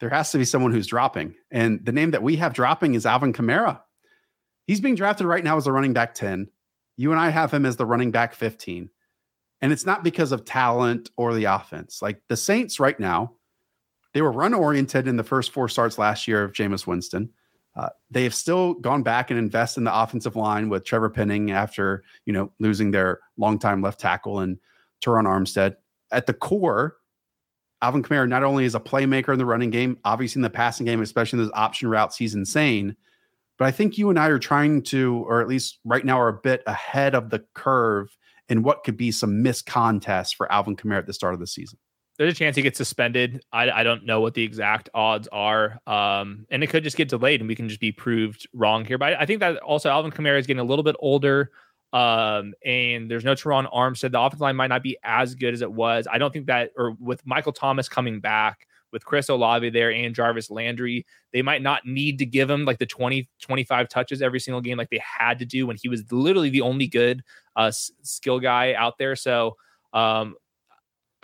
there 0.00 0.10
has 0.10 0.30
to 0.32 0.38
be 0.38 0.44
someone 0.44 0.72
who's 0.72 0.86
dropping. 0.86 1.34
And 1.50 1.84
the 1.84 1.92
name 1.92 2.12
that 2.12 2.22
we 2.22 2.36
have 2.36 2.54
dropping 2.54 2.94
is 2.94 3.06
Alvin 3.06 3.32
Kamara. 3.32 3.80
He's 4.66 4.80
being 4.80 4.94
drafted 4.94 5.26
right 5.26 5.44
now 5.44 5.56
as 5.56 5.66
a 5.66 5.72
running 5.72 5.92
back 5.92 6.14
10. 6.14 6.48
You 6.96 7.10
and 7.10 7.20
I 7.20 7.30
have 7.30 7.52
him 7.52 7.66
as 7.66 7.76
the 7.76 7.86
running 7.86 8.10
back 8.10 8.34
15. 8.34 8.88
And 9.60 9.72
it's 9.72 9.86
not 9.86 10.04
because 10.04 10.32
of 10.32 10.44
talent 10.44 11.10
or 11.16 11.34
the 11.34 11.44
offense. 11.44 12.02
Like 12.02 12.20
the 12.28 12.36
Saints 12.36 12.78
right 12.80 12.98
now, 12.98 13.34
they 14.12 14.22
were 14.22 14.32
run 14.32 14.54
oriented 14.54 15.08
in 15.08 15.16
the 15.16 15.24
first 15.24 15.50
four 15.52 15.68
starts 15.68 15.98
last 15.98 16.28
year 16.28 16.44
of 16.44 16.52
Jameis 16.52 16.86
Winston. 16.86 17.30
Uh, 17.76 17.88
they 18.10 18.22
have 18.22 18.34
still 18.34 18.74
gone 18.74 19.02
back 19.02 19.30
and 19.30 19.38
invest 19.38 19.76
in 19.76 19.84
the 19.84 19.94
offensive 20.02 20.36
line 20.36 20.68
with 20.68 20.84
Trevor 20.84 21.10
Penning 21.10 21.50
after 21.50 22.04
you 22.24 22.32
know 22.32 22.52
losing 22.60 22.92
their 22.92 23.18
longtime 23.36 23.82
left 23.82 23.98
tackle 23.98 24.38
and 24.38 24.58
Terron 25.04 25.24
Armstead. 25.24 25.76
At 26.12 26.26
the 26.26 26.34
core, 26.34 26.98
Alvin 27.82 28.02
Kamara 28.02 28.28
not 28.28 28.44
only 28.44 28.64
is 28.64 28.76
a 28.76 28.80
playmaker 28.80 29.32
in 29.32 29.38
the 29.38 29.44
running 29.44 29.70
game, 29.70 29.98
obviously 30.04 30.38
in 30.38 30.42
the 30.44 30.50
passing 30.50 30.86
game, 30.86 31.02
especially 31.02 31.38
in 31.38 31.44
those 31.44 31.52
option 31.54 31.88
routes, 31.88 32.16
he's 32.16 32.36
insane. 32.36 32.96
But 33.58 33.66
I 33.66 33.70
think 33.70 33.98
you 33.98 34.10
and 34.10 34.18
I 34.18 34.28
are 34.28 34.38
trying 34.38 34.82
to, 34.84 35.24
or 35.28 35.40
at 35.40 35.48
least 35.48 35.78
right 35.84 36.04
now, 36.04 36.20
are 36.20 36.28
a 36.28 36.40
bit 36.40 36.62
ahead 36.66 37.14
of 37.14 37.30
the 37.30 37.44
curve 37.54 38.08
in 38.48 38.62
what 38.62 38.84
could 38.84 38.96
be 38.96 39.10
some 39.10 39.42
missed 39.42 39.66
contests 39.66 40.32
for 40.32 40.50
Alvin 40.50 40.76
Kamara 40.76 40.98
at 40.98 41.06
the 41.06 41.12
start 41.12 41.34
of 41.34 41.40
the 41.40 41.46
season. 41.46 41.78
There's 42.18 42.32
a 42.32 42.36
chance 42.36 42.54
he 42.54 42.62
gets 42.62 42.78
suspended. 42.78 43.42
I, 43.52 43.70
I 43.70 43.82
don't 43.82 44.04
know 44.06 44.20
what 44.20 44.34
the 44.34 44.42
exact 44.42 44.88
odds 44.94 45.28
are. 45.32 45.80
Um, 45.86 46.46
and 46.48 46.62
it 46.62 46.68
could 46.68 46.84
just 46.84 46.96
get 46.96 47.08
delayed 47.08 47.40
and 47.40 47.48
we 47.48 47.56
can 47.56 47.68
just 47.68 47.80
be 47.80 47.90
proved 47.90 48.46
wrong 48.52 48.84
here. 48.84 48.98
But 48.98 49.14
I, 49.14 49.22
I 49.22 49.26
think 49.26 49.40
that 49.40 49.56
also 49.58 49.90
Alvin 49.90 50.12
Kamara 50.12 50.38
is 50.38 50.46
getting 50.46 50.60
a 50.60 50.64
little 50.64 50.84
bit 50.84 50.94
older. 51.00 51.50
Um, 51.92 52.54
and 52.64 53.10
there's 53.10 53.24
no 53.24 53.34
Terron 53.34 53.72
Armstead. 53.72 54.12
The 54.12 54.20
offensive 54.20 54.40
line 54.40 54.56
might 54.56 54.68
not 54.68 54.82
be 54.82 54.96
as 55.02 55.34
good 55.34 55.54
as 55.54 55.62
it 55.62 55.72
was. 55.72 56.06
I 56.10 56.18
don't 56.18 56.32
think 56.32 56.46
that, 56.46 56.70
or 56.76 56.96
with 57.00 57.24
Michael 57.24 57.52
Thomas 57.52 57.88
coming 57.88 58.20
back, 58.20 58.66
with 58.94 59.04
Chris 59.04 59.28
Olave 59.28 59.68
there 59.70 59.92
and 59.92 60.14
Jarvis 60.14 60.50
Landry, 60.50 61.04
they 61.32 61.42
might 61.42 61.60
not 61.60 61.84
need 61.84 62.18
to 62.20 62.24
give 62.24 62.48
him 62.48 62.64
like 62.64 62.78
the 62.78 62.86
20, 62.86 63.28
25 63.42 63.88
touches 63.88 64.22
every 64.22 64.38
single 64.40 64.62
game 64.62 64.78
like 64.78 64.88
they 64.88 65.02
had 65.02 65.38
to 65.40 65.44
do 65.44 65.66
when 65.66 65.76
he 65.76 65.88
was 65.88 66.10
literally 66.10 66.48
the 66.48 66.62
only 66.62 66.86
good 66.86 67.22
uh, 67.56 67.72
skill 67.72 68.38
guy 68.38 68.72
out 68.72 68.96
there. 68.96 69.16
So 69.16 69.56
um, 69.92 70.36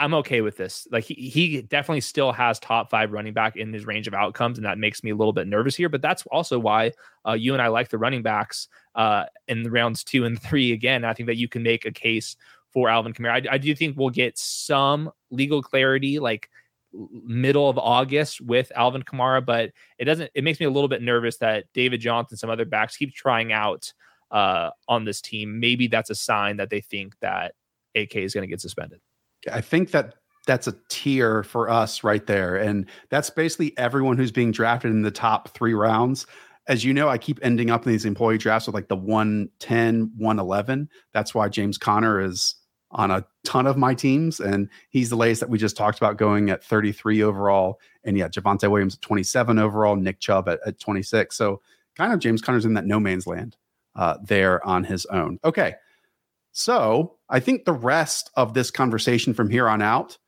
I'm 0.00 0.14
okay 0.14 0.40
with 0.40 0.56
this. 0.56 0.88
Like 0.90 1.04
he, 1.04 1.14
he 1.14 1.62
definitely 1.62 2.00
still 2.00 2.32
has 2.32 2.58
top 2.58 2.90
five 2.90 3.12
running 3.12 3.34
back 3.34 3.56
in 3.56 3.72
his 3.72 3.86
range 3.86 4.08
of 4.08 4.14
outcomes, 4.14 4.58
and 4.58 4.64
that 4.64 4.76
makes 4.76 5.04
me 5.04 5.12
a 5.12 5.16
little 5.16 5.32
bit 5.32 5.46
nervous 5.46 5.76
here. 5.76 5.88
But 5.88 6.02
that's 6.02 6.26
also 6.26 6.58
why 6.58 6.92
uh, 7.26 7.34
you 7.34 7.52
and 7.52 7.62
I 7.62 7.68
like 7.68 7.88
the 7.88 7.98
running 7.98 8.22
backs 8.22 8.66
uh, 8.96 9.26
in 9.46 9.62
the 9.62 9.70
rounds 9.70 10.02
two 10.02 10.24
and 10.24 10.40
three. 10.42 10.72
Again, 10.72 11.04
I 11.04 11.14
think 11.14 11.28
that 11.28 11.36
you 11.36 11.48
can 11.48 11.62
make 11.62 11.86
a 11.86 11.92
case 11.92 12.36
for 12.72 12.88
Alvin 12.88 13.12
Kamara. 13.12 13.46
I, 13.48 13.54
I 13.54 13.58
do 13.58 13.74
think 13.76 13.96
we'll 13.96 14.10
get 14.10 14.36
some 14.38 15.10
legal 15.30 15.62
clarity, 15.62 16.18
like 16.18 16.50
middle 16.93 17.68
of 17.68 17.78
August 17.78 18.41
with 18.41 18.72
Alvin 18.74 19.03
Kamara, 19.03 19.45
but 19.45 19.70
it 19.99 20.05
doesn't. 20.05 20.30
It 20.34 20.45
makes 20.45 20.61
me 20.61 20.66
a 20.66 20.70
little 20.70 20.88
bit 20.88 21.03
nervous 21.03 21.38
that 21.38 21.64
David 21.74 22.01
Johnson, 22.01 22.36
some 22.36 22.51
other 22.51 22.64
backs, 22.64 22.97
keep 22.97 23.14
trying 23.14 23.53
out 23.53 23.93
uh, 24.30 24.70
on 24.88 25.05
this 25.05 25.20
team. 25.20 25.61
Maybe 25.61 25.86
that's 25.86 26.11
a 26.11 26.14
sign 26.14 26.57
that 26.59 26.70
they 26.70 26.80
think 26.80 27.14
that 27.20 27.55
AK 27.95 28.16
is 28.16 28.34
going 28.34 28.43
to 28.43 28.51
get 28.51 28.61
suspended. 28.61 29.01
I 29.50 29.61
think 29.61 29.91
that 29.92 30.14
that's 30.46 30.67
a 30.67 30.76
tier 30.88 31.42
for 31.42 31.68
us 31.68 32.03
right 32.03 32.26
there. 32.26 32.57
And 32.57 32.87
that's 33.11 33.30
basically 33.30 33.76
everyone 33.79 34.17
who's 34.17 34.33
being 34.33 34.53
drafted 34.53 34.91
in 34.91 35.03
the 35.03 35.11
top 35.11 35.50
three 35.50 35.75
rounds. 35.75 36.26
As 36.67 36.84
you 36.84 36.92
know, 36.92 37.08
I 37.08 37.18
keep 37.18 37.38
ending 37.42 37.71
up 37.71 37.87
in 37.87 37.92
these 37.92 38.04
employee 38.04 38.38
drafts 38.38 38.67
with 38.67 38.75
like 38.75 38.88
the 38.88 38.96
110, 38.96 40.12
111. 40.17 40.88
That's 41.12 41.34
why 41.34 41.49
James 41.49 41.79
Conner 41.79 42.21
is 42.21 42.54
on 42.92 43.11
a 43.11 43.25
ton 43.45 43.67
of 43.67 43.76
my 43.76 43.95
teams. 43.95 44.41
And 44.41 44.68
he's 44.88 45.11
the 45.11 45.17
latest 45.17 45.41
that 45.41 45.50
we 45.50 45.58
just 45.58 45.76
talked 45.76 45.99
about 45.99 46.17
going 46.17 46.50
at 46.50 46.64
33 46.64 47.22
overall. 47.22 47.80
And 48.04 48.18
yeah, 48.18 48.29
Javonte 48.29 48.71
Williams 48.71 48.95
at 48.95 49.03
27 49.03 49.58
overall, 49.58 49.96
Nick 49.96 50.21
Chubb 50.21 50.49
at, 50.49 50.61
at 50.67 50.80
26. 50.80 51.37
So 51.37 51.61
kind 51.96 52.12
of 52.12 52.18
James 52.18 52.42
Conner's 52.42 52.64
in 52.64 52.75
that 52.75 52.87
no 52.87 52.99
man's 52.99 53.26
land 53.26 53.57
uh, 53.95 54.18
there 54.22 54.64
on 54.67 54.84
his 54.84 55.07
own. 55.07 55.38
Okay. 55.45 55.75
So 56.53 57.17
I 57.29 57.38
think 57.41 57.64
the 57.64 57.72
rest 57.72 58.30
of 58.34 58.54
this 58.54 58.71
conversation 58.71 59.34
from 59.34 59.50
here 59.50 59.68
on 59.68 59.83
out, 59.83 60.18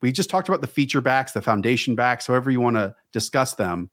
we 0.00 0.12
just 0.12 0.30
talked 0.30 0.48
about 0.48 0.60
the 0.60 0.66
feature 0.66 1.00
backs, 1.00 1.32
the 1.32 1.42
foundation 1.42 1.94
backs, 1.94 2.26
however 2.26 2.50
you 2.50 2.60
want 2.60 2.76
to 2.76 2.94
discuss 3.12 3.54
them. 3.54 3.90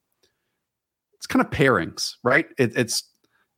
It's 1.15 1.27
kind 1.27 1.43
of 1.43 1.51
pairings, 1.51 2.15
right? 2.23 2.47
It, 2.57 2.73
it's 2.75 3.03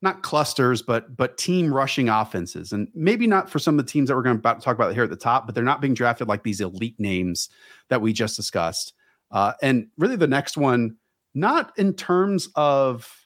not 0.03 0.21
clusters, 0.21 0.81
but 0.81 1.15
but 1.15 1.38
team 1.38 1.73
rushing 1.73 2.09
offenses, 2.09 2.73
and 2.73 2.89
maybe 2.93 3.25
not 3.25 3.49
for 3.49 3.57
some 3.57 3.80
of 3.80 3.85
the 3.85 3.91
teams 3.91 4.09
that 4.09 4.15
we're 4.15 4.21
going 4.21 4.39
to 4.39 4.41
talk 4.41 4.75
about 4.75 4.93
here 4.93 5.03
at 5.03 5.09
the 5.09 5.15
top, 5.15 5.45
but 5.45 5.55
they're 5.55 5.63
not 5.63 5.80
being 5.80 5.93
drafted 5.93 6.27
like 6.27 6.43
these 6.43 6.59
elite 6.59 6.99
names 6.99 7.49
that 7.88 8.01
we 8.01 8.11
just 8.11 8.35
discussed. 8.35 8.93
Uh, 9.31 9.53
and 9.61 9.88
really, 9.97 10.17
the 10.17 10.27
next 10.27 10.57
one, 10.57 10.97
not 11.34 11.71
in 11.80 11.93
terms 11.93 12.49
of 12.55 13.25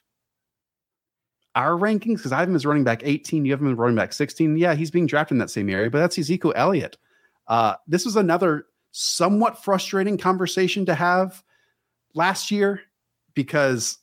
our 1.56 1.72
rankings 1.72 2.18
because 2.18 2.30
I 2.30 2.38
have 2.38 2.48
him 2.48 2.54
as 2.54 2.64
running 2.64 2.84
back 2.84 3.02
18. 3.04 3.44
You 3.44 3.50
have 3.50 3.60
him 3.60 3.72
as 3.72 3.76
running 3.76 3.96
back 3.96 4.12
16. 4.12 4.56
Yeah, 4.56 4.74
he's 4.74 4.92
being 4.92 5.06
drafted 5.06 5.34
in 5.34 5.38
that 5.40 5.50
same 5.50 5.68
area, 5.68 5.90
but 5.90 5.98
that's 5.98 6.16
Ezekiel 6.16 6.52
Elliott. 6.54 6.96
Uh, 7.48 7.74
this 7.88 8.04
was 8.04 8.14
another 8.14 8.66
somewhat 8.92 9.62
frustrating 9.62 10.16
conversation 10.16 10.86
to 10.86 10.94
have 10.94 11.42
last 12.14 12.52
year 12.52 12.82
because 13.34 13.98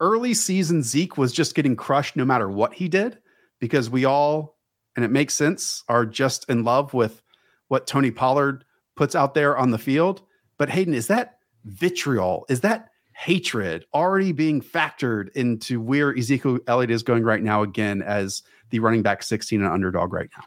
early 0.00 0.34
season 0.34 0.82
Zeke 0.82 1.16
was 1.16 1.32
just 1.32 1.54
getting 1.54 1.76
crushed 1.76 2.16
no 2.16 2.24
matter 2.24 2.48
what 2.50 2.74
he 2.74 2.88
did 2.88 3.18
because 3.60 3.90
we 3.90 4.04
all, 4.04 4.56
and 4.94 5.04
it 5.04 5.10
makes 5.10 5.34
sense, 5.34 5.82
are 5.88 6.06
just 6.06 6.48
in 6.48 6.64
love 6.64 6.94
with 6.94 7.22
what 7.68 7.86
Tony 7.86 8.10
Pollard 8.10 8.64
puts 8.96 9.14
out 9.14 9.34
there 9.34 9.56
on 9.56 9.70
the 9.70 9.78
field. 9.78 10.22
But 10.58 10.70
Hayden, 10.70 10.94
is 10.94 11.08
that 11.08 11.38
vitriol? 11.64 12.46
Is 12.48 12.60
that 12.62 12.90
hatred 13.12 13.86
already 13.94 14.32
being 14.32 14.60
factored 14.60 15.30
into 15.34 15.80
where 15.80 16.16
Ezekiel 16.16 16.58
Elliott 16.66 16.90
is 16.90 17.02
going 17.02 17.22
right 17.22 17.42
now 17.42 17.62
again 17.62 18.02
as 18.02 18.42
the 18.70 18.78
running 18.78 19.02
back 19.02 19.22
16 19.22 19.60
and 19.62 19.70
underdog 19.70 20.12
right 20.12 20.28
now? 20.36 20.44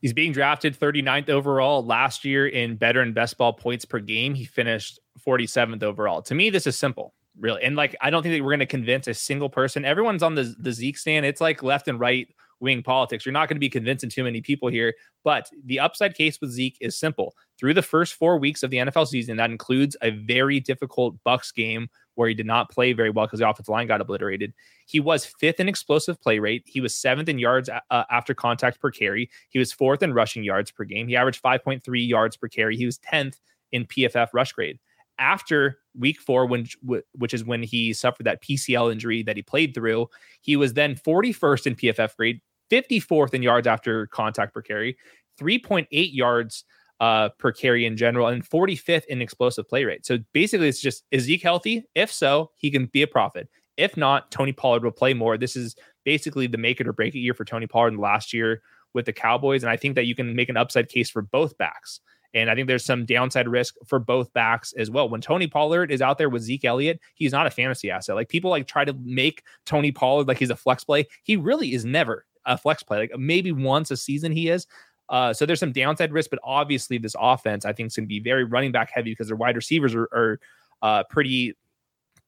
He's 0.00 0.12
being 0.12 0.32
drafted 0.32 0.78
39th 0.78 1.30
overall 1.30 1.84
last 1.84 2.24
year 2.24 2.46
in 2.46 2.76
better 2.76 3.00
and 3.00 3.14
best 3.14 3.38
ball 3.38 3.54
points 3.54 3.84
per 3.84 4.00
game. 4.00 4.34
He 4.34 4.44
finished 4.44 5.00
47th 5.26 5.82
overall. 5.82 6.20
To 6.22 6.34
me, 6.34 6.50
this 6.50 6.66
is 6.66 6.78
simple, 6.78 7.14
really. 7.38 7.62
And 7.62 7.76
like, 7.76 7.96
I 8.00 8.10
don't 8.10 8.22
think 8.22 8.34
that 8.34 8.42
we're 8.42 8.50
going 8.50 8.60
to 8.60 8.66
convince 8.66 9.06
a 9.08 9.14
single 9.14 9.48
person. 9.48 9.84
Everyone's 9.84 10.22
on 10.22 10.34
the, 10.34 10.54
the 10.58 10.72
Zeke 10.72 10.98
stand. 10.98 11.26
It's 11.26 11.40
like 11.40 11.62
left 11.62 11.88
and 11.88 11.98
right 11.98 12.28
wing 12.60 12.82
politics. 12.82 13.24
You're 13.24 13.32
not 13.32 13.48
going 13.48 13.56
to 13.56 13.60
be 13.60 13.70
convincing 13.70 14.10
too 14.10 14.24
many 14.24 14.40
people 14.40 14.68
here. 14.68 14.94
But 15.22 15.50
the 15.64 15.80
upside 15.80 16.14
case 16.14 16.40
with 16.40 16.50
Zeke 16.50 16.76
is 16.80 16.98
simple. 16.98 17.34
Through 17.58 17.74
the 17.74 17.82
first 17.82 18.14
four 18.14 18.38
weeks 18.38 18.62
of 18.62 18.70
the 18.70 18.78
NFL 18.78 19.08
season, 19.08 19.36
that 19.36 19.50
includes 19.50 19.96
a 20.02 20.10
very 20.10 20.60
difficult 20.60 21.16
Bucs 21.24 21.54
game 21.54 21.88
where 22.14 22.28
he 22.28 22.34
did 22.34 22.46
not 22.46 22.70
play 22.70 22.92
very 22.92 23.10
well 23.10 23.26
because 23.26 23.40
the 23.40 23.48
offensive 23.48 23.68
line 23.68 23.86
got 23.86 24.00
obliterated. 24.00 24.52
He 24.86 25.00
was 25.00 25.24
fifth 25.26 25.60
in 25.60 25.68
explosive 25.68 26.20
play 26.20 26.38
rate. 26.38 26.62
He 26.66 26.80
was 26.80 26.94
seventh 26.94 27.28
in 27.28 27.38
yards 27.38 27.68
uh, 27.68 28.04
after 28.10 28.34
contact 28.34 28.80
per 28.80 28.90
carry. 28.90 29.30
He 29.48 29.58
was 29.58 29.72
fourth 29.72 30.02
in 30.02 30.14
rushing 30.14 30.44
yards 30.44 30.70
per 30.70 30.84
game. 30.84 31.08
He 31.08 31.16
averaged 31.16 31.42
5.3 31.42 31.82
yards 32.08 32.36
per 32.36 32.48
carry. 32.48 32.76
He 32.76 32.86
was 32.86 32.98
10th 32.98 33.40
in 33.72 33.86
PFF 33.86 34.28
rush 34.32 34.52
grade. 34.52 34.78
After 35.18 35.78
week 35.96 36.20
four, 36.20 36.46
when 36.46 36.66
which 37.12 37.34
is 37.34 37.44
when 37.44 37.62
he 37.62 37.92
suffered 37.92 38.24
that 38.24 38.42
PCL 38.42 38.90
injury 38.90 39.22
that 39.22 39.36
he 39.36 39.42
played 39.42 39.74
through, 39.74 40.08
he 40.40 40.56
was 40.56 40.74
then 40.74 40.96
41st 40.96 41.66
in 41.66 41.74
PFF 41.76 42.16
grade, 42.16 42.40
54th 42.70 43.34
in 43.34 43.42
yards 43.42 43.66
after 43.66 44.06
contact 44.08 44.52
per 44.52 44.62
carry, 44.62 44.96
3.8 45.40 45.86
yards 45.90 46.64
uh, 47.00 47.28
per 47.38 47.52
carry 47.52 47.86
in 47.86 47.96
general, 47.96 48.28
and 48.28 48.48
45th 48.48 49.04
in 49.06 49.22
explosive 49.22 49.68
play 49.68 49.84
rate. 49.84 50.06
So 50.06 50.18
basically, 50.32 50.68
it's 50.68 50.80
just 50.80 51.04
is 51.10 51.24
Zeke 51.24 51.42
healthy? 51.42 51.84
If 51.94 52.12
so, 52.12 52.50
he 52.56 52.70
can 52.70 52.86
be 52.86 53.02
a 53.02 53.06
profit. 53.06 53.48
If 53.76 53.96
not, 53.96 54.30
Tony 54.30 54.52
Pollard 54.52 54.84
will 54.84 54.92
play 54.92 55.14
more. 55.14 55.36
This 55.36 55.56
is 55.56 55.74
basically 56.04 56.46
the 56.46 56.58
make 56.58 56.80
it 56.80 56.86
or 56.86 56.92
break 56.92 57.14
it 57.14 57.20
year 57.20 57.34
for 57.34 57.44
Tony 57.44 57.66
Pollard 57.66 57.88
in 57.88 57.96
the 57.96 58.02
last 58.02 58.32
year 58.32 58.62
with 58.94 59.06
the 59.06 59.12
Cowboys. 59.12 59.62
And 59.62 59.70
I 59.70 59.76
think 59.76 59.96
that 59.96 60.06
you 60.06 60.14
can 60.14 60.36
make 60.36 60.48
an 60.48 60.56
upside 60.56 60.88
case 60.88 61.10
for 61.10 61.22
both 61.22 61.58
backs. 61.58 62.00
And 62.34 62.50
I 62.50 62.54
think 62.54 62.66
there's 62.66 62.84
some 62.84 63.06
downside 63.06 63.48
risk 63.48 63.76
for 63.86 64.00
both 64.00 64.32
backs 64.32 64.72
as 64.72 64.90
well. 64.90 65.08
When 65.08 65.20
Tony 65.20 65.46
Pollard 65.46 65.92
is 65.92 66.02
out 66.02 66.18
there 66.18 66.28
with 66.28 66.42
Zeke 66.42 66.64
Elliott, 66.64 67.00
he's 67.14 67.32
not 67.32 67.46
a 67.46 67.50
fantasy 67.50 67.90
asset. 67.90 68.16
Like 68.16 68.28
people 68.28 68.50
like 68.50 68.66
try 68.66 68.84
to 68.84 68.92
make 69.04 69.44
Tony 69.64 69.92
Pollard 69.92 70.26
like 70.26 70.38
he's 70.38 70.50
a 70.50 70.56
flex 70.56 70.82
play. 70.82 71.06
He 71.22 71.36
really 71.36 71.72
is 71.72 71.84
never 71.84 72.26
a 72.44 72.58
flex 72.58 72.82
play. 72.82 72.98
Like 72.98 73.18
maybe 73.18 73.52
once 73.52 73.90
a 73.92 73.96
season 73.96 74.32
he 74.32 74.48
is. 74.48 74.66
Uh, 75.08 75.32
so 75.32 75.46
there's 75.46 75.60
some 75.60 75.72
downside 75.72 76.12
risk, 76.12 76.30
but 76.30 76.40
obviously 76.42 76.98
this 76.98 77.14
offense 77.18 77.64
I 77.64 77.72
think 77.72 77.88
is 77.88 77.96
going 77.96 78.04
to 78.04 78.08
be 78.08 78.20
very 78.20 78.44
running 78.44 78.72
back 78.72 78.90
heavy 78.92 79.12
because 79.12 79.28
their 79.28 79.36
wide 79.36 79.56
receivers 79.56 79.94
are, 79.94 80.08
are 80.12 80.40
uh, 80.82 81.04
pretty 81.04 81.54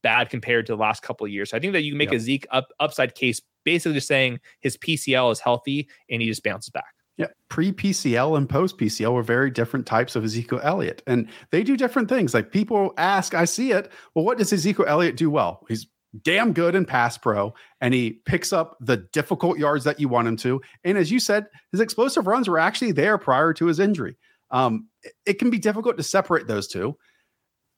bad 0.03 0.31
compared 0.31 0.67
to 0.67 0.73
the 0.73 0.77
last 0.77 1.03
couple 1.03 1.27
of 1.27 1.33
years. 1.33 1.51
So 1.51 1.57
I 1.57 1.61
think 1.61 1.73
that 1.73 1.83
you 1.83 1.93
can 1.93 1.99
make 1.99 2.13
yep. 2.13 2.21
a 2.21 2.23
Zeke 2.23 2.47
up, 2.51 2.69
upside 2.79 3.15
case, 3.15 3.41
basically 3.65 3.95
just 3.95 4.07
saying 4.07 4.39
his 4.61 4.77
PCL 4.77 5.33
is 5.33 5.41
healthy 5.41 5.89
and 6.09 6.23
he 6.23 6.29
just 6.29 6.45
bounces 6.45 6.71
back. 6.71 6.96
Yeah, 7.17 7.29
pre 7.49 7.73
PCL 7.73 8.37
and 8.37 8.49
post 8.49 8.77
PCL 8.77 9.13
were 9.13 9.23
very 9.23 9.51
different 9.51 9.87
types 9.87 10.17
of 10.17 10.25
Ezekiel 10.25 10.61
Elliott, 10.63 11.03
and 11.07 11.29
they 11.51 11.63
do 11.63 11.77
different 11.77 12.09
things. 12.09 12.35
Like 12.35 12.51
people 12.51 12.93
ask, 12.99 13.35
I 13.35 13.47
see 13.47 13.73
it. 13.73 13.91
Well, 14.15 14.25
what 14.25 14.39
does 14.39 14.53
Ezekiel 14.53 14.85
Elliott 14.87 15.17
do 15.17 15.31
well? 15.31 15.65
He's 15.69 15.87
damn 16.23 16.53
good 16.53 16.75
in 16.75 16.85
pass 16.85 17.19
pro 17.19 17.55
and 17.81 17.93
he 17.93 18.21
picks 18.25 18.53
up 18.53 18.77
the 18.81 18.97
difficult 19.13 19.59
yards 19.59 19.85
that 19.85 20.01
you 20.01 20.09
want 20.09 20.29
him 20.29 20.37
to. 20.37 20.61
And 20.85 20.97
as 20.97 21.11
you 21.11 21.21
said, 21.21 21.47
his 21.73 21.81
explosive 21.81 22.27
runs 22.27 22.49
were 22.49 22.59
actually 22.59 22.93
there 22.93 23.19
prior 23.19 23.53
to 23.55 23.67
his 23.67 23.81
injury. 23.81 24.17
Um, 24.51 24.89
it, 25.25 25.39
can 25.39 25.51
be 25.51 25.59
difficult 25.59 25.97
to 25.97 26.03
separate 26.03 26.47
those 26.47 26.69
two. 26.69 26.97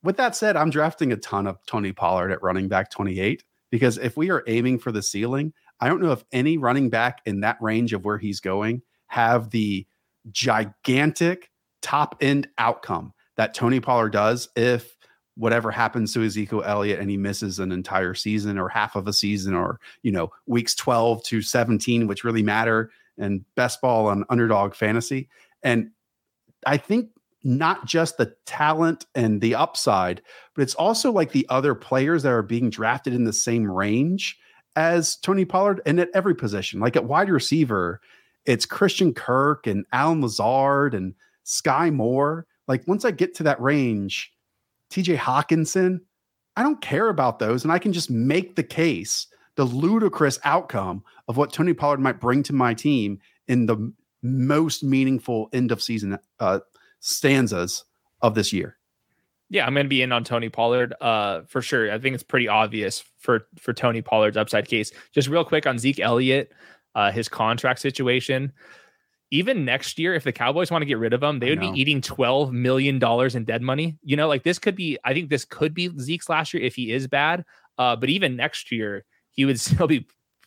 With 0.02 0.16
that 0.18 0.36
said, 0.36 0.56
I'm 0.56 0.70
drafting 0.70 1.12
a 1.12 1.16
ton 1.16 1.46
of 1.46 1.58
Tony 1.66 1.92
Pollard 1.92 2.30
at 2.30 2.42
running 2.42 2.68
back 2.68 2.90
28 2.90 3.42
because 3.70 3.98
if 3.98 4.16
we 4.16 4.30
are 4.30 4.44
aiming 4.46 4.78
for 4.78 4.92
the 4.92 5.02
ceiling, 5.02 5.52
I 5.80 5.88
don't 5.88 6.02
know 6.02 6.12
if 6.12 6.24
any 6.30 6.58
running 6.58 6.90
back 6.90 7.20
in 7.24 7.40
that 7.40 7.56
range 7.60 7.92
of 7.92 8.04
where 8.04 8.18
he's 8.18 8.40
going 8.40 8.82
have 9.08 9.50
the 9.50 9.86
gigantic 10.30 11.50
top 11.82 12.16
end 12.20 12.48
outcome 12.58 13.12
that 13.36 13.54
Tony 13.54 13.80
Pollard 13.80 14.10
does 14.10 14.48
if 14.56 14.96
whatever 15.36 15.70
happens 15.70 16.12
to 16.12 16.24
Ezekiel 16.24 16.64
Elliott 16.66 16.98
and 16.98 17.08
he 17.08 17.16
misses 17.16 17.60
an 17.60 17.70
entire 17.70 18.12
season 18.12 18.58
or 18.58 18.68
half 18.68 18.96
of 18.96 19.06
a 19.06 19.12
season 19.12 19.54
or, 19.54 19.78
you 20.02 20.10
know, 20.10 20.30
weeks 20.46 20.74
12 20.74 21.22
to 21.22 21.40
17, 21.40 22.08
which 22.08 22.24
really 22.24 22.42
matter 22.42 22.90
and 23.16 23.44
best 23.54 23.80
ball 23.80 24.08
on 24.08 24.24
underdog 24.30 24.74
fantasy. 24.74 25.28
And 25.62 25.90
I 26.66 26.76
think 26.76 27.10
not 27.44 27.86
just 27.86 28.16
the 28.16 28.34
talent 28.46 29.06
and 29.14 29.40
the 29.40 29.54
upside, 29.54 30.22
but 30.54 30.62
it's 30.62 30.74
also 30.74 31.12
like 31.12 31.30
the 31.30 31.46
other 31.48 31.74
players 31.74 32.24
that 32.24 32.32
are 32.32 32.42
being 32.42 32.68
drafted 32.68 33.14
in 33.14 33.22
the 33.22 33.32
same 33.32 33.70
range 33.70 34.36
as 34.74 35.16
Tony 35.16 35.44
Pollard 35.44 35.80
and 35.86 36.00
at 36.00 36.10
every 36.14 36.34
position. 36.34 36.80
Like 36.80 36.96
at 36.96 37.04
wide 37.04 37.30
receiver, 37.30 38.00
it's 38.48 38.64
Christian 38.64 39.12
Kirk 39.12 39.66
and 39.66 39.84
Allen 39.92 40.22
Lazard 40.22 40.94
and 40.94 41.14
Skyy 41.44 41.92
Moore. 41.92 42.46
Like 42.66 42.88
once 42.88 43.04
I 43.04 43.10
get 43.10 43.34
to 43.36 43.42
that 43.42 43.60
range, 43.60 44.32
TJ 44.90 45.18
Hockenson, 45.18 46.00
I 46.56 46.62
don't 46.62 46.80
care 46.80 47.10
about 47.10 47.38
those. 47.38 47.62
And 47.62 47.70
I 47.70 47.78
can 47.78 47.92
just 47.92 48.10
make 48.10 48.56
the 48.56 48.62
case, 48.62 49.26
the 49.56 49.64
ludicrous 49.64 50.38
outcome 50.44 51.04
of 51.28 51.36
what 51.36 51.52
Tony 51.52 51.74
Pollard 51.74 52.00
might 52.00 52.20
bring 52.20 52.42
to 52.44 52.54
my 52.54 52.72
team 52.72 53.20
in 53.48 53.66
the 53.66 53.92
most 54.22 54.82
meaningful 54.82 55.50
end 55.52 55.70
of 55.70 55.82
season 55.82 56.18
uh, 56.40 56.60
stanzas 57.00 57.84
of 58.22 58.34
this 58.34 58.50
year. 58.50 58.78
Yeah, 59.50 59.66
I'm 59.66 59.74
going 59.74 59.84
to 59.84 59.88
be 59.90 60.02
in 60.02 60.10
on 60.10 60.24
Tony 60.24 60.48
Pollard 60.48 60.94
uh, 61.02 61.42
for 61.42 61.60
sure. 61.60 61.92
I 61.92 61.98
think 61.98 62.14
it's 62.14 62.22
pretty 62.22 62.48
obvious 62.48 63.02
for 63.18 63.46
for 63.58 63.72
Tony 63.72 64.02
Pollard's 64.02 64.36
upside 64.36 64.68
case. 64.68 64.90
Just 65.12 65.28
real 65.28 65.44
quick 65.44 65.66
on 65.66 65.78
Zeke 65.78 66.00
Elliott, 66.00 66.52
uh, 66.98 67.12
his 67.12 67.28
contract 67.28 67.78
situation 67.78 68.52
even 69.30 69.64
next 69.64 69.98
year, 69.98 70.14
if 70.14 70.24
the 70.24 70.32
Cowboys 70.32 70.70
want 70.70 70.82
to 70.82 70.86
get 70.86 70.98
rid 70.98 71.12
of 71.12 71.22
him, 71.22 71.38
they 71.38 71.50
would 71.50 71.60
be 71.60 71.68
eating 71.68 72.00
$12 72.00 72.50
million 72.50 72.96
in 72.96 73.44
dead 73.44 73.62
money. 73.62 73.98
You 74.02 74.16
know, 74.16 74.26
like 74.26 74.42
this 74.42 74.58
could 74.58 74.74
be, 74.74 74.98
I 75.04 75.12
think 75.12 75.28
this 75.28 75.44
could 75.44 75.74
be 75.74 75.90
Zeke's 75.98 76.28
last 76.28 76.54
year 76.54 76.62
if 76.62 76.74
he 76.74 76.92
is 76.92 77.06
bad. 77.06 77.44
Uh, 77.76 77.94
but 77.94 78.08
even 78.08 78.36
next 78.36 78.72
year, 78.72 79.04
he 79.30 79.44
would 79.44 79.60
still 79.60 79.86
be, 79.86 80.06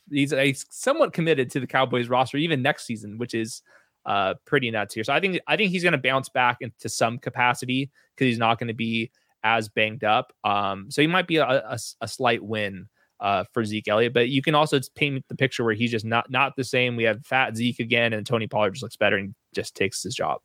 he's, 0.10 0.32
he's 0.32 0.66
somewhat 0.72 1.14
committed 1.14 1.52
to 1.52 1.60
the 1.60 1.68
Cowboys 1.68 2.10
roster, 2.10 2.38
even 2.38 2.62
next 2.64 2.86
season, 2.86 3.20
which 3.20 3.36
is 3.36 3.62
uh, 4.08 4.34
pretty 4.46 4.72
nuts 4.72 4.96
here. 4.96 5.04
So 5.04 5.14
I 5.14 5.20
think, 5.20 5.40
I 5.48 5.58
think 5.58 5.70
he's 5.70 5.84
going 5.84 5.92
to 5.92 6.00
bounce 6.00 6.30
back 6.30 6.58
into 6.62 6.90
some 6.90 7.20
capacity 7.20 7.92
because 8.16 8.26
he's 8.26 8.40
not 8.40 8.58
going 8.58 8.70
to 8.70 8.74
be 8.74 9.12
as 9.44 9.70
banged 9.70 10.04
up. 10.04 10.34
Um, 10.44 10.90
so 10.90 11.04
he 11.04 11.08
might 11.08 11.28
be 11.28 11.38
a, 11.38 11.46
a, 11.46 11.78
a 12.02 12.08
slight 12.08 12.44
win 12.44 12.88
uh, 13.22 13.46
for 13.54 13.64
Zeke 13.64 13.88
Elliott. 13.88 14.14
But 14.14 14.30
you 14.30 14.42
can 14.42 14.56
also 14.56 14.80
paint 14.96 15.24
the 15.30 15.36
picture 15.36 15.64
where 15.64 15.74
he's 15.74 15.92
just 15.92 16.06
not 16.06 16.30
not 16.30 16.56
the 16.58 16.64
same. 16.64 16.96
We 16.96 17.04
have 17.04 17.26
fat 17.26 17.56
Zeke 17.56 17.80
again, 17.80 18.14
and 18.14 18.26
Tony 18.26 18.48
Pollard 18.48 18.72
just 18.72 18.84
looks 18.84 18.98
better 18.98 19.16
and 19.16 19.34
just 19.54 19.76
takes 19.76 20.04
his 20.04 20.16
job. 20.16 20.42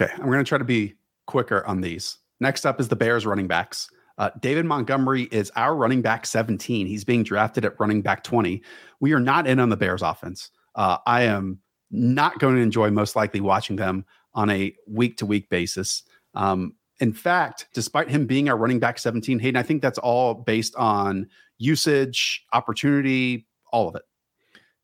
Okay, 0.00 0.12
I'm 0.14 0.26
going 0.26 0.38
to 0.38 0.44
try 0.44 0.58
to 0.58 0.64
be 0.64 0.94
quicker 1.26 1.64
on 1.66 1.80
these. 1.80 2.18
Next 2.40 2.66
up 2.66 2.80
is 2.80 2.88
the 2.88 2.96
Bears 2.96 3.26
running 3.26 3.46
backs. 3.46 3.88
Uh, 4.18 4.30
David 4.40 4.64
Montgomery 4.64 5.24
is 5.24 5.50
our 5.56 5.74
running 5.76 6.02
back 6.02 6.26
17. 6.26 6.86
He's 6.86 7.04
being 7.04 7.22
drafted 7.22 7.64
at 7.64 7.78
running 7.78 8.02
back 8.02 8.22
20. 8.22 8.62
We 9.00 9.12
are 9.12 9.20
not 9.20 9.46
in 9.46 9.58
on 9.58 9.68
the 9.68 9.76
Bears 9.76 10.02
offense. 10.02 10.50
Uh, 10.74 10.98
I 11.06 11.22
am 11.22 11.60
not 11.90 12.38
going 12.38 12.56
to 12.56 12.60
enjoy 12.60 12.90
most 12.90 13.16
likely 13.16 13.40
watching 13.40 13.76
them 13.76 14.04
on 14.34 14.50
a 14.50 14.74
week 14.86 15.16
to 15.18 15.26
week 15.26 15.48
basis. 15.48 16.02
Um, 16.34 16.74
in 17.00 17.12
fact, 17.12 17.66
despite 17.74 18.08
him 18.08 18.26
being 18.26 18.48
our 18.48 18.56
running 18.56 18.78
back 18.78 18.98
17, 18.98 19.38
Hayden, 19.38 19.56
I 19.56 19.62
think 19.62 19.82
that's 19.82 19.98
all 19.98 20.34
based 20.34 20.76
on 20.76 21.28
usage, 21.58 22.44
opportunity, 22.52 23.46
all 23.72 23.88
of 23.88 23.94
it. 23.94 24.02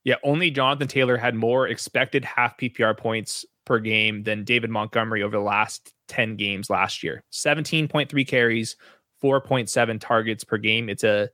Yeah, 0.05 0.17
only 0.25 0.51
Jonathan 0.51 0.89
Taylor 0.89 1.17
had 1.17 1.35
more 1.35 1.69
expected 1.69 2.25
half 2.25 2.57
PPR 2.57 2.97
points 2.97 3.45
per 3.67 3.79
game 3.79 4.23
than 4.23 4.45
David 4.45 4.71
Montgomery 4.71 5.23
over 5.23 5.37
the 5.37 5.43
last 5.43 5.93
10 6.09 6.37
games 6.37 6.71
last 6.71 7.03
year. 7.03 7.23
17.3 7.33 8.27
carries, 8.27 8.77
4.7 9.23 10.01
targets 10.01 10.45
per 10.45 10.57
game. 10.57 10.89
It's 10.89 11.05
a 11.05 11.29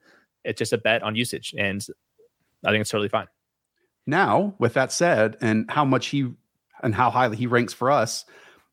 it's 0.45 0.59
just 0.59 0.73
a 0.73 0.79
bet 0.79 1.03
on 1.03 1.17
usage 1.17 1.55
and 1.59 1.85
I 2.65 2.71
think 2.71 2.81
it's 2.81 2.91
totally 2.91 3.09
fine. 3.09 3.27
Now, 4.07 4.55
with 4.59 4.75
that 4.75 4.93
said, 4.93 5.37
and 5.41 5.69
how 5.69 5.85
much 5.85 6.07
he 6.09 6.33
and 6.83 6.95
how 6.95 7.11
highly 7.11 7.37
he 7.37 7.47
ranks 7.47 7.73
for 7.73 7.91
us, 7.91 8.25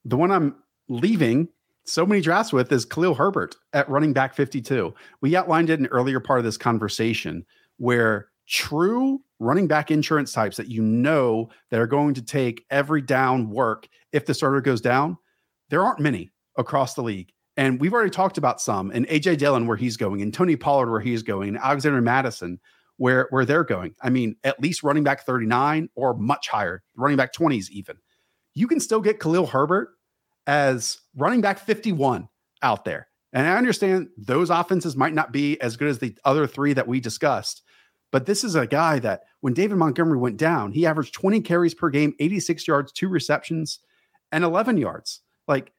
the 0.06 0.18
one 0.18 0.32
I'm 0.32 0.56
leaving 0.88 1.48
so 1.86 2.06
many 2.06 2.22
drafts 2.22 2.54
with 2.54 2.72
is 2.72 2.86
Khalil 2.86 3.16
Herbert 3.16 3.56
at 3.74 3.90
running 3.90 4.14
back 4.14 4.34
52. 4.34 4.94
We 5.22 5.36
outlined 5.36 5.70
it 5.70 5.80
in 5.80 5.88
earlier 5.88 6.20
part 6.20 6.40
of 6.40 6.46
this 6.46 6.58
conversation 6.58 7.46
where 7.78 8.30
true 8.48 9.22
running 9.40 9.68
back 9.68 9.92
insurance 9.92 10.32
types 10.32 10.58
that 10.58 10.70
you 10.70 10.82
know 10.82 11.50
that 11.72 11.80
are 11.80 11.88
going 11.88 12.14
to 12.14 12.22
take 12.22 12.66
every 12.70 13.02
down 13.02 13.50
work 13.50 13.88
if 14.12 14.26
the 14.26 14.34
starter 14.34 14.62
goes 14.62 14.82
down, 14.82 15.18
there 15.70 15.84
aren't 15.84 16.00
many 16.00 16.32
across 16.58 16.94
the 16.94 17.04
league. 17.04 17.32
And 17.58 17.80
we've 17.80 17.94
already 17.94 18.10
talked 18.10 18.38
about 18.38 18.62
some, 18.62 18.90
and 18.92 19.08
AJ 19.08 19.38
Dillon 19.38 19.68
where 19.68 19.78
he's 19.78 19.98
going, 19.98 20.22
and 20.22 20.34
Tony 20.34 20.56
Pollard 20.56 20.90
where 20.90 21.00
he's 21.00 21.22
going, 21.22 21.50
and 21.50 21.58
Alexander 21.58 22.02
Mattison 22.02 22.60
where 22.98 23.28
where 23.30 23.46
they're 23.46 23.64
going. 23.64 23.94
I 24.02 24.10
mean, 24.10 24.36
at 24.44 24.60
least 24.60 24.84
running 24.84 25.04
back 25.04 25.26
39 25.26 25.90
or 25.96 26.16
much 26.16 26.48
higher, 26.48 26.84
running 26.96 27.18
back 27.18 27.34
20s 27.34 27.70
even. 27.70 27.98
You 28.56 28.68
can 28.68 28.80
still 28.80 29.02
get 29.02 29.20
Khalil 29.20 29.48
Herbert 29.48 29.90
as 30.48 31.00
running 31.16 31.42
back 31.42 31.60
51 31.60 32.28
out 32.62 32.86
there. 32.86 33.08
And 33.32 33.48
I 33.48 33.58
understand 33.58 34.10
those 34.18 34.50
offenses 34.50 34.96
might 34.96 35.14
not 35.14 35.32
be 35.32 35.60
as 35.60 35.76
good 35.76 35.88
as 35.88 36.00
the 36.00 36.16
other 36.24 36.46
three 36.46 36.74
that 36.74 36.88
we 36.88 37.00
discussed, 37.00 37.64
but 38.14 38.28
this 38.28 38.44
is 38.44 38.54
a 38.54 38.68
guy 38.68 39.00
that 39.00 39.24
when 39.42 39.56
David 39.56 39.78
Montgomery 39.78 40.20
went 40.20 40.38
down, 40.38 40.72
he 40.72 40.86
averaged 40.86 41.16
20 41.16 41.42
carries 41.42 41.74
per 41.74 41.90
game, 41.90 42.14
86 42.20 42.68
yards, 42.68 42.92
two 42.92 43.08
receptions, 43.10 43.80
and 44.32 44.44
11 44.44 44.78
yards. 44.78 45.22
Like 45.48 45.72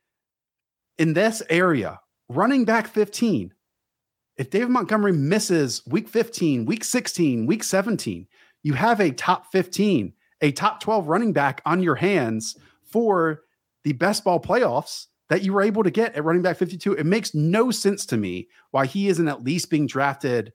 in 0.98 1.12
this 1.12 1.44
area, 1.48 2.00
running 2.28 2.64
back 2.64 2.88
15, 2.88 3.54
if 4.36 4.50
David 4.50 4.70
Montgomery 4.70 5.12
misses 5.12 5.82
week 5.86 6.08
15, 6.08 6.64
week 6.66 6.82
16, 6.82 7.46
week 7.46 7.62
17, 7.62 8.26
you 8.64 8.72
have 8.72 8.98
a 8.98 9.12
top 9.12 9.52
15, 9.52 10.12
a 10.40 10.50
top 10.50 10.80
12 10.80 11.06
running 11.06 11.32
back 11.32 11.62
on 11.64 11.80
your 11.84 11.94
hands 11.94 12.56
for 12.82 13.43
the 13.84 13.92
best 13.92 14.24
ball 14.24 14.40
playoffs 14.40 15.06
that 15.30 15.42
you 15.42 15.52
were 15.52 15.62
able 15.62 15.82
to 15.82 15.90
get 15.90 16.14
at 16.14 16.24
running 16.24 16.42
back 16.42 16.56
52. 16.56 16.94
It 16.94 17.06
makes 17.06 17.34
no 17.34 17.70
sense 17.70 18.04
to 18.06 18.16
me 18.16 18.48
why 18.72 18.86
he 18.86 19.08
isn't 19.08 19.28
at 19.28 19.44
least 19.44 19.70
being 19.70 19.86
drafted 19.86 20.52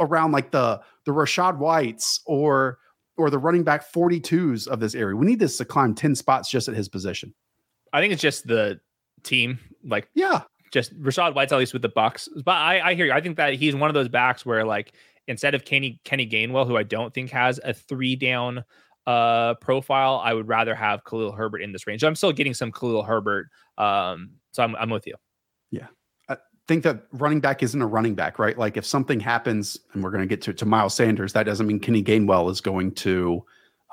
around 0.00 0.32
like 0.32 0.50
the 0.50 0.80
the 1.04 1.12
Rachaad 1.12 1.58
Whites 1.58 2.20
or 2.26 2.78
or 3.16 3.30
the 3.30 3.38
running 3.38 3.64
back 3.64 3.92
42s 3.92 4.66
of 4.66 4.80
this 4.80 4.94
area. 4.94 5.14
We 5.14 5.26
need 5.26 5.38
this 5.38 5.58
to 5.58 5.64
climb 5.64 5.94
10 5.94 6.14
spots 6.14 6.50
just 6.50 6.68
at 6.68 6.74
his 6.74 6.88
position. 6.88 7.34
I 7.92 8.00
think 8.00 8.12
it's 8.12 8.22
just 8.22 8.46
the 8.46 8.80
team. 9.24 9.58
Like, 9.84 10.08
yeah, 10.14 10.42
just 10.72 10.98
Rachaad 11.00 11.34
White's 11.34 11.52
at 11.52 11.58
least 11.58 11.72
with 11.72 11.82
the 11.82 11.90
Bucs. 11.90 12.28
But 12.44 12.56
I, 12.56 12.90
I 12.90 12.94
hear 12.94 13.06
you. 13.06 13.12
I 13.12 13.20
think 13.20 13.36
that 13.36 13.54
he's 13.54 13.74
one 13.74 13.90
of 13.90 13.94
those 13.94 14.08
backs 14.08 14.46
where 14.46 14.64
like 14.64 14.92
instead 15.28 15.54
of 15.54 15.64
Kenny 15.64 16.00
Kenny 16.04 16.28
Gainwell, 16.28 16.66
who 16.66 16.76
I 16.76 16.82
don't 16.82 17.12
think 17.12 17.30
has 17.30 17.60
a 17.62 17.74
three 17.74 18.16
down 18.16 18.64
uh 19.10 19.54
profile, 19.54 20.20
I 20.22 20.32
would 20.32 20.46
rather 20.48 20.74
have 20.74 21.04
Khalil 21.04 21.32
Herbert 21.32 21.62
in 21.62 21.72
this 21.72 21.86
range. 21.86 22.04
I'm 22.04 22.14
still 22.14 22.32
getting 22.32 22.54
some 22.54 22.70
Khalil 22.70 23.02
Herbert. 23.02 23.48
Um, 23.76 24.30
so 24.52 24.62
I'm 24.62 24.76
I'm 24.76 24.90
with 24.90 25.06
you. 25.06 25.14
Yeah. 25.70 25.88
I 26.28 26.36
think 26.68 26.84
that 26.84 27.06
running 27.12 27.40
back 27.40 27.62
isn't 27.62 27.82
a 27.82 27.86
running 27.86 28.14
back, 28.14 28.38
right? 28.38 28.56
Like 28.56 28.76
if 28.76 28.86
something 28.86 29.18
happens, 29.18 29.76
and 29.92 30.04
we're 30.04 30.12
going 30.12 30.22
to 30.22 30.28
get 30.28 30.42
to 30.42 30.52
to 30.52 30.66
Miles 30.66 30.94
Sanders, 30.94 31.32
that 31.32 31.44
doesn't 31.44 31.66
mean 31.66 31.80
Kenny 31.80 32.04
Gainwell 32.04 32.50
is 32.50 32.60
going 32.60 32.92
to 32.96 33.44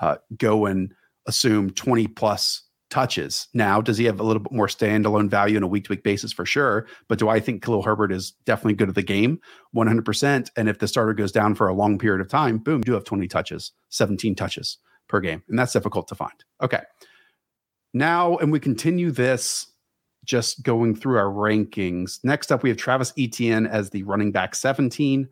uh, 0.01 0.17
go 0.37 0.67
and 0.67 0.93
assume 1.25 1.71
20 1.71 2.07
plus 2.07 2.63
touches. 2.89 3.47
Now, 3.53 3.81
does 3.81 3.97
he 3.97 4.05
have 4.05 4.19
a 4.19 4.23
little 4.23 4.41
bit 4.41 4.51
more 4.53 4.67
standalone 4.67 5.29
value 5.29 5.57
on 5.57 5.63
a 5.63 5.67
week 5.67 5.85
to 5.85 5.89
week 5.89 6.03
basis 6.03 6.31
for 6.31 6.45
sure? 6.45 6.87
But 7.09 7.19
do 7.19 7.27
I 7.27 7.39
think 7.39 7.63
Khalil 7.63 7.81
Herbert 7.81 8.11
is 8.11 8.31
definitely 8.45 8.75
good 8.75 8.87
at 8.87 8.95
the 8.95 9.03
game? 9.03 9.39
100%. 9.75 10.49
And 10.55 10.69
if 10.69 10.79
the 10.79 10.87
starter 10.87 11.13
goes 11.13 11.33
down 11.33 11.55
for 11.55 11.67
a 11.67 11.73
long 11.73 11.97
period 11.97 12.21
of 12.21 12.29
time, 12.29 12.59
boom, 12.59 12.81
do 12.81 12.93
have 12.93 13.03
20 13.03 13.27
touches, 13.27 13.71
17 13.89 14.35
touches 14.35 14.77
per 15.07 15.19
game. 15.19 15.43
And 15.47 15.57
that's 15.57 15.73
difficult 15.73 16.07
to 16.09 16.15
find. 16.15 16.43
Okay. 16.61 16.81
Now, 17.93 18.37
and 18.37 18.51
we 18.51 18.59
continue 18.59 19.11
this 19.11 19.67
just 20.25 20.63
going 20.63 20.95
through 20.95 21.17
our 21.17 21.31
rankings. 21.31 22.19
Next 22.23 22.51
up, 22.51 22.63
we 22.63 22.69
have 22.69 22.77
Travis 22.77 23.13
Etienne 23.17 23.65
as 23.65 23.89
the 23.89 24.03
running 24.03 24.31
back 24.31 24.55
17. 24.55 25.29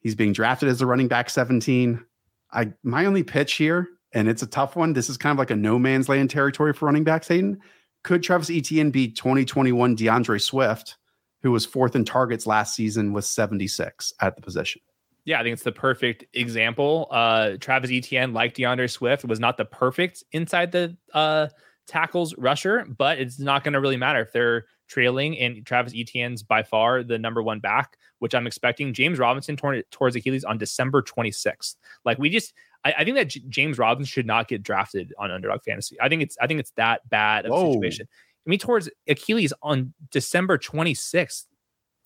He's 0.00 0.14
being 0.14 0.32
drafted 0.32 0.68
as 0.68 0.82
a 0.82 0.86
running 0.86 1.08
back 1.08 1.30
17. 1.30 2.04
I 2.52 2.72
my 2.82 3.06
only 3.06 3.22
pitch 3.22 3.54
here 3.54 3.88
and 4.12 4.28
it's 4.28 4.42
a 4.42 4.46
tough 4.46 4.76
one. 4.76 4.92
This 4.92 5.10
is 5.10 5.16
kind 5.16 5.32
of 5.32 5.38
like 5.38 5.50
a 5.50 5.56
no 5.56 5.78
man's 5.78 6.08
land 6.08 6.30
territory 6.30 6.72
for 6.72 6.86
running 6.86 7.04
backs, 7.04 7.28
Hayden. 7.28 7.60
Could 8.04 8.22
Travis 8.22 8.50
Etienne 8.50 8.90
be 8.90 9.08
2021 9.08 9.96
D'Andre 9.96 10.38
Swift, 10.38 10.96
who 11.42 11.50
was 11.50 11.66
fourth 11.66 11.94
in 11.94 12.04
targets 12.04 12.46
last 12.46 12.74
season 12.74 13.12
with 13.12 13.24
76 13.24 14.12
at 14.20 14.36
the 14.36 14.42
position? 14.42 14.80
Yeah, 15.28 15.40
I 15.40 15.42
think 15.42 15.52
it's 15.52 15.62
the 15.62 15.72
perfect 15.72 16.24
example. 16.32 17.06
Uh, 17.10 17.58
Travis 17.60 17.90
Etienne, 17.92 18.32
like 18.32 18.54
D'Andre 18.54 18.86
Swift, 18.86 19.26
was 19.26 19.38
not 19.38 19.58
the 19.58 19.66
perfect 19.66 20.24
inside 20.32 20.72
the 20.72 20.96
uh, 21.12 21.48
tackles 21.86 22.34
rusher, 22.38 22.86
but 22.96 23.18
it's 23.18 23.38
not 23.38 23.62
going 23.62 23.74
to 23.74 23.80
really 23.80 23.98
matter 23.98 24.22
if 24.22 24.32
they're 24.32 24.64
trailing 24.88 25.38
and 25.38 25.66
Travis 25.66 25.92
Etienne's 25.94 26.42
by 26.42 26.62
far 26.62 27.02
the 27.02 27.18
number 27.18 27.42
one 27.42 27.60
back, 27.60 27.98
which 28.20 28.34
I'm 28.34 28.46
expecting. 28.46 28.94
James 28.94 29.18
Robinson 29.18 29.54
torn 29.54 29.82
towards 29.90 30.16
Achilles 30.16 30.44
on 30.44 30.56
December 30.56 31.02
26th. 31.02 31.76
Like 32.06 32.18
we 32.18 32.30
just 32.30 32.54
I, 32.86 32.94
I 32.96 33.04
think 33.04 33.18
that 33.18 33.28
J- 33.28 33.42
James 33.50 33.76
Robinson 33.76 34.10
should 34.10 34.24
not 34.24 34.48
get 34.48 34.62
drafted 34.62 35.12
on 35.18 35.30
underdog 35.30 35.60
fantasy. 35.62 35.98
I 36.00 36.08
think 36.08 36.22
it's 36.22 36.38
I 36.40 36.46
think 36.46 36.58
it's 36.58 36.72
that 36.76 37.06
bad 37.10 37.44
of 37.44 37.52
a 37.52 37.72
situation. 37.74 38.08
I 38.46 38.48
mean, 38.48 38.60
towards 38.60 38.88
Achilles 39.06 39.52
on 39.60 39.92
December 40.10 40.56
26th. 40.56 41.44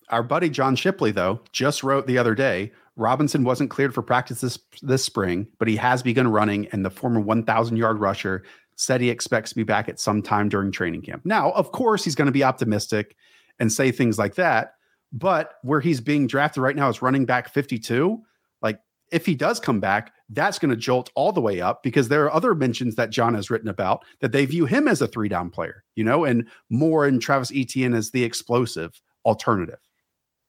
Our 0.09 0.23
buddy 0.23 0.49
John 0.49 0.75
Shipley, 0.75 1.11
though, 1.11 1.39
just 1.53 1.83
wrote 1.83 2.05
the 2.05 2.17
other 2.17 2.35
day 2.35 2.73
Robinson 2.95 3.43
wasn't 3.43 3.69
cleared 3.69 3.93
for 3.93 4.01
practice 4.01 4.41
this, 4.41 4.59
this 4.81 5.03
spring, 5.03 5.47
but 5.57 5.67
he 5.67 5.75
has 5.77 6.03
begun 6.03 6.27
running, 6.27 6.67
and 6.67 6.85
the 6.85 6.91
former 6.91 7.19
1,000 7.19 7.77
yard 7.77 7.99
rusher 7.99 8.43
said 8.75 9.01
he 9.01 9.09
expects 9.09 9.49
to 9.49 9.55
be 9.55 9.63
back 9.63 9.89
at 9.89 9.99
some 9.99 10.21
time 10.21 10.49
during 10.49 10.71
training 10.71 11.01
camp. 11.01 11.25
Now, 11.25 11.51
of 11.51 11.71
course, 11.71 12.03
he's 12.03 12.15
going 12.15 12.27
to 12.27 12.31
be 12.31 12.43
optimistic 12.43 13.15
and 13.59 13.71
say 13.71 13.91
things 13.91 14.17
like 14.17 14.35
that, 14.35 14.75
but 15.11 15.55
where 15.61 15.79
he's 15.79 16.01
being 16.01 16.27
drafted 16.27 16.63
right 16.63 16.75
now 16.75 16.89
is 16.89 17.01
running 17.01 17.25
back 17.25 17.49
52 17.49 18.21
Like, 18.61 18.79
if 19.11 19.25
he 19.25 19.35
does 19.35 19.59
come 19.59 19.79
back, 19.79 20.11
that's 20.29 20.57
going 20.57 20.71
to 20.71 20.77
jolt 20.77 21.11
all 21.15 21.31
the 21.31 21.41
way 21.41 21.61
up 21.61 21.83
because 21.83 22.09
there 22.09 22.23
are 22.25 22.33
other 22.33 22.55
mentions 22.55 22.95
that 22.95 23.11
John 23.11 23.35
has 23.35 23.51
written 23.51 23.69
about 23.69 24.03
that 24.21 24.31
they 24.31 24.45
view 24.45 24.65
him 24.65 24.87
as 24.87 25.01
a 25.01 25.07
three 25.07 25.29
down 25.29 25.51
player, 25.51 25.83
you 25.95 26.03
know, 26.03 26.25
and 26.25 26.47
more 26.69 27.07
in 27.07 27.19
Travis 27.19 27.51
Etienne 27.53 27.93
as 27.93 28.09
the 28.09 28.23
explosive 28.23 28.99
alternative. 29.25 29.79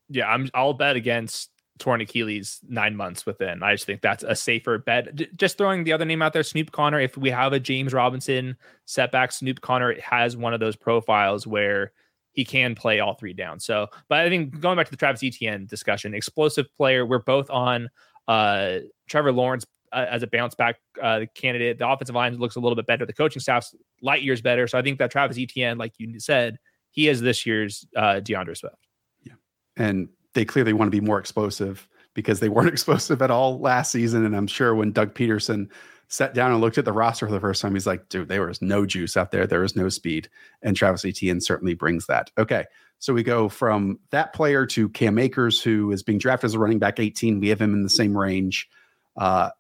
Yeah, 0.09 0.29
I'm. 0.29 0.49
I'll 0.55 0.75
bet 0.75 0.97
against 0.97 1.51
torn 1.79 2.01
Achilles 2.01 2.61
nine 2.69 2.97
months 2.97 3.27
within. 3.27 3.63
I 3.63 3.75
just 3.75 3.85
think 3.85 4.01
that's 4.01 4.23
a 4.23 4.37
safer 4.37 4.79
bet. 4.79 5.15
D- 5.17 5.29
just 5.37 5.59
throwing 5.59 5.85
the 5.85 5.93
other 5.93 6.05
name 6.05 6.23
out 6.23 6.33
there, 6.33 6.43
Snoop 6.43 6.71
Conner. 6.73 7.01
If 7.01 7.17
we 7.17 7.31
have 7.31 7.53
a 7.53 7.61
James 7.61 7.93
Robinson 7.93 8.57
setback, 8.85 9.33
Snoop 9.33 9.61
Conner 9.61 10.01
has 10.01 10.37
one 10.37 10.55
of 10.55 10.61
those 10.61 10.77
profiles 10.77 11.47
where 11.47 11.93
he 12.33 12.45
can 12.45 12.75
play 12.75 13.01
all 13.01 13.15
three 13.15 13.33
down. 13.33 13.61
So, 13.61 13.89
but 14.09 14.19
I 14.19 14.29
think 14.29 14.61
going 14.61 14.77
back 14.77 14.87
to 14.87 14.91
the 14.91 14.97
Travis 14.97 15.23
Etienne 15.23 15.67
discussion, 15.67 16.15
explosive 16.15 16.67
player. 16.77 17.07
We're 17.07 17.21
both 17.21 17.51
on 17.51 17.89
uh, 18.29 18.79
Trevor 19.09 19.33
Lawrence 19.33 19.67
uh, 19.93 20.07
as 20.09 20.23
a 20.23 20.27
bounce 20.27 20.55
back 20.55 20.77
uh, 21.01 21.23
candidate. 21.35 21.79
The 21.79 21.89
offensive 21.89 22.15
line 22.15 22.37
looks 22.39 22.57
a 22.57 22.61
little 22.61 22.77
bit 22.77 22.87
better. 22.87 23.07
The 23.07 23.13
coaching 23.13 23.41
staff's 23.41 23.75
light 24.03 24.23
years 24.23 24.41
better. 24.41 24.67
So 24.67 24.79
I 24.79 24.83
think 24.83 24.99
that 24.99 25.11
Travis 25.11 25.39
Etienne, 25.39 25.79
like 25.79 25.93
you 25.99 26.19
said, 26.19 26.59
he 26.91 27.09
is 27.09 27.21
this 27.21 27.47
year's 27.47 27.87
uh, 27.97 28.21
D'Andre 28.21 28.55
Swift. 28.55 28.89
Yeah, 29.23 29.35
and 29.77 30.09
they 30.35 30.45
clearly 30.45 30.73
want 30.73 30.89
to 30.89 31.01
be 31.01 31.05
more 31.05 31.19
explosive 31.19 31.89
because 32.15 32.41
they 32.41 32.49
weren't 32.49 32.69
explosive 32.73 33.23
at 33.23 33.31
all 33.31 33.59
last 33.59 33.93
season. 33.93 34.25
And 34.25 34.37
I'm 34.37 34.47
sure 34.47 34.75
when 34.75 34.93
Doug 34.93 35.15
Pederson 35.15 35.69
sat 36.09 36.35
down 36.35 36.53
and 36.53 36.61
looked 36.61 36.79
at 36.79 36.85
the 36.85 36.93
roster 36.93 37.27
for 37.27 37.33
the 37.33 37.41
first 37.41 37.63
time, 37.63 37.75
he's 37.75 37.87
like, 37.87 38.09
dude, 38.09 38.29
there 38.29 38.47
was 38.47 38.63
no 38.63 38.87
juice 38.87 39.17
out 39.17 39.31
there. 39.31 39.47
There 39.47 39.61
was 39.61 39.77
no 39.77 39.89
speed. 39.89 40.29
And 40.63 40.77
Travis 40.77 41.05
Etienne 41.05 41.41
certainly 41.41 41.75
brings 41.75 42.07
that. 42.07 42.31
Okay. 42.39 42.65
So 42.99 43.13
we 43.13 43.23
go 43.23 43.49
from 43.49 43.99
that 44.11 44.33
player 44.33 44.65
to 44.67 44.89
Cam 44.91 45.19
Akers, 45.19 45.61
who 45.61 45.91
is 45.91 46.03
being 46.03 46.19
drafted 46.19 46.47
as 46.47 46.55
a 46.55 46.59
running 46.59 46.79
back 46.79 47.01
18. 47.01 47.41
We 47.41 47.49
have 47.49 47.61
him 47.61 47.75
in 47.75 47.83
the 47.83 47.91
same 47.91 48.17
range. 48.17 48.69
Uh, 49.17 49.51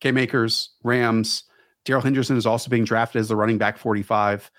Cam 0.00 0.16
Akers, 0.18 0.70
Rams. 0.82 1.44
Darrell 1.84 2.02
Henderson 2.02 2.36
is 2.36 2.46
also 2.46 2.70
being 2.70 2.84
drafted 2.84 3.20
as 3.20 3.28
the 3.28 3.36
running 3.36 3.58
back 3.58 3.78
45. 3.78 4.50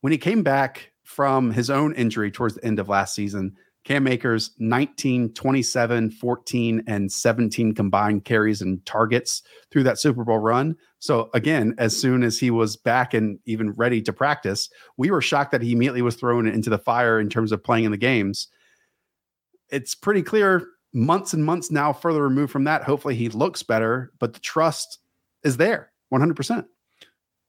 When 0.00 0.10
he 0.10 0.18
came 0.18 0.42
back 0.42 0.92
from 1.04 1.52
his 1.52 1.70
own 1.70 1.94
injury 1.94 2.30
towards 2.30 2.54
the 2.54 2.64
end 2.64 2.78
of 2.78 2.88
last 2.88 3.14
season, 3.14 3.56
Cam 3.84 4.06
Akers 4.06 4.52
19, 4.58 5.34
27, 5.34 6.10
14, 6.10 6.84
and 6.86 7.10
17 7.10 7.74
combined 7.74 8.24
carries 8.24 8.62
and 8.62 8.84
targets 8.86 9.42
through 9.70 9.82
that 9.82 9.98
Super 9.98 10.24
Bowl 10.24 10.38
run. 10.38 10.76
So, 11.00 11.30
again, 11.34 11.74
as 11.78 11.96
soon 11.96 12.22
as 12.22 12.38
he 12.38 12.50
was 12.50 12.76
back 12.76 13.12
and 13.12 13.40
even 13.44 13.72
ready 13.72 14.00
to 14.02 14.12
practice, 14.12 14.70
we 14.96 15.10
were 15.10 15.20
shocked 15.20 15.50
that 15.50 15.62
he 15.62 15.72
immediately 15.72 16.02
was 16.02 16.14
thrown 16.14 16.46
into 16.46 16.70
the 16.70 16.78
fire 16.78 17.18
in 17.18 17.28
terms 17.28 17.50
of 17.50 17.64
playing 17.64 17.84
in 17.84 17.90
the 17.90 17.96
games. 17.96 18.48
It's 19.68 19.94
pretty 19.94 20.22
clear 20.22 20.66
months 20.94 21.32
and 21.32 21.44
months 21.44 21.70
now 21.70 21.92
further 21.92 22.22
removed 22.22 22.52
from 22.52 22.64
that. 22.64 22.84
Hopefully, 22.84 23.16
he 23.16 23.30
looks 23.30 23.64
better, 23.64 24.12
but 24.20 24.32
the 24.32 24.40
trust 24.40 24.98
is 25.42 25.56
there 25.56 25.90
100%. 26.14 26.66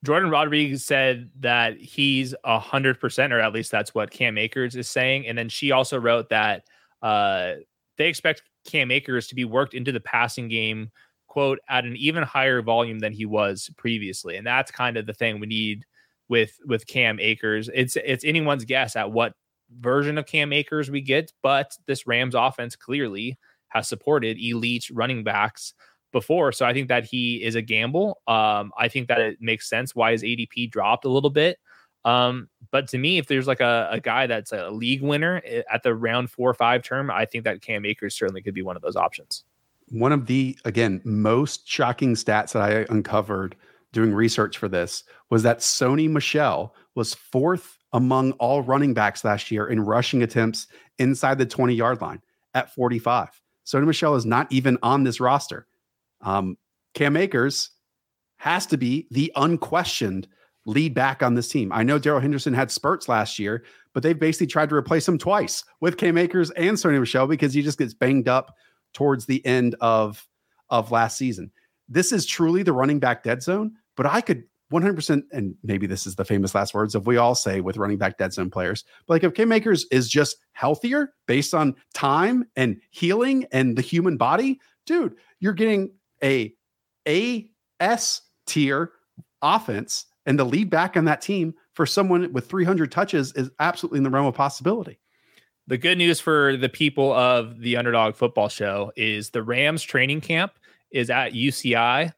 Jordan 0.04 0.30
Rodriguez 0.30 0.84
said 0.84 1.30
that 1.40 1.78
he's 1.78 2.36
a 2.44 2.60
hundred 2.60 3.00
percent, 3.00 3.32
or 3.32 3.40
at 3.40 3.54
least 3.54 3.72
that's 3.72 3.96
what 3.96 4.12
Cam 4.12 4.38
Akers 4.38 4.76
is 4.76 4.90
saying. 4.90 5.28
And 5.28 5.38
then 5.38 5.50
she 5.50 5.72
also 5.72 5.98
wrote 5.98 6.30
that 6.30 6.66
uh, 7.02 7.54
they 7.98 8.08
expect 8.08 8.44
Cam 8.66 8.92
Akers 8.92 9.28
to 9.28 9.36
be 9.36 9.46
worked 9.46 9.74
into 9.74 9.92
the 9.92 10.00
passing 10.02 10.50
game, 10.50 10.92
quote, 11.28 11.60
at 11.70 11.86
an 11.86 11.96
even 11.96 12.24
higher 12.24 12.62
volume 12.62 13.00
than 13.00 13.14
he 13.14 13.26
was 13.26 13.70
previously. 13.78 14.36
And 14.36 14.46
that's 14.46 14.72
kind 14.72 14.98
of 14.98 15.06
the 15.06 15.14
thing 15.14 15.40
we 15.40 15.48
need 15.48 15.86
with 16.28 16.60
with 16.66 16.86
Cam 16.86 17.20
Akers. 17.20 17.70
It's 17.74 17.96
it's 17.96 18.26
anyone's 18.26 18.66
guess 18.66 18.98
at 18.98 19.12
what 19.12 19.34
version 19.80 20.18
of 20.18 20.26
Cam 20.26 20.52
Akers 20.52 20.92
we 20.92 21.02
get, 21.02 21.32
but 21.42 21.78
this 21.88 22.06
Rams 22.06 22.36
offense 22.36 22.76
clearly 22.76 23.38
has 23.70 23.88
supported 23.88 24.38
elite 24.38 24.90
running 24.92 25.24
backs 25.24 25.74
before. 26.14 26.53
So 26.53 26.65
I 26.65 26.72
think 26.72 26.88
that 26.88 27.03
he 27.03 27.44
is 27.44 27.56
a 27.56 27.61
gamble. 27.61 28.22
Um, 28.27 28.72
I 28.77 28.88
think 28.88 29.10
that 29.10 29.19
it 29.19 29.41
makes 29.41 29.68
sense 29.68 29.94
why 29.94 30.14
his 30.14 30.23
ADP 30.23 30.72
dropped 30.72 31.03
a 31.03 31.10
little 31.10 31.30
bit. 31.30 31.60
Um, 32.06 32.49
but 32.72 32.88
to 32.90 32.98
me, 32.98 33.18
if 33.18 33.27
there's 33.27 33.48
like 33.48 33.60
a, 33.60 33.90
a 33.91 33.99
guy 33.99 34.27
that's 34.27 34.52
a 34.52 34.69
league 34.69 35.02
winner 35.02 35.41
eh, 35.45 35.64
at 35.72 35.84
the 35.84 35.94
round 35.94 36.30
four 36.30 36.49
or 36.49 36.53
five 36.53 36.84
term, 36.84 37.11
I 37.11 37.26
think 37.26 37.44
that 37.44 37.61
Cam 37.61 37.85
Akers 37.85 38.15
certainly 38.15 38.41
could 38.41 38.53
be 38.53 38.61
one 38.61 38.76
of 38.76 38.81
those 38.81 38.95
options. 38.95 39.44
One 39.90 40.11
of 40.11 40.26
the, 40.27 40.57
again, 40.65 41.02
most 41.03 41.68
shocking 41.68 42.15
stats 42.15 42.53
that 42.53 42.61
I 42.61 42.85
uncovered 42.90 43.56
doing 43.91 44.14
research 44.14 44.57
for 44.57 44.68
this 44.68 45.03
was 45.30 45.44
that 45.44 45.60
Sony 45.60 46.10
Michel 46.10 46.73
was 46.95 47.14
fourth 47.14 47.77
among 47.94 48.31
all 48.34 48.61
running 48.61 48.94
backs 48.94 49.23
last 49.23 49.52
year 49.52 49.68
in 49.68 49.80
rushing 49.80 50.23
attempts 50.23 50.68
inside 50.98 51.38
the 51.38 51.45
20 51.45 51.73
yard 51.76 52.02
line 52.02 52.22
at 52.53 52.73
45. 52.73 53.30
Sony 53.65 53.85
Michel 53.85 54.15
is 54.15 54.26
not 54.26 54.52
even 54.52 54.77
on 54.84 55.03
this 55.03 55.19
roster. 55.19 55.68
Um, 56.24 56.58
Cam 56.94 57.16
Akers 57.16 57.72
has 58.38 58.66
to 58.68 58.78
be 58.78 59.08
the 59.12 59.32
unquestioned 59.36 60.28
lead 60.66 60.94
back 60.94 61.22
on 61.22 61.36
this 61.36 61.50
team. 61.50 61.72
I 61.72 61.84
know 61.84 62.00
Darrell 62.00 62.20
Henderson 62.20 62.54
had 62.54 62.72
spurts 62.72 63.08
last 63.08 63.38
year, 63.38 63.64
but 63.94 64.02
they've 64.02 64.18
basically 64.18 64.48
tried 64.48 64.70
to 64.70 64.76
replace 64.76 65.08
him 65.08 65.18
twice 65.18 65.64
with 65.82 65.98
Cam 65.98 66.18
Akers 66.18 66.52
and 66.52 66.78
Sony 66.78 67.00
Michel 67.00 67.28
because 67.28 67.54
he 67.54 67.62
just 67.62 67.78
gets 67.78 67.94
banged 67.94 68.28
up 68.28 68.56
towards 68.94 69.26
the 69.26 69.45
end 69.45 69.76
of 69.82 70.26
of 70.70 70.91
last 70.91 71.18
season. 71.18 71.52
This 71.90 72.12
is 72.12 72.26
truly 72.26 72.64
the 72.64 72.74
running 72.74 73.00
back 73.00 73.24
dead 73.24 73.44
zone, 73.44 73.74
but 73.95 74.06
I 74.06 74.22
could 74.22 74.44
100% 74.72 75.22
and 75.32 75.56
maybe 75.62 75.86
this 75.86 76.08
is 76.08 76.16
the 76.16 76.26
famous 76.26 76.56
last 76.56 76.74
words 76.74 76.95
of 76.95 77.06
we 77.06 77.18
all 77.18 77.36
say 77.36 77.62
with 77.62 77.78
running 77.78 77.98
back 77.98 78.18
dead 78.18 78.34
zone 78.34 78.50
players. 78.50 78.84
But 79.06 79.16
like 79.16 79.24
if 79.24 79.36
Cam 79.36 79.52
Akers 79.52 79.86
is 79.91 80.10
just 80.10 80.38
healthier 80.54 81.14
based 81.28 81.54
on 81.54 81.76
time 81.94 82.45
and 82.56 82.82
healing 82.90 83.45
and 83.52 83.78
the 83.78 83.84
human 83.84 84.18
body, 84.18 84.60
dude, 84.86 85.16
you're 85.40 85.54
getting 85.54 85.91
a 86.24 86.54
A 87.08 87.50
S 87.80 88.22
tier 88.48 88.91
offense 89.41 90.06
and 90.26 90.40
the 90.40 90.45
lead 90.45 90.70
back 90.70 90.95
on 90.95 91.06
that 91.06 91.22
team 91.22 91.54
for 91.74 91.86
someone 91.86 92.32
with 92.32 92.48
300 92.48 92.91
touches 92.91 93.34
is 93.34 93.50
absolutely 93.60 93.98
in 93.98 94.04
the 94.04 94.10
realm 94.10 94.26
of 94.26 94.36
possibility. 94.36 95.00
The 95.68 95.78
good 95.78 95.98
news 95.98 96.20
for 96.20 96.58
the 96.58 96.70
people 96.70 97.14
of 97.14 97.60
the 97.60 97.78
Underdog 97.78 98.16
Football 98.16 98.50
Show 98.50 98.91
is 98.95 99.30
the 99.30 99.44
Rams 99.44 99.84
training 99.84 100.22
camp 100.22 100.54
is 100.91 101.10
at 101.10 101.34
UCI. 101.34 102.14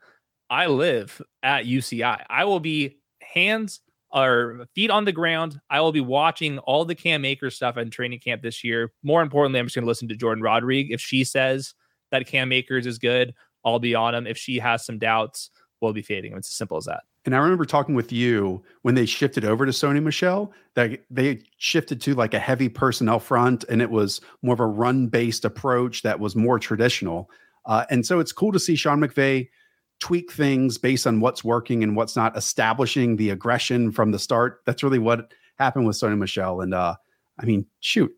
I 0.50 0.66
live 0.68 1.22
at 1.44 1.66
UCI. 1.66 2.24
I 2.30 2.46
will 2.46 2.60
be 2.60 2.98
hands 3.22 3.82
or 4.12 4.68
feet 4.74 4.90
on 4.90 5.06
the 5.06 5.12
ground. 5.12 5.60
I 5.70 5.82
will 5.82 5.92
be 5.92 6.02
watching 6.02 6.58
all 6.60 6.86
the 6.86 6.96
Cam 6.96 7.26
Akers 7.26 7.56
stuff 7.56 7.78
in 7.78 7.90
training 7.90 8.20
camp 8.20 8.42
this 8.42 8.64
year. 8.64 8.92
More 9.04 9.22
importantly, 9.22 9.60
I'm 9.60 9.66
just 9.66 9.76
going 9.76 9.84
to 9.84 9.90
listen 9.90 10.08
to 10.08 10.16
Jordan 10.16 10.44
Rodriguez. 10.44 10.94
If 10.94 11.02
she 11.02 11.24
says 11.24 11.74
that 12.12 12.28
Cam 12.28 12.52
Akers 12.52 12.86
is 12.86 12.98
good, 12.98 13.34
I'll 13.66 13.80
be 13.80 13.96
on 13.96 14.16
him. 14.16 14.28
If 14.28 14.38
she 14.38 14.60
has 14.60 14.86
some 14.86 15.00
doubts, 15.00 15.50
we'll 15.82 15.94
be 15.94 16.02
fading 16.02 16.32
him. 16.32 16.38
It's 16.38 16.50
as 16.50 16.56
simple 16.56 16.78
as 16.78 16.86
that. 16.86 17.04
And 17.26 17.36
I 17.36 17.40
remember 17.40 17.66
talking 17.66 17.96
with 17.96 18.12
you 18.12 18.64
when 18.84 18.94
they 18.94 19.08
shifted 19.08 19.44
over 19.44 19.66
to 19.66 19.72
Sony 19.72 20.02
Michel, 20.02 20.54
that 20.76 21.02
they 21.10 21.42
shifted 21.58 22.00
to 22.02 22.14
like 22.14 22.36
a 22.36 22.40
heavy 22.40 22.70
personnel 22.70 23.20
front 23.20 23.66
and 23.68 23.82
it 23.82 23.90
was 23.90 24.22
more 24.44 24.54
of 24.54 24.60
a 24.60 24.66
run 24.66 25.08
based 25.08 25.44
approach 25.44 26.04
that 26.04 26.20
was 26.20 26.36
more 26.36 26.60
traditional. 26.60 27.30
Uh, 27.66 27.86
and 27.90 28.06
so 28.06 28.20
it's 28.20 28.32
cool 28.32 28.52
to 28.52 28.60
see 28.60 28.76
Sean 28.76 29.00
McVay 29.00 29.50
tweak 30.00 30.32
things 30.32 30.78
based 30.78 31.08
on 31.08 31.20
what's 31.20 31.44
working 31.44 31.82
and 31.82 31.96
what's 31.96 32.16
not, 32.16 32.38
establishing 32.38 33.16
the 33.16 33.32
aggression 33.32 33.92
from 33.92 34.12
the 34.12 34.20
start. 34.20 34.62
That's 34.66 34.84
really 34.84 35.00
what 35.00 35.32
happened 35.58 35.88
with 35.88 35.96
Sony 35.96 36.18
Michel. 36.18 36.62
And 36.62 36.76
uh, 36.76 36.96
I 37.40 37.46
mean, 37.46 37.66
shoot, 37.80 38.12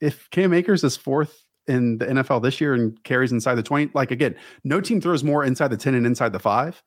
if 0.00 0.30
Cam 0.30 0.52
Akers 0.52 0.84
is 0.84 0.96
fourth 0.96 1.44
in 1.66 1.98
the 1.98 2.06
NFL 2.06 2.42
this 2.42 2.60
year 2.60 2.74
and 2.74 3.02
carries 3.04 3.32
inside 3.32 3.54
the 3.54 3.62
20, 3.62 3.90
like 3.94 4.10
again, 4.10 4.34
no 4.64 4.80
team 4.80 5.00
throws 5.00 5.22
more 5.22 5.44
inside 5.44 5.68
the 5.68 5.76
10 5.76 5.94
and 5.94 6.06
inside 6.06 6.32
the 6.32 6.38
five. 6.38 6.82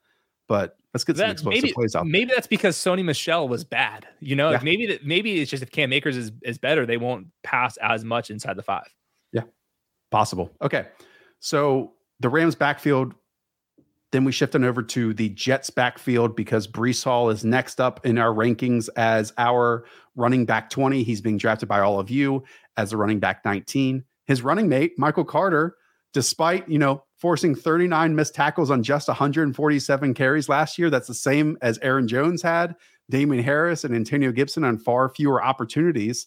But 0.48 0.76
let's 0.94 1.04
get 1.04 1.16
some 1.16 1.30
explosive 1.30 1.62
maybe, 1.62 1.72
plays 1.72 1.94
out. 1.94 2.06
Maybe 2.06 2.32
that's 2.32 2.46
because 2.46 2.76
Sony 2.76 3.04
Michel 3.04 3.48
was 3.48 3.64
bad. 3.64 4.06
You 4.20 4.36
know, 4.36 4.50
yeah. 4.50 4.60
maybe 4.62 4.86
that 4.86 5.04
maybe 5.04 5.40
it's 5.40 5.50
just 5.50 5.62
if 5.62 5.70
Cam 5.70 5.92
Akers 5.92 6.16
is, 6.16 6.32
is 6.42 6.58
better, 6.58 6.86
they 6.86 6.96
won't 6.96 7.28
pass 7.42 7.76
as 7.78 8.04
much 8.04 8.30
inside 8.30 8.56
the 8.56 8.62
five. 8.62 8.86
Yeah, 9.32 9.42
possible. 10.10 10.52
Okay, 10.62 10.86
so 11.40 11.92
the 12.20 12.28
Rams 12.28 12.54
backfield. 12.54 13.14
Then 14.12 14.22
we 14.24 14.30
shift 14.30 14.54
on 14.54 14.62
over 14.62 14.84
to 14.84 15.12
the 15.12 15.30
Jets 15.30 15.68
backfield 15.68 16.36
because 16.36 16.68
Breece 16.68 17.02
Hall 17.02 17.28
is 17.28 17.44
next 17.44 17.80
up 17.80 18.06
in 18.06 18.18
our 18.18 18.32
rankings 18.32 18.88
as 18.96 19.32
our 19.36 19.84
running 20.14 20.46
back 20.46 20.70
20. 20.70 21.02
He's 21.02 21.20
being 21.20 21.36
drafted 21.36 21.68
by 21.68 21.80
all 21.80 21.98
of 21.98 22.08
you 22.08 22.44
as 22.76 22.92
a 22.92 22.96
running 22.96 23.18
back 23.18 23.44
19. 23.44 24.04
His 24.26 24.42
running 24.42 24.68
mate, 24.68 24.92
Michael 24.98 25.24
Carter, 25.24 25.76
despite, 26.12 26.68
you 26.68 26.78
know, 26.78 27.04
forcing 27.18 27.54
39 27.54 28.14
missed 28.14 28.34
tackles 28.34 28.70
on 28.70 28.82
just 28.82 29.08
147 29.08 30.14
carries 30.14 30.48
last 30.48 30.78
year. 30.78 30.90
That's 30.90 31.08
the 31.08 31.14
same 31.14 31.56
as 31.62 31.78
Aaron 31.82 32.08
Jones 32.08 32.42
had, 32.42 32.76
Damien 33.10 33.42
Harris, 33.42 33.84
and 33.84 33.94
Antonio 33.94 34.32
Gibson 34.32 34.64
on 34.64 34.78
far 34.78 35.08
fewer 35.08 35.42
opportunities. 35.42 36.26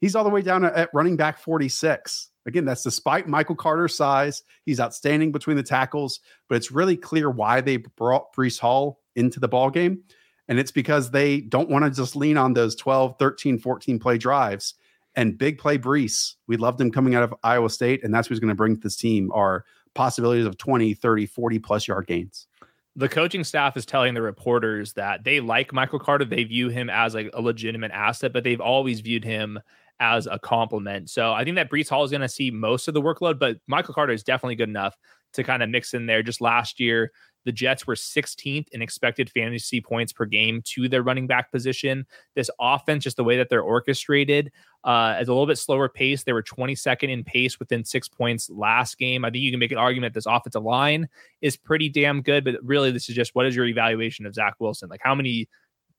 He's 0.00 0.14
all 0.14 0.24
the 0.24 0.30
way 0.30 0.42
down 0.42 0.64
at 0.64 0.90
running 0.92 1.16
back 1.16 1.38
46. 1.38 2.30
Again, 2.46 2.64
that's 2.64 2.82
despite 2.82 3.26
Michael 3.26 3.56
Carter's 3.56 3.96
size. 3.96 4.42
He's 4.66 4.80
outstanding 4.80 5.32
between 5.32 5.56
the 5.56 5.62
tackles, 5.62 6.20
but 6.48 6.56
it's 6.56 6.70
really 6.70 6.96
clear 6.96 7.30
why 7.30 7.60
they 7.60 7.78
brought 7.78 8.34
Breece 8.34 8.60
Hall 8.60 9.00
into 9.16 9.40
the 9.40 9.48
ball 9.48 9.70
game. 9.70 10.02
And 10.46 10.58
it's 10.58 10.70
because 10.70 11.10
they 11.10 11.40
don't 11.40 11.70
want 11.70 11.86
to 11.86 11.90
just 11.90 12.16
lean 12.16 12.36
on 12.36 12.52
those 12.52 12.74
12, 12.76 13.16
13, 13.18 13.58
14 13.58 13.98
play 13.98 14.18
drives. 14.18 14.74
And 15.16 15.38
big 15.38 15.58
play 15.58 15.78
Breece. 15.78 16.34
we 16.48 16.56
loved 16.56 16.80
him 16.80 16.90
coming 16.90 17.14
out 17.14 17.22
of 17.22 17.34
Iowa 17.42 17.70
State, 17.70 18.02
and 18.02 18.12
that's 18.12 18.28
who's 18.28 18.40
going 18.40 18.48
to 18.48 18.54
bring 18.54 18.74
to 18.74 18.80
this 18.80 18.96
team 18.96 19.30
are 19.32 19.64
possibilities 19.94 20.46
of 20.46 20.58
20, 20.58 20.94
30, 20.94 21.26
40 21.26 21.58
plus 21.60 21.86
yard 21.86 22.06
gains. 22.06 22.48
The 22.96 23.08
coaching 23.08 23.44
staff 23.44 23.76
is 23.76 23.86
telling 23.86 24.14
the 24.14 24.22
reporters 24.22 24.92
that 24.94 25.24
they 25.24 25.40
like 25.40 25.72
Michael 25.72 25.98
Carter. 25.98 26.24
They 26.24 26.44
view 26.44 26.68
him 26.68 26.88
as 26.90 27.14
like 27.14 27.30
a 27.34 27.40
legitimate 27.40 27.90
asset, 27.92 28.32
but 28.32 28.44
they've 28.44 28.60
always 28.60 29.00
viewed 29.00 29.24
him 29.24 29.58
as 30.00 30.26
a 30.26 30.38
compliment. 30.38 31.10
So 31.10 31.32
I 31.32 31.44
think 31.44 31.56
that 31.56 31.70
Breece 31.70 31.88
Hall 31.88 32.04
is 32.04 32.10
going 32.10 32.20
to 32.20 32.28
see 32.28 32.50
most 32.50 32.88
of 32.88 32.94
the 32.94 33.02
workload, 33.02 33.38
but 33.38 33.58
Michael 33.66 33.94
Carter 33.94 34.12
is 34.12 34.22
definitely 34.22 34.56
good 34.56 34.68
enough 34.68 34.96
to 35.34 35.44
kind 35.44 35.62
of 35.62 35.70
mix 35.70 35.94
in 35.94 36.06
there. 36.06 36.22
Just 36.22 36.40
last 36.40 36.78
year, 36.80 37.10
the 37.44 37.52
Jets 37.52 37.86
were 37.86 37.94
16th 37.94 38.68
in 38.70 38.82
expected 38.82 39.30
fantasy 39.30 39.80
points 39.80 40.12
per 40.12 40.24
game 40.24 40.62
to 40.62 40.88
their 40.88 41.02
running 41.02 41.26
back 41.26 41.52
position. 41.52 42.06
This 42.34 42.50
offense, 42.60 43.04
just 43.04 43.16
the 43.16 43.24
way 43.24 43.36
that 43.36 43.48
they're 43.48 43.62
orchestrated, 43.62 44.50
uh, 44.84 45.14
at 45.18 45.28
a 45.28 45.32
little 45.32 45.46
bit 45.46 45.58
slower 45.58 45.88
pace. 45.88 46.22
They 46.22 46.32
were 46.32 46.42
22nd 46.42 47.10
in 47.10 47.24
pace 47.24 47.58
within 47.58 47.84
six 47.84 48.08
points 48.08 48.50
last 48.50 48.98
game. 48.98 49.24
I 49.24 49.30
think 49.30 49.42
you 49.42 49.50
can 49.50 49.60
make 49.60 49.72
an 49.72 49.78
argument 49.78 50.14
this 50.14 50.26
offensive 50.26 50.62
line 50.62 51.08
is 51.40 51.56
pretty 51.56 51.88
damn 51.88 52.22
good, 52.22 52.44
but 52.44 52.56
really, 52.62 52.90
this 52.90 53.08
is 53.08 53.14
just 53.14 53.34
what 53.34 53.46
is 53.46 53.56
your 53.56 53.66
evaluation 53.66 54.26
of 54.26 54.34
Zach 54.34 54.54
Wilson? 54.58 54.88
Like, 54.88 55.00
how 55.02 55.14
many 55.14 55.48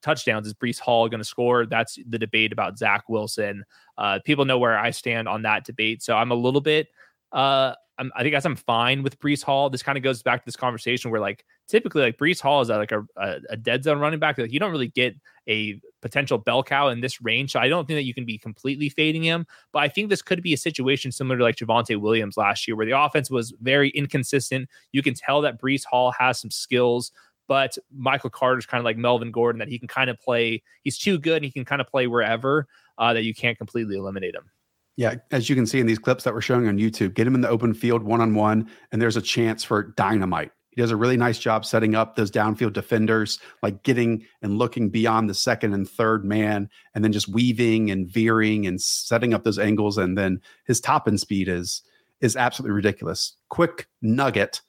touchdowns 0.01 0.45
is 0.45 0.53
Brees 0.53 0.79
Hall 0.79 1.09
going 1.09 1.19
to 1.19 1.25
score? 1.25 1.65
That's 1.65 1.97
the 2.07 2.19
debate 2.19 2.51
about 2.51 2.77
Zach 2.77 3.09
Wilson. 3.09 3.63
Uh, 3.97 4.19
people 4.23 4.45
know 4.45 4.59
where 4.59 4.77
I 4.77 4.91
stand 4.91 5.27
on 5.27 5.41
that 5.43 5.65
debate. 5.65 6.03
So 6.03 6.15
I'm 6.15 6.31
a 6.31 6.35
little 6.35 6.61
bit 6.61 6.87
uh, 7.35 7.75
I'm, 7.97 8.11
i 8.15 8.23
think 8.23 8.35
I'm 8.35 8.55
fine 8.55 9.03
with 9.03 9.19
Breece 9.19 9.43
Hall. 9.43 9.69
This 9.69 9.83
kind 9.83 9.97
of 9.97 10.03
goes 10.03 10.23
back 10.23 10.41
to 10.41 10.45
this 10.45 10.55
conversation 10.55 11.11
where 11.11 11.21
like 11.21 11.45
typically 11.67 12.01
like 12.01 12.17
Breece 12.17 12.41
Hall 12.41 12.61
is 12.61 12.69
like 12.69 12.91
a, 12.91 13.05
a, 13.17 13.35
a, 13.51 13.57
dead 13.57 13.83
zone 13.83 13.99
running 13.99 14.19
back. 14.19 14.37
Like 14.37 14.51
you 14.51 14.59
don't 14.59 14.71
really 14.71 14.89
get 14.89 15.15
a 15.47 15.79
potential 16.01 16.37
bell 16.37 16.63
cow 16.63 16.89
in 16.89 17.01
this 17.01 17.21
range. 17.21 17.51
So 17.51 17.59
I 17.59 17.67
don't 17.67 17.87
think 17.87 17.97
that 17.97 18.03
you 18.03 18.13
can 18.13 18.25
be 18.25 18.37
completely 18.37 18.89
fading 18.89 19.23
him. 19.23 19.45
But 19.71 19.79
I 19.79 19.87
think 19.87 20.09
this 20.09 20.21
could 20.21 20.41
be 20.41 20.53
a 20.53 20.57
situation 20.57 21.11
similar 21.11 21.37
to 21.37 21.43
like 21.43 21.55
Javonte 21.55 21.99
Williams 21.99 22.37
last 22.37 22.67
year, 22.67 22.75
where 22.75 22.85
the 22.85 22.99
offense 22.99 23.29
was 23.29 23.53
very 23.61 23.89
inconsistent. 23.89 24.69
You 24.91 25.01
can 25.01 25.13
tell 25.13 25.41
that 25.41 25.61
Breece 25.61 25.85
Hall 25.85 26.11
has 26.17 26.39
some 26.39 26.51
skills. 26.51 27.11
But 27.47 27.77
Michael 27.95 28.31
Carter's 28.31 28.65
kind 28.65 28.79
of 28.79 28.85
like 28.85 28.97
Melvin 28.97 29.31
Gordon, 29.31 29.59
that 29.59 29.67
he 29.67 29.77
can 29.77 29.87
kind 29.87 30.09
of 30.09 30.19
play. 30.19 30.63
He's 30.83 30.97
too 30.97 31.19
good. 31.19 31.37
and 31.37 31.45
he 31.45 31.51
can 31.51 31.63
kind 31.63 31.79
of 31.79 31.87
play 31.87 32.07
wherever 32.07 32.67
uh, 32.97 33.13
that 33.13 33.23
you 33.23 33.35
can't 33.35 33.57
completely 33.57 33.97
eliminate 33.97 34.33
him. 34.33 34.49
Yeah, 34.97 35.15
as 35.31 35.49
you 35.49 35.55
can 35.55 35.65
see 35.65 35.79
in 35.79 35.87
these 35.87 35.99
clips 35.99 36.23
that 36.23 36.33
we're 36.33 36.41
showing 36.41 36.67
on 36.67 36.77
YouTube, 36.77 37.13
get 37.15 37.27
him 37.27 37.35
in 37.35 37.41
the 37.41 37.49
open 37.49 37.73
field 37.73 38.03
one 38.03 38.21
on 38.21 38.33
one, 38.33 38.69
and 38.91 39.01
there's 39.01 39.17
a 39.17 39.21
chance 39.21 39.63
for 39.63 39.83
dynamite. 39.83 40.51
He 40.75 40.81
does 40.81 40.91
a 40.91 40.97
really 40.97 41.15
nice 41.15 41.39
job 41.39 41.65
setting 41.65 41.95
up 41.95 42.15
those 42.15 42.29
downfield 42.29 42.73
defenders, 42.73 43.39
like 43.63 43.83
getting 43.83 44.25
and 44.41 44.57
looking 44.57 44.89
beyond 44.89 45.29
the 45.29 45.33
second 45.33 45.73
and 45.73 45.89
third 45.89 46.25
man, 46.25 46.69
and 46.93 47.03
then 47.03 47.13
just 47.13 47.29
weaving 47.29 47.91
and 47.91 48.07
veering 48.07 48.67
and 48.67 48.81
setting 48.81 49.33
up 49.33 49.45
those 49.45 49.57
angles. 49.57 49.97
And 49.97 50.17
then 50.17 50.41
his 50.65 50.81
top 50.81 51.07
end 51.07 51.19
speed 51.19 51.47
is 51.47 51.81
is 52.19 52.35
absolutely 52.35 52.75
ridiculous. 52.75 53.37
Quick 53.49 53.87
nugget: 54.01 54.61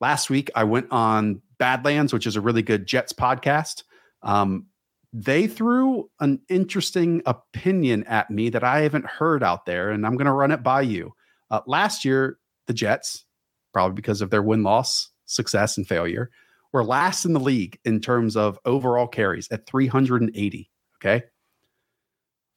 last 0.00 0.30
week 0.30 0.48
I 0.54 0.62
went 0.62 0.86
on 0.92 1.42
Badlands, 1.58 2.12
which 2.12 2.26
is 2.26 2.36
a 2.36 2.40
really 2.40 2.62
good 2.62 2.86
Jets 2.86 3.12
podcast. 3.12 3.82
Um, 4.22 4.66
they 5.12 5.46
threw 5.46 6.10
an 6.20 6.40
interesting 6.48 7.22
opinion 7.24 8.04
at 8.04 8.30
me 8.30 8.50
that 8.50 8.64
I 8.64 8.80
haven't 8.80 9.06
heard 9.06 9.42
out 9.42 9.64
there, 9.64 9.90
and 9.90 10.06
I'm 10.06 10.16
going 10.16 10.26
to 10.26 10.32
run 10.32 10.50
it 10.50 10.62
by 10.62 10.82
you. 10.82 11.14
Uh, 11.50 11.60
last 11.66 12.04
year, 12.04 12.38
the 12.66 12.74
Jets, 12.74 13.24
probably 13.72 13.94
because 13.94 14.20
of 14.20 14.30
their 14.30 14.42
win 14.42 14.62
loss 14.62 15.10
success 15.24 15.78
and 15.78 15.86
failure, 15.86 16.30
were 16.72 16.84
last 16.84 17.24
in 17.24 17.32
the 17.32 17.40
league 17.40 17.78
in 17.84 18.00
terms 18.00 18.36
of 18.36 18.58
overall 18.64 19.06
carries 19.06 19.48
at 19.50 19.66
380. 19.66 20.70
Okay. 20.96 21.24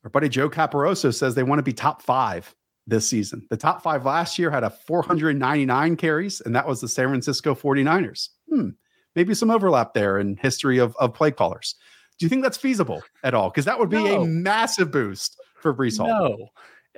Our 0.04 0.10
buddy 0.10 0.30
Joe 0.30 0.50
Caporoso 0.50 1.14
says 1.14 1.36
they 1.36 1.44
want 1.44 1.60
to 1.60 1.64
be 1.64 1.74
top 1.74 2.02
five 2.02 2.54
this 2.88 3.08
season. 3.08 3.46
The 3.50 3.58
top 3.58 3.84
five 3.84 4.06
last 4.06 4.40
year 4.40 4.50
had 4.50 4.64
a 4.64 4.70
499 4.70 5.96
carries, 5.96 6.42
and 6.42 6.56
that 6.56 6.68
was 6.68 6.82
the 6.82 6.88
San 6.88 7.08
Francisco 7.08 7.54
49ers. 7.54 8.30
Hmm, 8.50 8.70
maybe 9.16 9.34
some 9.34 9.52
overlap 9.52 9.94
there 9.94 10.20
in 10.20 10.38
history 10.38 10.80
of, 10.80 10.96
of 10.98 11.14
play 11.14 11.32
callers. 11.32 11.76
Do 12.22 12.26
you 12.26 12.30
think 12.30 12.44
that's 12.44 12.58
feasible 12.58 13.02
at 13.24 13.34
all? 13.34 13.50
Because 13.50 13.66
that 13.66 13.80
would 13.80 13.90
be 13.90 14.04
no. 14.04 14.22
a 14.22 14.26
massive 14.28 14.92
boost 14.92 15.42
for 15.60 15.74
Breece 15.74 15.98
Hall. 15.98 16.08
No. 16.08 16.50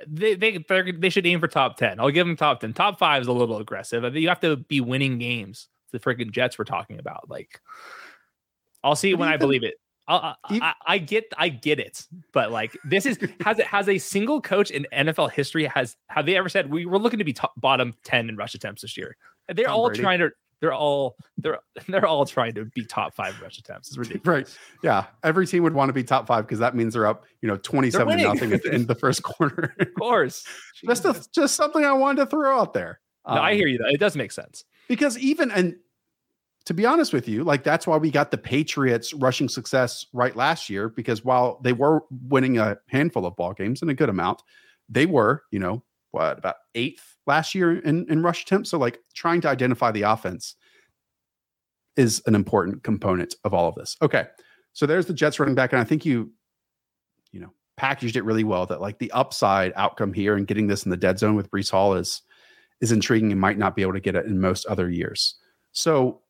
They 0.06 0.34
they 0.34 0.58
they 0.58 1.08
should 1.08 1.26
aim 1.26 1.40
for 1.40 1.48
top 1.48 1.78
ten. 1.78 1.98
I'll 1.98 2.10
give 2.10 2.26
them 2.26 2.36
top 2.36 2.60
ten. 2.60 2.74
Top 2.74 2.98
five 2.98 3.22
is 3.22 3.26
a 3.26 3.32
little 3.32 3.56
aggressive. 3.56 4.04
I 4.04 4.10
think 4.10 4.20
you 4.20 4.28
have 4.28 4.40
to 4.40 4.56
be 4.56 4.82
winning 4.82 5.16
games. 5.16 5.68
The 5.92 5.98
freaking 5.98 6.30
Jets 6.30 6.58
we're 6.58 6.66
talking 6.66 6.98
about. 6.98 7.30
Like, 7.30 7.58
I'll 8.82 8.96
see 8.96 9.12
it 9.12 9.18
when 9.18 9.30
I 9.30 9.38
believe 9.38 9.64
it. 9.64 9.76
I, 10.06 10.34
I, 10.44 10.74
I, 10.86 10.98
get 10.98 11.32
I 11.38 11.48
get 11.48 11.80
it, 11.80 12.04
but 12.34 12.52
like 12.52 12.76
this 12.84 13.06
is 13.06 13.18
has 13.40 13.58
it 13.58 13.64
has 13.64 13.88
a 13.88 13.96
single 13.96 14.42
coach 14.42 14.70
in 14.70 14.86
NFL 14.92 15.32
history 15.32 15.64
has 15.64 15.96
have 16.10 16.26
they 16.26 16.36
ever 16.36 16.50
said 16.50 16.70
we 16.70 16.84
were 16.84 16.98
looking 16.98 17.18
to 17.20 17.24
be 17.24 17.32
top, 17.32 17.54
bottom 17.56 17.94
ten 18.04 18.28
in 18.28 18.36
rush 18.36 18.54
attempts 18.54 18.82
this 18.82 18.98
year? 18.98 19.16
They're 19.48 19.64
Tom 19.64 19.74
all 19.74 19.88
Brady. 19.88 20.02
trying 20.02 20.18
to 20.18 20.32
they're 20.64 20.72
all 20.72 21.16
they're 21.36 21.58
they're 21.88 22.06
all 22.06 22.24
trying 22.24 22.54
to 22.54 22.64
be 22.64 22.86
top 22.86 23.14
five 23.14 23.38
rush 23.42 23.58
attempts. 23.58 23.88
It's 23.88 23.98
ridiculous. 23.98 24.26
Right? 24.26 24.58
Yeah, 24.82 25.04
every 25.22 25.46
team 25.46 25.62
would 25.62 25.74
want 25.74 25.90
to 25.90 25.92
be 25.92 26.02
top 26.02 26.26
five 26.26 26.46
because 26.46 26.58
that 26.60 26.74
means 26.74 26.94
they're 26.94 27.06
up 27.06 27.24
you 27.42 27.48
know 27.48 27.58
twenty 27.58 27.90
seven 27.90 28.16
to 28.16 28.24
nothing 28.24 28.52
at 28.54 28.62
the 28.62 28.72
end 28.72 28.82
of 28.82 28.88
the 28.88 28.94
first 28.94 29.22
quarter. 29.22 29.74
of 29.78 29.88
course, 29.98 30.46
just 30.84 31.04
a, 31.04 31.22
just 31.34 31.54
something 31.54 31.84
I 31.84 31.92
wanted 31.92 32.22
to 32.24 32.26
throw 32.26 32.58
out 32.58 32.72
there. 32.72 33.00
No, 33.28 33.34
um, 33.34 33.40
I 33.40 33.54
hear 33.54 33.66
you. 33.66 33.76
Though. 33.76 33.88
It 33.88 34.00
does 34.00 34.16
make 34.16 34.32
sense 34.32 34.64
because 34.88 35.18
even 35.18 35.50
and 35.50 35.76
to 36.64 36.72
be 36.72 36.86
honest 36.86 37.12
with 37.12 37.28
you, 37.28 37.44
like 37.44 37.62
that's 37.62 37.86
why 37.86 37.98
we 37.98 38.10
got 38.10 38.30
the 38.30 38.38
Patriots 38.38 39.12
rushing 39.12 39.50
success 39.50 40.06
right 40.14 40.34
last 40.34 40.70
year 40.70 40.88
because 40.88 41.22
while 41.22 41.60
they 41.62 41.74
were 41.74 42.00
winning 42.28 42.56
a 42.56 42.78
handful 42.88 43.26
of 43.26 43.36
ball 43.36 43.52
games 43.52 43.82
and 43.82 43.90
a 43.90 43.94
good 43.94 44.08
amount, 44.08 44.42
they 44.88 45.04
were, 45.04 45.42
you 45.50 45.58
know, 45.58 45.84
what 46.12 46.38
about 46.38 46.56
eighth 46.74 47.13
last 47.26 47.54
year 47.54 47.78
in, 47.78 48.06
in 48.10 48.22
rush 48.22 48.42
attempts. 48.42 48.70
So 48.70 48.78
like 48.78 48.98
trying 49.14 49.40
to 49.42 49.48
identify 49.48 49.90
the 49.90 50.02
offense 50.02 50.56
is 51.96 52.22
an 52.26 52.34
important 52.34 52.82
component 52.82 53.34
of 53.44 53.54
all 53.54 53.68
of 53.68 53.74
this. 53.74 53.96
Okay. 54.02 54.26
So 54.72 54.86
there's 54.86 55.06
the 55.06 55.14
Jets 55.14 55.38
running 55.38 55.54
back. 55.54 55.72
And 55.72 55.80
I 55.80 55.84
think 55.84 56.04
you, 56.04 56.32
you 57.30 57.40
know, 57.40 57.52
packaged 57.76 58.16
it 58.16 58.24
really 58.24 58.44
well 58.44 58.66
that 58.66 58.80
like 58.80 58.98
the 58.98 59.10
upside 59.12 59.72
outcome 59.76 60.12
here 60.12 60.36
and 60.36 60.46
getting 60.46 60.66
this 60.66 60.84
in 60.84 60.90
the 60.90 60.96
dead 60.96 61.18
zone 61.18 61.36
with 61.36 61.50
Breece 61.50 61.70
Hall 61.70 61.94
is 61.94 62.22
is 62.80 62.92
intriguing 62.92 63.30
and 63.30 63.40
might 63.40 63.56
not 63.56 63.76
be 63.76 63.82
able 63.82 63.92
to 63.92 64.00
get 64.00 64.16
it 64.16 64.26
in 64.26 64.40
most 64.40 64.66
other 64.66 64.90
years. 64.90 65.36
So 65.72 66.20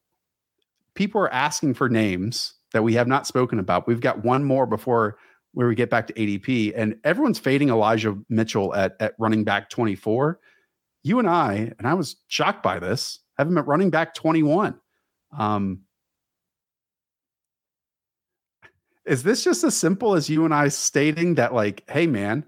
people 0.94 1.20
are 1.20 1.32
asking 1.32 1.74
for 1.74 1.88
names 1.88 2.54
that 2.72 2.82
we 2.82 2.94
have 2.94 3.08
not 3.08 3.26
spoken 3.26 3.58
about. 3.58 3.86
We've 3.86 4.00
got 4.00 4.24
one 4.24 4.44
more 4.44 4.66
before 4.66 5.16
where 5.52 5.68
we 5.68 5.74
get 5.74 5.88
back 5.88 6.06
to 6.08 6.12
ADP, 6.14 6.72
and 6.76 6.96
everyone's 7.04 7.38
fading 7.38 7.68
Elijah 7.70 8.18
Mitchell 8.28 8.74
at, 8.74 8.96
at 9.00 9.14
running 9.18 9.44
back 9.44 9.70
24. 9.70 10.38
You 11.04 11.18
and 11.20 11.28
I, 11.28 11.72
and 11.78 11.86
I 11.86 11.94
was 11.94 12.16
shocked 12.28 12.62
by 12.62 12.80
this, 12.80 13.20
have 13.38 13.46
him 13.46 13.58
at 13.58 13.66
running 13.66 13.90
back 13.90 14.14
21. 14.14 14.74
Um, 15.38 15.82
is 19.04 19.22
this 19.22 19.44
just 19.44 19.62
as 19.64 19.76
simple 19.76 20.14
as 20.14 20.30
you 20.30 20.46
and 20.46 20.54
I 20.54 20.68
stating 20.68 21.34
that, 21.34 21.52
like, 21.52 21.84
hey, 21.90 22.06
man, 22.06 22.44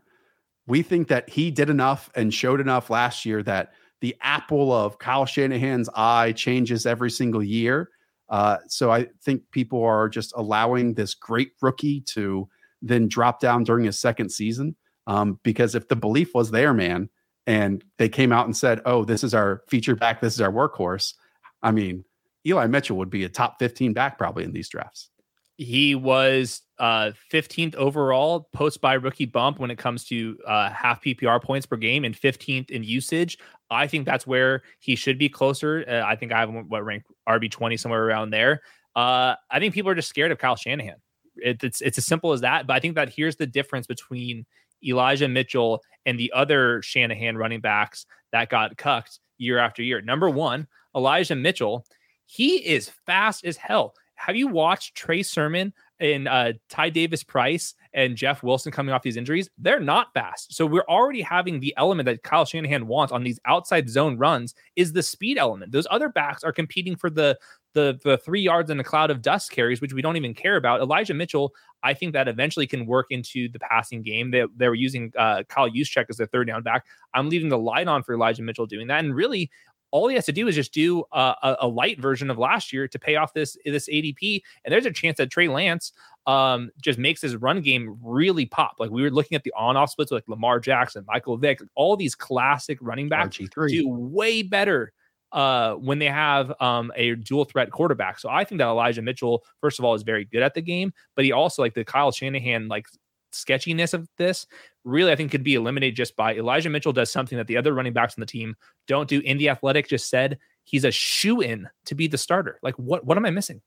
we 0.66 0.82
think 0.82 1.08
that 1.08 1.28
he 1.28 1.50
did 1.50 1.68
enough 1.68 2.10
and 2.14 2.32
showed 2.32 2.60
enough 2.60 2.88
last 2.88 3.26
year 3.26 3.42
that 3.42 3.72
the 4.00 4.16
apple 4.22 4.72
of 4.72 4.98
Kyle 4.98 5.26
Shanahan's 5.26 5.90
eye 5.94 6.32
changes 6.32 6.86
every 6.86 7.10
single 7.10 7.42
year? 7.42 7.90
Uh, 8.28 8.56
so 8.68 8.90
I 8.90 9.08
think 9.22 9.42
people 9.50 9.82
are 9.84 10.08
just 10.08 10.32
allowing 10.34 10.94
this 10.94 11.14
great 11.14 11.52
rookie 11.60 12.00
to 12.12 12.48
then 12.80 13.06
drop 13.06 13.38
down 13.40 13.64
during 13.64 13.84
his 13.84 13.98
second 13.98 14.30
season. 14.30 14.76
Um, 15.06 15.38
because 15.42 15.74
if 15.74 15.88
the 15.88 15.94
belief 15.94 16.34
was 16.34 16.50
there, 16.50 16.74
man, 16.74 17.08
and 17.46 17.84
they 17.98 18.08
came 18.08 18.32
out 18.32 18.46
and 18.46 18.56
said, 18.56 18.80
"Oh, 18.84 19.04
this 19.04 19.24
is 19.24 19.34
our 19.34 19.62
feature 19.68 19.96
back, 19.96 20.20
this 20.20 20.34
is 20.34 20.40
our 20.40 20.52
workhorse," 20.52 21.14
I 21.62 21.70
mean, 21.70 22.04
Eli 22.46 22.66
Mitchell 22.66 22.96
would 22.98 23.10
be 23.10 23.24
a 23.24 23.28
top 23.28 23.58
15 23.58 23.92
back 23.92 24.18
probably 24.18 24.44
in 24.44 24.52
these 24.52 24.68
drafts. 24.68 25.10
He 25.58 25.94
was 25.94 26.62
uh, 26.78 27.12
15th 27.32 27.74
overall 27.76 28.48
post 28.52 28.80
by 28.82 28.94
rookie 28.94 29.24
bump 29.24 29.58
when 29.58 29.70
it 29.70 29.78
comes 29.78 30.04
to 30.06 30.36
uh, 30.46 30.70
half 30.70 31.02
PPR 31.02 31.42
points 31.42 31.64
per 31.64 31.76
game 31.76 32.04
and 32.04 32.14
15th 32.14 32.70
in 32.70 32.82
usage. 32.82 33.38
I 33.70 33.86
think 33.86 34.04
that's 34.04 34.26
where 34.26 34.62
he 34.80 34.96
should 34.96 35.18
be 35.18 35.28
closer. 35.28 35.84
Uh, 35.88 36.02
I 36.06 36.16
think 36.16 36.32
I 36.32 36.40
have 36.40 36.50
what 36.68 36.84
rank 36.84 37.04
RB 37.26 37.50
20 37.50 37.76
somewhere 37.78 38.04
around 38.04 38.30
there. 38.30 38.60
Uh, 38.94 39.34
I 39.50 39.58
think 39.58 39.74
people 39.74 39.90
are 39.90 39.94
just 39.94 40.08
scared 40.08 40.30
of 40.30 40.38
Kyle 40.38 40.56
Shanahan. 40.56 40.96
It, 41.36 41.62
it's 41.64 41.80
it's 41.80 41.98
as 41.98 42.06
simple 42.06 42.32
as 42.32 42.42
that. 42.42 42.66
But 42.66 42.74
I 42.74 42.80
think 42.80 42.94
that 42.94 43.08
here's 43.08 43.36
the 43.36 43.46
difference 43.46 43.86
between 43.86 44.46
Elijah 44.86 45.28
Mitchell 45.28 45.82
and 46.04 46.18
the 46.18 46.32
other 46.34 46.80
Shanahan 46.82 47.36
running 47.36 47.60
backs 47.60 48.06
that 48.32 48.48
got 48.48 48.76
cucked 48.76 49.20
year 49.38 49.58
after 49.58 49.82
year. 49.82 50.00
Number 50.00 50.30
one, 50.30 50.66
Elijah 50.94 51.34
Mitchell, 51.36 51.84
he 52.26 52.56
is 52.66 52.90
fast 53.06 53.44
as 53.44 53.56
hell. 53.56 53.94
Have 54.16 54.36
you 54.36 54.48
watched 54.48 54.94
Trey 54.94 55.22
Sermon 55.22 55.72
and 56.00 56.26
uh, 56.26 56.54
Ty 56.70 56.90
Davis 56.90 57.22
Price 57.22 57.74
and 57.92 58.16
Jeff 58.16 58.42
Wilson 58.42 58.72
coming 58.72 58.94
off 58.94 59.02
these 59.02 59.18
injuries? 59.18 59.50
They're 59.58 59.78
not 59.78 60.12
fast. 60.14 60.54
So 60.54 60.64
we're 60.64 60.86
already 60.88 61.20
having 61.20 61.60
the 61.60 61.74
element 61.76 62.06
that 62.06 62.22
Kyle 62.22 62.46
Shanahan 62.46 62.86
wants 62.86 63.12
on 63.12 63.22
these 63.22 63.38
outside 63.44 63.90
zone 63.90 64.16
runs 64.16 64.54
is 64.74 64.92
the 64.92 65.02
speed 65.02 65.36
element. 65.36 65.70
Those 65.70 65.86
other 65.90 66.08
backs 66.08 66.44
are 66.44 66.52
competing 66.52 66.96
for 66.96 67.10
the 67.10 67.38
the 67.76 68.00
the 68.02 68.16
three 68.16 68.40
yards 68.40 68.70
in 68.70 68.80
a 68.80 68.84
cloud 68.84 69.10
of 69.10 69.20
dust 69.22 69.52
carries, 69.52 69.80
which 69.80 69.92
we 69.92 70.02
don't 70.02 70.16
even 70.16 70.34
care 70.34 70.56
about. 70.56 70.80
Elijah 70.80 71.12
Mitchell, 71.12 71.54
I 71.82 71.92
think 71.92 72.14
that 72.14 72.26
eventually 72.26 72.66
can 72.66 72.86
work 72.86 73.06
into 73.10 73.50
the 73.50 73.58
passing 73.58 74.02
game. 74.02 74.30
They, 74.30 74.44
they 74.56 74.66
were 74.66 74.74
using 74.74 75.12
uh, 75.16 75.42
Kyle 75.48 75.68
Juszczyk 75.68 76.06
as 76.08 76.16
their 76.16 76.26
third 76.26 76.48
down 76.48 76.62
back. 76.62 76.86
I'm 77.14 77.28
leaving 77.28 77.50
the 77.50 77.58
light 77.58 77.86
on 77.86 78.02
for 78.02 78.14
Elijah 78.14 78.42
Mitchell 78.42 78.66
doing 78.66 78.86
that. 78.86 79.04
And 79.04 79.14
really, 79.14 79.50
all 79.90 80.08
he 80.08 80.14
has 80.14 80.24
to 80.24 80.32
do 80.32 80.48
is 80.48 80.54
just 80.54 80.72
do 80.72 81.04
a, 81.12 81.56
a, 81.60 81.68
light 81.68 82.00
version 82.00 82.30
of 82.30 82.38
last 82.38 82.72
year 82.72 82.88
to 82.88 82.98
pay 82.98 83.16
off 83.16 83.34
this 83.34 83.58
this 83.66 83.88
ADP. 83.90 84.40
And 84.64 84.72
there's 84.72 84.86
a 84.86 84.90
chance 84.90 85.18
that 85.18 85.30
Trey 85.30 85.48
Lance 85.48 85.92
um, 86.26 86.70
just 86.80 86.98
makes 86.98 87.20
his 87.20 87.36
run 87.36 87.60
game 87.60 87.98
really 88.02 88.46
pop. 88.46 88.76
Like 88.78 88.90
we 88.90 89.02
were 89.02 89.10
looking 89.10 89.36
at 89.36 89.44
the 89.44 89.52
on 89.54 89.76
off 89.76 89.90
splits 89.90 90.10
with 90.10 90.22
like 90.22 90.28
Lamar 90.28 90.60
Jackson, 90.60 91.04
Michael 91.06 91.36
Vick, 91.36 91.60
all 91.74 91.94
these 91.94 92.14
classic 92.14 92.78
running 92.80 93.10
backs 93.10 93.36
RG3. 93.36 93.68
do 93.68 93.88
way 93.88 94.42
better 94.42 94.94
uh, 95.36 95.74
when 95.74 95.98
they 95.98 96.06
have 96.06 96.50
um, 96.62 96.90
a 96.96 97.14
dual 97.14 97.44
threat 97.44 97.70
quarterback. 97.70 98.18
So 98.18 98.30
I 98.30 98.42
think 98.42 98.58
that 98.58 98.68
Elijah 98.68 99.02
Mitchell, 99.02 99.44
first 99.60 99.78
of 99.78 99.84
all, 99.84 99.94
is 99.94 100.02
very 100.02 100.24
good 100.24 100.42
at 100.42 100.54
the 100.54 100.62
game, 100.62 100.94
but 101.14 101.26
he 101.26 101.30
also 101.30 101.60
like 101.60 101.74
the 101.74 101.84
Kyle 101.84 102.10
Shanahan 102.10 102.68
like 102.68 102.86
sketchiness 103.32 103.92
of 103.92 104.08
this 104.16 104.46
really 104.84 105.12
I 105.12 105.16
think 105.16 105.30
could 105.30 105.44
be 105.44 105.56
eliminated 105.56 105.94
just 105.94 106.16
by 106.16 106.34
Elijah 106.34 106.70
Mitchell 106.70 106.94
does 106.94 107.12
something 107.12 107.36
that 107.36 107.48
the 107.48 107.58
other 107.58 107.74
running 107.74 107.92
backs 107.92 108.14
on 108.16 108.20
the 108.20 108.26
team 108.26 108.56
don't 108.86 109.10
do. 109.10 109.20
In 109.20 109.36
the 109.36 109.50
athletic 109.50 109.88
just 109.88 110.08
said 110.08 110.38
he's 110.64 110.84
a 110.84 110.90
shoe 110.90 111.42
in 111.42 111.68
to 111.84 111.94
be 111.94 112.06
the 112.08 112.16
starter. 112.16 112.58
Like 112.62 112.76
what 112.76 113.04
what 113.04 113.18
am 113.18 113.26
I 113.26 113.30
missing? 113.30 113.60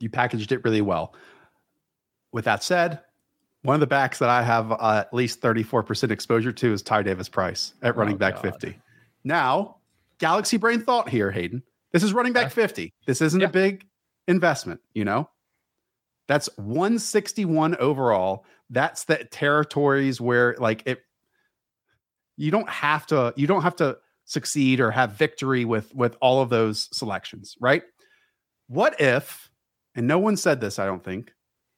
You 0.00 0.08
packaged 0.08 0.52
it 0.52 0.64
really 0.64 0.80
well. 0.80 1.14
With 2.32 2.46
that 2.46 2.62
said, 2.62 3.00
one 3.60 3.74
of 3.74 3.80
the 3.80 3.86
backs 3.86 4.20
that 4.20 4.30
I 4.30 4.42
have 4.42 4.72
uh, 4.72 5.04
at 5.06 5.12
least 5.12 5.42
34% 5.42 6.10
exposure 6.10 6.52
to 6.52 6.72
is 6.72 6.82
Ty 6.82 7.02
Davis 7.02 7.28
Price 7.28 7.74
at 7.82 7.96
running 7.96 8.14
oh, 8.14 8.18
back 8.18 8.36
God. 8.36 8.42
50. 8.42 8.78
Now, 9.24 9.76
galaxy 10.18 10.56
brain 10.56 10.80
thought 10.80 11.08
here, 11.08 11.30
Hayden. 11.30 11.62
This 11.92 12.02
is 12.02 12.12
running 12.12 12.32
back 12.32 12.46
uh, 12.46 12.50
50. 12.50 12.92
This 13.06 13.20
isn't 13.20 13.40
yeah. 13.40 13.46
a 13.46 13.50
big 13.50 13.86
investment, 14.28 14.80
you 14.94 15.04
know? 15.04 15.30
That's 16.28 16.48
161 16.56 17.76
overall. 17.76 18.44
That's 18.70 19.04
the 19.04 19.24
territories 19.24 20.20
where 20.20 20.56
like 20.58 20.82
it 20.86 21.02
you 22.36 22.50
don't 22.50 22.68
have 22.68 23.06
to 23.06 23.32
you 23.36 23.46
don't 23.46 23.62
have 23.62 23.76
to 23.76 23.98
succeed 24.24 24.80
or 24.80 24.90
have 24.90 25.12
victory 25.12 25.64
with 25.64 25.94
with 25.94 26.16
all 26.20 26.42
of 26.42 26.50
those 26.50 26.88
selections, 26.92 27.56
right? 27.60 27.84
What 28.66 29.00
if 29.00 29.48
and 29.94 30.06
no 30.06 30.18
one 30.18 30.36
said 30.36 30.60
this, 30.60 30.78
I 30.78 30.86
don't 30.86 31.02
think. 31.02 31.32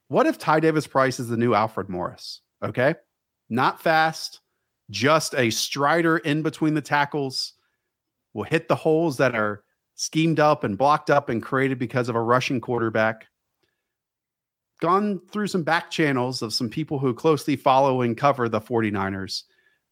What 0.09 0.27
if 0.27 0.39
Ty 0.39 0.61
Davis 0.61 0.87
Price 0.87 1.21
is 1.21 1.29
the 1.29 1.37
new 1.37 1.55
Alfred 1.55 1.89
Morris? 1.89 2.41
Okay? 2.65 2.95
Not 3.49 3.81
fast, 3.81 4.41
just 4.91 5.35
a 5.35 5.51
strider 5.51 6.19
in 6.19 6.43
between 6.43 6.75
the 6.75 6.83
tackles, 6.83 7.55
will 8.35 8.45
hit 8.45 8.69
the 8.69 8.77
holes 8.77 9.17
that 9.17 9.35
are 9.35 9.63
schemed 9.95 10.39
up 10.39 10.65
and 10.65 10.79
blocked 10.79 11.11
up 11.11 11.29
and 11.29 11.43
created 11.43 11.79
because 11.79 12.09
of 12.09 12.15
a 12.15 12.21
rushing 12.21 12.61
quarterback 12.61 13.27
gone 14.81 15.21
through 15.33 15.49
some 15.49 15.63
back 15.63 15.91
channels 15.91 16.43
of 16.43 16.55
some 16.55 16.69
people 16.69 16.99
who 16.99 17.13
closely 17.13 17.57
follow 17.57 18.03
and 18.03 18.17
cover 18.17 18.49
the 18.49 18.61
49ers. 18.61 19.43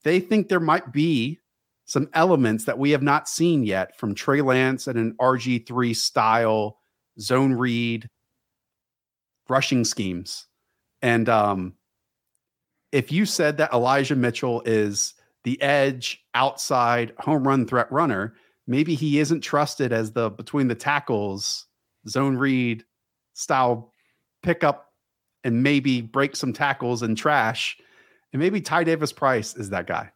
They 0.05 0.21
think 0.21 0.49
there 0.49 0.61
might 0.61 0.93
be 0.93 1.41
some 1.85 2.09
elements 2.15 2.65
that 2.65 2.79
we 2.79 2.91
have 2.91 3.03
not 3.03 3.29
seen 3.29 3.65
yet 3.65 3.97
from 3.99 4.15
Trey 4.15 4.41
Lance 4.41 4.87
and 4.87 4.99
an 4.99 5.15
RG3 5.21 5.95
style 5.95 6.79
zone 7.21 7.53
read 7.53 8.09
rushing 9.49 9.85
schemes. 9.85 10.47
And 11.03 11.29
um, 11.29 11.75
if 12.93 13.13
you 13.13 13.27
said 13.27 13.59
that 13.59 13.73
Elijah 13.73 14.17
Mitchell 14.17 14.63
is 14.65 15.15
the 15.47 15.63
edge 15.63 16.25
outside 16.35 17.13
home 17.21 17.47
run 17.47 17.69
threat 17.69 17.91
runner, 17.93 18.35
maybe 18.67 18.97
he 18.97 19.21
isn't 19.21 19.43
trusted 19.43 19.93
as 19.93 20.11
the 20.11 20.29
between 20.29 20.67
the 20.67 20.75
tackles 20.75 21.67
zone 22.09 22.37
read 22.37 22.85
style 23.33 23.93
pickup 24.43 24.93
and 25.45 25.63
maybe 25.63 26.01
break 26.01 26.35
some 26.35 26.53
tackles 26.53 27.03
and 27.03 27.17
trash. 27.17 27.79
And 28.33 28.43
maybe 28.43 28.61
Ty 28.61 28.83
Davis 28.83 29.13
Price 29.13 29.55
is 29.55 29.71
that 29.71 29.87
guy. 29.87 30.11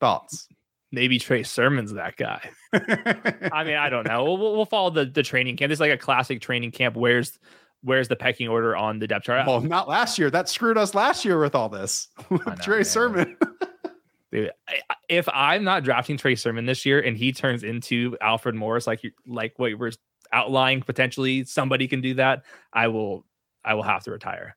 Thoughts? 0.00 0.48
Maybe 0.92 1.18
Trey 1.18 1.42
Sermon's 1.42 1.94
that 1.94 2.16
guy. 2.16 2.50
I 2.74 3.64
mean, 3.64 3.76
I 3.76 3.88
don't 3.88 4.06
know. 4.06 4.22
We'll, 4.24 4.36
we'll 4.36 4.66
follow 4.66 4.90
the, 4.90 5.06
the 5.06 5.22
training 5.22 5.56
camp. 5.56 5.70
This 5.70 5.78
is 5.78 5.80
like 5.80 5.92
a 5.92 5.96
classic 5.96 6.42
training 6.42 6.72
camp. 6.72 6.94
Where's 6.94 7.38
where's 7.80 8.08
the 8.08 8.16
pecking 8.16 8.48
order 8.48 8.76
on 8.76 8.98
the 8.98 9.06
depth 9.06 9.24
chart? 9.24 9.46
Well, 9.46 9.62
not 9.62 9.88
last 9.88 10.18
year. 10.18 10.28
That 10.28 10.50
screwed 10.50 10.76
us 10.76 10.94
last 10.94 11.24
year 11.24 11.40
with 11.40 11.54
all 11.54 11.70
this. 11.70 12.08
Know, 12.30 12.38
Trey 12.60 12.76
man. 12.76 12.84
Sermon. 12.84 13.36
If 15.08 15.28
I'm 15.32 15.64
not 15.64 15.84
drafting 15.84 16.16
Trey 16.16 16.34
Sermon 16.34 16.66
this 16.66 16.84
year 16.84 17.00
and 17.00 17.16
he 17.16 17.32
turns 17.32 17.62
into 17.62 18.16
Alfred 18.20 18.54
Morris, 18.54 18.86
like 18.86 19.02
like 19.26 19.58
what 19.58 19.70
you 19.70 19.78
were 19.78 19.92
outlining, 20.32 20.82
potentially 20.82 21.44
somebody 21.44 21.86
can 21.86 22.00
do 22.00 22.14
that. 22.14 22.44
I 22.72 22.88
will 22.88 23.24
I 23.64 23.74
will 23.74 23.82
have 23.82 24.04
to 24.04 24.10
retire. 24.10 24.56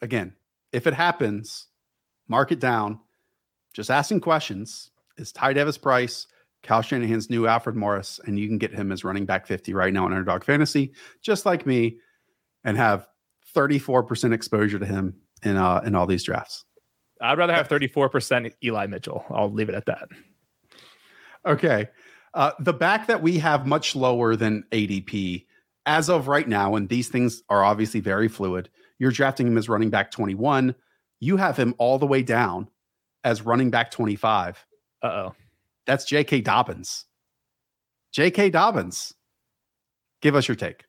Again, 0.00 0.34
if 0.72 0.86
it 0.86 0.94
happens, 0.94 1.68
mark 2.28 2.52
it 2.52 2.60
down. 2.60 3.00
Just 3.74 3.90
asking 3.90 4.20
questions. 4.20 4.90
Is 5.18 5.30
Ty 5.30 5.52
Davis 5.52 5.76
Price 5.76 6.26
Kyle 6.62 6.82
Shanahan's 6.82 7.28
new 7.28 7.46
Alfred 7.46 7.76
Morris, 7.76 8.20
and 8.24 8.38
you 8.38 8.46
can 8.46 8.58
get 8.58 8.72
him 8.72 8.92
as 8.92 9.04
running 9.04 9.26
back 9.26 9.46
50 9.46 9.74
right 9.74 9.92
now 9.92 10.06
in 10.06 10.12
Underdog 10.12 10.44
Fantasy, 10.44 10.92
just 11.20 11.44
like 11.44 11.66
me, 11.66 11.98
and 12.64 12.76
have 12.76 13.08
34% 13.54 14.32
exposure 14.32 14.78
to 14.78 14.86
him 14.86 15.14
in 15.42 15.56
uh 15.56 15.82
in 15.84 15.94
all 15.94 16.06
these 16.06 16.22
drafts. 16.22 16.64
I'd 17.22 17.38
rather 17.38 17.54
have 17.54 17.68
34% 17.68 18.52
Eli 18.64 18.86
Mitchell. 18.86 19.24
I'll 19.30 19.50
leave 19.50 19.68
it 19.68 19.74
at 19.74 19.86
that. 19.86 20.08
Okay. 21.46 21.88
Uh, 22.34 22.52
the 22.58 22.72
back 22.72 23.06
that 23.06 23.22
we 23.22 23.38
have 23.38 23.66
much 23.66 23.94
lower 23.94 24.36
than 24.36 24.64
ADP 24.72 25.46
as 25.86 26.08
of 26.08 26.28
right 26.28 26.48
now, 26.48 26.74
and 26.74 26.88
these 26.88 27.08
things 27.08 27.42
are 27.48 27.64
obviously 27.64 28.00
very 28.00 28.28
fluid. 28.28 28.68
You're 28.98 29.10
drafting 29.10 29.46
him 29.46 29.58
as 29.58 29.68
running 29.68 29.90
back 29.90 30.10
21. 30.10 30.74
You 31.20 31.36
have 31.36 31.56
him 31.56 31.74
all 31.78 31.98
the 31.98 32.06
way 32.06 32.22
down 32.22 32.68
as 33.24 33.42
running 33.42 33.70
back 33.70 33.90
25. 33.90 34.64
Uh 35.02 35.06
oh. 35.06 35.34
That's 35.86 36.04
J.K. 36.04 36.42
Dobbins. 36.42 37.06
J.K. 38.12 38.50
Dobbins. 38.50 39.14
Give 40.20 40.36
us 40.36 40.46
your 40.46 40.54
take. 40.54 40.84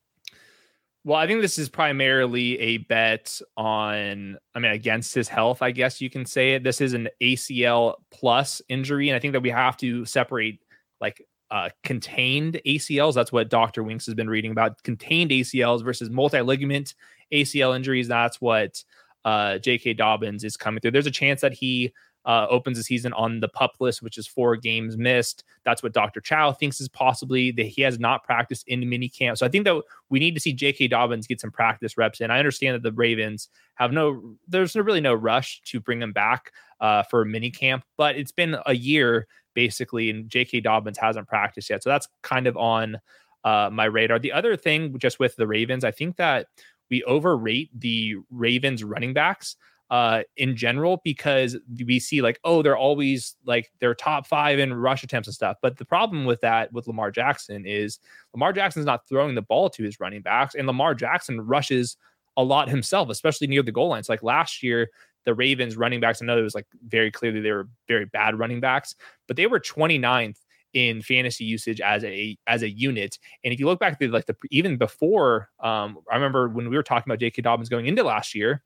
Well, 1.06 1.18
I 1.18 1.28
think 1.28 1.42
this 1.42 1.58
is 1.58 1.68
primarily 1.68 2.58
a 2.60 2.78
bet 2.78 3.42
on, 3.58 4.38
I 4.56 4.60
mean, 4.60 4.72
against 4.72 5.14
his 5.14 5.28
health, 5.28 5.62
I 5.62 5.72
guess 5.72 6.00
you 6.00 6.10
can 6.10 6.26
say 6.26 6.54
it. 6.54 6.64
This 6.64 6.80
is 6.80 6.94
an 6.94 7.10
ACL 7.22 7.96
plus 8.10 8.62
injury. 8.70 9.10
And 9.10 9.16
I 9.16 9.20
think 9.20 9.34
that 9.34 9.42
we 9.42 9.50
have 9.50 9.76
to 9.78 10.06
separate 10.06 10.62
like 11.02 11.22
uh, 11.52 11.70
contained 11.84 12.62
ACLs. 12.66 13.16
That's 13.16 13.34
what 13.34 13.50
Dr. 13.50 13.84
Winks 13.84 14.06
has 14.06 14.16
been 14.16 14.30
reading 14.30 14.52
about 14.52 14.82
contained 14.84 15.32
ACLs 15.32 15.84
versus 15.84 16.10
multi 16.10 16.40
ligament 16.40 16.96
ACL 17.34 17.76
injuries. 17.76 18.08
That's 18.08 18.40
what 18.40 18.82
uh, 19.26 19.58
J.K. 19.58 19.96
Dobbins 19.96 20.46
is 20.46 20.56
coming 20.56 20.80
through. 20.80 20.92
There's 20.92 21.06
a 21.06 21.12
chance 21.12 21.42
that 21.42 21.54
he 21.54 21.94
uh, 22.26 22.48
opens 22.50 22.78
the 22.78 22.84
season 22.84 23.14
on 23.14 23.40
the 23.40 23.48
pup 23.48 23.76
list, 23.80 24.02
which 24.02 24.18
is 24.18 24.28
four 24.28 24.56
games 24.56 24.98
missed. 24.98 25.44
That's 25.66 25.84
what 25.84 25.94
Dr. 25.94 26.22
Chow 26.22 26.54
thinks 26.54 26.80
is 26.80 26.88
possibly 26.88 27.52
that 27.52 27.66
he 27.66 27.82
has 27.82 28.00
not 28.00 28.24
practiced 28.24 28.68
in 28.68 28.88
mini 28.90 29.10
camp. 29.10 29.38
So 29.38 29.46
I 29.46 29.50
think 29.50 29.66
that 29.66 29.82
we 30.10 30.20
need 30.20 30.34
to 30.36 30.40
see 30.40 30.54
J.K. 30.54 30.88
Dobbins 30.88 31.28
get 31.28 31.42
some 31.42 31.52
practice 31.52 31.98
reps 31.98 32.22
in. 32.22 32.32
I 32.32 32.40
understand 32.40 32.76
that 32.76 32.84
the 32.84 32.94
Ravens 32.94 33.50
have 33.76 33.92
no, 33.92 34.36
there's 34.48 34.76
really 34.76 35.02
no 35.02 35.14
rush 35.14 35.62
to 35.66 35.80
bring 35.80 36.02
him 36.02 36.14
back 36.14 36.52
uh, 36.80 37.04
for 37.04 37.26
mini 37.26 37.52
camp, 37.52 37.84
but 37.98 38.16
it's 38.16 38.32
been 38.32 38.58
a 38.66 38.76
year 38.76 39.28
basically, 39.54 40.10
and 40.10 40.30
J.K. 40.30 40.62
Dobbins 40.62 40.98
hasn't 40.98 41.28
practiced 41.28 41.70
yet. 41.70 41.84
So 41.84 41.90
that's 41.90 42.08
kind 42.22 42.48
of 42.48 42.58
on 42.58 43.00
uh, 43.44 43.70
my 43.72 43.86
radar. 43.86 44.20
The 44.20 44.32
other 44.32 44.56
thing, 44.56 44.98
just 44.98 45.20
with 45.20 45.36
the 45.36 45.48
Ravens, 45.48 45.84
I 45.84 45.92
think 45.92 46.16
that 46.18 46.48
we 46.90 47.04
overrate 47.04 47.70
the 47.80 48.16
Ravens 48.32 48.84
running 48.84 49.14
backs 49.14 49.56
uh, 49.94 50.24
in 50.38 50.56
general 50.56 51.00
because 51.04 51.56
we 51.86 52.00
see 52.00 52.24
like, 52.24 52.40
oh, 52.44 52.64
they're 52.64 52.76
always 52.76 53.36
like 53.46 53.72
they're 53.80 53.94
top 53.94 54.26
five 54.26 54.58
in 54.58 54.74
rush 54.74 55.04
attempts 55.04 55.28
and 55.28 55.36
stuff. 55.36 55.58
But 55.62 55.78
the 55.78 55.86
problem 55.86 56.26
with 56.26 56.42
that 56.42 56.74
with 56.74 56.88
Lamar 56.88 57.12
Jackson 57.12 57.64
is 57.64 58.00
Lamar 58.34 58.54
Jackson's 58.54 58.88
not 58.88 59.08
throwing 59.08 59.36
the 59.36 59.44
ball 59.44 59.70
to 59.70 59.84
his 59.84 60.00
running 60.00 60.24
backs, 60.24 60.56
and 60.56 60.66
Lamar 60.66 60.96
Jackson 60.96 61.40
rushes 61.42 61.96
a 62.38 62.44
lot 62.44 62.70
himself, 62.70 63.10
especially 63.10 63.46
near 63.46 63.62
the 63.62 63.72
goal 63.72 63.90
lines. 63.90 64.10
Like 64.10 64.24
last 64.24 64.64
year, 64.64 64.90
the 65.26 65.36
Ravens 65.36 65.78
running 65.78 66.00
backs, 66.00 66.24
I 66.24 66.26
know 66.26 66.40
it 66.40 66.42
was 66.42 66.56
like 66.56 66.66
very 66.88 67.12
clearly 67.12 67.42
they 67.42 67.52
were 67.52 67.70
very 67.88 68.06
bad 68.06 68.40
running 68.40 68.62
backs, 68.62 68.96
but 69.28 69.38
they 69.38 69.46
were 69.46 69.60
29th 69.60 70.38
in 70.74 71.04
fantasy 71.04 71.46
usage 71.46 71.80
as 71.80 72.04
a 72.04 72.36
as 72.48 72.64
a 72.64 72.70
unit. 72.70 73.20
And 73.44 73.54
if 73.54 73.60
you 73.60 73.68
look 73.68 73.80
back 73.80 74.00
to 74.00 74.08
like 74.08 74.26
the 74.26 74.36
even 74.50 74.78
before, 74.78 75.50
um, 75.60 76.00
I 76.12 76.16
remember 76.16 76.50
when 76.50 76.68
we 76.72 76.78
were 76.78 76.82
talking 76.82 77.12
about 77.12 77.20
J.K. 77.20 77.44
Dobbins 77.44 77.70
going 77.70 77.86
into 77.86 78.02
last 78.02 78.34
year, 78.34 78.64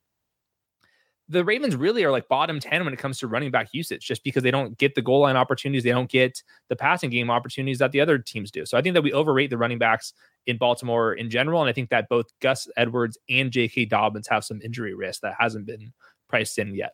the 1.29 1.43
Ravens 1.43 1.75
really 1.75 2.03
are 2.03 2.11
like 2.11 2.27
bottom 2.27 2.59
10 2.59 2.85
when 2.85 2.93
it 2.93 2.99
comes 2.99 3.19
to 3.19 3.27
running 3.27 3.51
back 3.51 3.69
usage 3.73 4.05
just 4.05 4.23
because 4.23 4.43
they 4.43 4.51
don't 4.51 4.77
get 4.77 4.95
the 4.95 5.01
goal 5.01 5.21
line 5.21 5.35
opportunities. 5.35 5.83
They 5.83 5.91
don't 5.91 6.09
get 6.09 6.41
the 6.69 6.75
passing 6.75 7.09
game 7.09 7.29
opportunities 7.29 7.79
that 7.79 7.91
the 7.91 7.99
other 7.99 8.17
teams 8.17 8.49
do. 8.49 8.65
So 8.65 8.77
I 8.77 8.81
think 8.81 8.93
that 8.93 9.03
we 9.03 9.11
overrate 9.11 9.49
the 9.49 9.57
running 9.57 9.77
backs 9.77 10.13
in 10.45 10.57
Baltimore 10.57 11.13
in 11.13 11.29
general. 11.29 11.61
And 11.61 11.69
I 11.69 11.73
think 11.73 11.89
that 11.89 12.07
both 12.07 12.27
Gus 12.39 12.67
Edwards 12.77 13.17
and 13.29 13.51
J.K. 13.51 13.85
Dobbins 13.85 14.27
have 14.29 14.45
some 14.45 14.61
injury 14.63 14.93
risk 14.93 15.21
that 15.21 15.35
hasn't 15.37 15.65
been 15.65 15.91
priced 16.29 16.57
in 16.57 16.73
yet. 16.73 16.93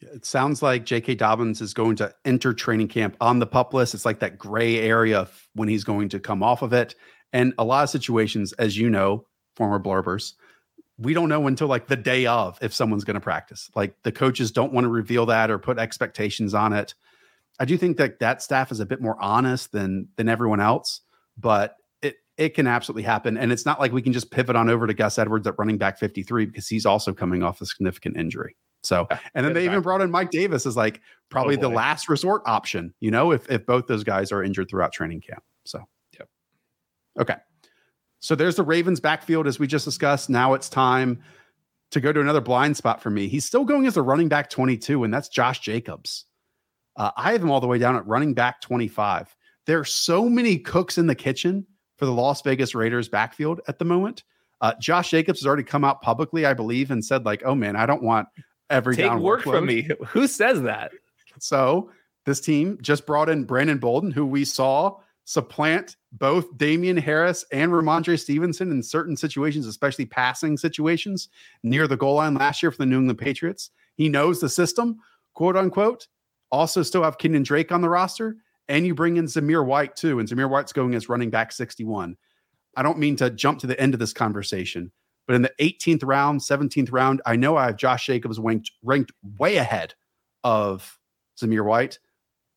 It 0.00 0.24
sounds 0.24 0.62
like 0.62 0.84
J.K. 0.84 1.14
Dobbins 1.14 1.60
is 1.60 1.74
going 1.74 1.96
to 1.96 2.14
enter 2.24 2.54
training 2.54 2.88
camp 2.88 3.16
on 3.20 3.38
the 3.38 3.46
pup 3.46 3.74
list. 3.74 3.94
It's 3.94 4.04
like 4.04 4.20
that 4.20 4.38
gray 4.38 4.78
area 4.78 5.28
when 5.54 5.68
he's 5.68 5.84
going 5.84 6.08
to 6.10 6.20
come 6.20 6.42
off 6.42 6.62
of 6.62 6.72
it. 6.72 6.94
And 7.32 7.52
a 7.58 7.64
lot 7.64 7.84
of 7.84 7.90
situations, 7.90 8.52
as 8.54 8.78
you 8.78 8.88
know, 8.88 9.26
former 9.56 9.78
blurbers, 9.78 10.34
we 10.98 11.14
don't 11.14 11.28
know 11.28 11.46
until 11.46 11.68
like 11.68 11.86
the 11.86 11.96
day 11.96 12.26
of 12.26 12.58
if 12.62 12.72
someone's 12.72 13.04
going 13.04 13.14
to 13.14 13.20
practice. 13.20 13.70
Like 13.74 14.02
the 14.02 14.12
coaches 14.12 14.50
don't 14.50 14.72
want 14.72 14.84
to 14.84 14.88
reveal 14.88 15.26
that 15.26 15.50
or 15.50 15.58
put 15.58 15.78
expectations 15.78 16.54
on 16.54 16.72
it. 16.72 16.94
I 17.58 17.64
do 17.64 17.76
think 17.76 17.96
that 17.98 18.18
that 18.20 18.42
staff 18.42 18.70
is 18.70 18.80
a 18.80 18.86
bit 18.86 19.00
more 19.00 19.20
honest 19.20 19.72
than 19.72 20.08
than 20.16 20.28
everyone 20.28 20.60
else, 20.60 21.00
but 21.36 21.76
it 22.02 22.16
it 22.36 22.50
can 22.50 22.66
absolutely 22.66 23.02
happen. 23.02 23.36
And 23.36 23.52
it's 23.52 23.66
not 23.66 23.80
like 23.80 23.92
we 23.92 24.02
can 24.02 24.12
just 24.12 24.30
pivot 24.30 24.56
on 24.56 24.68
over 24.68 24.86
to 24.86 24.94
Gus 24.94 25.18
Edwards 25.18 25.46
at 25.46 25.58
running 25.58 25.78
back 25.78 25.98
53 25.98 26.46
because 26.46 26.68
he's 26.68 26.86
also 26.86 27.12
coming 27.12 27.42
off 27.42 27.60
a 27.60 27.66
significant 27.66 28.16
injury. 28.16 28.56
So, 28.82 29.08
and 29.34 29.44
then 29.44 29.52
they 29.52 29.64
even 29.64 29.82
brought 29.82 30.00
in 30.00 30.10
Mike 30.10 30.30
Davis 30.30 30.64
as 30.64 30.76
like 30.76 31.00
probably 31.28 31.56
oh 31.56 31.60
the 31.60 31.68
last 31.68 32.08
resort 32.08 32.42
option, 32.46 32.94
you 33.00 33.10
know, 33.10 33.32
if 33.32 33.50
if 33.50 33.66
both 33.66 33.86
those 33.86 34.04
guys 34.04 34.32
are 34.32 34.42
injured 34.42 34.68
throughout 34.70 34.92
training 34.92 35.20
camp. 35.22 35.42
So, 35.64 35.80
yep. 36.18 36.28
Okay. 37.18 37.36
So 38.20 38.34
there's 38.34 38.56
the 38.56 38.62
Ravens 38.62 39.00
backfield 39.00 39.46
as 39.46 39.58
we 39.58 39.66
just 39.66 39.84
discussed. 39.84 40.30
Now 40.30 40.54
it's 40.54 40.68
time 40.68 41.22
to 41.90 42.00
go 42.00 42.12
to 42.12 42.20
another 42.20 42.40
blind 42.40 42.76
spot 42.76 43.00
for 43.00 43.10
me. 43.10 43.28
He's 43.28 43.44
still 43.44 43.64
going 43.64 43.86
as 43.86 43.96
a 43.96 44.02
running 44.02 44.28
back 44.28 44.50
22, 44.50 45.04
and 45.04 45.12
that's 45.12 45.28
Josh 45.28 45.60
Jacobs. 45.60 46.24
Uh, 46.96 47.10
I 47.16 47.32
have 47.32 47.42
him 47.42 47.50
all 47.50 47.60
the 47.60 47.66
way 47.66 47.78
down 47.78 47.96
at 47.96 48.06
running 48.06 48.34
back 48.34 48.60
25. 48.60 49.36
There 49.66 49.78
are 49.78 49.84
so 49.84 50.28
many 50.28 50.58
cooks 50.58 50.98
in 50.98 51.06
the 51.06 51.14
kitchen 51.14 51.66
for 51.96 52.06
the 52.06 52.12
Las 52.12 52.42
Vegas 52.42 52.74
Raiders 52.74 53.08
backfield 53.08 53.60
at 53.68 53.78
the 53.78 53.84
moment. 53.84 54.24
Uh, 54.60 54.72
Josh 54.80 55.10
Jacobs 55.10 55.40
has 55.40 55.46
already 55.46 55.62
come 55.62 55.84
out 55.84 56.00
publicly, 56.00 56.46
I 56.46 56.54
believe, 56.54 56.90
and 56.90 57.04
said 57.04 57.26
like, 57.26 57.42
"Oh 57.44 57.54
man, 57.54 57.76
I 57.76 57.84
don't 57.84 58.02
want 58.02 58.28
every 58.70 58.96
take 58.96 59.12
work 59.14 59.42
workload. 59.42 59.52
from 59.52 59.66
me." 59.66 59.88
Who 60.08 60.26
says 60.26 60.62
that? 60.62 60.92
So 61.38 61.90
this 62.24 62.40
team 62.40 62.78
just 62.80 63.06
brought 63.06 63.28
in 63.28 63.44
Brandon 63.44 63.78
Bolden, 63.78 64.10
who 64.10 64.24
we 64.24 64.44
saw 64.44 64.98
supplant 65.26 65.96
both 66.12 66.56
Damien 66.56 66.96
Harris 66.96 67.44
and 67.52 67.72
Rhamondre 67.72 68.18
Stevenson 68.18 68.70
in 68.70 68.80
certain 68.82 69.16
situations, 69.16 69.66
especially 69.66 70.06
passing 70.06 70.56
situations 70.56 71.28
near 71.64 71.88
the 71.88 71.96
goal 71.96 72.14
line 72.14 72.34
last 72.34 72.62
year 72.62 72.70
for 72.70 72.78
the 72.78 72.86
New 72.86 73.00
England 73.00 73.18
Patriots. 73.18 73.70
He 73.96 74.08
knows 74.08 74.40
the 74.40 74.48
system, 74.48 75.00
quote 75.34 75.56
unquote. 75.56 76.06
Also, 76.52 76.82
still 76.82 77.02
have 77.02 77.18
Kenyan 77.18 77.44
Drake 77.44 77.72
on 77.72 77.80
the 77.80 77.88
roster, 77.88 78.36
and 78.68 78.86
you 78.86 78.94
bring 78.94 79.16
in 79.16 79.26
Zamir 79.26 79.66
White 79.66 79.96
too. 79.96 80.20
And 80.20 80.28
Zamir 80.28 80.48
White's 80.48 80.72
going 80.72 80.94
as 80.94 81.08
running 81.08 81.28
back 81.28 81.50
61. 81.50 82.16
I 82.76 82.82
don't 82.84 82.98
mean 82.98 83.16
to 83.16 83.28
jump 83.28 83.58
to 83.58 83.66
the 83.66 83.78
end 83.80 83.94
of 83.94 84.00
this 84.00 84.12
conversation, 84.12 84.92
but 85.26 85.34
in 85.34 85.42
the 85.42 85.52
18th 85.58 86.04
round, 86.04 86.40
17th 86.40 86.92
round, 86.92 87.20
I 87.26 87.34
know 87.34 87.56
I 87.56 87.66
have 87.66 87.76
Josh 87.76 88.06
Jacobs 88.06 88.38
ranked, 88.38 88.70
ranked 88.84 89.12
way 89.38 89.56
ahead 89.56 89.94
of 90.44 90.98
Zamir 91.36 91.64
White. 91.64 91.98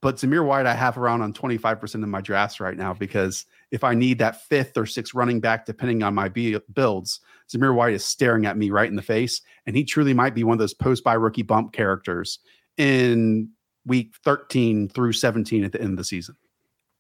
But 0.02 0.16
Zamir 0.16 0.46
White, 0.46 0.66
I 0.66 0.74
have 0.74 0.98
around 0.98 1.22
on 1.22 1.34
25% 1.34 1.96
of 1.96 2.10
my 2.10 2.22
drafts 2.22 2.60
right 2.60 2.78
now 2.78 2.94
because 2.94 3.46
if 3.72 3.84
I 3.84 3.94
need 3.94 4.20
that 4.20 4.42
fifth 4.44 4.78
or 4.78 4.86
sixth 4.86 5.14
running 5.14 5.42
back, 5.42 5.66
depending 5.66 6.04
on 6.04 6.16
my 6.16 6.30
builds, 6.30 7.20
Zamir 7.54 7.76
White 7.76 7.94
is 7.94 8.06
staring 8.06 8.46
at 8.46 8.58
me 8.58 8.70
right 8.70 8.90
in 8.90 8.96
the 8.96 9.02
face. 9.02 9.42
And 9.66 9.76
he 9.76 9.84
truly 9.84 10.14
might 10.14 10.36
be 10.36 10.44
one 10.44 10.54
of 10.54 10.60
those 10.60 10.74
post 10.74 11.04
by 11.04 11.14
rookie 11.16 11.42
bump 11.42 11.74
characters 11.74 12.40
in 12.78 13.50
week 13.86 14.14
13 14.24 14.88
through 14.88 15.14
17 15.14 15.66
at 15.66 15.74
the 15.74 15.82
end 15.82 15.92
of 15.92 15.98
the 15.98 16.04
season. 16.04 16.36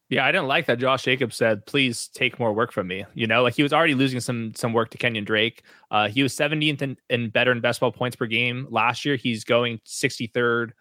Yeah, 0.10 0.26
I 0.26 0.32
didn't 0.32 0.48
like 0.48 0.66
that 0.66 0.80
Josh 0.80 1.04
Jacobs 1.04 1.36
said, 1.36 1.68
please 1.68 2.08
take 2.08 2.40
more 2.40 2.52
work 2.52 2.72
from 2.72 2.88
me. 2.88 3.06
You 3.14 3.28
know, 3.28 3.44
like 3.44 3.54
he 3.54 3.62
was 3.62 3.72
already 3.72 3.94
losing 3.94 4.20
some 4.20 4.54
some 4.56 4.74
work 4.74 4.90
to 4.90 4.98
Kenyan 4.98 5.24
Drake. 5.24 5.62
Uh, 5.92 6.10
he 6.10 6.24
was 6.24 6.36
17th 6.36 6.82
in, 6.82 6.98
in 7.12 7.30
better 7.30 7.52
in 7.52 7.62
best 7.62 7.80
ball 7.80 7.92
points 7.92 8.16
per 8.16 8.26
game 8.26 8.68
last 8.72 9.06
year. 9.06 9.16
He's 9.16 9.44
going 9.44 9.80
63rd 9.86 10.72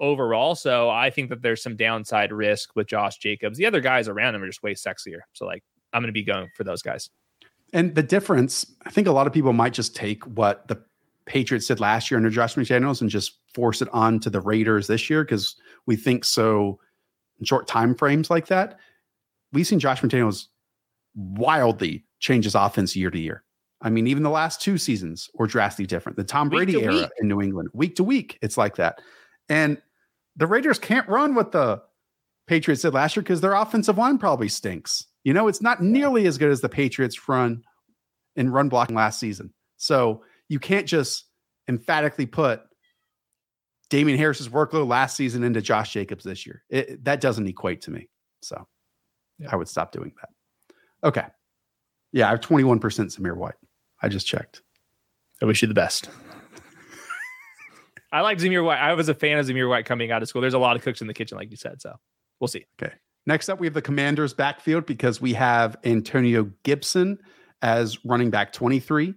overall. 0.00 0.54
So 0.54 0.90
I 0.90 1.10
think 1.10 1.30
that 1.30 1.42
there's 1.42 1.62
some 1.62 1.76
downside 1.76 2.32
risk 2.32 2.74
with 2.74 2.86
Josh 2.86 3.18
Jacobs. 3.18 3.58
The 3.58 3.66
other 3.66 3.80
guys 3.80 4.08
around 4.08 4.34
him 4.34 4.42
are 4.42 4.46
just 4.46 4.62
way 4.62 4.74
sexier. 4.74 5.20
So 5.32 5.46
like 5.46 5.62
I'm 5.92 6.02
going 6.02 6.08
to 6.08 6.12
be 6.12 6.24
going 6.24 6.48
for 6.56 6.64
those 6.64 6.82
guys. 6.82 7.10
And 7.72 7.94
the 7.94 8.02
difference, 8.02 8.66
I 8.86 8.90
think 8.90 9.06
a 9.06 9.12
lot 9.12 9.26
of 9.26 9.32
people 9.32 9.52
might 9.52 9.72
just 9.72 9.96
take 9.96 10.22
what 10.24 10.68
the 10.68 10.80
Patriots 11.26 11.66
did 11.66 11.80
last 11.80 12.10
year 12.10 12.18
under 12.18 12.30
Josh 12.30 12.54
McDaniels 12.54 13.00
and 13.00 13.10
just 13.10 13.38
force 13.54 13.80
it 13.82 13.88
on 13.92 14.20
to 14.20 14.30
the 14.30 14.40
Raiders 14.40 14.86
this 14.86 15.08
year 15.08 15.24
because 15.24 15.56
we 15.86 15.96
think 15.96 16.24
so 16.24 16.78
in 17.40 17.46
short 17.46 17.66
time 17.66 17.94
frames 17.94 18.30
like 18.30 18.46
that. 18.48 18.78
We've 19.52 19.66
seen 19.66 19.78
Josh 19.78 20.02
McDaniels 20.02 20.46
wildly 21.14 22.04
change 22.18 22.44
his 22.44 22.54
offense 22.54 22.94
year 22.94 23.10
to 23.10 23.18
year. 23.18 23.44
I 23.80 23.90
mean, 23.90 24.06
even 24.06 24.22
the 24.22 24.30
last 24.30 24.60
two 24.60 24.78
seasons 24.78 25.28
were 25.34 25.46
drastically 25.46 25.86
different. 25.86 26.16
The 26.16 26.24
Tom 26.24 26.48
Brady 26.48 26.80
era 26.82 26.94
week. 26.94 27.10
in 27.18 27.28
New 27.28 27.42
England, 27.42 27.68
week 27.74 27.96
to 27.96 28.04
week, 28.04 28.38
it's 28.40 28.56
like 28.56 28.76
that. 28.76 29.00
And 29.48 29.80
the 30.36 30.46
Raiders 30.46 30.78
can't 30.78 31.08
run 31.08 31.34
what 31.34 31.52
the 31.52 31.82
Patriots 32.46 32.82
did 32.82 32.94
last 32.94 33.16
year 33.16 33.22
because 33.22 33.40
their 33.40 33.54
offensive 33.54 33.98
line 33.98 34.18
probably 34.18 34.48
stinks. 34.48 35.06
You 35.22 35.32
know, 35.32 35.48
it's 35.48 35.62
not 35.62 35.82
nearly 35.82 36.26
as 36.26 36.38
good 36.38 36.50
as 36.50 36.60
the 36.60 36.68
Patriots 36.68 37.28
run 37.28 37.62
in 38.36 38.50
run 38.50 38.68
blocking 38.68 38.96
last 38.96 39.18
season. 39.18 39.52
So 39.76 40.22
you 40.48 40.58
can't 40.58 40.86
just 40.86 41.24
emphatically 41.68 42.26
put 42.26 42.62
Damien 43.90 44.18
Harris's 44.18 44.48
workload 44.48 44.88
last 44.88 45.16
season 45.16 45.44
into 45.44 45.62
Josh 45.62 45.92
Jacobs 45.92 46.24
this 46.24 46.46
year. 46.46 46.62
It, 46.68 47.04
that 47.04 47.20
doesn't 47.20 47.46
equate 47.46 47.82
to 47.82 47.90
me. 47.90 48.08
So 48.42 48.66
yeah. 49.38 49.48
I 49.50 49.56
would 49.56 49.68
stop 49.68 49.92
doing 49.92 50.12
that. 50.20 50.28
Okay. 51.08 51.26
Yeah, 52.12 52.28
I 52.28 52.30
have 52.30 52.40
21% 52.40 52.80
Zamir 52.80 53.36
White. 53.36 53.54
I 54.02 54.08
just 54.08 54.26
checked. 54.26 54.62
I 55.42 55.46
wish 55.46 55.62
you 55.62 55.68
the 55.68 55.74
best. 55.74 56.08
I 58.14 58.20
like 58.20 58.38
Zamir 58.38 58.64
White. 58.64 58.78
I 58.78 58.94
was 58.94 59.08
a 59.08 59.14
fan 59.14 59.38
of 59.38 59.46
Zamir 59.46 59.68
White 59.68 59.86
coming 59.86 60.12
out 60.12 60.22
of 60.22 60.28
school. 60.28 60.40
There's 60.40 60.54
a 60.54 60.58
lot 60.58 60.76
of 60.76 60.82
cooks 60.82 61.00
in 61.00 61.08
the 61.08 61.14
kitchen, 61.14 61.36
like 61.36 61.50
you 61.50 61.56
said. 61.56 61.82
So 61.82 61.96
we'll 62.38 62.46
see. 62.46 62.64
Okay. 62.80 62.94
Next 63.26 63.48
up, 63.48 63.58
we 63.58 63.66
have 63.66 63.74
the 63.74 63.82
Commanders 63.82 64.32
backfield 64.32 64.86
because 64.86 65.20
we 65.20 65.32
have 65.32 65.76
Antonio 65.82 66.48
Gibson 66.62 67.18
as 67.60 68.04
running 68.04 68.30
back 68.30 68.52
23. 68.52 69.14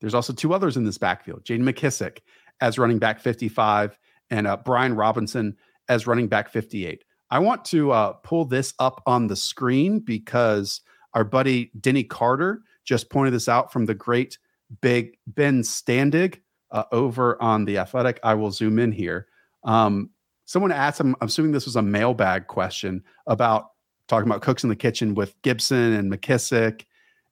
There's 0.00 0.14
also 0.14 0.32
two 0.32 0.52
others 0.52 0.76
in 0.76 0.84
this 0.84 0.98
backfield 0.98 1.44
Jaden 1.44 1.62
McKissic 1.62 2.18
as 2.60 2.80
running 2.80 2.98
back 2.98 3.20
55 3.20 3.96
and 4.30 4.48
uh, 4.48 4.56
Brian 4.56 4.94
Robinson 4.94 5.56
as 5.88 6.08
running 6.08 6.26
back 6.26 6.50
58. 6.50 7.04
I 7.30 7.38
want 7.38 7.64
to 7.66 7.92
uh, 7.92 8.12
pull 8.24 8.44
this 8.44 8.74
up 8.80 9.02
on 9.06 9.28
the 9.28 9.36
screen 9.36 10.00
because 10.00 10.80
our 11.14 11.22
buddy 11.22 11.70
Denny 11.78 12.02
Carter 12.02 12.62
just 12.84 13.08
pointed 13.08 13.34
this 13.34 13.48
out 13.48 13.72
from 13.72 13.86
the 13.86 13.94
great 13.94 14.38
big 14.80 15.16
Ben 15.28 15.62
Standig 15.62 16.40
uh, 16.72 16.84
over 16.90 17.40
on 17.40 17.64
the 17.64 17.78
Athletic. 17.78 18.18
I 18.22 18.34
will 18.34 18.50
zoom 18.50 18.78
in 18.78 18.90
here. 18.90 19.28
Um, 19.64 20.10
someone 20.46 20.72
asked 20.72 21.00
him, 21.00 21.14
I'm 21.20 21.28
assuming 21.28 21.52
this 21.52 21.66
was 21.66 21.76
a 21.76 21.82
mailbag 21.82 22.48
question 22.48 23.04
about 23.26 23.68
talking 24.08 24.28
about 24.28 24.42
cooks 24.42 24.64
in 24.64 24.68
the 24.68 24.76
kitchen 24.76 25.14
with 25.14 25.40
Gibson 25.42 25.92
and 25.92 26.12
McKissic 26.12 26.84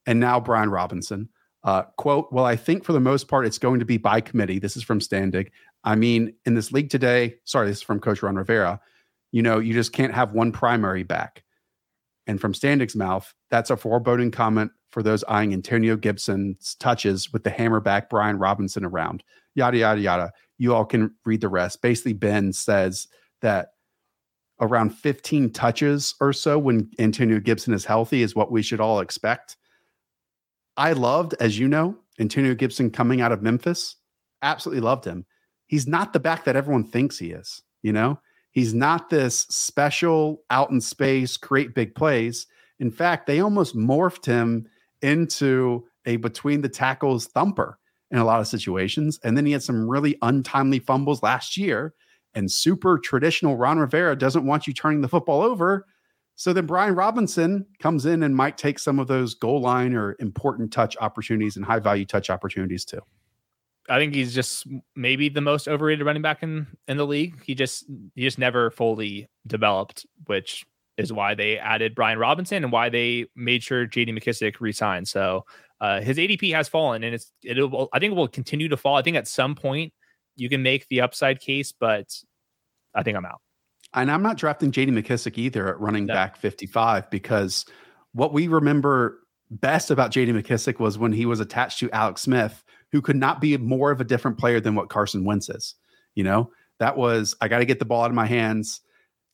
and 0.06 0.20
now 0.20 0.38
Brian 0.38 0.70
Robinson. 0.70 1.28
Uh, 1.64 1.82
quote, 1.98 2.32
well, 2.32 2.44
I 2.44 2.56
think 2.56 2.84
for 2.84 2.92
the 2.92 3.00
most 3.00 3.28
part, 3.28 3.44
it's 3.44 3.58
going 3.58 3.80
to 3.80 3.84
be 3.84 3.98
by 3.98 4.20
committee. 4.20 4.58
This 4.58 4.76
is 4.76 4.82
from 4.82 5.00
Standig. 5.00 5.48
I 5.84 5.94
mean, 5.94 6.34
in 6.46 6.54
this 6.54 6.72
league 6.72 6.90
today, 6.90 7.34
sorry, 7.44 7.66
this 7.66 7.78
is 7.78 7.82
from 7.82 8.00
Coach 8.00 8.22
Ron 8.22 8.36
Rivera, 8.36 8.80
you 9.32 9.42
know, 9.42 9.58
you 9.58 9.74
just 9.74 9.92
can't 9.92 10.14
have 10.14 10.32
one 10.32 10.52
primary 10.52 11.02
back. 11.02 11.44
And 12.26 12.40
from 12.40 12.52
Standig's 12.52 12.96
mouth, 12.96 13.32
that's 13.50 13.70
a 13.70 13.76
foreboding 13.76 14.30
comment 14.30 14.72
for 14.90 15.02
those 15.02 15.24
eyeing 15.24 15.52
Antonio 15.52 15.96
Gibson's 15.96 16.74
touches 16.76 17.32
with 17.32 17.44
the 17.44 17.50
hammerback 17.50 18.08
Brian 18.08 18.38
Robinson 18.38 18.84
around. 18.84 19.22
Yada, 19.54 19.78
yada, 19.78 20.00
yada. 20.00 20.32
You 20.58 20.74
all 20.74 20.84
can 20.84 21.14
read 21.24 21.40
the 21.40 21.48
rest. 21.48 21.82
Basically, 21.82 22.12
Ben 22.12 22.52
says 22.52 23.08
that 23.40 23.68
around 24.60 24.90
15 24.90 25.50
touches 25.50 26.14
or 26.20 26.32
so 26.32 26.58
when 26.58 26.90
Antonio 26.98 27.40
Gibson 27.40 27.72
is 27.72 27.84
healthy 27.84 28.22
is 28.22 28.34
what 28.34 28.52
we 28.52 28.62
should 28.62 28.80
all 28.80 29.00
expect. 29.00 29.56
I 30.76 30.92
loved, 30.92 31.34
as 31.40 31.58
you 31.58 31.66
know, 31.68 31.96
Antonio 32.18 32.54
Gibson 32.54 32.90
coming 32.90 33.20
out 33.20 33.32
of 33.32 33.42
Memphis. 33.42 33.96
Absolutely 34.42 34.82
loved 34.82 35.04
him. 35.04 35.24
He's 35.66 35.86
not 35.86 36.12
the 36.12 36.20
back 36.20 36.44
that 36.44 36.56
everyone 36.56 36.84
thinks 36.84 37.18
he 37.18 37.30
is, 37.30 37.62
you 37.82 37.92
know? 37.92 38.18
He's 38.52 38.74
not 38.74 39.10
this 39.10 39.40
special 39.42 40.42
out 40.50 40.70
in 40.70 40.80
space, 40.80 41.36
create 41.36 41.74
big 41.74 41.94
plays. 41.94 42.46
In 42.80 42.90
fact, 42.90 43.26
they 43.26 43.40
almost 43.40 43.76
morphed 43.76 44.26
him 44.26 44.66
into 45.02 45.86
a 46.06 46.16
between 46.16 46.62
the 46.62 46.68
tackles 46.68 47.26
thumper 47.26 47.78
in 48.10 48.18
a 48.18 48.24
lot 48.24 48.40
of 48.40 48.48
situations. 48.48 49.18
And 49.22 49.36
then 49.36 49.46
he 49.46 49.52
had 49.52 49.62
some 49.62 49.88
really 49.88 50.16
untimely 50.22 50.78
fumbles 50.78 51.22
last 51.22 51.56
year. 51.56 51.94
And 52.34 52.50
super 52.50 52.98
traditional 52.98 53.56
Ron 53.56 53.78
Rivera 53.78 54.16
doesn't 54.16 54.46
want 54.46 54.66
you 54.66 54.72
turning 54.72 55.00
the 55.00 55.08
football 55.08 55.42
over. 55.42 55.86
So 56.36 56.52
then 56.52 56.66
Brian 56.66 56.94
Robinson 56.94 57.66
comes 57.80 58.06
in 58.06 58.22
and 58.22 58.34
might 58.34 58.56
take 58.56 58.78
some 58.78 58.98
of 58.98 59.08
those 59.08 59.34
goal 59.34 59.60
line 59.60 59.94
or 59.94 60.16
important 60.20 60.72
touch 60.72 60.96
opportunities 61.00 61.56
and 61.56 61.64
high 61.64 61.80
value 61.80 62.06
touch 62.06 62.30
opportunities 62.30 62.84
too. 62.84 63.00
I 63.88 63.98
think 63.98 64.14
he's 64.14 64.34
just 64.34 64.66
maybe 64.94 65.28
the 65.28 65.40
most 65.40 65.68
overrated 65.68 66.06
running 66.06 66.22
back 66.22 66.42
in 66.42 66.68
in 66.86 66.96
the 66.96 67.06
league. 67.06 67.42
He 67.44 67.54
just 67.54 67.84
he 68.14 68.22
just 68.22 68.38
never 68.38 68.70
fully 68.70 69.28
developed, 69.46 70.06
which 70.26 70.64
is 71.00 71.12
why 71.12 71.34
they 71.34 71.58
added 71.58 71.94
Brian 71.94 72.18
Robinson 72.18 72.62
and 72.62 72.72
why 72.72 72.88
they 72.88 73.26
made 73.34 73.62
sure 73.62 73.86
JD 73.86 74.18
McKissic 74.18 74.60
resigned. 74.60 75.08
So 75.08 75.44
uh, 75.80 76.00
his 76.00 76.18
ADP 76.18 76.52
has 76.54 76.68
fallen, 76.68 77.02
and 77.02 77.14
it's 77.14 77.32
it'll 77.42 77.88
I 77.92 77.98
think 77.98 78.12
it 78.12 78.16
will 78.16 78.28
continue 78.28 78.68
to 78.68 78.76
fall. 78.76 78.96
I 78.96 79.02
think 79.02 79.16
at 79.16 79.26
some 79.26 79.54
point 79.54 79.92
you 80.36 80.48
can 80.48 80.62
make 80.62 80.86
the 80.88 81.00
upside 81.00 81.40
case, 81.40 81.72
but 81.72 82.06
I 82.94 83.02
think 83.02 83.16
I'm 83.16 83.24
out. 83.24 83.40
And 83.94 84.10
I'm 84.10 84.22
not 84.22 84.36
drafting 84.36 84.70
JD 84.70 84.90
McKissic 84.90 85.36
either 85.36 85.68
at 85.68 85.80
running 85.80 86.06
no. 86.06 86.14
back 86.14 86.36
55 86.36 87.10
because 87.10 87.64
what 88.12 88.32
we 88.32 88.46
remember 88.46 89.20
best 89.50 89.90
about 89.90 90.12
JD 90.12 90.40
McKissic 90.40 90.78
was 90.78 90.96
when 90.96 91.12
he 91.12 91.26
was 91.26 91.40
attached 91.40 91.80
to 91.80 91.90
Alex 91.90 92.22
Smith 92.22 92.62
who 92.92 93.00
could 93.00 93.16
not 93.16 93.40
be 93.40 93.56
more 93.56 93.90
of 93.90 94.00
a 94.00 94.04
different 94.04 94.38
player 94.38 94.60
than 94.60 94.74
what 94.74 94.88
Carson 94.88 95.24
Wentz 95.24 95.48
is. 95.48 95.74
You 96.14 96.24
know, 96.24 96.50
that 96.78 96.96
was 96.96 97.34
I 97.40 97.48
got 97.48 97.58
to 97.58 97.64
get 97.64 97.78
the 97.78 97.84
ball 97.84 98.02
out 98.02 98.10
of 98.10 98.16
my 98.16 98.26
hands. 98.26 98.80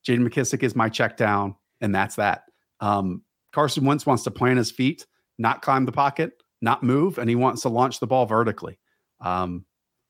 Jaden 0.07 0.27
McKissic 0.27 0.63
is 0.63 0.77
my 0.77 0.89
check 0.89 1.17
down, 1.17 1.57
and 1.81 1.95
that's 1.95 2.17
that. 2.17 2.45
Um, 2.81 3.23
Carson 3.53 3.85
Wentz 3.85 4.07
wants 4.07 4.23
to 4.25 4.31
plant 4.31 4.59
his 4.59 4.71
feet, 4.71 5.07
not 5.39 5.63
climb 5.63 5.85
the 5.85 5.93
pocket, 5.93 6.33
not 6.61 6.83
move, 6.83 7.19
and 7.19 7.29
he 7.29 7.35
wants 7.35 7.63
to 7.63 7.69
launch 7.69 8.01
the 8.01 8.07
ball 8.07 8.27
vertically. 8.27 8.79
Um, 9.21 9.65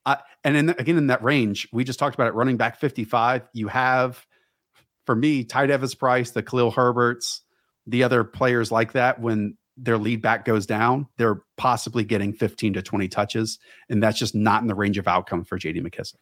I, 0.05 0.18
and 0.44 0.56
in, 0.56 0.70
again, 0.70 0.97
in 0.98 1.06
that 1.09 1.23
range, 1.23 1.68
we 1.73 1.85
just 1.85 1.98
talked 1.98 2.14
about 2.14 2.28
it 2.28 2.35
running 2.35 2.56
back 2.56 2.78
55. 2.78 3.48
You 3.52 3.68
have, 3.68 4.24
for 5.06 5.16
me, 5.16 5.44
Ty 5.44 5.66
Davis 5.66 5.94
Price, 5.94 6.31
the 6.31 6.43
Khalil 6.43 6.70
Herberts, 6.70 7.40
the 7.86 8.02
other 8.02 8.23
players 8.24 8.70
like 8.70 8.93
that, 8.93 9.20
when 9.20 9.56
their 9.77 9.98
lead 9.98 10.23
back 10.23 10.44
goes 10.44 10.66
down, 10.66 11.06
they're 11.18 11.43
possibly 11.56 12.05
getting 12.05 12.32
15 12.32 12.74
to 12.74 12.82
20 12.82 13.09
touches. 13.09 13.59
And 13.89 14.02
that's 14.02 14.18
just 14.18 14.35
not 14.35 14.62
in 14.62 14.68
the 14.68 14.74
range 14.74 14.98
of 14.98 15.06
outcome 15.06 15.44
for 15.44 15.59
JD 15.59 15.82
McKissic. 15.86 16.16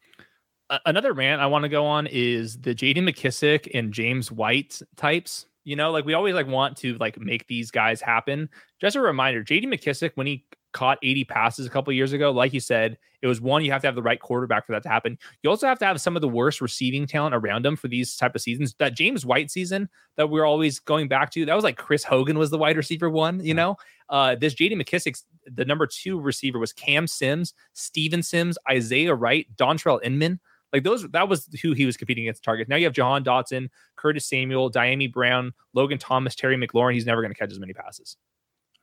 Another 0.87 1.13
rant 1.13 1.41
I 1.41 1.47
want 1.47 1.65
to 1.65 1.69
go 1.69 1.85
on 1.87 2.07
is 2.07 2.59
the 2.61 2.75
JD 2.75 2.99
McKissic 2.99 3.69
and 3.75 3.93
James 3.93 4.31
White 4.31 4.81
types. 4.97 5.47
You 5.65 5.77
know, 5.77 5.91
like 5.91 6.05
we 6.05 6.15
always 6.15 6.35
like 6.35 6.47
want 6.47 6.77
to 6.79 6.97
like 6.99 7.19
make 7.19 7.47
these 7.47 7.71
guys 7.71 8.01
happen. 8.01 8.49
Just 8.81 8.97
a 8.97 9.01
reminder, 9.01 9.43
JD 9.43 9.65
McKissic 9.65 10.13
when 10.15 10.27
he 10.27 10.45
caught 10.75 10.99
80 11.03 11.25
passes 11.25 11.67
a 11.67 11.71
couple 11.71 11.93
years 11.95 12.13
ago. 12.13 12.31
Like 12.33 12.53
you 12.53 12.61
said, 12.61 12.99
it 13.23 13.27
was 13.27 13.41
one 13.41 13.65
you 13.65 13.73
have 13.73 13.81
to 13.81 13.89
have 13.89 13.95
the 13.95 14.03
right 14.03 14.21
quarterback 14.21 14.67
for 14.67 14.73
that 14.73 14.83
to 14.83 14.89
happen. 14.91 15.17
You 15.43 15.49
also 15.49 15.67
have 15.67 15.79
to 15.79 15.87
have 15.87 15.99
some 16.01 16.17
of 16.17 16.21
the 16.21 16.29
worst 16.29 16.61
receiving 16.61 17.07
talent 17.07 17.35
around 17.35 17.65
him 17.65 17.77
for 17.77 17.89
these 17.89 18.17
type 18.17 18.35
of 18.35 18.43
seasons. 18.43 18.75
That 18.79 18.95
James 18.95 19.25
White 19.25 19.51
season 19.51 19.89
that 20.17 20.29
we're 20.29 20.45
always 20.45 20.81
going 20.81 21.09
back 21.09 21.31
to, 21.31 21.47
that 21.47 21.55
was 21.55 21.65
like 21.65 21.79
Chris 21.79 22.05
Hogan 22.05 22.39
was 22.39 22.51
the 22.51 22.59
wide 22.59 22.77
receiver 22.77 23.09
one. 23.09 23.43
You 23.43 23.55
know, 23.55 23.77
uh, 24.11 24.35
this 24.35 24.55
JD 24.55 24.73
McKissic, 24.73 25.23
the 25.47 25.65
number 25.65 25.87
two 25.87 26.21
receiver 26.21 26.59
was 26.59 26.75
Cam 26.75 27.07
Sims, 27.07 27.55
Steven 27.73 28.23
Sims, 28.23 28.59
Isaiah 28.69 29.15
Wright, 29.15 29.47
Dontrelle 29.57 30.01
Inman. 30.05 30.41
Like 30.75 30.83
those, 30.83 31.09
that 31.11 31.29
was 31.29 31.49
who 31.63 31.73
he 31.73 31.87
was 31.87 31.97
competing 31.97 32.25
against 32.25 32.43
target. 32.43 32.69
Now 32.69 32.75
you 32.75 32.85
have 32.87 32.93
Jahan 32.93 33.23
Dotson, 33.23 33.69
Curtis 33.95 34.27
Samuel, 34.27 34.73
Dyami 34.73 35.11
Brown, 35.11 35.53
Logan 35.73 35.99
Thomas, 35.99 36.35
Terry 36.35 36.57
McLaurin. 36.57 36.95
He's 36.95 37.07
never 37.07 37.23
going 37.23 37.33
to 37.33 37.39
catch 37.39 37.53
as 37.53 37.61
many 37.61 37.73
passes. 37.73 38.17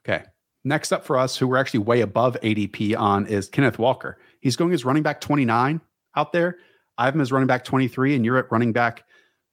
Okay. 0.07 0.23
Next 0.63 0.93
up 0.93 1.03
for 1.03 1.17
us, 1.17 1.35
who 1.35 1.49
we're 1.49 1.57
actually 1.57 1.81
way 1.81 1.99
above 1.99 2.37
ADP 2.41 2.97
on, 2.97 3.27
is 3.27 3.49
Kenneth 3.49 3.77
Walker. 3.77 4.19
He's 4.39 4.55
going 4.55 4.71
as 4.71 4.85
running 4.85 5.03
back 5.03 5.19
29 5.19 5.81
out 6.15 6.31
there. 6.31 6.59
I 6.97 7.03
have 7.03 7.13
him 7.13 7.19
as 7.19 7.33
running 7.33 7.47
back 7.47 7.65
23, 7.65 8.15
and 8.15 8.23
you're 8.23 8.37
at 8.37 8.49
running 8.53 8.71
back 8.71 9.03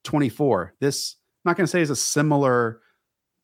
24. 0.05 0.74
This, 0.78 1.16
I'm 1.44 1.51
not 1.51 1.56
going 1.56 1.65
to 1.65 1.70
say 1.70 1.81
is 1.81 1.90
a 1.90 1.97
similar 1.97 2.82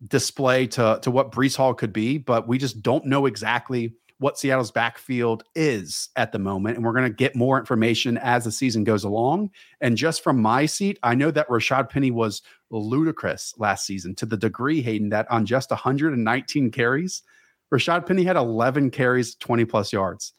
display 0.07 0.69
to, 0.69 1.01
to 1.03 1.11
what 1.11 1.33
Breece 1.33 1.57
Hall 1.57 1.75
could 1.75 1.93
be, 1.93 2.19
but 2.19 2.47
we 2.47 2.59
just 2.59 2.81
don't 2.81 3.07
know 3.07 3.27
exactly 3.27 3.95
what 4.25 4.39
Seattle's 4.39 4.71
backfield 4.71 5.45
is 5.55 6.09
at 6.17 6.33
the 6.33 6.39
moment. 6.39 6.77
And 6.77 6.85
we're 6.87 6.95
going 6.95 7.05
to 7.05 7.15
get 7.15 7.37
more 7.37 7.59
information 7.59 8.17
as 8.17 8.45
the 8.45 8.51
season 8.51 8.83
goes 8.83 9.05
along. 9.05 9.51
And 9.83 9.99
just 9.99 10.25
from 10.25 10.41
my 10.41 10.65
seat, 10.65 10.99
I 11.03 11.15
know 11.15 11.31
that 11.31 11.47
Rashad 11.49 11.91
Penny 11.91 12.11
was 12.11 12.41
ludicrous 12.71 13.53
last 13.59 13.85
season 13.85 14.15
to 14.15 14.25
the 14.25 14.39
degree, 14.39 14.81
Hayden, 14.81 15.11
that 15.11 15.31
on 15.31 15.45
just 15.45 15.71
119 15.71 16.71
carries, 16.71 17.23
Rashad 17.71 18.07
Penny 18.07 18.25
had 18.25 18.37
11 18.37 18.93
carries, 18.93 19.35
20 19.35 19.67
plus 19.67 19.93
yards. 19.93 20.33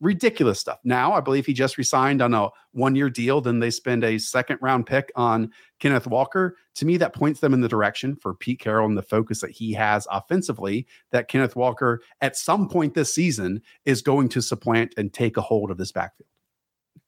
Ridiculous 0.00 0.60
stuff. 0.60 0.78
Now, 0.84 1.12
I 1.12 1.20
believe 1.20 1.46
he 1.46 1.52
just 1.52 1.78
resigned 1.78 2.20
on 2.20 2.34
a 2.34 2.48
one 2.72 2.94
year 2.94 3.08
deal. 3.08 3.40
Then 3.40 3.58
they 3.58 3.70
spend 3.70 4.04
a 4.04 4.18
second 4.18 4.58
round 4.60 4.86
pick 4.86 5.10
on 5.16 5.50
Kenneth 5.80 6.06
Walker. 6.06 6.56
To 6.76 6.84
me, 6.84 6.96
that 6.98 7.14
points 7.14 7.40
them 7.40 7.54
in 7.54 7.60
the 7.60 7.68
direction 7.68 8.16
for 8.16 8.34
Pete 8.34 8.60
Carroll 8.60 8.86
and 8.86 8.96
the 8.96 9.02
focus 9.02 9.40
that 9.40 9.50
he 9.50 9.72
has 9.72 10.06
offensively 10.10 10.86
that 11.12 11.28
Kenneth 11.28 11.56
Walker 11.56 12.02
at 12.20 12.36
some 12.36 12.68
point 12.68 12.94
this 12.94 13.14
season 13.14 13.62
is 13.84 14.02
going 14.02 14.28
to 14.30 14.42
supplant 14.42 14.94
and 14.96 15.12
take 15.12 15.36
a 15.36 15.42
hold 15.42 15.70
of 15.70 15.78
this 15.78 15.92
backfield. 15.92 16.28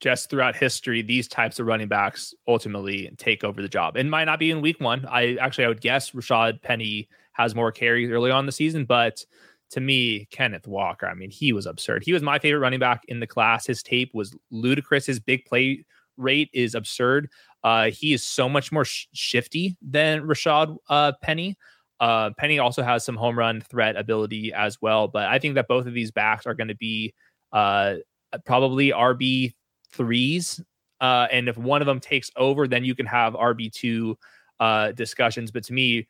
Just 0.01 0.31
throughout 0.31 0.55
history, 0.55 1.03
these 1.03 1.27
types 1.27 1.59
of 1.59 1.67
running 1.67 1.89
backs 1.89 2.33
ultimately 2.47 3.11
take 3.19 3.43
over 3.43 3.61
the 3.61 3.69
job. 3.69 3.97
It 3.97 4.07
might 4.07 4.25
not 4.25 4.39
be 4.39 4.51
in 4.51 4.61
week 4.61 4.81
one. 4.81 5.05
I 5.11 5.35
actually 5.37 5.65
I 5.65 5.69
would 5.69 5.81
guess 5.81 6.13
Rashad 6.13 6.63
Penny 6.63 7.09
has 7.33 7.55
more 7.55 7.73
carries 7.73 8.11
early 8.11 8.31
on 8.31 8.47
the 8.47 8.53
season, 8.53 8.85
but 8.85 9.25
to 9.71 9.81
me, 9.81 10.27
Kenneth 10.31 10.67
Walker, 10.67 11.07
I 11.07 11.15
mean, 11.15 11.31
he 11.31 11.53
was 11.53 11.67
absurd. 11.67 12.03
He 12.05 12.13
was 12.13 12.23
my 12.23 12.39
favorite 12.39 12.61
running 12.61 12.81
back 12.81 13.05
in 13.09 13.21
the 13.21 13.27
class. 13.27 13.67
His 13.67 13.83
tape 13.83 14.11
was 14.15 14.35
ludicrous. 14.51 15.07
His 15.07 15.21
big 15.21 15.45
play 15.45 15.85
rate 16.17 16.51
is 16.53 16.75
absurd. 16.75 17.29
Uh, 17.63 17.91
he 17.91 18.13
is 18.13 18.25
so 18.25 18.49
much 18.49 18.73
more 18.73 18.85
sh- 18.85 19.07
shifty 19.13 19.77
than 19.83 20.23
Rashad 20.23 20.77
uh, 20.89 21.13
Penny. 21.23 21.57
Uh, 22.01 22.31
Penny 22.39 22.59
also 22.59 22.83
has 22.83 23.05
some 23.05 23.17
home 23.17 23.39
run 23.39 23.61
threat 23.61 23.97
ability 23.97 24.53
as 24.53 24.81
well, 24.81 25.09
but 25.09 25.27
I 25.27 25.39
think 25.39 25.57
that 25.57 25.69
both 25.69 25.87
of 25.87 25.95
these 25.95 26.11
backs 26.11 26.47
are 26.47 26.55
going 26.55 26.69
to 26.69 26.77
be 26.77 27.13
uh, 27.53 27.97
probably 28.47 28.91
RB 28.91 29.55
threes. 29.93 30.61
Uh, 31.01 31.27
and 31.31 31.49
if 31.49 31.57
one 31.57 31.83
of 31.83 31.87
them 31.87 32.01
takes 32.01 32.31
over, 32.37 32.69
then 32.69 32.85
you 32.85 32.95
can 32.95 33.07
have 33.07 33.35
RB 33.35 33.73
two 33.73 34.17
uh, 34.61 34.93
discussions. 34.93 35.51
But 35.51 35.65
to 35.65 35.73
me, 35.73 36.07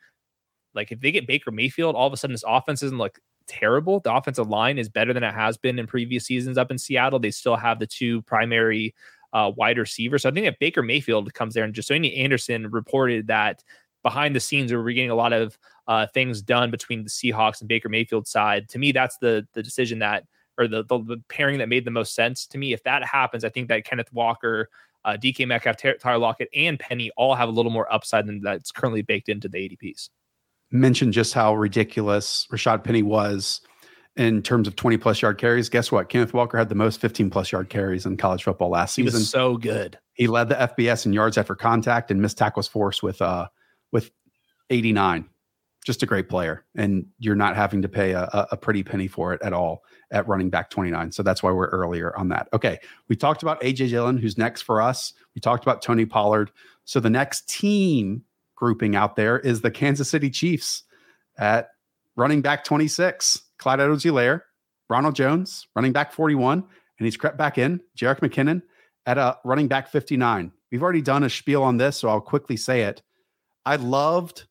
like 0.74 0.92
if 0.92 1.00
they 1.00 1.10
get 1.10 1.26
Baker 1.26 1.50
Mayfield, 1.50 1.96
all 1.96 2.06
of 2.06 2.12
a 2.12 2.16
sudden 2.16 2.34
this 2.34 2.44
offense 2.46 2.82
isn't 2.82 2.98
like 2.98 3.18
terrible. 3.48 4.00
The 4.00 4.14
offensive 4.14 4.48
line 4.48 4.78
is 4.78 4.88
better 4.88 5.12
than 5.12 5.24
it 5.24 5.34
has 5.34 5.56
been 5.56 5.78
in 5.78 5.86
previous 5.86 6.26
seasons 6.26 6.58
up 6.58 6.70
in 6.70 6.78
Seattle. 6.78 7.18
They 7.18 7.30
still 7.30 7.56
have 7.56 7.78
the 7.78 7.86
two 7.86 8.22
primary 8.22 8.94
uh, 9.32 9.52
wide 9.56 9.78
receivers. 9.78 10.22
So 10.22 10.28
I 10.28 10.32
think 10.32 10.46
that 10.46 10.58
Baker 10.58 10.82
Mayfield 10.82 11.32
comes 11.34 11.54
there 11.54 11.64
and 11.64 11.74
just 11.74 11.88
so 11.88 11.94
Anderson 11.94 12.70
reported 12.70 13.26
that 13.26 13.64
behind 14.02 14.36
the 14.36 14.40
scenes 14.40 14.72
we're 14.72 14.82
getting 14.92 15.10
a 15.10 15.14
lot 15.14 15.32
of 15.32 15.58
uh, 15.86 16.06
things 16.06 16.40
done 16.42 16.70
between 16.70 17.02
the 17.02 17.10
Seahawks 17.10 17.60
and 17.60 17.68
Baker 17.68 17.88
Mayfield 17.88 18.26
side. 18.26 18.68
To 18.70 18.78
me, 18.78 18.92
that's 18.92 19.18
the 19.18 19.46
the 19.54 19.62
decision 19.62 19.98
that 20.00 20.24
or 20.58 20.66
the, 20.66 20.84
the, 20.84 20.98
the 20.98 21.22
pairing 21.28 21.58
that 21.58 21.68
made 21.68 21.84
the 21.84 21.90
most 21.90 22.14
sense 22.14 22.46
to 22.48 22.58
me. 22.58 22.72
If 22.72 22.82
that 22.82 23.04
happens, 23.04 23.44
I 23.44 23.48
think 23.48 23.68
that 23.68 23.84
Kenneth 23.84 24.12
Walker, 24.12 24.68
uh, 25.04 25.16
DK 25.16 25.46
Metcalf, 25.46 25.76
Tyler 25.76 26.18
Lockett, 26.18 26.48
and 26.54 26.78
Penny 26.78 27.10
all 27.16 27.34
have 27.34 27.48
a 27.48 27.52
little 27.52 27.70
more 27.70 27.90
upside 27.92 28.26
than 28.26 28.40
that's 28.40 28.72
currently 28.72 29.02
baked 29.02 29.28
into 29.28 29.48
the 29.48 29.58
ADPs 29.58 30.08
mentioned 30.70 31.12
just 31.12 31.34
how 31.34 31.54
ridiculous 31.54 32.46
Rashad 32.52 32.84
Penny 32.84 33.02
was 33.02 33.60
in 34.16 34.42
terms 34.42 34.66
of 34.66 34.76
20 34.76 34.96
plus 34.98 35.22
yard 35.22 35.38
carries. 35.38 35.68
Guess 35.68 35.92
what? 35.92 36.08
Kenneth 36.08 36.34
Walker 36.34 36.58
had 36.58 36.68
the 36.68 36.74
most 36.74 37.00
15 37.00 37.30
plus 37.30 37.52
yard 37.52 37.70
carries 37.70 38.04
in 38.04 38.16
college 38.16 38.42
football 38.42 38.68
last 38.68 38.94
season. 38.94 39.06
he 39.06 39.24
season. 39.24 39.26
so 39.26 39.56
good. 39.56 39.98
He 40.14 40.26
led 40.26 40.48
the 40.48 40.56
FBS 40.56 41.06
in 41.06 41.12
yards 41.12 41.38
after 41.38 41.54
contact 41.54 42.10
and 42.10 42.20
missed 42.20 42.36
tackles 42.36 42.68
force 42.68 43.02
with 43.02 43.22
uh 43.22 43.46
with 43.92 44.10
89. 44.70 45.26
Just 45.86 46.02
a 46.02 46.06
great 46.06 46.28
player, 46.28 46.66
and 46.74 47.06
you're 47.18 47.36
not 47.36 47.56
having 47.56 47.80
to 47.80 47.88
pay 47.88 48.10
a, 48.12 48.28
a 48.50 48.56
pretty 48.58 48.82
penny 48.82 49.06
for 49.06 49.32
it 49.32 49.40
at 49.40 49.54
all 49.54 49.84
at 50.10 50.28
running 50.28 50.50
back 50.50 50.68
29. 50.68 51.12
So 51.12 51.22
that's 51.22 51.42
why 51.42 51.50
we're 51.50 51.68
earlier 51.68 52.14
on 52.18 52.28
that. 52.28 52.48
Okay, 52.52 52.78
we 53.08 53.16
talked 53.16 53.42
about 53.42 53.58
AJ 53.62 53.90
Dillon, 53.90 54.18
who's 54.18 54.36
next 54.36 54.62
for 54.62 54.82
us. 54.82 55.14
We 55.34 55.40
talked 55.40 55.64
about 55.64 55.80
Tony 55.80 56.04
Pollard. 56.04 56.50
So 56.84 57.00
the 57.00 57.08
next 57.08 57.48
team 57.48 58.24
grouping 58.58 58.96
out 58.96 59.14
there 59.14 59.38
is 59.38 59.60
the 59.60 59.70
Kansas 59.70 60.10
City 60.10 60.30
Chiefs 60.30 60.82
at 61.38 61.70
running 62.16 62.42
back 62.42 62.64
26, 62.64 63.40
Clyde 63.58 63.80
Edwards 63.80 64.04
Helaire, 64.04 64.42
Ronald 64.90 65.14
Jones, 65.14 65.68
running 65.76 65.92
back 65.92 66.12
41, 66.12 66.58
and 66.98 67.06
he's 67.06 67.16
crept 67.16 67.38
back 67.38 67.56
in, 67.56 67.80
Jerick 67.96 68.18
McKinnon 68.18 68.62
at 69.06 69.16
a 69.16 69.38
running 69.44 69.68
back 69.68 69.88
59. 69.88 70.50
We've 70.72 70.82
already 70.82 71.02
done 71.02 71.22
a 71.22 71.30
spiel 71.30 71.62
on 71.62 71.76
this, 71.76 71.98
so 71.98 72.08
I'll 72.08 72.20
quickly 72.20 72.56
say 72.56 72.82
it. 72.82 73.00
I 73.64 73.76
loved 73.76 74.48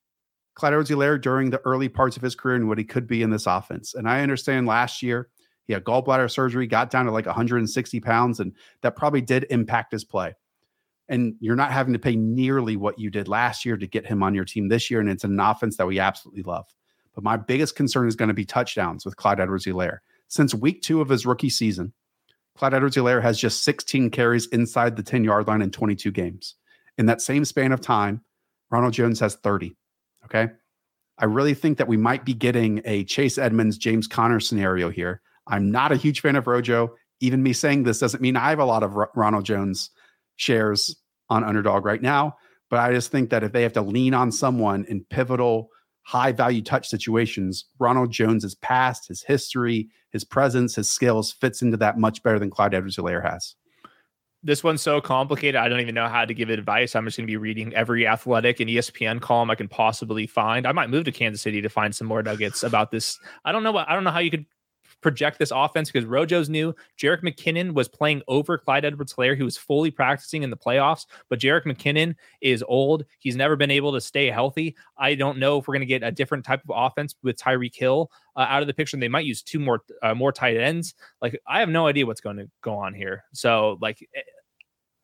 Clyde 0.55 0.73
Edwards 0.73 0.89
Helaire 0.89 1.21
during 1.21 1.49
the 1.49 1.61
early 1.65 1.89
parts 1.89 2.15
of 2.15 2.23
his 2.23 2.33
career 2.33 2.55
and 2.55 2.69
what 2.69 2.77
he 2.77 2.85
could 2.85 3.07
be 3.07 3.21
in 3.21 3.29
this 3.29 3.45
offense. 3.45 3.93
And 3.93 4.07
I 4.07 4.21
understand 4.21 4.67
last 4.67 5.03
year 5.03 5.27
he 5.65 5.73
had 5.73 5.83
gallbladder 5.83 6.31
surgery, 6.31 6.65
got 6.65 6.89
down 6.89 7.05
to 7.05 7.11
like 7.11 7.25
160 7.25 7.99
pounds, 7.99 8.39
and 8.39 8.53
that 8.83 8.95
probably 8.95 9.21
did 9.21 9.45
impact 9.49 9.91
his 9.91 10.05
play 10.05 10.33
and 11.09 11.35
you're 11.39 11.55
not 11.55 11.71
having 11.71 11.93
to 11.93 11.99
pay 11.99 12.15
nearly 12.15 12.75
what 12.75 12.99
you 12.99 13.09
did 13.09 13.27
last 13.27 13.65
year 13.65 13.77
to 13.77 13.87
get 13.87 14.05
him 14.05 14.23
on 14.23 14.35
your 14.35 14.45
team 14.45 14.67
this 14.67 14.91
year. 14.91 14.99
And 14.99 15.09
it's 15.09 15.23
an 15.23 15.39
offense 15.39 15.77
that 15.77 15.87
we 15.87 15.99
absolutely 15.99 16.43
love. 16.43 16.65
But 17.15 17.23
my 17.23 17.37
biggest 17.37 17.75
concern 17.75 18.07
is 18.07 18.15
going 18.15 18.27
to 18.27 18.33
be 18.33 18.45
touchdowns 18.45 19.05
with 19.05 19.15
Clyde 19.15 19.39
Edwards 19.39 19.65
Helaire. 19.65 19.99
Since 20.27 20.53
week 20.53 20.81
two 20.81 21.01
of 21.01 21.09
his 21.09 21.25
rookie 21.25 21.49
season, 21.49 21.93
Clyde 22.57 22.73
Edwards 22.73 22.97
Helaire 22.97 23.21
has 23.21 23.39
just 23.39 23.63
16 23.63 24.09
carries 24.09 24.47
inside 24.47 24.95
the 24.95 25.03
10 25.03 25.23
yard 25.23 25.47
line 25.47 25.61
in 25.61 25.71
22 25.71 26.11
games. 26.11 26.55
In 26.97 27.05
that 27.05 27.21
same 27.21 27.45
span 27.45 27.71
of 27.71 27.81
time, 27.81 28.21
Ronald 28.69 28.93
Jones 28.93 29.19
has 29.19 29.35
30. 29.35 29.75
Okay. 30.25 30.49
I 31.17 31.25
really 31.25 31.53
think 31.53 31.77
that 31.77 31.87
we 31.87 31.97
might 31.97 32.25
be 32.25 32.33
getting 32.33 32.81
a 32.85 33.03
Chase 33.05 33.37
Edmonds, 33.37 33.77
James 33.77 34.07
Conner 34.07 34.39
scenario 34.39 34.89
here. 34.89 35.21
I'm 35.47 35.71
not 35.71 35.91
a 35.91 35.95
huge 35.95 36.21
fan 36.21 36.35
of 36.35 36.47
Rojo. 36.47 36.95
Even 37.19 37.41
me 37.41 37.53
saying 37.53 37.83
this 37.83 37.99
doesn't 37.99 38.21
mean 38.21 38.35
I 38.35 38.49
have 38.49 38.59
a 38.59 38.65
lot 38.65 38.83
of 38.83 38.95
R- 38.95 39.09
Ronald 39.15 39.45
Jones 39.45 39.89
shares 40.37 40.95
on 41.29 41.43
underdog 41.43 41.85
right 41.85 42.01
now. 42.01 42.37
But 42.69 42.79
I 42.79 42.93
just 42.93 43.11
think 43.11 43.29
that 43.29 43.43
if 43.43 43.51
they 43.51 43.63
have 43.63 43.73
to 43.73 43.81
lean 43.81 44.13
on 44.13 44.31
someone 44.31 44.85
in 44.85 45.03
pivotal, 45.09 45.69
high 46.03 46.31
value 46.31 46.61
touch 46.61 46.87
situations, 46.87 47.65
Ronald 47.79 48.11
Jones's 48.11 48.55
past, 48.55 49.07
his 49.07 49.23
history, 49.23 49.89
his 50.11 50.23
presence, 50.23 50.75
his 50.75 50.89
skills 50.89 51.31
fits 51.31 51.61
into 51.61 51.77
that 51.77 51.97
much 51.97 52.23
better 52.23 52.39
than 52.39 52.49
Clyde 52.49 52.73
Edwards 52.73 52.97
Helaire 52.97 53.29
has. 53.29 53.55
This 54.43 54.63
one's 54.63 54.81
so 54.81 55.01
complicated. 55.01 55.55
I 55.55 55.67
don't 55.67 55.79
even 55.79 55.95
know 55.95 56.07
how 56.07 56.23
to 56.23 56.33
give 56.33 56.49
advice. 56.49 56.95
I'm 56.95 57.05
just 57.05 57.17
going 57.17 57.25
to 57.25 57.31
be 57.31 57.37
reading 57.37 57.73
every 57.73 58.05
athletic 58.07 58.59
and 58.59 58.69
ESPN 58.69 59.19
column 59.19 59.49
I 59.49 59.55
can 59.55 59.67
possibly 59.67 60.27
find. 60.27 60.67
I 60.67 60.71
might 60.71 60.89
move 60.89 61.05
to 61.05 61.11
Kansas 61.11 61.41
City 61.41 61.61
to 61.61 61.69
find 61.69 61.93
some 61.93 62.07
more 62.07 62.21
nuggets 62.21 62.63
about 62.63 62.91
this. 62.91 63.19
I 63.43 63.51
don't 63.51 63.63
know 63.63 63.71
what 63.71 63.89
I 63.89 63.95
don't 63.95 64.03
know 64.03 64.11
how 64.11 64.19
you 64.19 64.31
could 64.31 64.45
project 65.01 65.39
this 65.39 65.51
offense 65.51 65.91
because 65.91 66.07
Rojo's 66.07 66.49
new. 66.49 66.73
Jerick 66.97 67.21
McKinnon 67.21 67.73
was 67.73 67.87
playing 67.87 68.21
over 68.27 68.57
Clyde 68.57 68.85
Edwards 68.85 69.13
Helaire, 69.13 69.37
who 69.37 69.45
was 69.45 69.57
fully 69.57 69.91
practicing 69.91 70.43
in 70.43 70.49
the 70.49 70.57
playoffs. 70.57 71.05
But 71.29 71.39
Jerick 71.39 71.65
McKinnon 71.65 72.15
is 72.41 72.63
old. 72.67 73.05
He's 73.19 73.35
never 73.35 73.55
been 73.55 73.71
able 73.71 73.93
to 73.93 74.01
stay 74.01 74.29
healthy. 74.29 74.75
I 74.97 75.15
don't 75.15 75.37
know 75.37 75.57
if 75.57 75.67
we're 75.67 75.73
going 75.73 75.81
to 75.81 75.85
get 75.85 76.03
a 76.03 76.11
different 76.11 76.45
type 76.45 76.61
of 76.67 76.75
offense 76.75 77.15
with 77.23 77.37
Tyreek 77.37 77.75
Hill 77.75 78.11
uh, 78.35 78.45
out 78.49 78.61
of 78.61 78.67
the 78.67 78.73
picture. 78.73 78.97
They 78.97 79.07
might 79.07 79.25
use 79.25 79.41
two 79.41 79.59
more 79.59 79.81
uh, 80.01 80.15
more 80.15 80.31
tight 80.31 80.57
ends. 80.57 80.95
Like 81.21 81.39
I 81.47 81.59
have 81.59 81.69
no 81.69 81.87
idea 81.87 82.05
what's 82.05 82.21
going 82.21 82.37
to 82.37 82.49
go 82.61 82.75
on 82.75 82.93
here. 82.93 83.23
So 83.33 83.77
like. 83.81 84.07
Eh, 84.15 84.21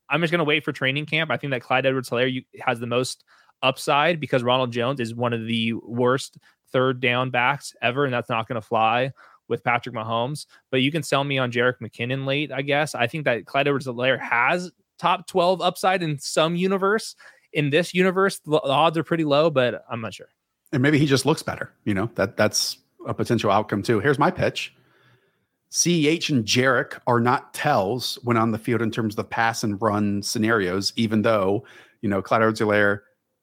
I'm 0.09 0.21
just 0.21 0.29
going 0.29 0.39
to 0.39 0.45
wait 0.45 0.63
for 0.63 0.71
training 0.71 1.07
camp. 1.07 1.31
I 1.31 1.37
think 1.37 1.51
that 1.51 1.61
Clyde 1.61 1.87
Edwards 1.87 2.09
Helaire 2.09 2.45
has 2.59 2.79
the 2.79 2.85
most 2.85 3.23
upside 3.63 4.19
because 4.19 4.43
Ronald 4.43 4.71
Jones 4.71 4.99
is 4.99 5.15
one 5.15 5.33
of 5.33 5.47
the 5.47 5.73
worst 5.73 6.37
third 6.71 6.99
down 6.99 7.29
backs 7.29 7.73
ever, 7.81 8.05
and 8.05 8.13
that's 8.13 8.29
not 8.29 8.47
going 8.47 8.61
to 8.61 8.67
fly 8.67 9.11
with 9.47 9.63
Patrick 9.63 9.95
Mahomes. 9.95 10.45
But 10.71 10.81
you 10.81 10.91
can 10.91 11.03
sell 11.03 11.23
me 11.23 11.37
on 11.37 11.51
Jerick 11.51 11.79
McKinnon 11.81 12.25
late, 12.25 12.51
I 12.51 12.61
guess. 12.61 12.95
I 12.95 13.07
think 13.07 13.25
that 13.25 13.45
Clyde 13.45 13.67
Edwards 13.67 13.87
Helaire 13.87 14.19
has 14.19 14.71
top 14.97 15.27
12 15.27 15.61
upside 15.61 16.03
in 16.03 16.19
some 16.19 16.55
universe. 16.55 17.15
In 17.51 17.69
this 17.69 17.93
universe, 17.93 18.39
the 18.39 18.61
odds 18.61 18.97
are 18.97 19.03
pretty 19.03 19.25
low, 19.25 19.49
but 19.49 19.83
I'm 19.89 20.01
not 20.01 20.13
sure. 20.13 20.29
And 20.71 20.81
maybe 20.81 20.97
he 20.97 21.05
just 21.05 21.25
looks 21.25 21.43
better. 21.43 21.71
You 21.85 21.93
know, 21.93 22.09
that 22.15 22.35
that's 22.37 22.77
a 23.05 23.13
potential 23.13 23.51
outcome 23.51 23.83
too. 23.83 23.99
Here's 23.99 24.17
my 24.17 24.31
pitch. 24.31 24.73
CEH 25.71 26.29
and 26.29 26.45
Jarek 26.45 26.99
are 27.07 27.19
not 27.19 27.53
tells 27.53 28.19
when 28.23 28.37
on 28.37 28.51
the 28.51 28.59
field 28.59 28.81
in 28.81 28.91
terms 28.91 29.13
of 29.13 29.17
the 29.17 29.23
pass 29.23 29.63
and 29.63 29.81
run 29.81 30.21
scenarios, 30.21 30.93
even 30.95 31.23
though, 31.23 31.65
you 32.01 32.09
know, 32.09 32.21
Clyde 32.21 32.43
Edwards 32.43 33.01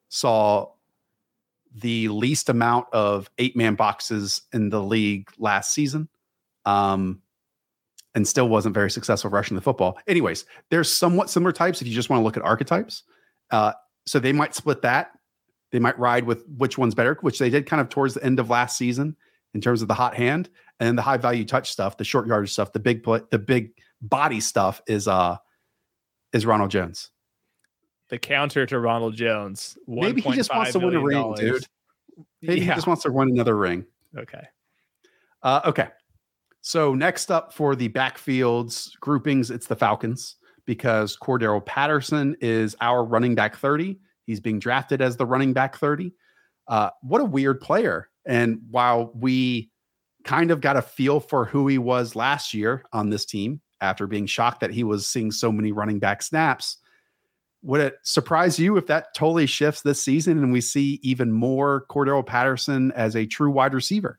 saw 0.09 0.68
the 1.74 2.09
least 2.09 2.48
amount 2.48 2.86
of 2.92 3.30
eight 3.38 3.56
man 3.56 3.74
boxes 3.74 4.42
in 4.52 4.70
the 4.70 4.82
league 4.82 5.30
last 5.38 5.72
season. 5.72 6.09
Um, 6.64 7.22
and 8.14 8.26
still 8.26 8.48
wasn't 8.48 8.74
very 8.74 8.90
successful 8.90 9.30
rushing 9.30 9.55
the 9.55 9.60
football. 9.60 9.97
Anyways, 10.09 10.44
there's 10.70 10.90
somewhat 10.90 11.30
similar 11.30 11.52
types 11.52 11.80
if 11.80 11.86
you 11.86 11.94
just 11.94 12.10
want 12.10 12.18
to 12.20 12.24
look 12.24 12.36
at 12.36 12.42
archetypes. 12.42 13.05
Uh, 13.52 13.72
so 14.05 14.18
they 14.18 14.32
might 14.32 14.55
split 14.55 14.82
that. 14.82 15.12
They 15.70 15.78
might 15.78 15.98
ride 15.98 16.24
with 16.24 16.44
which 16.56 16.76
one's 16.76 16.94
better, 16.94 17.16
which 17.20 17.38
they 17.38 17.51
did 17.51 17.66
kind 17.66 17.80
of 17.80 17.88
towards 17.88 18.14
the 18.14 18.24
end 18.24 18.40
of 18.40 18.51
last 18.51 18.76
season 18.76 19.16
in 19.55 19.60
terms 19.60 19.82
of 19.82 19.88
the 19.88 19.94
hot 19.94 20.16
hand 20.16 20.48
and 20.80 20.88
then 20.88 20.97
the 20.97 21.02
high 21.02 21.18
value 21.18 21.44
touch 21.44 21.70
stuff, 21.70 21.97
the 21.97 22.05
short 22.05 22.26
yardage 22.26 22.52
stuff, 22.52 22.72
the 22.72 22.80
big 22.80 23.05
play, 23.05 23.20
the 23.30 23.38
big 23.38 23.70
body 24.02 24.40
stuff 24.40 24.80
is 24.86 25.06
uh 25.06 25.36
is 26.32 26.47
Ronald 26.47 26.70
Jones 26.70 27.10
the 28.11 28.19
counter 28.19 28.66
to 28.66 28.78
Ronald 28.78 29.15
Jones. 29.15 29.78
Maybe 29.87 30.20
he 30.20 30.32
just 30.32 30.55
wants 30.55 30.73
to 30.73 30.78
win 30.78 30.95
a 30.95 31.01
ring, 31.01 31.35
dude. 31.35 31.65
Maybe 32.43 32.61
yeah. 32.61 32.66
he 32.66 32.74
just 32.74 32.87
wants 32.87 33.03
to 33.05 33.12
win 33.12 33.31
another 33.31 33.57
ring. 33.57 33.87
Okay. 34.16 34.43
Uh, 35.43 35.61
okay. 35.65 35.89
So 36.61 36.95
next 36.95 37.31
up 37.31 37.53
for 37.55 37.74
the 37.74 37.89
backfields 37.89 38.99
groupings, 39.01 39.51
it's 39.51 39.66
the 39.66 39.77
Falcons 39.77 40.37
because 40.66 41.16
Cordarrelle 41.16 41.65
Patterson 41.65 42.37
is 42.41 42.77
our 42.81 43.05
running 43.05 43.35
back 43.35 43.57
30. 43.57 43.99
He's 44.27 44.41
being 44.41 44.59
drafted 44.59 45.01
as 45.01 45.16
the 45.16 45.27
running 45.27 45.53
back 45.53 45.77
30. 45.77 46.12
Uh, 46.69 46.91
what 47.03 47.20
a 47.20 47.24
weird 47.24 47.61
player. 47.61 48.11
And 48.27 48.61
while 48.70 49.11
we 49.15 49.70
kind 50.24 50.51
of 50.51 50.61
got 50.61 50.77
a 50.77 50.82
feel 50.82 51.19
for 51.19 51.47
who 51.47 51.66
he 51.66 51.78
was 51.78 52.15
last 52.15 52.53
year 52.53 52.85
on 52.93 53.09
this 53.09 53.24
team, 53.24 53.61
after 53.81 54.07
being 54.07 54.27
shocked 54.27 54.61
that 54.61 54.70
he 54.70 54.85
was 54.85 55.07
seeing 55.07 55.31
so 55.31 55.51
many 55.51 55.73
running 55.73 55.99
back 55.99 56.23
snaps. 56.23 56.78
Would 57.62 57.81
it 57.81 57.99
surprise 58.03 58.59
you 58.59 58.77
if 58.77 58.87
that 58.87 59.15
totally 59.15 59.47
shifts 59.47 59.82
this 59.82 60.03
season 60.03 60.39
and 60.39 60.53
we 60.53 60.61
see 60.61 60.99
even 61.03 61.31
more 61.31 61.85
Cordarrelle 61.91 62.24
Patterson 62.24 62.91
as 62.93 63.15
a 63.15 63.27
true 63.27 63.51
wide 63.51 63.74
receiver? 63.74 64.19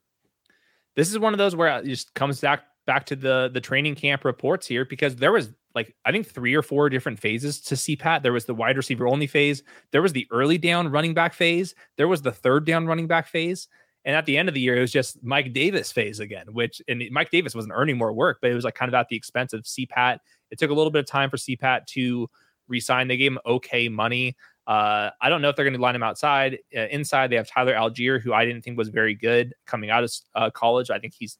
This 0.96 1.10
is 1.10 1.18
one 1.18 1.34
of 1.34 1.38
those 1.38 1.56
where 1.56 1.80
it 1.80 1.86
just 1.86 2.14
comes 2.14 2.40
back 2.40 2.64
back 2.86 3.06
to 3.08 3.16
the 3.16 3.50
the 3.54 3.62
training 3.62 3.96
camp 3.96 4.26
reports 4.26 4.68
here 4.68 4.86
because 4.86 5.16
there 5.16 5.32
was 5.32 5.50
like 5.74 5.96
I 6.06 6.12
think 6.12 6.28
three 6.28 6.54
or 6.54 6.62
four 6.62 6.90
different 6.90 7.20
phases 7.20 7.62
to 7.62 7.76
CPAT. 7.76 8.24
There 8.24 8.34
was 8.34 8.46
the 8.46 8.54
wide 8.54 8.78
receiver 8.78 9.08
only 9.08 9.28
phase, 9.28 9.64
there 9.92 10.02
was 10.02 10.14
the 10.14 10.28
early 10.32 10.58
down 10.58 10.90
running 10.90 11.14
back 11.14 11.34
phase, 11.34 11.74
there 11.98 12.08
was 12.08 12.22
the 12.22 12.32
third 12.32 12.66
down 12.66 12.86
running 12.88 13.08
back 13.08 13.28
phase, 13.28 13.68
and 14.04 14.16
at 14.16 14.26
the 14.26 14.38
end 14.38 14.50
of 14.50 14.56
the 14.56 14.62
year, 14.62 14.76
it 14.76 14.82
was 14.82 14.92
just 14.92 15.24
Mike 15.24 15.54
Davis 15.54 15.92
phase 15.92 16.20
again. 16.20 16.54
Which 16.54 16.82
and 16.88 17.04
Mike 17.12 17.32
Davis 17.32 17.56
wasn't 17.56 17.74
earning 17.76 17.98
more 17.98 18.14
work, 18.14 18.40
but 18.42 18.52
it 18.52 18.56
was 18.56 18.64
like 18.64 18.76
kind 18.76 18.90
of 18.90 18.96
at 18.96 19.08
the 19.10 19.16
expense 19.16 19.54
of 19.54 19.64
CPAT. 19.64 20.20
It 20.50 20.60
took 20.60 20.72
a 20.72 20.74
little 20.74 20.92
bit 20.92 21.00
of 21.00 21.06
time 21.06 21.30
for 21.30 21.38
CPAT 21.38 21.86
to 21.88 22.30
resign. 22.72 23.07
They 23.07 23.18
gave 23.18 23.34
him 23.34 23.39
okay 23.45 23.89
money. 23.89 24.35
Uh, 24.65 25.10
I 25.19 25.30
don't 25.30 25.41
know 25.41 25.49
if 25.49 25.56
they're 25.56 25.65
going 25.65 25.76
to 25.76 25.81
line 25.81 25.95
him 25.95 26.03
outside. 26.03 26.60
Uh, 26.76 26.88
inside, 26.91 27.30
they 27.30 27.35
have 27.35 27.48
Tyler 27.48 27.73
Allgeier, 27.73 28.22
who 28.22 28.34
I 28.34 28.45
didn't 28.45 28.64
think 28.64 28.77
was 28.77 28.89
very 28.89 29.14
good 29.14 29.53
coming 29.68 29.89
out 29.89 30.03
of 30.03 30.11
uh, 30.35 30.49
college. 30.49 30.89
I 30.89 30.99
think 30.99 31.14
he's 31.14 31.38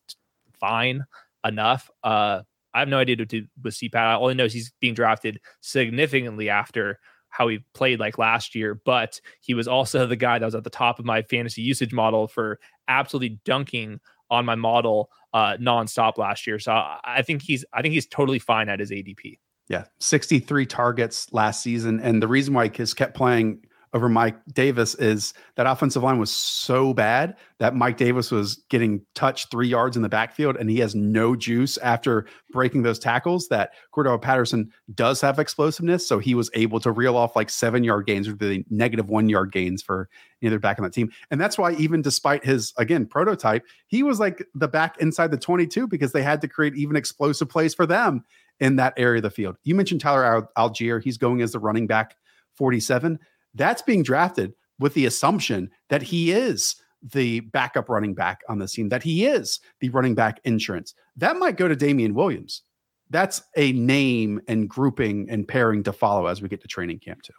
fine 0.60 1.06
enough. 1.46 1.90
Uh, 2.04 2.42
I 2.74 2.80
have 2.80 2.88
no 2.88 2.98
idea 2.98 3.16
to 3.18 3.26
do 3.26 3.46
with 3.64 3.74
CPAT. 3.76 4.30
I 4.30 4.34
know 4.34 4.48
he's 4.48 4.72
being 4.80 4.94
drafted 4.94 5.40
significantly 5.62 6.50
after 6.50 7.00
how 7.30 7.48
he 7.48 7.60
played 7.74 8.00
like 8.00 8.18
last 8.18 8.56
year, 8.56 8.76
but 8.86 9.20
he 9.40 9.54
was 9.54 9.68
also 9.68 10.06
the 10.06 10.16
guy 10.16 10.40
that 10.40 10.46
was 10.46 10.56
at 10.56 10.64
the 10.64 10.70
top 10.70 11.00
of 11.00 11.06
my 11.06 11.22
fantasy 11.24 11.62
usage 11.62 11.94
model 11.94 12.28
for 12.28 12.60
absolutely 12.88 13.40
dunking 13.46 14.00
on 14.30 14.46
my 14.46 14.56
model 14.56 15.10
uh, 15.34 15.58
nonstop 15.58 16.18
last 16.18 16.46
year. 16.46 16.60
So 16.60 16.72
I 16.72 17.22
think 17.26 17.42
he's 17.42 17.66
I 17.74 17.82
think 17.82 17.94
he's 17.94 18.08
totally 18.08 18.40
fine 18.40 18.70
at 18.70 18.80
his 18.80 18.92
ADP. 18.92 19.40
Yeah, 19.72 19.86
63 20.00 20.66
targets 20.66 21.32
last 21.32 21.64
season. 21.64 22.02
And 22.02 22.22
the 22.22 22.28
reason 22.28 22.54
why 22.54 22.66
he 22.66 22.70
kept 22.70 23.16
playing 23.16 23.62
over 23.94 24.10
Mike 24.10 24.36
Davis 24.54 24.96
is 24.96 25.34
that 25.56 25.66
offensive 25.66 26.04
line 26.04 26.20
was 26.20 26.30
so 26.30 26.94
bad 26.94 27.38
that 27.60 27.74
Mike 27.74 27.96
Davis 27.96 28.32
was 28.32 28.56
getting 28.70 29.02
touched 29.16 29.50
three 29.50 29.70
yards 29.70 29.96
in 29.96 30.02
the 30.02 30.10
backfield 30.10 30.58
and 30.58 30.70
he 30.70 30.80
has 30.80 30.94
no 30.94 31.38
juice 31.38 31.78
after 31.78 32.26
breaking 32.52 32.84
those 32.84 33.00
tackles. 33.00 33.48
That 33.48 33.72
Cordarrelle 33.94 34.22
Patterson 34.22 34.72
does 34.94 35.22
have 35.22 35.40
explosiveness. 35.40 36.06
So 36.06 36.20
he 36.20 36.36
was 36.36 36.50
able 36.54 36.82
to 36.82 36.92
reel 36.92 37.16
off 37.16 37.36
like 37.38 37.50
seven 37.50 37.86
yard 37.86 38.06
gains 38.06 38.28
or 38.28 38.34
the 38.34 38.66
negative 38.70 39.10
one 39.10 39.30
yard 39.30 39.54
gains 39.54 39.82
for 39.82 40.10
either 40.42 40.60
back 40.60 40.80
on 40.80 40.84
that 40.84 40.94
team. 40.94 41.12
And 41.30 41.40
that's 41.40 41.58
why, 41.58 41.74
even 41.74 42.02
despite 42.02 42.44
his, 42.44 42.74
again, 42.78 43.06
prototype, 43.06 43.64
he 43.88 44.04
was 44.04 44.20
like 44.20 44.46
the 44.54 44.68
back 44.68 44.98
inside 45.00 45.32
the 45.32 45.38
22 45.38 45.88
because 45.88 46.12
they 46.12 46.24
had 46.24 46.42
to 46.42 46.48
create 46.48 46.76
even 46.76 46.98
explosive 46.98 47.48
plays 47.48 47.74
for 47.74 47.86
them 47.86 48.26
in 48.62 48.78
that 48.78 48.94
area 48.96 49.18
of 49.18 49.24
the 49.24 49.30
field. 49.30 49.58
You 49.64 49.76
mentioned 49.76 50.00
Tyler 50.00 50.48
Allgeier. 50.58 51.04
He's 51.04 51.18
going 51.18 51.42
as 51.42 51.52
the 51.52 51.60
running 51.60 51.88
back 51.88 52.16
47 52.56 53.20
that's 53.54 53.82
being 53.82 54.04
drafted 54.04 54.54
with 54.80 54.94
the 54.94 55.06
assumption 55.06 55.70
that 55.90 56.02
he 56.02 56.32
is 56.32 56.76
the 57.02 57.40
backup 57.40 57.90
running 57.90 58.14
back 58.14 58.42
on 58.48 58.60
the 58.60 58.68
team, 58.68 58.90
that 58.90 59.04
he 59.04 59.26
is 59.26 59.60
the 59.80 59.90
running 59.90 60.16
back 60.16 60.40
insurance. 60.44 60.94
That 61.18 61.38
might 61.38 61.58
go 61.58 61.68
to 61.68 61.76
Damien 61.76 62.14
Williams. 62.14 62.62
That's 63.10 63.42
a 63.58 63.74
name 63.74 64.40
and 64.48 64.70
grouping 64.70 65.30
and 65.30 65.48
pairing 65.48 65.84
to 65.84 65.94
follow 65.94 66.28
as 66.28 66.42
we 66.42 66.48
get 66.48 66.62
to 66.62 66.68
training 66.68 67.00
camp 67.00 67.24
too. 67.24 67.34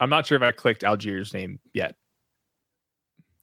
I'm 0.00 0.10
not 0.10 0.26
sure 0.26 0.36
if 0.36 0.42
I 0.42 0.52
clicked 0.52 0.82
Allgeier's 0.82 1.32
name 1.32 1.60
yet. 1.72 1.94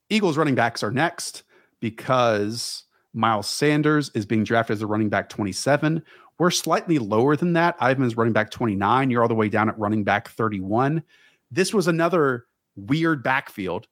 Eagles 0.09 0.37
running 0.37 0.55
backs 0.55 0.83
are 0.83 0.91
next 0.91 1.43
because 1.79 2.83
Miles 3.13 3.47
Sanders 3.47 4.11
is 4.13 4.25
being 4.25 4.43
drafted 4.43 4.75
as 4.75 4.81
a 4.81 4.87
running 4.87 5.09
back 5.09 5.29
27. 5.29 6.03
We're 6.39 6.51
slightly 6.51 6.97
lower 6.97 7.35
than 7.35 7.53
that. 7.53 7.75
Ivan 7.79 8.03
is 8.03 8.17
running 8.17 8.33
back 8.33 8.49
29. 8.49 9.09
You're 9.09 9.21
all 9.21 9.27
the 9.27 9.35
way 9.35 9.49
down 9.49 9.69
at 9.69 9.77
running 9.77 10.03
back 10.03 10.29
31 10.29 11.03
this 11.51 11.73
was 11.73 11.87
another 11.87 12.45
weird 12.75 13.21
backfield, 13.21 13.87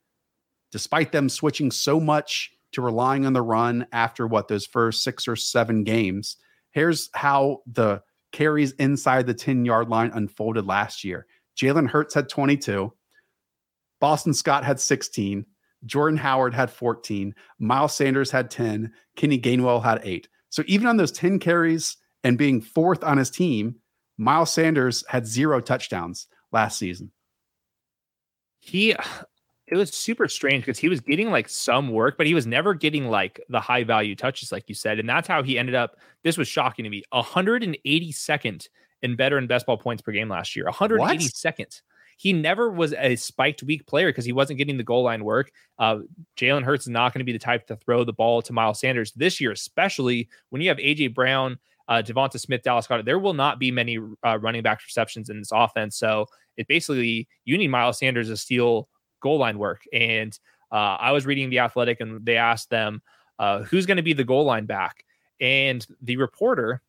despite 0.71 1.11
them 1.11 1.29
switching 1.29 1.69
so 1.69 1.99
much 1.99 2.51
to 2.71 2.81
relying 2.81 3.25
on 3.25 3.33
the 3.33 3.41
run 3.41 3.85
after 3.91 4.25
what 4.25 4.47
those 4.47 4.65
first 4.65 5.03
six 5.03 5.27
or 5.27 5.35
seven 5.35 5.83
games. 5.83 6.37
Here's 6.71 7.09
how 7.13 7.61
the 7.71 8.01
carries 8.31 8.71
inside 8.73 9.27
the 9.27 9.33
10 9.33 9.65
yard 9.65 9.89
line 9.89 10.11
unfolded 10.13 10.65
last 10.65 11.03
year. 11.03 11.25
Jalen 11.57 11.89
Hurts 11.89 12.13
had 12.13 12.29
22, 12.29 12.93
Boston 13.99 14.33
Scott 14.33 14.63
had 14.63 14.79
16, 14.79 15.45
Jordan 15.85 16.17
Howard 16.17 16.53
had 16.53 16.71
14, 16.71 17.35
Miles 17.57 17.93
Sanders 17.93 18.31
had 18.31 18.49
10, 18.49 18.93
Kenny 19.17 19.39
Gainwell 19.39 19.83
had 19.83 19.99
eight. 20.03 20.29
So 20.49 20.63
even 20.67 20.87
on 20.87 20.95
those 20.95 21.11
10 21.11 21.39
carries 21.39 21.97
and 22.23 22.37
being 22.37 22.61
fourth 22.61 23.03
on 23.03 23.17
his 23.17 23.29
team, 23.29 23.75
Miles 24.17 24.53
Sanders 24.53 25.03
had 25.07 25.25
zero 25.25 25.61
touchdowns 25.61 26.27
last 26.51 26.77
season 26.77 27.11
he 28.59 28.95
it 29.67 29.75
was 29.75 29.93
super 29.93 30.27
strange 30.27 30.65
because 30.65 30.79
he 30.79 30.89
was 30.89 30.99
getting 30.99 31.29
like 31.29 31.47
some 31.47 31.89
work, 31.89 32.17
but 32.17 32.25
he 32.25 32.33
was 32.33 32.47
never 32.47 32.73
getting 32.73 33.07
like 33.07 33.39
the 33.49 33.59
high 33.59 33.83
value 33.83 34.15
touches, 34.15 34.51
like 34.51 34.67
you 34.67 34.73
said. 34.73 34.99
And 34.99 35.07
that's 35.07 35.27
how 35.27 35.43
he 35.43 35.59
ended 35.59 35.75
up. 35.75 35.97
This 36.23 36.37
was 36.37 36.47
shocking 36.47 36.83
to 36.83 36.89
me 36.89 37.03
182nd 37.13 38.67
in 39.01 39.15
better 39.15 39.37
and 39.37 39.47
best 39.47 39.67
ball 39.67 39.77
points 39.77 40.01
per 40.01 40.11
game 40.11 40.27
last 40.27 40.55
year. 40.55 40.65
182nd. 40.65 41.59
What? 41.59 41.81
He 42.17 42.33
never 42.33 42.69
was 42.69 42.93
a 42.93 43.15
spiked 43.15 43.63
weak 43.63 43.85
player 43.85 44.09
because 44.09 44.25
he 44.25 44.33
wasn't 44.33 44.57
getting 44.57 44.77
the 44.77 44.83
goal 44.83 45.03
line 45.03 45.23
work. 45.23 45.51
Uh, 45.77 45.99
Jalen 46.35 46.63
Hurts 46.63 46.85
is 46.85 46.89
not 46.89 47.13
going 47.13 47.19
to 47.19 47.25
be 47.25 47.31
the 47.31 47.39
type 47.39 47.67
to 47.67 47.77
throw 47.77 48.03
the 48.03 48.11
ball 48.11 48.41
to 48.41 48.51
Miles 48.51 48.79
Sanders 48.79 49.13
this 49.13 49.39
year, 49.39 49.51
especially 49.51 50.27
when 50.49 50.61
you 50.61 50.67
have 50.69 50.79
AJ 50.79 51.13
Brown, 51.13 51.59
uh, 51.89 52.01
Devonta 52.05 52.39
Smith, 52.39 52.61
Dallas 52.63 52.87
Goedert. 52.87 53.05
There 53.05 53.19
will 53.19 53.33
not 53.33 53.59
be 53.59 53.71
many 53.71 53.97
uh, 54.25 54.37
running 54.39 54.61
back 54.61 54.79
receptions 54.85 55.29
in 55.29 55.39
this 55.39 55.51
offense. 55.51 55.97
So 55.97 56.27
it 56.55 56.67
basically 56.67 57.27
you 57.45 57.57
need 57.57 57.69
Miles 57.69 57.97
Sanders 57.97 58.29
to 58.29 58.37
steal 58.37 58.87
goal 59.21 59.39
line 59.39 59.57
work. 59.57 59.81
And 59.91 60.37
uh, 60.71 60.95
I 60.99 61.11
was 61.11 61.25
reading 61.25 61.49
the 61.49 61.59
Athletic, 61.59 61.99
and 61.99 62.23
they 62.23 62.37
asked 62.37 62.69
them 62.69 63.01
uh, 63.39 63.63
who's 63.63 63.87
going 63.87 63.97
to 63.97 64.03
be 64.03 64.13
the 64.13 64.23
goal 64.23 64.45
line 64.45 64.65
back, 64.65 65.03
and 65.41 65.85
the 66.01 66.17
reporter 66.17 66.81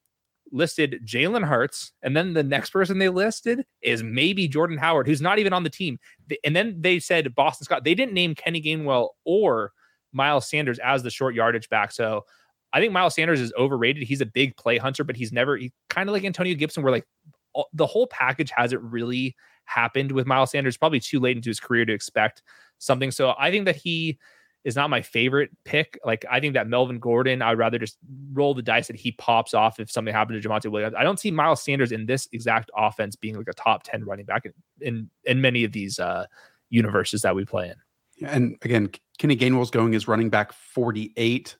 listed 0.52 1.00
Jalen 1.06 1.46
Hurts, 1.46 1.92
and 2.02 2.16
then 2.16 2.34
the 2.34 2.42
next 2.42 2.70
person 2.70 2.98
they 2.98 3.08
listed 3.08 3.64
is 3.82 4.02
maybe 4.02 4.48
Jordan 4.48 4.76
Howard, 4.76 5.06
who's 5.06 5.22
not 5.22 5.38
even 5.38 5.52
on 5.52 5.62
the 5.62 5.70
team. 5.70 5.98
And 6.44 6.54
then 6.54 6.76
they 6.78 6.98
said 6.98 7.34
Boston 7.34 7.64
Scott. 7.64 7.84
They 7.84 7.94
didn't 7.94 8.14
name 8.14 8.34
Kenny 8.34 8.60
Gainwell 8.60 9.10
or 9.24 9.72
Miles 10.12 10.50
Sanders 10.50 10.80
as 10.80 11.02
the 11.02 11.10
short 11.10 11.34
yardage 11.34 11.68
back. 11.68 11.92
So 11.92 12.24
I 12.72 12.80
think 12.80 12.92
Miles 12.92 13.14
Sanders 13.14 13.40
is 13.40 13.52
overrated. 13.58 14.04
He's 14.04 14.20
a 14.20 14.26
big 14.26 14.56
play 14.56 14.78
hunter, 14.78 15.04
but 15.04 15.16
he's 15.16 15.32
never 15.32 15.56
he, 15.56 15.72
kind 15.88 16.08
of 16.08 16.12
like 16.12 16.24
Antonio 16.24 16.54
Gibson, 16.54 16.82
where 16.82 16.92
like 16.92 17.06
all, 17.52 17.68
the 17.72 17.86
whole 17.86 18.06
package 18.06 18.50
hasn't 18.54 18.82
really 18.82 19.34
happened 19.64 20.12
with 20.12 20.26
Miles 20.26 20.50
Sanders. 20.50 20.76
Probably 20.76 21.00
too 21.00 21.20
late 21.20 21.36
into 21.36 21.50
his 21.50 21.60
career 21.60 21.84
to 21.84 21.92
expect 21.92 22.42
something. 22.78 23.10
So 23.10 23.34
I 23.38 23.50
think 23.50 23.64
that 23.64 23.76
he 23.76 24.18
is 24.64 24.76
not 24.76 24.90
my 24.90 25.00
favorite 25.00 25.50
pick. 25.64 25.98
Like 26.04 26.24
I 26.30 26.38
think 26.38 26.54
that 26.54 26.68
Melvin 26.68 26.98
Gordon, 26.98 27.42
I'd 27.42 27.58
rather 27.58 27.78
just 27.78 27.96
roll 28.32 28.54
the 28.54 28.62
dice 28.62 28.88
that 28.88 28.96
he 28.96 29.12
pops 29.12 29.54
off 29.54 29.80
if 29.80 29.90
something 29.90 30.12
happened 30.12 30.40
to 30.40 30.48
Javonte 30.48 30.70
Williams. 30.70 30.94
I 30.96 31.02
don't 31.02 31.18
see 31.18 31.30
Miles 31.30 31.62
Sanders 31.62 31.92
in 31.92 32.06
this 32.06 32.28
exact 32.32 32.70
offense 32.76 33.16
being 33.16 33.36
like 33.36 33.48
a 33.48 33.54
top 33.54 33.82
10 33.84 34.04
running 34.04 34.26
back 34.26 34.44
in 34.44 34.52
in, 34.80 35.10
in 35.24 35.40
many 35.40 35.64
of 35.64 35.72
these 35.72 35.98
uh 35.98 36.26
universes 36.68 37.22
that 37.22 37.34
we 37.34 37.44
play 37.44 37.68
in. 37.68 38.28
And 38.28 38.56
again, 38.62 38.90
Kenny 39.18 39.36
Gainwell's 39.36 39.70
going 39.70 39.94
as 39.94 40.06
running 40.06 40.30
back 40.30 40.52
48. 40.52 41.56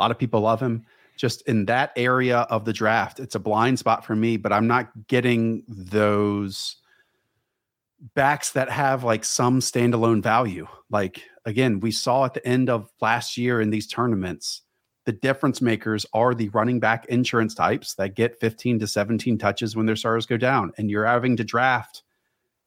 A 0.00 0.02
lot 0.02 0.10
of 0.10 0.18
people 0.18 0.40
love 0.40 0.60
him. 0.60 0.84
Just 1.16 1.42
in 1.42 1.66
that 1.66 1.92
area 1.94 2.38
of 2.48 2.64
the 2.64 2.72
draft, 2.72 3.20
it's 3.20 3.34
a 3.34 3.38
blind 3.38 3.78
spot 3.78 4.06
for 4.06 4.16
me, 4.16 4.38
but 4.38 4.50
I'm 4.50 4.66
not 4.66 5.06
getting 5.08 5.62
those 5.68 6.76
backs 8.14 8.52
that 8.52 8.70
have 8.70 9.04
like 9.04 9.26
some 9.26 9.60
standalone 9.60 10.22
value. 10.22 10.66
Like 10.88 11.22
again, 11.44 11.80
we 11.80 11.90
saw 11.90 12.24
at 12.24 12.32
the 12.32 12.46
end 12.46 12.70
of 12.70 12.90
last 13.02 13.36
year 13.36 13.60
in 13.60 13.68
these 13.68 13.86
tournaments, 13.86 14.62
the 15.04 15.12
difference 15.12 15.60
makers 15.60 16.06
are 16.14 16.34
the 16.34 16.48
running 16.48 16.80
back 16.80 17.04
insurance 17.06 17.54
types 17.54 17.94
that 17.96 18.14
get 18.14 18.40
15 18.40 18.78
to 18.78 18.86
17 18.86 19.36
touches 19.36 19.76
when 19.76 19.84
their 19.84 19.96
stars 19.96 20.24
go 20.24 20.38
down. 20.38 20.72
And 20.78 20.90
you're 20.90 21.04
having 21.04 21.36
to 21.36 21.44
draft 21.44 22.02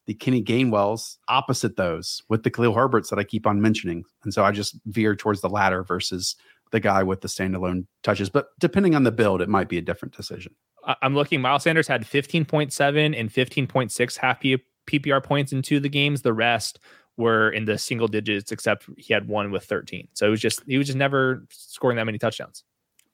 the 0.06 0.14
Kenny 0.14 0.44
Gainwells 0.44 1.18
opposite 1.30 1.78
those 1.78 2.22
with 2.30 2.44
the 2.44 2.52
Khalil 2.52 2.74
Herberts 2.74 3.10
that 3.10 3.20
I 3.20 3.24
keep 3.24 3.48
on 3.48 3.62
mentioning. 3.62 4.04
And 4.24 4.34
so 4.34 4.44
I 4.44 4.52
just 4.52 4.78
veer 4.86 5.16
towards 5.16 5.42
the 5.42 5.50
latter 5.50 5.84
versus 5.84 6.36
the 6.74 6.80
guy 6.80 7.04
with 7.04 7.22
the 7.22 7.28
standalone 7.28 7.86
touches. 8.02 8.30
But 8.30 8.48
depending 8.60 8.96
on 8.96 9.04
the 9.04 9.12
build, 9.12 9.42
it 9.42 9.48
might 9.48 9.70
be 9.70 9.78
a 9.78 9.82
different 9.82 10.18
decision. 10.18 10.56
I'm 11.04 11.14
looking. 11.14 11.40
Miles 11.40 11.64
Sanders 11.64 11.88
had 11.88 12.04
15.7 12.04 13.18
and 13.18 13.30
15.6 13.30 14.18
half 14.18 14.42
PPR 14.42 15.24
points 15.24 15.54
in 15.54 15.62
two 15.62 15.78
of 15.78 15.84
the 15.84 15.90
games. 15.90 16.24
The 16.24 16.34
rest 16.34 16.80
were 17.16 17.52
in 17.52 17.66
the 17.66 17.78
single 17.78 18.08
digits, 18.08 18.52
except 18.52 18.90
he 18.98 19.14
had 19.14 19.28
one 19.28 19.52
with 19.52 19.64
13. 19.66 20.08
So 20.14 20.26
it 20.26 20.30
was 20.32 20.42
just 20.42 20.64
he 20.66 20.78
was 20.78 20.88
just 20.88 20.98
never 20.98 21.46
scoring 21.52 21.96
that 21.98 22.06
many 22.06 22.18
touchdowns. 22.18 22.64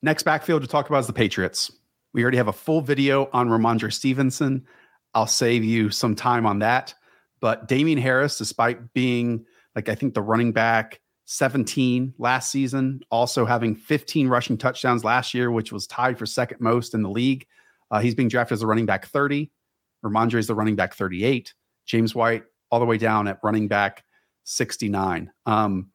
Next 0.01 0.23
backfield 0.23 0.61
to 0.61 0.67
talk 0.67 0.89
about 0.89 0.99
is 0.99 1.07
the 1.07 1.13
Patriots. 1.13 1.69
We 2.13 2.23
already 2.23 2.37
have 2.37 2.47
a 2.47 2.53
full 2.53 2.79
video 2.79 3.29
on 3.33 3.49
Rhamondre 3.49 3.91
Stevenson. 3.91 4.65
I'll 5.13 5.27
save 5.27 5.65
you 5.65 5.89
some 5.89 6.15
time 6.15 6.45
on 6.45 6.59
that. 6.59 6.95
But 7.41 7.67
Damien 7.67 7.99
Harris, 7.99 8.37
despite 8.37 8.93
being 8.93 9.45
like 9.75 9.89
I 9.89 9.95
think 9.95 10.13
the 10.13 10.21
running 10.21 10.53
back 10.53 11.01
17 11.31 12.15
last 12.17 12.51
season, 12.51 13.01
also 13.11 13.45
having 13.45 13.75
15 13.75 14.27
rushing 14.27 14.57
touchdowns 14.57 15.03
last 15.03 15.35
year, 15.35 15.51
which 15.51 15.71
was 15.71 15.85
tied 15.85 16.17
for 16.17 16.25
second 16.25 16.59
most 16.59 16.95
in 16.95 17.03
the 17.03 17.09
league. 17.09 17.45
Uh, 17.91 17.99
he's 17.99 18.15
being 18.15 18.29
drafted 18.29 18.55
as 18.55 18.63
a 18.63 18.67
running 18.67 18.87
back 18.87 19.05
30. 19.05 19.51
Rhamondre 20.03 20.39
is 20.39 20.47
the 20.47 20.55
running 20.55 20.75
back 20.75 20.95
38. 20.95 21.53
James 21.85 22.15
White 22.15 22.45
all 22.71 22.79
the 22.79 22.85
way 22.85 22.97
down 22.97 23.27
at 23.27 23.37
running 23.43 23.67
back 23.67 24.03
69. 24.45 25.31
Um, 25.45 25.91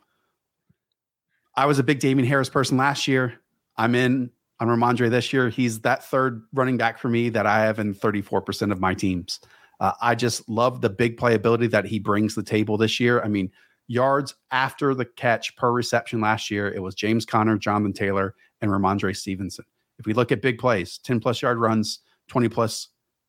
I 1.57 1.67
was 1.67 1.81
a 1.81 1.83
big 1.83 1.99
Damien 1.99 2.29
Harris 2.29 2.49
person 2.49 2.77
last 2.77 3.09
year. 3.09 3.35
I'm 3.77 3.97
in 3.97 4.31
on 4.61 4.69
Rhamondre 4.69 5.11
this 5.11 5.33
year. 5.33 5.49
He's 5.49 5.81
that 5.81 6.05
third 6.05 6.45
running 6.53 6.77
back 6.77 6.97
for 6.97 7.09
me 7.09 7.29
that 7.31 7.45
I 7.45 7.59
have 7.65 7.81
in 7.81 7.93
34% 7.93 8.71
of 8.71 8.79
my 8.79 8.95
teams. 8.95 9.41
Uh, 9.81 9.95
I 10.01 10.15
just 10.15 10.49
love 10.49 10.81
the 10.81 10.91
big 10.91 11.17
playability 11.17 11.69
that 11.73 11.87
he 11.87 11.99
brings 11.99 12.37
the 12.37 12.45
table 12.45 12.77
this 12.77 13.01
year. 13.01 13.21
I 13.21 13.27
mean, 13.27 13.51
yards 13.87 14.35
after 14.51 14.95
the 14.95 15.05
catch 15.05 15.55
per 15.57 15.73
reception 15.73 16.21
last 16.21 16.51
year, 16.51 16.73
it 16.73 16.83
was 16.83 16.95
James 16.95 17.25
Conner, 17.25 17.59
Jonathan 17.59 17.93
Taylor, 17.93 18.35
and 18.61 18.71
Rhamondre 18.71 19.17
Stevenson. 19.17 19.65
If 19.99 20.07
we 20.07 20.15
look 20.15 20.33
at 20.33 20.43
big 20.43 20.59
plays, 20.59 20.99
10 20.99 21.21
plus 21.21 21.43
yard 21.43 21.59
runs, 21.59 22.01
20 22.29 22.49
plus 22.49 22.89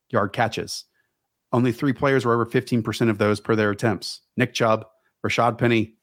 yard 0.10 0.34
catches, 0.34 0.86
only 1.52 1.72
three 1.72 1.94
players 1.94 2.26
were 2.26 2.34
over 2.34 2.46
15% 2.46 3.10
of 3.10 3.18
those 3.18 3.40
per 3.40 3.56
their 3.56 3.72
attempts 3.72 4.22
Nick 4.38 4.54
Chubb, 4.54 4.86
Rashad 5.26 5.58
Penny, 5.58 5.96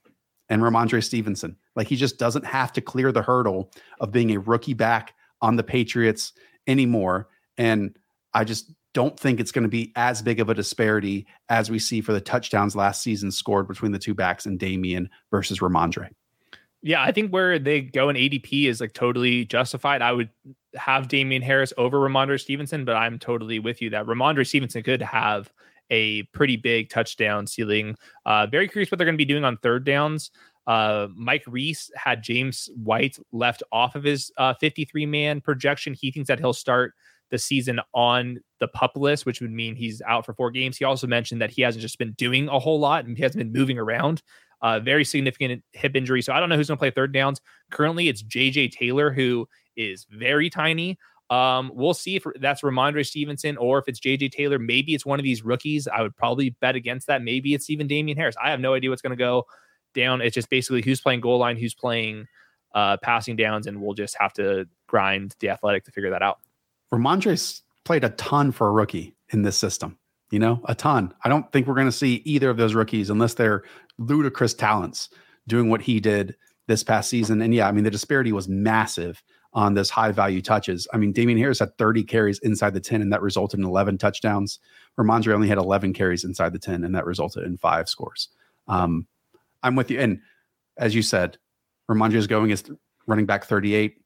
and 0.49 0.63
Rhamondre 0.63 1.03
Stevenson. 1.03 1.57
Like 1.77 1.89
he 1.89 1.97
just 1.97 2.19
doesn't 2.19 2.47
have 2.47 2.73
to 2.73 2.81
clear 2.81 3.13
the 3.13 3.23
hurdle 3.23 3.73
of 4.01 4.13
being 4.13 4.31
a 4.31 4.41
rookie 4.41 4.75
back 4.75 5.15
on 5.41 5.57
the 5.57 5.63
Patriots 5.63 6.33
anymore. 6.67 7.29
And 7.59 7.97
I 8.35 8.45
just 8.45 8.73
don't 8.95 9.19
think 9.19 9.41
it's 9.41 9.53
going 9.53 9.63
to 9.63 9.69
be 9.69 9.93
as 9.97 10.23
big 10.23 10.41
of 10.41 10.49
a 10.49 10.55
disparity 10.55 11.27
as 11.49 11.71
we 11.71 11.79
see 11.79 12.01
for 12.01 12.13
the 12.13 12.21
touchdowns 12.21 12.77
last 12.77 13.03
season 13.03 13.31
scored 13.31 13.69
between 13.69 13.93
the 13.93 13.99
two 13.99 14.15
backs 14.15 14.47
and 14.47 14.59
Damien 14.59 15.09
versus 15.31 15.61
Rhamondre. 15.61 16.11
Yeah, 16.83 17.03
I 17.03 17.13
think 17.13 17.33
where 17.33 17.59
they 17.59 17.81
go 17.81 18.09
in 18.09 18.17
ADP 18.17 18.67
is 18.67 18.81
like 18.81 18.93
totally 18.93 19.45
justified. 19.45 20.03
I 20.03 20.13
would 20.13 20.31
have 20.75 21.09
Damien 21.09 21.43
Harris 21.43 21.73
over 21.79 21.99
Rhamondre 21.99 22.41
Stevenson, 22.41 22.85
but 22.85 22.97
I'm 22.97 23.19
totally 23.19 23.59
with 23.61 23.81
you 23.81 23.91
that 23.91 24.07
Rhamondre 24.07 24.47
Stevenson 24.47 24.83
could 24.83 25.01
have 25.01 25.53
a 25.91 26.25
pretty 26.25 26.57
big 26.57 26.89
touchdown 26.89 27.47
ceiling. 27.47 27.97
Uh, 28.27 28.47
very 28.47 28.67
curious 28.67 28.91
what 28.91 28.99
they're 28.99 29.05
going 29.05 29.15
to 29.15 29.19
be 29.19 29.25
doing 29.25 29.45
on 29.45 29.59
third 29.59 29.85
downs. 29.85 30.31
Uh, 30.67 31.09
Mike 31.15 31.45
Reiss 31.47 31.91
had 31.95 32.23
James 32.23 32.69
White 32.77 33.19
left 33.33 33.63
off 33.73 33.95
of 33.95 34.05
his 34.05 34.33
uh, 34.37 34.55
53 34.55 35.07
man 35.07 35.41
projection. 35.41 35.95
He 35.95 36.11
thinks 36.11 36.29
that 36.29 36.39
he'll 36.39 36.53
start 36.53 36.95
the 37.33 37.39
season 37.39 37.81
on 37.95 38.39
the 38.61 38.69
pup 38.69 38.93
list, 38.95 39.27
which 39.27 39.41
would 39.41 39.51
mean 39.51 39.75
he's 39.75 40.01
out 40.03 40.25
for 40.25 40.35
four 40.35 40.53
games. 40.53 40.77
He 40.77 40.85
also 40.85 41.09
mentioned 41.09 41.41
that 41.41 41.51
he 41.51 41.63
hasn't 41.63 41.83
just 41.83 41.99
been 41.99 42.13
doing 42.13 42.49
a 42.49 42.61
whole 42.61 42.79
lot 42.79 43.07
and 43.07 43.17
he 43.17 43.23
hasn't 43.23 43.43
been 43.43 43.53
moving 43.59 43.79
around. 43.79 44.23
Uh, 44.61 44.79
very 44.79 45.05
significant 45.05 45.65
hip 45.73 45.97
injury. 45.97 46.23
So 46.23 46.33
I 46.33 46.39
don't 46.39 46.49
know 46.49 46.57
who's 46.57 46.69
going 46.69 46.77
to 46.77 46.81
play 46.81 46.91
third 46.91 47.13
downs. 47.13 47.41
Currently, 47.73 48.09
it's 48.09 48.23
JJ 48.23 48.71
Taylor, 48.71 49.11
who 49.11 49.49
is 49.77 50.07
very 50.11 50.51
tiny. 50.51 50.99
Um, 51.31 51.73
we'll 51.75 51.95
see 51.95 52.17
if 52.17 52.25
that's 52.39 52.61
Rhamondre 52.61 53.07
Stevenson 53.07 53.57
or 53.57 53.79
if 53.79 53.89
it's 53.89 53.99
JJ 53.99 54.31
Taylor. 54.31 54.59
Maybe 54.59 54.95
it's 54.95 55.07
one 55.07 55.19
of 55.19 55.25
these 55.25 55.43
rookies. 55.43 55.89
I 55.89 56.03
would 56.03 56.15
probably 56.15 56.51
bet 56.61 56.77
against 56.77 57.07
that. 57.07 57.23
Maybe 57.23 57.55
it's 57.55 57.71
even 57.71 57.89
Damien 57.89 58.19
Harris. 58.19 58.37
I 58.41 58.51
have 58.51 58.61
no 58.61 58.75
idea 58.75 58.91
what's 58.91 59.03
going 59.03 59.17
to 59.17 59.17
go 59.17 59.47
down. 59.95 60.21
It's 60.21 60.35
just 60.35 60.51
basically 60.51 60.83
who's 60.83 61.01
playing 61.01 61.23
goal 61.23 61.39
line, 61.39 61.57
who's 61.57 61.75
playing 61.75 62.27
uh, 62.75 62.99
passing 62.99 63.37
downs, 63.37 63.67
and 63.67 63.81
we'll 63.81 63.95
just 63.95 64.17
have 64.21 64.35
to 64.35 64.69
grind 64.87 65.35
the 65.41 65.49
athletic 65.49 65.85
to 65.85 65.93
figure 65.93 66.11
that 66.11 66.23
out. 66.23 66.39
Rhamondre's 66.93 67.63
played 67.85 68.05
a 68.05 68.11
ton 68.11 68.53
for 68.53 68.69
a 68.69 68.73
rookie 68.73 69.17
in 69.31 69.43
this 69.43 69.57
system. 69.57 69.99
You 70.31 70.39
know, 70.39 70.61
a 70.65 70.75
ton. 70.75 71.13
I 71.25 71.29
don't 71.29 71.51
think 71.53 71.67
we're 71.67 71.75
going 71.75 71.87
to 71.87 71.93
see 71.93 72.23
either 72.25 72.49
of 72.49 72.57
those 72.57 72.75
rookies 72.75 73.11
unless 73.11 73.35
they're 73.35 73.65
ludicrous 73.99 74.55
talents 74.55 75.11
doing 75.47 75.69
what 75.69 75.83
he 75.83 76.01
did 76.01 76.37
this 76.69 76.83
past 76.83 77.11
season. 77.11 77.43
And 77.43 77.55
yeah, 77.55 77.69
I 77.69 77.73
mean, 77.73 77.85
the 77.85 77.91
disparity 77.91 78.33
was 78.33 78.49
massive 78.49 79.23
on 79.53 79.75
those 79.75 79.91
high 79.91 80.13
value 80.13 80.41
touches. 80.41 80.89
I 80.93 80.97
mean, 80.97 81.13
Damien 81.13 81.39
Harris 81.39 81.59
had 81.59 81.77
30 81.77 82.05
carries 82.05 82.39
inside 82.39 82.73
the 82.73 82.81
10, 82.81 83.03
and 83.03 83.13
that 83.13 83.21
resulted 83.21 83.61
in 83.61 83.67
11 83.67 83.99
touchdowns. 83.99 84.59
Rhamondre 84.99 85.35
only 85.35 85.49
had 85.49 85.59
11 85.59 85.93
carries 85.93 86.25
inside 86.25 86.55
the 86.55 86.59
10, 86.59 86.85
and 86.85 86.95
that 86.95 87.05
resulted 87.05 87.45
in 87.45 87.59
five 87.59 87.89
scores. 87.89 88.29
Um, 88.69 89.07
I'm 89.63 89.77
with 89.77 89.91
you. 89.91 90.01
And 90.01 90.21
as 90.79 90.95
you 90.95 91.03
said, 91.03 91.37
Rhamondre 91.91 92.15
is 92.15 92.27
going 92.27 92.51
as 92.53 92.65
running 93.07 93.27
back 93.27 93.45
38. 93.45 94.02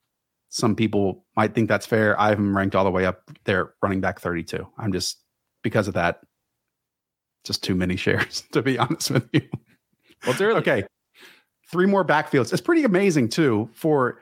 Some 0.49 0.75
people 0.75 1.25
might 1.37 1.55
think 1.55 1.69
that's 1.69 1.87
fair. 1.87 2.19
I 2.21 2.29
have 2.29 2.39
him 2.39 2.57
ranked 2.57 2.75
all 2.75 2.85
the 2.85 2.91
way 2.91 3.05
up 3.05 3.23
there, 3.45 3.75
running 3.83 4.01
back 4.01 4.21
32. 4.21 4.67
I'm 4.79 4.93
just 4.93 5.19
because 5.63 5.89
of 5.89 5.95
that, 5.95 6.21
just 7.45 7.63
too 7.63 7.75
many 7.75 7.97
shares, 7.97 8.45
to 8.53 8.63
be 8.63 8.79
honest 8.79 9.11
with 9.11 9.29
you. 9.33 9.43
Well, 10.27 10.37
early. 10.41 10.61
okay. 10.61 10.85
Three 11.71 11.87
more 11.87 12.05
backfields. 12.05 12.53
It's 12.53 12.63
pretty 12.63 12.85
amazing, 12.85 13.29
too, 13.29 13.69
for 13.75 14.21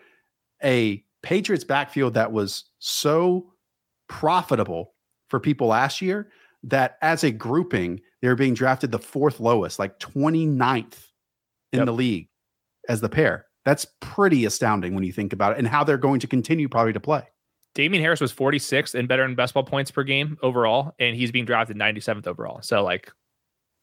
a 0.62 1.04
Patriots 1.22 1.64
backfield 1.64 2.14
that 2.14 2.32
was 2.32 2.64
so 2.78 3.52
profitable 4.08 4.94
for 5.28 5.40
people 5.40 5.68
last 5.68 6.00
year 6.00 6.28
that 6.62 6.96
as 7.02 7.24
a 7.24 7.30
grouping, 7.30 8.00
they 8.22 8.28
were 8.28 8.34
being 8.34 8.54
drafted 8.54 8.90
the 8.90 8.98
fourth 8.98 9.40
lowest, 9.40 9.78
like 9.78 9.98
29th 9.98 11.08
in 11.72 11.78
yep. 11.78 11.86
the 11.86 11.92
league 11.92 12.28
as 12.88 13.00
the 13.00 13.08
pair. 13.08 13.46
That's 13.64 13.86
pretty 14.00 14.44
astounding 14.44 14.94
when 14.94 15.04
you 15.04 15.12
think 15.12 15.32
about 15.32 15.52
it 15.52 15.58
and 15.58 15.66
how 15.66 15.84
they're 15.84 15.96
going 15.98 16.20
to 16.20 16.26
continue 16.26 16.68
probably 16.68 16.92
to 16.92 17.00
play. 17.00 17.22
Damien 17.74 18.02
Harris 18.02 18.20
was 18.20 18.32
46th 18.32 18.94
and 18.94 19.08
better 19.08 19.24
in 19.24 19.34
best 19.34 19.54
ball 19.54 19.64
points 19.64 19.90
per 19.90 20.04
game 20.04 20.38
overall, 20.42 20.94
and 20.98 21.16
he's 21.16 21.32
being 21.32 21.44
drafted 21.44 21.76
97th 21.76 22.26
overall. 22.26 22.62
So 22.62 22.84
like 22.84 23.10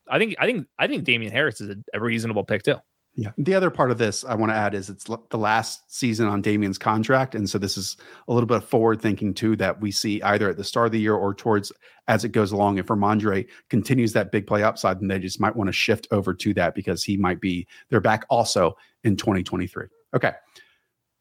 I 0.08 0.18
think 0.18 0.36
I 0.40 0.46
think 0.46 0.68
I 0.80 0.88
think 0.88 1.04
Damien 1.04 1.32
Harris 1.32 1.62
is 1.62 1.70
a, 1.70 1.76
a 1.94 2.00
reasonable 2.00 2.44
pick 2.44 2.64
too. 2.64 2.78
Yeah. 3.16 3.32
The 3.38 3.54
other 3.54 3.70
part 3.70 3.92
of 3.92 3.98
this 3.98 4.24
I 4.24 4.36
want 4.36 4.52
to 4.52 4.56
add 4.56 4.74
is 4.74 4.90
it's 4.90 5.04
the 5.04 5.38
last 5.38 5.94
season 5.94 6.28
on 6.28 6.42
Damien's 6.42 6.78
contract. 6.78 7.36
And 7.36 7.50
so 7.50 7.58
this 7.58 7.78
is 7.78 7.98
a 8.30 8.34
little 8.34 8.48
bit 8.48 8.58
of 8.58 8.66
forward 8.66 9.02
thinking 9.02 9.34
too 9.34 9.58
that 9.58 9.82
we 9.82 9.92
see 9.92 10.22
either 10.22 10.50
at 10.50 10.58
the 10.58 10.64
start 10.64 10.86
of 10.86 10.92
the 10.94 11.00
year 11.00 11.16
or 11.16 11.34
towards 11.34 11.74
as 12.08 12.24
it 12.24 12.30
goes 12.30 12.54
along. 12.54 12.78
If 12.78 12.88
Rhamondre 12.88 13.48
continues 13.70 14.14
that 14.14 14.32
big 14.32 14.48
play 14.48 14.64
upside, 14.64 15.02
then 15.02 15.10
they 15.10 15.20
just 15.20 15.42
might 15.42 15.56
want 15.56 15.68
to 15.68 15.74
shift 15.74 16.08
over 16.12 16.34
to 16.34 16.54
that 16.54 16.74
because 16.74 17.04
he 17.04 17.18
might 17.18 17.42
be 17.42 17.68
their 17.90 18.00
back 18.00 18.26
also 18.30 18.78
in 19.04 19.18
2023. 19.18 19.88
Okay. 20.16 20.32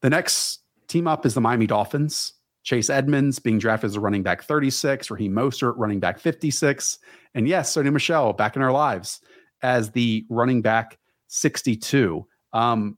The 0.01 0.09
next 0.09 0.61
team 0.87 1.07
up 1.07 1.25
is 1.25 1.33
the 1.33 1.41
Miami 1.41 1.67
Dolphins. 1.67 2.33
Chase 2.63 2.89
Edmonds 2.89 3.39
being 3.39 3.57
drafted 3.57 3.89
as 3.89 3.95
a 3.95 3.99
running 3.99 4.23
back 4.23 4.43
36, 4.43 5.09
Raheem 5.11 5.33
Mostert 5.33 5.73
running 5.77 5.99
back 5.99 6.19
56. 6.19 6.99
And 7.33 7.47
yes, 7.47 7.73
Sony 7.73 7.91
Michel 7.91 8.33
back 8.33 8.55
in 8.55 8.61
our 8.61 8.71
lives 8.71 9.19
as 9.61 9.91
the 9.91 10.25
running 10.29 10.61
back 10.61 10.97
62. 11.31 12.27
Um, 12.51 12.97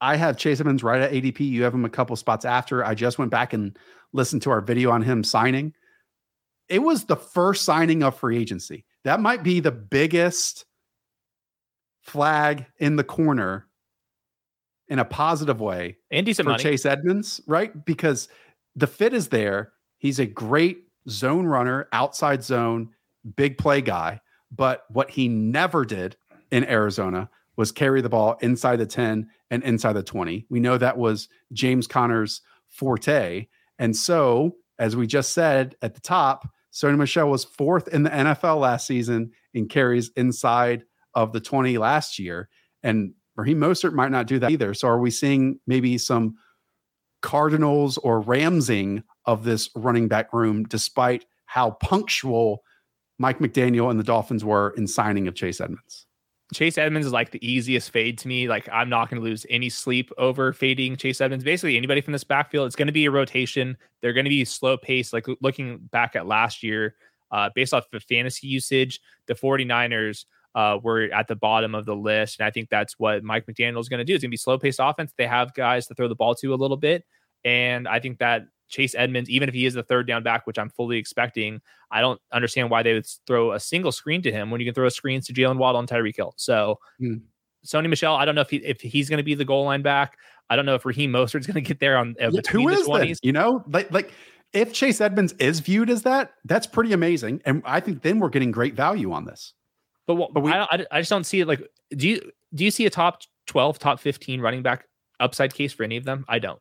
I 0.00 0.16
have 0.16 0.38
Chase 0.38 0.58
Edmonds 0.58 0.82
right 0.82 1.02
at 1.02 1.12
ADP. 1.12 1.40
You 1.40 1.62
have 1.62 1.74
him 1.74 1.84
a 1.84 1.90
couple 1.90 2.16
spots 2.16 2.44
after. 2.44 2.84
I 2.84 2.94
just 2.94 3.18
went 3.18 3.30
back 3.30 3.52
and 3.52 3.78
listened 4.12 4.42
to 4.42 4.50
our 4.50 4.62
video 4.62 4.90
on 4.90 5.02
him 5.02 5.22
signing. 5.22 5.74
It 6.68 6.80
was 6.80 7.04
the 7.04 7.16
first 7.16 7.64
signing 7.64 8.02
of 8.02 8.16
free 8.16 8.38
agency. 8.38 8.86
That 9.04 9.20
might 9.20 9.42
be 9.42 9.60
the 9.60 9.70
biggest 9.70 10.64
flag 12.00 12.64
in 12.78 12.96
the 12.96 13.04
corner 13.04 13.66
in 14.88 14.98
a 14.98 15.04
positive 15.04 15.60
way 15.60 15.98
and 16.10 16.24
decent 16.24 16.46
for 16.46 16.52
money. 16.52 16.62
Chase 16.62 16.86
Edmonds, 16.86 17.40
right? 17.46 17.84
Because 17.84 18.28
the 18.76 18.86
fit 18.86 19.12
is 19.12 19.28
there. 19.28 19.72
He's 19.98 20.18
a 20.18 20.26
great 20.26 20.84
zone 21.08 21.46
runner, 21.46 21.86
outside 21.92 22.42
zone, 22.42 22.90
big 23.36 23.58
play 23.58 23.82
guy. 23.82 24.20
But 24.50 24.84
what 24.88 25.10
he 25.10 25.28
never 25.28 25.84
did 25.84 26.16
in 26.54 26.64
Arizona 26.70 27.28
was 27.56 27.72
carry 27.72 28.00
the 28.00 28.08
ball 28.08 28.38
inside 28.40 28.76
the 28.76 28.86
10 28.86 29.28
and 29.50 29.62
inside 29.64 29.94
the 29.94 30.04
20. 30.04 30.46
We 30.48 30.60
know 30.60 30.78
that 30.78 30.96
was 30.96 31.28
James 31.52 31.88
Conner's 31.88 32.42
forte. 32.68 33.48
And 33.80 33.96
so, 33.96 34.54
as 34.78 34.94
we 34.94 35.08
just 35.08 35.32
said 35.32 35.74
at 35.82 35.94
the 35.94 36.00
top, 36.00 36.48
Sony 36.72 36.96
Michel 36.96 37.28
was 37.28 37.44
fourth 37.44 37.88
in 37.88 38.04
the 38.04 38.10
NFL 38.10 38.60
last 38.60 38.86
season 38.86 39.32
in 39.52 39.66
carries 39.66 40.10
inside 40.16 40.84
of 41.14 41.32
the 41.32 41.40
20 41.40 41.76
last 41.76 42.20
year. 42.20 42.48
And 42.84 43.14
Raheem 43.34 43.58
Mostert 43.58 43.92
might 43.92 44.12
not 44.12 44.28
do 44.28 44.38
that 44.38 44.52
either. 44.52 44.74
So, 44.74 44.86
are 44.86 45.00
we 45.00 45.10
seeing 45.10 45.58
maybe 45.66 45.98
some 45.98 46.36
Cardinals 47.20 47.98
or 47.98 48.20
Ramsing 48.20 49.02
of 49.24 49.42
this 49.42 49.70
running 49.74 50.06
back 50.06 50.32
room, 50.32 50.62
despite 50.64 51.24
how 51.46 51.72
punctual 51.72 52.62
Mike 53.18 53.40
McDaniel 53.40 53.90
and 53.90 53.98
the 53.98 54.04
Dolphins 54.04 54.44
were 54.44 54.72
in 54.76 54.86
signing 54.86 55.26
of 55.26 55.34
Chase 55.34 55.60
Edmonds? 55.60 56.06
Chase 56.52 56.76
Edmonds 56.76 57.06
is 57.06 57.12
like 57.12 57.30
the 57.30 57.46
easiest 57.46 57.90
fade 57.90 58.18
to 58.18 58.28
me. 58.28 58.48
Like 58.48 58.68
I'm 58.70 58.88
not 58.88 59.08
going 59.08 59.20
to 59.20 59.26
lose 59.26 59.46
any 59.48 59.70
sleep 59.70 60.10
over 60.18 60.52
fading 60.52 60.96
Chase 60.96 61.20
Edmonds. 61.20 61.44
Basically, 61.44 61.76
anybody 61.76 62.00
from 62.00 62.12
this 62.12 62.24
backfield, 62.24 62.66
it's 62.66 62.76
going 62.76 62.86
to 62.86 62.92
be 62.92 63.06
a 63.06 63.10
rotation. 63.10 63.76
They're 64.02 64.12
going 64.12 64.24
to 64.24 64.30
be 64.30 64.44
slow 64.44 64.76
paced. 64.76 65.12
Like 65.12 65.26
looking 65.40 65.78
back 65.90 66.16
at 66.16 66.26
last 66.26 66.62
year, 66.62 66.96
uh, 67.30 67.50
based 67.54 67.72
off 67.72 67.84
the 67.90 68.00
fantasy 68.00 68.46
usage, 68.46 69.00
the 69.26 69.34
49ers 69.34 70.26
uh, 70.54 70.78
were 70.82 71.04
at 71.12 71.28
the 71.28 71.34
bottom 71.34 71.74
of 71.74 71.86
the 71.86 71.96
list. 71.96 72.38
And 72.38 72.46
I 72.46 72.50
think 72.50 72.68
that's 72.68 72.98
what 72.98 73.24
Mike 73.24 73.46
McDaniel 73.46 73.80
is 73.80 73.88
going 73.88 73.98
to 73.98 74.04
do. 74.04 74.14
It's 74.14 74.22
going 74.22 74.30
to 74.30 74.34
be 74.34 74.36
slow 74.36 74.58
paced 74.58 74.80
offense. 74.82 75.12
They 75.16 75.26
have 75.26 75.54
guys 75.54 75.86
to 75.86 75.94
throw 75.94 76.08
the 76.08 76.14
ball 76.14 76.34
to 76.36 76.54
a 76.54 76.56
little 76.56 76.76
bit. 76.76 77.04
And 77.44 77.88
I 77.88 78.00
think 78.00 78.18
that 78.18 78.42
Chase 78.68 78.94
Edmonds, 78.96 79.30
even 79.30 79.48
if 79.48 79.54
he 79.54 79.66
is 79.66 79.74
the 79.74 79.82
third 79.82 80.06
down 80.06 80.22
back, 80.22 80.46
which 80.46 80.58
I'm 80.58 80.70
fully 80.70 80.96
expecting, 80.96 81.60
I 81.90 82.00
don't 82.00 82.20
understand 82.32 82.70
why 82.70 82.82
they 82.82 82.94
would 82.94 83.06
throw 83.26 83.52
a 83.52 83.60
single 83.60 83.92
screen 83.92 84.22
to 84.22 84.32
him 84.32 84.50
when 84.50 84.60
you 84.60 84.66
can 84.66 84.74
throw 84.74 84.88
screens 84.88 85.26
to 85.26 85.32
Jaylen 85.32 85.58
Waddle 85.58 85.80
and 85.80 85.88
Tyreek 85.88 86.16
Hill. 86.16 86.34
So, 86.36 86.78
hmm. 86.98 87.16
Sony 87.64 87.88
Michel, 87.88 88.14
I 88.14 88.24
don't 88.24 88.34
know 88.34 88.42
if 88.42 88.50
he, 88.50 88.58
if 88.58 88.80
he's 88.80 89.08
going 89.08 89.18
to 89.18 89.24
be 89.24 89.34
the 89.34 89.44
goal 89.44 89.64
line 89.64 89.82
back. 89.82 90.18
I 90.50 90.56
don't 90.56 90.66
know 90.66 90.74
if 90.74 90.84
Raheem 90.84 91.10
Mostert's 91.10 91.46
going 91.46 91.54
to 91.54 91.60
get 91.62 91.80
there 91.80 91.96
on 91.96 92.14
uh, 92.20 92.26
who 92.26 92.36
the 92.36 92.42
20s. 92.42 93.18
You 93.22 93.32
know, 93.32 93.64
like 93.68 93.90
like 93.90 94.12
if 94.52 94.72
Chase 94.72 95.00
Edmonds 95.00 95.34
is 95.38 95.60
viewed 95.60 95.90
as 95.90 96.02
that, 96.02 96.34
that's 96.44 96.66
pretty 96.66 96.92
amazing, 96.92 97.40
and 97.44 97.62
I 97.64 97.80
think 97.80 98.02
then 98.02 98.18
we're 98.18 98.28
getting 98.28 98.50
great 98.50 98.74
value 98.74 99.12
on 99.12 99.24
this. 99.24 99.54
But, 100.06 100.16
what, 100.16 100.34
but 100.34 100.42
we, 100.42 100.52
I, 100.52 100.84
I 100.90 101.00
just 101.00 101.08
don't 101.08 101.24
see 101.24 101.40
it. 101.40 101.48
Like, 101.48 101.66
do 101.90 102.08
you 102.08 102.30
do 102.54 102.64
you 102.64 102.70
see 102.70 102.86
a 102.86 102.90
top 102.90 103.22
twelve, 103.46 103.78
top 103.78 103.98
fifteen 103.98 104.40
running 104.40 104.62
back 104.62 104.86
upside 105.18 105.54
case 105.54 105.72
for 105.72 105.82
any 105.82 105.96
of 105.96 106.04
them? 106.04 106.24
I 106.28 106.38
don't. 106.38 106.60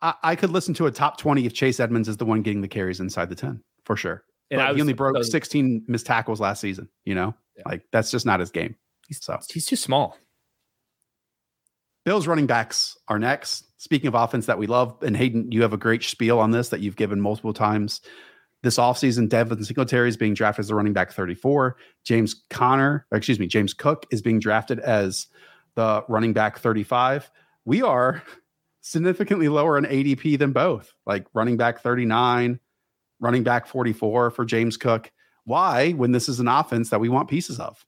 I, 0.00 0.14
I 0.22 0.36
could 0.36 0.50
listen 0.50 0.74
to 0.74 0.86
a 0.86 0.90
top 0.90 1.18
twenty 1.18 1.46
if 1.46 1.54
Chase 1.54 1.80
Edmonds 1.80 2.08
is 2.08 2.16
the 2.16 2.24
one 2.24 2.42
getting 2.42 2.60
the 2.60 2.68
carries 2.68 3.00
inside 3.00 3.28
the 3.28 3.34
ten 3.34 3.62
for 3.84 3.96
sure. 3.96 4.24
And 4.50 4.60
I 4.60 4.72
he 4.72 4.80
only 4.80 4.94
broke 4.94 5.22
16 5.22 5.84
missed 5.88 6.06
tackles 6.06 6.40
last 6.40 6.60
season. 6.60 6.88
You 7.04 7.14
know, 7.14 7.34
yeah. 7.56 7.64
like 7.66 7.82
that's 7.92 8.10
just 8.10 8.24
not 8.24 8.40
his 8.40 8.50
game. 8.50 8.76
He's, 9.06 9.22
so 9.22 9.38
he's 9.52 9.66
too 9.66 9.76
small. 9.76 10.16
Bills 12.04 12.26
running 12.26 12.46
backs 12.46 12.96
are 13.08 13.18
next. 13.18 13.64
Speaking 13.78 14.08
of 14.08 14.14
offense 14.14 14.46
that 14.46 14.58
we 14.58 14.66
love, 14.66 14.96
and 15.02 15.16
Hayden, 15.16 15.52
you 15.52 15.62
have 15.62 15.72
a 15.72 15.78
great 15.78 16.02
spiel 16.02 16.38
on 16.38 16.50
this 16.50 16.70
that 16.70 16.80
you've 16.80 16.96
given 16.96 17.20
multiple 17.20 17.52
times. 17.52 18.00
This 18.62 18.76
offseason, 18.76 19.28
Devin 19.28 19.62
Singletary 19.62 20.08
is 20.08 20.16
being 20.16 20.34
drafted 20.34 20.64
as 20.64 20.68
the 20.68 20.74
running 20.74 20.92
back 20.92 21.12
34. 21.12 21.76
James 22.04 22.42
Conner, 22.50 23.06
excuse 23.12 23.38
me, 23.38 23.46
James 23.46 23.72
Cook 23.72 24.06
is 24.10 24.20
being 24.20 24.40
drafted 24.40 24.80
as 24.80 25.28
the 25.76 26.02
running 26.08 26.32
back 26.32 26.58
35. 26.58 27.30
We 27.64 27.82
are 27.82 28.22
significantly 28.90 29.48
lower 29.48 29.78
in 29.78 29.84
ADP 29.84 30.38
than 30.38 30.52
both, 30.52 30.92
like 31.06 31.26
running 31.34 31.56
back 31.56 31.80
39, 31.80 32.58
running 33.20 33.42
back 33.42 33.66
44 33.66 34.30
for 34.30 34.44
James 34.44 34.76
Cook. 34.76 35.10
Why, 35.44 35.92
when 35.92 36.12
this 36.12 36.28
is 36.28 36.40
an 36.40 36.48
offense 36.48 36.90
that 36.90 37.00
we 37.00 37.08
want 37.08 37.28
pieces 37.28 37.58
of? 37.58 37.84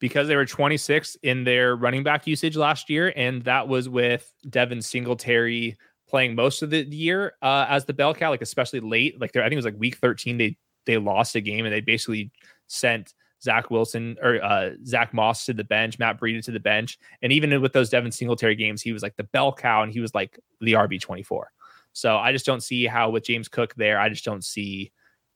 because 0.00 0.28
they 0.28 0.36
were 0.36 0.46
26 0.46 1.16
in 1.22 1.44
their 1.44 1.76
running 1.76 2.02
back 2.02 2.26
usage 2.26 2.56
last 2.56 2.88
year, 2.88 3.12
and 3.16 3.42
that 3.42 3.68
was 3.68 3.88
with 3.88 4.32
Devin 4.48 4.82
Singletary 4.82 5.76
playing 6.08 6.34
most 6.34 6.62
of 6.62 6.70
the 6.70 6.84
year 6.84 7.34
uh, 7.42 7.66
as 7.68 7.84
the 7.84 7.92
bell 7.92 8.14
cow, 8.14 8.30
like 8.30 8.42
especially 8.42 8.80
late. 8.80 9.20
Like 9.20 9.36
I 9.36 9.42
think 9.42 9.52
it 9.52 9.56
was 9.56 9.64
like 9.64 9.78
week 9.78 9.96
13, 9.96 10.38
they 10.38 10.56
they 10.86 10.96
lost 10.96 11.34
a 11.34 11.40
game 11.40 11.66
and 11.66 11.74
they 11.74 11.80
basically 11.80 12.30
sent 12.66 13.12
Zach 13.42 13.70
Wilson 13.70 14.16
or 14.22 14.42
uh, 14.42 14.70
Zach 14.84 15.14
Moss 15.14 15.44
to 15.46 15.52
the 15.52 15.64
bench, 15.64 15.98
Matt 15.98 16.20
Breida 16.20 16.44
to 16.44 16.50
the 16.50 16.60
bench, 16.60 16.98
and 17.22 17.32
even 17.32 17.60
with 17.60 17.72
those 17.72 17.90
Devin 17.90 18.12
Singletary 18.12 18.56
games, 18.56 18.82
he 18.82 18.92
was 18.92 19.02
like 19.02 19.16
the 19.16 19.24
bell 19.24 19.52
cow 19.52 19.82
and 19.82 19.92
he 19.92 20.00
was 20.00 20.14
like 20.14 20.38
the 20.60 20.72
RB 20.72 21.00
24. 21.00 21.50
So 21.92 22.16
I 22.16 22.32
just 22.32 22.46
don't 22.46 22.62
see 22.62 22.86
how 22.86 23.10
with 23.10 23.24
James 23.24 23.48
Cook 23.48 23.74
there, 23.74 23.98
I 23.98 24.08
just 24.08 24.24
don't 24.24 24.44
see 24.44 24.92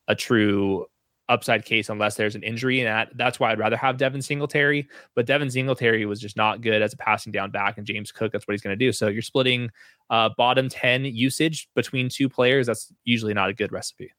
a 0.09 0.15
true 0.15 0.87
upside 1.29 1.65
case 1.65 1.89
unless 1.89 2.17
there's 2.17 2.35
an 2.35 2.43
injury. 2.43 2.81
And 2.81 2.89
that, 2.89 3.17
that's 3.17 3.41
why 3.41 3.51
I'd 3.51 3.59
rather 3.59 3.77
have 3.77 3.97
Devin 3.97 4.23
Singletary. 4.23 4.89
But 5.15 5.27
Devin 5.27 5.51
Singletary 5.51 6.05
was 6.07 6.21
just 6.21 6.37
not 6.37 6.61
good 6.61 6.83
as 6.83 6.93
a 6.93 6.97
passing 6.97 7.33
down 7.33 7.51
back. 7.51 7.79
And 7.79 7.87
James 7.87 8.13
Cook, 8.13 8.33
that's 8.33 8.47
what 8.47 8.53
he's 8.53 8.63
going 8.63 8.79
to 8.79 8.85
do. 8.85 8.93
So 8.93 9.09
you're 9.09 9.23
splitting 9.23 9.71
uh, 10.11 10.31
bottom 10.37 10.69
10 10.69 11.05
usage 11.07 11.69
between 11.75 12.09
two 12.09 12.29
players. 12.29 12.67
That's 12.67 12.93
usually 13.05 13.35
not 13.35 13.49
a 13.49 13.55
good 13.55 13.73
recipe. 13.73 14.13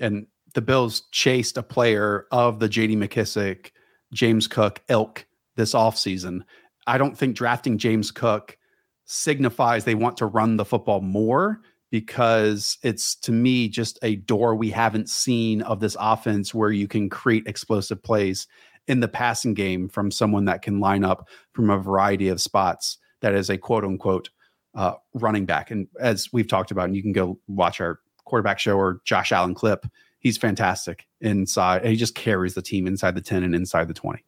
And 0.00 0.26
the 0.54 0.62
Bills 0.62 1.02
chased 1.12 1.56
a 1.56 1.62
player 1.62 2.26
of 2.30 2.60
the 2.60 2.68
JD 2.68 2.96
McKissic, 2.96 3.70
James 4.12 4.46
Cook 4.46 4.82
ilk 4.88 5.26
this 5.56 5.74
offseason. 5.74 6.42
I 6.86 6.98
don't 6.98 7.16
think 7.16 7.36
drafting 7.36 7.78
James 7.78 8.10
Cook 8.10 8.58
signifies 9.04 9.84
they 9.84 9.94
want 9.94 10.16
to 10.18 10.26
run 10.26 10.56
the 10.56 10.64
football 10.64 11.00
more 11.00 11.60
because 11.90 12.78
it's 12.82 13.14
to 13.16 13.32
me 13.32 13.68
just 13.68 13.98
a 14.02 14.16
door 14.16 14.54
we 14.54 14.70
haven't 14.70 15.10
seen 15.10 15.60
of 15.62 15.80
this 15.80 15.96
offense 16.00 16.54
where 16.54 16.70
you 16.70 16.88
can 16.88 17.10
create 17.10 17.46
explosive 17.46 18.02
plays 18.02 18.46
in 18.88 19.00
the 19.00 19.08
passing 19.08 19.54
game 19.54 19.88
from 19.88 20.10
someone 20.10 20.46
that 20.46 20.62
can 20.62 20.80
line 20.80 21.04
up 21.04 21.28
from 21.52 21.70
a 21.70 21.78
variety 21.78 22.28
of 22.28 22.40
spots 22.40 22.98
that 23.20 23.34
is 23.34 23.50
a 23.50 23.58
quote 23.58 23.84
unquote 23.84 24.30
uh, 24.74 24.94
running 25.14 25.44
back. 25.44 25.70
And 25.70 25.86
as 26.00 26.32
we've 26.32 26.48
talked 26.48 26.70
about, 26.70 26.86
and 26.86 26.96
you 26.96 27.02
can 27.02 27.12
go 27.12 27.38
watch 27.46 27.80
our 27.80 28.00
quarterback 28.24 28.58
show 28.58 28.76
or 28.76 29.00
Josh 29.04 29.30
Allen 29.30 29.54
clip, 29.54 29.86
he's 30.22 30.38
fantastic 30.38 31.06
inside. 31.20 31.84
He 31.84 31.96
just 31.96 32.14
carries 32.14 32.54
the 32.54 32.62
team 32.62 32.86
inside 32.86 33.14
the 33.14 33.20
10 33.20 33.42
and 33.42 33.54
inside 33.54 33.88
the 33.88 33.94
20. 33.94 34.24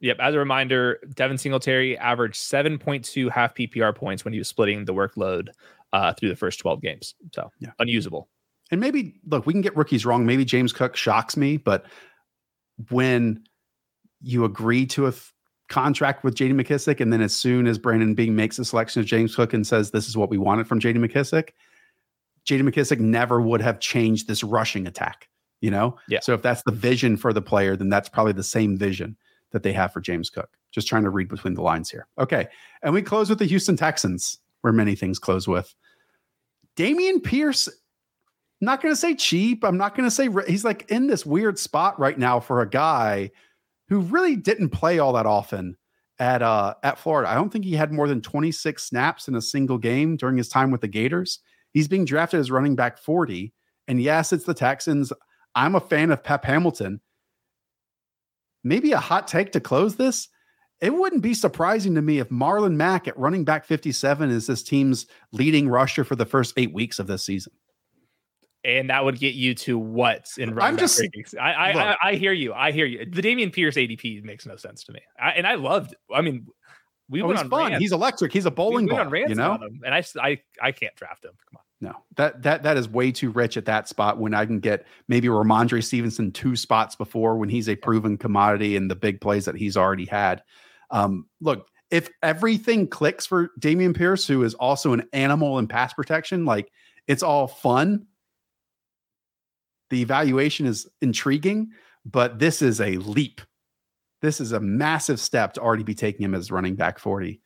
Yep. 0.00 0.16
As 0.18 0.34
a 0.34 0.38
reminder, 0.38 0.98
Devin 1.14 1.36
Singletary 1.36 1.96
averaged 1.98 2.36
7.2 2.36 3.30
half 3.30 3.54
PPR 3.54 3.94
points 3.94 4.24
when 4.24 4.32
he 4.32 4.38
was 4.38 4.48
splitting 4.48 4.86
the 4.86 4.94
workload 4.94 5.48
uh, 5.92 6.14
through 6.14 6.30
the 6.30 6.36
first 6.36 6.58
12 6.58 6.80
games. 6.80 7.14
So 7.34 7.50
yeah. 7.60 7.70
unusable. 7.78 8.28
And 8.70 8.80
maybe 8.80 9.20
look, 9.26 9.46
we 9.46 9.52
can 9.52 9.62
get 9.62 9.76
rookies 9.76 10.06
wrong. 10.06 10.24
Maybe 10.24 10.44
James 10.44 10.72
Cook 10.72 10.96
shocks 10.96 11.36
me, 11.36 11.58
but 11.58 11.84
when 12.88 13.44
you 14.22 14.44
agree 14.44 14.86
to 14.86 15.06
a 15.06 15.12
th- 15.12 15.32
contract 15.68 16.24
with 16.24 16.34
JD 16.34 16.52
McKissic, 16.60 17.00
and 17.00 17.12
then 17.12 17.20
as 17.20 17.34
soon 17.34 17.66
as 17.66 17.78
Brandon 17.78 18.14
Beane 18.14 18.34
makes 18.34 18.58
a 18.58 18.64
selection 18.64 19.00
of 19.00 19.06
James 19.06 19.34
Cook 19.34 19.52
and 19.52 19.66
says 19.66 19.90
this 19.90 20.08
is 20.08 20.16
what 20.16 20.30
we 20.30 20.38
wanted 20.38 20.66
from 20.66 20.80
JD 20.80 20.96
McKissic, 21.04 21.50
JD 22.46 22.62
McKissic 22.62 22.98
never 22.98 23.40
would 23.40 23.60
have 23.60 23.80
changed 23.80 24.28
this 24.28 24.42
rushing 24.42 24.86
attack. 24.86 25.28
You 25.60 25.70
know? 25.70 25.98
Yeah. 26.08 26.20
So 26.20 26.32
if 26.32 26.42
that's 26.42 26.62
the 26.62 26.72
vision 26.72 27.16
for 27.16 27.32
the 27.32 27.42
player, 27.42 27.76
then 27.76 27.90
that's 27.90 28.08
probably 28.08 28.32
the 28.32 28.42
same 28.42 28.76
vision 28.78 29.16
that 29.52 29.62
they 29.62 29.72
have 29.72 29.92
for 29.92 30.00
James 30.00 30.30
Cook. 30.30 30.56
Just 30.70 30.88
trying 30.88 31.02
to 31.02 31.10
read 31.10 31.28
between 31.28 31.54
the 31.54 31.62
lines 31.62 31.90
here. 31.90 32.06
Okay. 32.18 32.48
And 32.82 32.94
we 32.94 33.02
close 33.02 33.28
with 33.28 33.38
the 33.38 33.44
Houston 33.44 33.76
Texans 33.76 34.38
where 34.62 34.72
many 34.72 34.94
things 34.94 35.18
close 35.18 35.46
with. 35.48 35.74
Dameon 36.76 37.22
Pierce, 37.22 37.68
not 38.60 38.80
going 38.80 38.92
to 38.92 39.00
say 39.00 39.14
cheap. 39.14 39.64
I'm 39.64 39.76
not 39.76 39.94
going 39.94 40.08
to 40.08 40.10
say 40.10 40.28
he's 40.46 40.64
like 40.64 40.90
in 40.90 41.08
this 41.08 41.26
weird 41.26 41.58
spot 41.58 41.98
right 41.98 42.18
now 42.18 42.40
for 42.40 42.60
a 42.60 42.68
guy 42.68 43.30
who 43.88 44.00
really 44.00 44.36
didn't 44.36 44.70
play 44.70 44.98
all 44.98 45.12
that 45.14 45.26
often 45.26 45.76
at 46.18 46.42
uh 46.42 46.74
at 46.82 46.98
Florida. 46.98 47.28
I 47.28 47.34
don't 47.34 47.50
think 47.50 47.64
he 47.64 47.74
had 47.74 47.92
more 47.92 48.06
than 48.06 48.20
26 48.20 48.82
snaps 48.82 49.26
in 49.26 49.34
a 49.34 49.42
single 49.42 49.78
game 49.78 50.16
during 50.16 50.36
his 50.36 50.48
time 50.48 50.70
with 50.70 50.82
the 50.82 50.88
Gators. 50.88 51.40
He's 51.72 51.88
being 51.88 52.04
drafted 52.04 52.40
as 52.40 52.50
running 52.50 52.76
back 52.76 52.98
40. 52.98 53.52
And 53.88 54.00
yes, 54.00 54.32
it's 54.32 54.44
the 54.44 54.54
Texans. 54.54 55.12
I'm 55.54 55.74
a 55.74 55.80
fan 55.80 56.10
of 56.10 56.22
Pep 56.22 56.44
Hamilton. 56.44 57.00
Maybe 58.62 58.92
a 58.92 58.98
hot 58.98 59.26
take 59.26 59.52
to 59.52 59.60
close 59.60 59.96
this 59.96 60.28
it 60.80 60.94
wouldn't 60.94 61.22
be 61.22 61.34
surprising 61.34 61.94
to 61.94 62.02
me 62.02 62.18
if 62.18 62.28
Marlon 62.30 62.74
Mack 62.74 63.06
at 63.06 63.18
running 63.18 63.44
back 63.44 63.66
57 63.66 64.30
is 64.30 64.46
this 64.46 64.62
team's 64.62 65.06
leading 65.32 65.68
rusher 65.68 66.04
for 66.04 66.16
the 66.16 66.24
first 66.24 66.54
eight 66.56 66.72
weeks 66.72 66.98
of 66.98 67.06
this 67.06 67.22
season. 67.22 67.52
And 68.64 68.90
that 68.90 69.04
would 69.04 69.18
get 69.18 69.34
you 69.34 69.54
to 69.56 69.78
what 69.78 70.28
in 70.36 70.54
running 70.54 70.74
I'm 70.74 70.78
just, 70.78 71.02
I, 71.40 71.52
I, 71.52 71.70
I, 71.70 71.96
I, 72.02 72.14
hear 72.14 72.32
you. 72.32 72.52
I 72.52 72.72
hear 72.72 72.84
you. 72.84 73.06
The 73.06 73.22
Dameon 73.22 73.52
Pierce 73.52 73.76
ADP 73.76 74.22
makes 74.22 74.44
no 74.44 74.56
sense 74.56 74.84
to 74.84 74.92
me. 74.92 75.00
I, 75.18 75.30
and 75.30 75.46
I 75.46 75.54
loved, 75.54 75.94
I 76.14 76.20
mean, 76.20 76.46
we 77.10 77.22
oh, 77.22 77.26
went 77.26 77.40
on 77.40 77.50
fun. 77.50 77.70
Rants. 77.70 77.80
He's 77.80 77.92
electric. 77.92 78.32
He's 78.32 78.46
a 78.46 78.50
bowling 78.50 78.86
we 78.86 78.92
ball. 78.92 79.12
you 79.28 79.34
know, 79.34 79.58
and 79.84 79.94
I, 79.94 80.04
I, 80.22 80.40
I 80.62 80.72
can't 80.72 80.94
draft 80.94 81.24
him. 81.24 81.32
Come 81.48 81.56
on. 81.56 81.62
No, 81.82 81.96
that 82.16 82.42
that 82.42 82.62
that 82.62 82.76
is 82.76 82.88
way 82.88 83.10
too 83.10 83.30
rich 83.30 83.56
at 83.56 83.64
that 83.64 83.88
spot 83.88 84.18
when 84.18 84.34
I 84.34 84.44
can 84.44 84.60
get 84.60 84.86
maybe 85.08 85.28
Rhamondre 85.28 85.82
Stevenson 85.82 86.30
two 86.30 86.54
spots 86.54 86.94
before 86.94 87.36
when 87.38 87.48
he's 87.48 87.68
a 87.68 87.76
proven 87.76 88.18
commodity 88.18 88.76
and 88.76 88.90
the 88.90 88.94
big 88.94 89.20
plays 89.20 89.46
that 89.46 89.56
he's 89.56 89.78
already 89.78 90.04
had. 90.04 90.42
Um, 90.90 91.26
look, 91.40 91.68
if 91.90 92.10
everything 92.22 92.86
clicks 92.86 93.24
for 93.26 93.50
Dameon 93.58 93.96
Pierce, 93.96 94.26
who 94.26 94.42
is 94.42 94.54
also 94.54 94.92
an 94.92 95.08
animal 95.12 95.58
in 95.58 95.68
pass 95.68 95.94
protection, 95.94 96.44
like 96.44 96.70
it's 97.08 97.22
all 97.22 97.46
fun. 97.46 98.06
The 99.88 100.02
evaluation 100.02 100.66
is 100.66 100.86
intriguing, 101.00 101.70
but 102.04 102.38
this 102.38 102.60
is 102.60 102.80
a 102.80 102.98
leap. 102.98 103.40
This 104.22 104.40
is 104.40 104.52
a 104.52 104.60
massive 104.60 105.18
step 105.18 105.54
to 105.54 105.60
already 105.60 105.82
be 105.82 105.94
taking 105.94 106.24
him 106.24 106.34
as 106.34 106.50
running 106.50 106.74
back 106.74 106.98
40. 106.98 107.40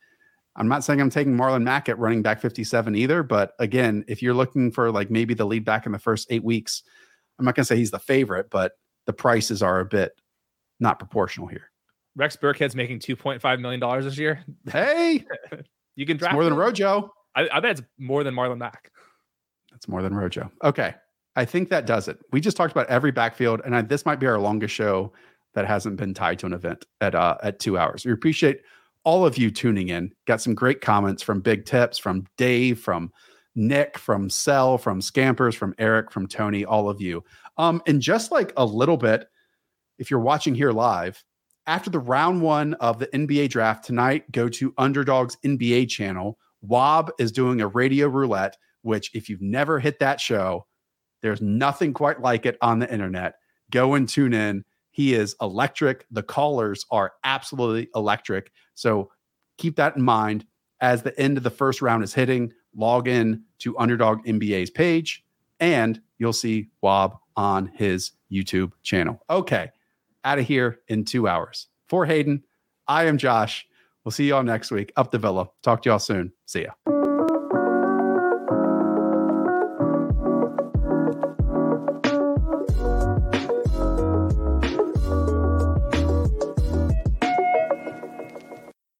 I'm 0.57 0.67
not 0.67 0.83
saying 0.83 1.01
I'm 1.01 1.09
taking 1.09 1.35
Marlon 1.35 1.63
Mack 1.63 1.89
at 1.89 1.99
running 1.99 2.21
back 2.21 2.39
57 2.39 2.95
either, 2.95 3.23
but 3.23 3.53
again, 3.59 4.05
if 4.07 4.21
you're 4.21 4.33
looking 4.33 4.71
for 4.71 4.91
like 4.91 5.11
maybe 5.11 5.33
the 5.33 5.45
lead 5.45 5.65
back 5.65 5.85
in 5.85 5.91
the 5.91 5.99
first 5.99 6.27
eight 6.29 6.43
weeks, 6.43 6.83
I'm 7.37 7.45
not 7.45 7.55
going 7.55 7.63
to 7.63 7.67
say 7.67 7.75
he's 7.75 7.91
the 7.91 7.99
favorite, 7.99 8.49
but 8.49 8.73
the 9.05 9.13
prices 9.13 9.61
are 9.61 9.79
a 9.81 9.85
bit 9.85 10.13
not 10.79 10.99
proportional 10.99 11.47
here. 11.47 11.71
Rex 12.15 12.37
Burkhead's 12.37 12.75
making 12.75 12.99
two 12.99 13.15
point 13.15 13.41
five 13.41 13.59
million 13.59 13.79
dollars 13.79 14.05
this 14.05 14.17
year. 14.17 14.43
Hey, 14.71 15.25
you 15.95 16.05
can 16.05 16.17
draft 16.17 16.31
it's 16.31 16.35
more 16.35 16.45
than 16.45 16.53
Rojo. 16.53 17.11
I, 17.35 17.49
I, 17.51 17.59
bet 17.59 17.71
it's 17.71 17.81
more 17.97 18.23
than 18.23 18.33
Marlon 18.33 18.57
Mack. 18.57 18.89
That's 19.71 19.89
more 19.89 20.01
than 20.01 20.13
Rojo. 20.13 20.49
Okay, 20.63 20.95
I 21.35 21.43
think 21.43 21.69
that 21.69 21.85
does 21.85 22.07
it. 22.07 22.17
We 22.31 22.39
just 22.39 22.55
talked 22.55 22.71
about 22.71 22.87
every 22.87 23.11
backfield, 23.11 23.61
and 23.65 23.75
I, 23.75 23.81
this 23.81 24.05
might 24.05 24.21
be 24.21 24.27
our 24.27 24.39
longest 24.39 24.73
show 24.73 25.11
that 25.55 25.65
hasn't 25.65 25.97
been 25.97 26.13
tied 26.13 26.37
to 26.39 26.45
an 26.45 26.53
event 26.53 26.85
at 27.01 27.15
uh, 27.15 27.37
at 27.41 27.59
two 27.59 27.77
hours. 27.77 28.05
We 28.05 28.11
appreciate 28.11 28.61
all 29.03 29.25
of 29.25 29.37
you 29.37 29.49
tuning 29.49 29.89
in. 29.89 30.11
Got 30.25 30.41
some 30.41 30.53
great 30.53 30.81
comments 30.81 31.23
from 31.23 31.41
Big 31.41 31.65
Tips, 31.65 31.97
from 31.97 32.25
Dave, 32.37 32.79
from 32.79 33.11
Nick, 33.55 33.97
from 33.97 34.29
Cell, 34.29 34.77
from 34.77 35.01
Scampers, 35.01 35.55
from 35.55 35.73
Eric, 35.77 36.11
from 36.11 36.27
Tony, 36.27 36.65
all 36.65 36.89
of 36.89 37.01
you. 37.01 37.23
Um, 37.57 37.81
and 37.87 38.01
just 38.01 38.31
like 38.31 38.51
a 38.57 38.65
little 38.65 38.97
bit, 38.97 39.27
if 39.97 40.11
you're 40.11 40.19
watching 40.19 40.53
here 40.53 40.71
live, 40.71 41.23
after 41.67 41.89
the 41.89 41.99
round 41.99 42.41
one 42.41 42.73
of 42.75 42.99
the 42.99 43.07
NBA 43.07 43.49
draft 43.49 43.85
tonight, 43.85 44.29
go 44.31 44.49
to 44.49 44.73
Underdog's 44.77 45.37
NBA 45.45 45.89
channel. 45.89 46.37
Wob 46.61 47.11
is 47.17 47.31
doing 47.31 47.61
a 47.61 47.67
radio 47.67 48.07
roulette, 48.07 48.57
which, 48.81 49.09
if 49.15 49.29
you've 49.29 49.41
never 49.41 49.79
hit 49.79 49.99
that 49.99 50.19
show, 50.19 50.67
there's 51.21 51.41
nothing 51.41 51.93
quite 51.93 52.21
like 52.21 52.45
it 52.45 52.57
on 52.61 52.79
the 52.79 52.91
internet. 52.91 53.35
Go 53.71 53.95
and 53.95 54.07
tune 54.07 54.33
in. 54.33 54.63
He 54.95 55.13
is 55.13 55.35
electric. 55.41 56.05
The 56.09 56.23
callers 56.23 56.85
are 56.89 57.11
absolutely 57.25 57.89
electric. 57.95 58.53
So 58.75 59.11
keep 59.57 59.75
that 59.75 59.97
in 59.97 60.01
mind 60.01 60.45
as 60.79 61.03
the 61.03 61.19
end 61.19 61.35
of 61.35 61.43
the 61.43 61.49
first 61.49 61.81
round 61.81 62.01
is 62.01 62.13
hitting. 62.13 62.53
log 62.73 63.09
in 63.09 63.43
to 63.59 63.77
Underdog 63.77 64.23
NBA's 64.25 64.69
page 64.69 65.21
and 65.59 65.99
you'll 66.17 66.31
see 66.31 66.69
Wob 66.81 67.17
on 67.35 67.69
his 67.75 68.13
YouTube 68.31 68.71
channel. 68.83 69.19
Okay, 69.29 69.69
out 70.23 70.39
of 70.39 70.45
here 70.45 70.79
in 70.87 71.03
two 71.03 71.27
hours. 71.27 71.67
For 71.89 72.05
Hayden, 72.05 72.41
I 72.87 73.03
am 73.03 73.17
Josh. 73.17 73.67
We'll 74.05 74.13
see 74.13 74.27
you 74.27 74.35
all 74.35 74.43
next 74.43 74.71
week. 74.71 74.93
Up 74.95 75.11
the 75.11 75.17
Villa. 75.17 75.49
Talk 75.61 75.81
to 75.81 75.89
y'all 75.89 75.99
soon. 75.99 76.31
See 76.45 76.63
ya. 76.63 76.94